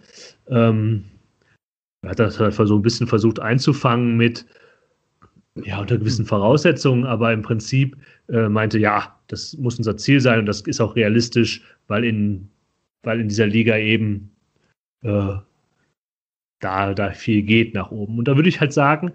Ähm, 0.49 1.05
er 2.03 2.11
hat 2.11 2.21
das 2.21 2.39
halt 2.39 2.55
so 2.55 2.77
ein 2.77 2.83
bisschen 2.83 3.07
versucht 3.07 3.41
einzufangen 3.41 4.17
mit, 4.17 4.47
ja, 5.63 5.81
unter 5.81 5.99
gewissen 5.99 6.27
Voraussetzungen, 6.27 7.05
aber 7.05 7.33
im 7.33 7.43
Prinzip 7.43 7.97
äh, 8.29 8.49
meinte, 8.49 8.79
ja, 8.79 9.19
das 9.29 9.57
muss 9.57 9.79
unser 9.79 9.97
Ziel 9.97 10.21
sein 10.21 10.41
und 10.41 10.47
das 10.47 10.63
ist 10.63 10.81
auch 10.81 10.97
realistisch, 10.97 11.63
weil 11.87 12.05
in, 12.05 12.49
weil 13.03 13.21
in 13.21 13.29
dieser 13.29 13.47
Liga 13.47 13.77
eben 13.79 14.31
äh, 15.03 15.35
da, 16.61 16.95
da 16.95 17.11
viel 17.13 17.43
geht 17.43 17.75
nach 17.75 17.91
oben. 17.91 18.19
Und 18.19 18.27
da 18.27 18.37
würde 18.37 18.49
ich 18.49 18.61
halt 18.61 18.73
sagen, 18.73 19.13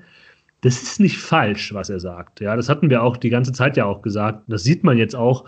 das 0.61 0.81
ist 0.83 0.99
nicht 0.99 1.17
falsch, 1.17 1.73
was 1.73 1.89
er 1.89 1.99
sagt. 1.99 2.41
Ja, 2.41 2.55
das 2.55 2.69
hatten 2.69 2.89
wir 2.89 3.03
auch 3.03 3.17
die 3.17 3.29
ganze 3.29 3.53
Zeit 3.53 3.77
ja 3.77 3.85
auch 3.85 4.01
gesagt. 4.01 4.43
Das 4.47 4.63
sieht 4.63 4.83
man 4.83 4.97
jetzt 4.97 5.15
auch. 5.15 5.45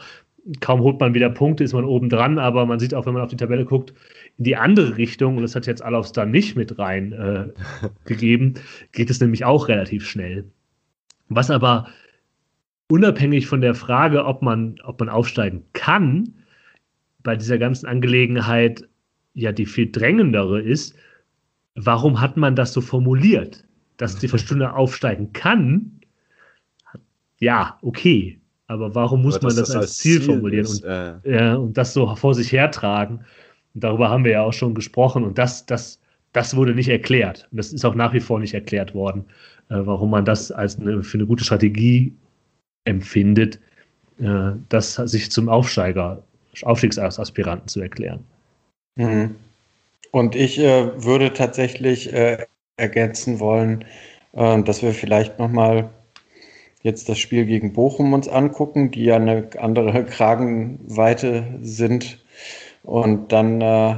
Kaum 0.59 0.81
holt 0.81 0.99
man 0.99 1.13
wieder 1.13 1.29
Punkte, 1.29 1.63
ist 1.63 1.73
man 1.73 1.85
oben 1.85 2.09
dran, 2.09 2.39
aber 2.39 2.65
man 2.65 2.79
sieht 2.79 2.95
auch, 2.95 3.05
wenn 3.05 3.13
man 3.13 3.21
auf 3.21 3.29
die 3.29 3.37
Tabelle 3.37 3.65
guckt, 3.65 3.93
in 4.39 4.45
die 4.45 4.55
andere 4.55 4.97
Richtung, 4.97 5.35
und 5.35 5.43
das 5.43 5.55
hat 5.55 5.67
jetzt 5.67 5.83
Alofs 5.83 6.13
da 6.13 6.25
nicht 6.25 6.55
mit 6.55 6.79
rein 6.79 7.11
äh, 7.11 7.49
gegeben, 8.05 8.55
geht 8.91 9.11
es 9.11 9.19
nämlich 9.19 9.45
auch 9.45 9.67
relativ 9.67 10.07
schnell. 10.07 10.45
Was 11.35 11.49
aber 11.49 11.87
unabhängig 12.89 13.47
von 13.47 13.61
der 13.61 13.73
Frage, 13.73 14.25
ob 14.25 14.41
man, 14.41 14.75
ob 14.83 14.99
man 14.99 15.09
aufsteigen 15.09 15.63
kann, 15.73 16.33
bei 17.23 17.35
dieser 17.35 17.57
ganzen 17.57 17.87
Angelegenheit 17.87 18.87
ja 19.33 19.51
die 19.51 19.65
viel 19.65 19.91
drängendere 19.91 20.61
ist, 20.61 20.95
warum 21.75 22.19
hat 22.19 22.37
man 22.37 22.55
das 22.55 22.73
so 22.73 22.81
formuliert? 22.81 23.65
dass 24.01 24.17
die 24.17 24.27
Verstunde 24.27 24.73
aufsteigen 24.73 25.31
kann, 25.31 25.99
ja, 27.37 27.77
okay. 27.83 28.39
Aber 28.65 28.95
warum 28.95 29.21
muss 29.21 29.35
aber 29.35 29.47
man 29.47 29.57
das, 29.57 29.67
das, 29.67 29.75
als 29.75 29.97
Ziel, 29.97 30.17
Ziel 30.17 30.25
formulieren 30.25 30.65
ist, 30.65 30.83
und, 30.83 30.89
äh. 30.89 31.13
ja, 31.25 31.55
und 31.55 31.77
das 31.77 31.93
so 31.93 32.15
vor 32.15 32.33
sich 32.33 32.51
hertragen? 32.51 33.19
Und 33.75 33.83
darüber 33.83 34.09
haben 34.09 34.23
wir 34.23 34.31
ja 34.31 34.41
auch 34.41 34.53
schon 34.53 34.73
gesprochen. 34.73 35.23
Und 35.23 35.37
das, 35.37 35.67
das, 35.67 36.00
das 36.33 36.55
wurde 36.55 36.73
nicht 36.73 36.89
erklärt. 36.89 37.47
Und 37.51 37.57
das 37.57 37.73
ist 37.73 37.85
auch 37.85 37.95
nach 37.95 38.13
wie 38.13 38.19
vor 38.19 38.39
nicht 38.39 38.53
erklärt 38.53 38.93
worden, 38.93 39.25
äh, 39.69 39.75
warum 39.77 40.11
man 40.11 40.25
das 40.25 40.51
als 40.51 40.79
eine, 40.79 41.03
für 41.03 41.17
eine 41.17 41.27
gute 41.27 41.43
Strategie 41.43 42.13
empfindet, 42.85 43.59
äh, 44.19 44.51
das 44.69 44.95
sich 44.95 45.31
zum 45.31 45.49
Aufsteiger, 45.49 46.23
Aufstiegsaspiranten 46.63 47.67
zu 47.67 47.81
erklären. 47.81 48.23
Mhm. 48.95 49.35
Und 50.11 50.35
ich 50.35 50.59
äh, 50.59 51.03
würde 51.03 51.33
tatsächlich 51.33 52.11
äh, 52.13 52.45
ergänzen 52.77 53.39
wollen, 53.39 53.85
äh, 54.33 54.61
dass 54.63 54.81
wir 54.81 54.93
vielleicht 54.93 55.39
nochmal 55.39 55.89
jetzt 56.83 57.07
das 57.09 57.19
Spiel 57.19 57.45
gegen 57.45 57.73
Bochum 57.73 58.13
uns 58.13 58.27
angucken, 58.27 58.91
die 58.91 59.05
ja 59.05 59.15
eine 59.15 59.49
andere 59.59 60.03
Kragenweite 60.05 61.59
sind. 61.61 62.23
Und 62.83 63.31
dann 63.31 63.61
äh, 63.61 63.97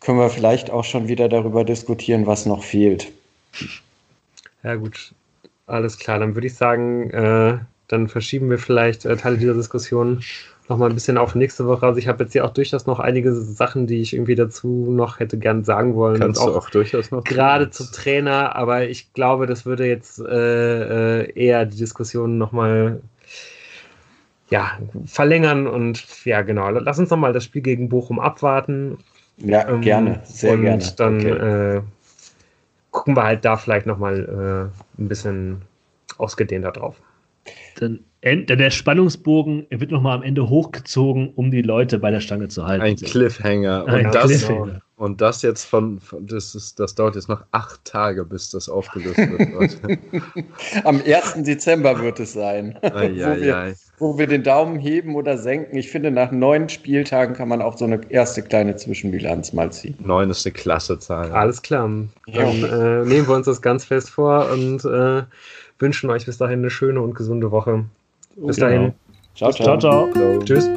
können 0.00 0.18
wir 0.18 0.30
vielleicht 0.30 0.70
auch 0.70 0.84
schon 0.84 1.08
wieder 1.08 1.28
darüber 1.28 1.64
diskutieren, 1.64 2.26
was 2.26 2.46
noch 2.46 2.64
fehlt. 2.64 3.12
Ja 4.62 4.74
gut, 4.74 5.12
alles 5.66 5.98
klar. 5.98 6.18
Dann 6.18 6.34
würde 6.34 6.46
ich 6.46 6.54
sagen, 6.54 7.10
äh, 7.10 7.58
dann 7.88 8.08
verschieben 8.08 8.50
wir 8.50 8.58
vielleicht 8.58 9.04
äh, 9.04 9.16
Teile 9.16 9.36
dieser 9.36 9.54
Diskussion 9.54 10.22
noch 10.68 10.78
mal 10.78 10.88
ein 10.88 10.94
bisschen 10.94 11.18
auf 11.18 11.34
nächste 11.34 11.66
Woche. 11.66 11.84
Also 11.84 11.98
ich 11.98 12.06
habe 12.06 12.22
jetzt 12.22 12.32
hier 12.32 12.44
auch 12.44 12.52
durchaus 12.52 12.86
noch 12.86 13.00
einige 13.00 13.34
Sachen, 13.34 13.86
die 13.88 14.00
ich 14.00 14.14
irgendwie 14.14 14.36
dazu 14.36 14.86
noch 14.88 15.18
hätte 15.18 15.36
gern 15.36 15.64
sagen 15.64 15.96
wollen. 15.96 16.20
Kannst 16.20 16.40
auch 16.40 16.46
du 16.46 16.56
auch 16.56 16.70
durchaus 16.70 17.10
noch. 17.10 17.24
Gerade 17.24 17.70
zum 17.70 17.86
Trainer, 17.92 18.54
aber 18.54 18.88
ich 18.88 19.12
glaube, 19.12 19.46
das 19.46 19.66
würde 19.66 19.86
jetzt 19.86 20.20
äh, 20.20 21.22
äh, 21.22 21.32
eher 21.34 21.66
die 21.66 21.76
Diskussion 21.76 22.38
noch 22.38 22.52
mal 22.52 23.02
ja, 24.48 24.78
verlängern 25.06 25.66
und 25.66 26.24
ja, 26.24 26.42
genau. 26.42 26.70
Lass 26.70 26.98
uns 26.98 27.10
noch 27.10 27.18
mal 27.18 27.32
das 27.32 27.44
Spiel 27.44 27.62
gegen 27.62 27.88
Bochum 27.88 28.20
abwarten. 28.20 28.98
Ja, 29.40 29.68
ähm, 29.68 29.80
gerne, 29.80 30.20
sehr 30.24 30.52
und 30.52 30.62
gerne. 30.62 30.82
Und 30.82 31.00
dann 31.00 31.16
okay. 31.20 31.76
äh, 31.76 31.82
gucken 32.90 33.16
wir 33.16 33.24
halt 33.24 33.44
da 33.44 33.56
vielleicht 33.56 33.86
noch 33.86 33.98
mal 33.98 34.70
äh, 34.98 35.00
ein 35.00 35.08
bisschen 35.08 35.62
ausgedehnter 36.18 36.72
drauf. 36.72 37.00
Dann 37.76 38.00
der 38.22 38.70
Spannungsbogen 38.70 39.66
wird 39.70 39.90
nochmal 39.90 40.18
am 40.18 40.22
Ende 40.22 40.48
hochgezogen, 40.48 41.32
um 41.34 41.50
die 41.50 41.62
Leute 41.62 41.98
bei 41.98 42.10
der 42.10 42.20
Stange 42.20 42.48
zu 42.48 42.66
halten. 42.66 42.82
Ein 42.82 42.96
Cliffhanger. 42.96 43.86
Ein 43.86 44.06
und, 44.06 44.14
das, 44.14 44.26
Cliffhanger. 44.26 44.82
Und 45.00 45.22
das 45.22 45.40
jetzt 45.40 45.64
von, 45.64 45.98
von, 45.98 46.26
das, 46.26 46.54
ist, 46.54 46.78
das 46.78 46.94
dauert 46.94 47.14
jetzt 47.14 47.30
noch 47.30 47.42
acht 47.52 47.82
Tage, 47.86 48.22
bis 48.22 48.50
das 48.50 48.68
aufgelöst 48.68 49.16
wird. 49.16 49.88
Am 50.84 51.00
1. 51.00 51.42
Dezember 51.42 51.98
wird 52.02 52.20
es 52.20 52.34
sein, 52.34 52.78
ai, 52.82 53.10
wo, 53.16 53.24
ai, 53.24 53.40
wir, 53.40 53.74
wo 53.98 54.18
wir 54.18 54.26
den 54.26 54.42
Daumen 54.42 54.78
heben 54.78 55.14
oder 55.16 55.38
senken. 55.38 55.78
Ich 55.78 55.90
finde, 55.90 56.10
nach 56.10 56.32
neun 56.32 56.68
Spieltagen 56.68 57.34
kann 57.34 57.48
man 57.48 57.62
auch 57.62 57.78
so 57.78 57.86
eine 57.86 57.98
erste 58.10 58.42
kleine 58.42 58.76
Zwischenbilanz 58.76 59.54
mal 59.54 59.72
ziehen. 59.72 59.96
Neun 60.04 60.28
ist 60.28 60.44
eine 60.44 60.52
klasse 60.52 60.98
Zahl. 60.98 61.32
Alles 61.32 61.62
klar. 61.62 61.88
Dann 61.88 62.10
Ja. 62.26 63.00
äh, 63.00 63.06
nehmen 63.06 63.26
wir 63.26 63.36
uns 63.36 63.46
das 63.46 63.62
ganz 63.62 63.86
fest 63.86 64.10
vor 64.10 64.50
und 64.52 64.84
äh, 64.84 65.22
wünschen 65.78 66.10
euch 66.10 66.26
bis 66.26 66.36
dahin 66.36 66.58
eine 66.58 66.68
schöne 66.68 67.00
und 67.00 67.14
gesunde 67.14 67.50
Woche. 67.50 67.86
Bis 68.36 68.56
Genau. 68.56 68.68
dahin. 68.68 68.92
Ciao, 69.34 69.50
Ciao, 69.50 69.78
ciao. 69.78 70.10
So. 70.14 70.40
Tschüss. 70.44 70.68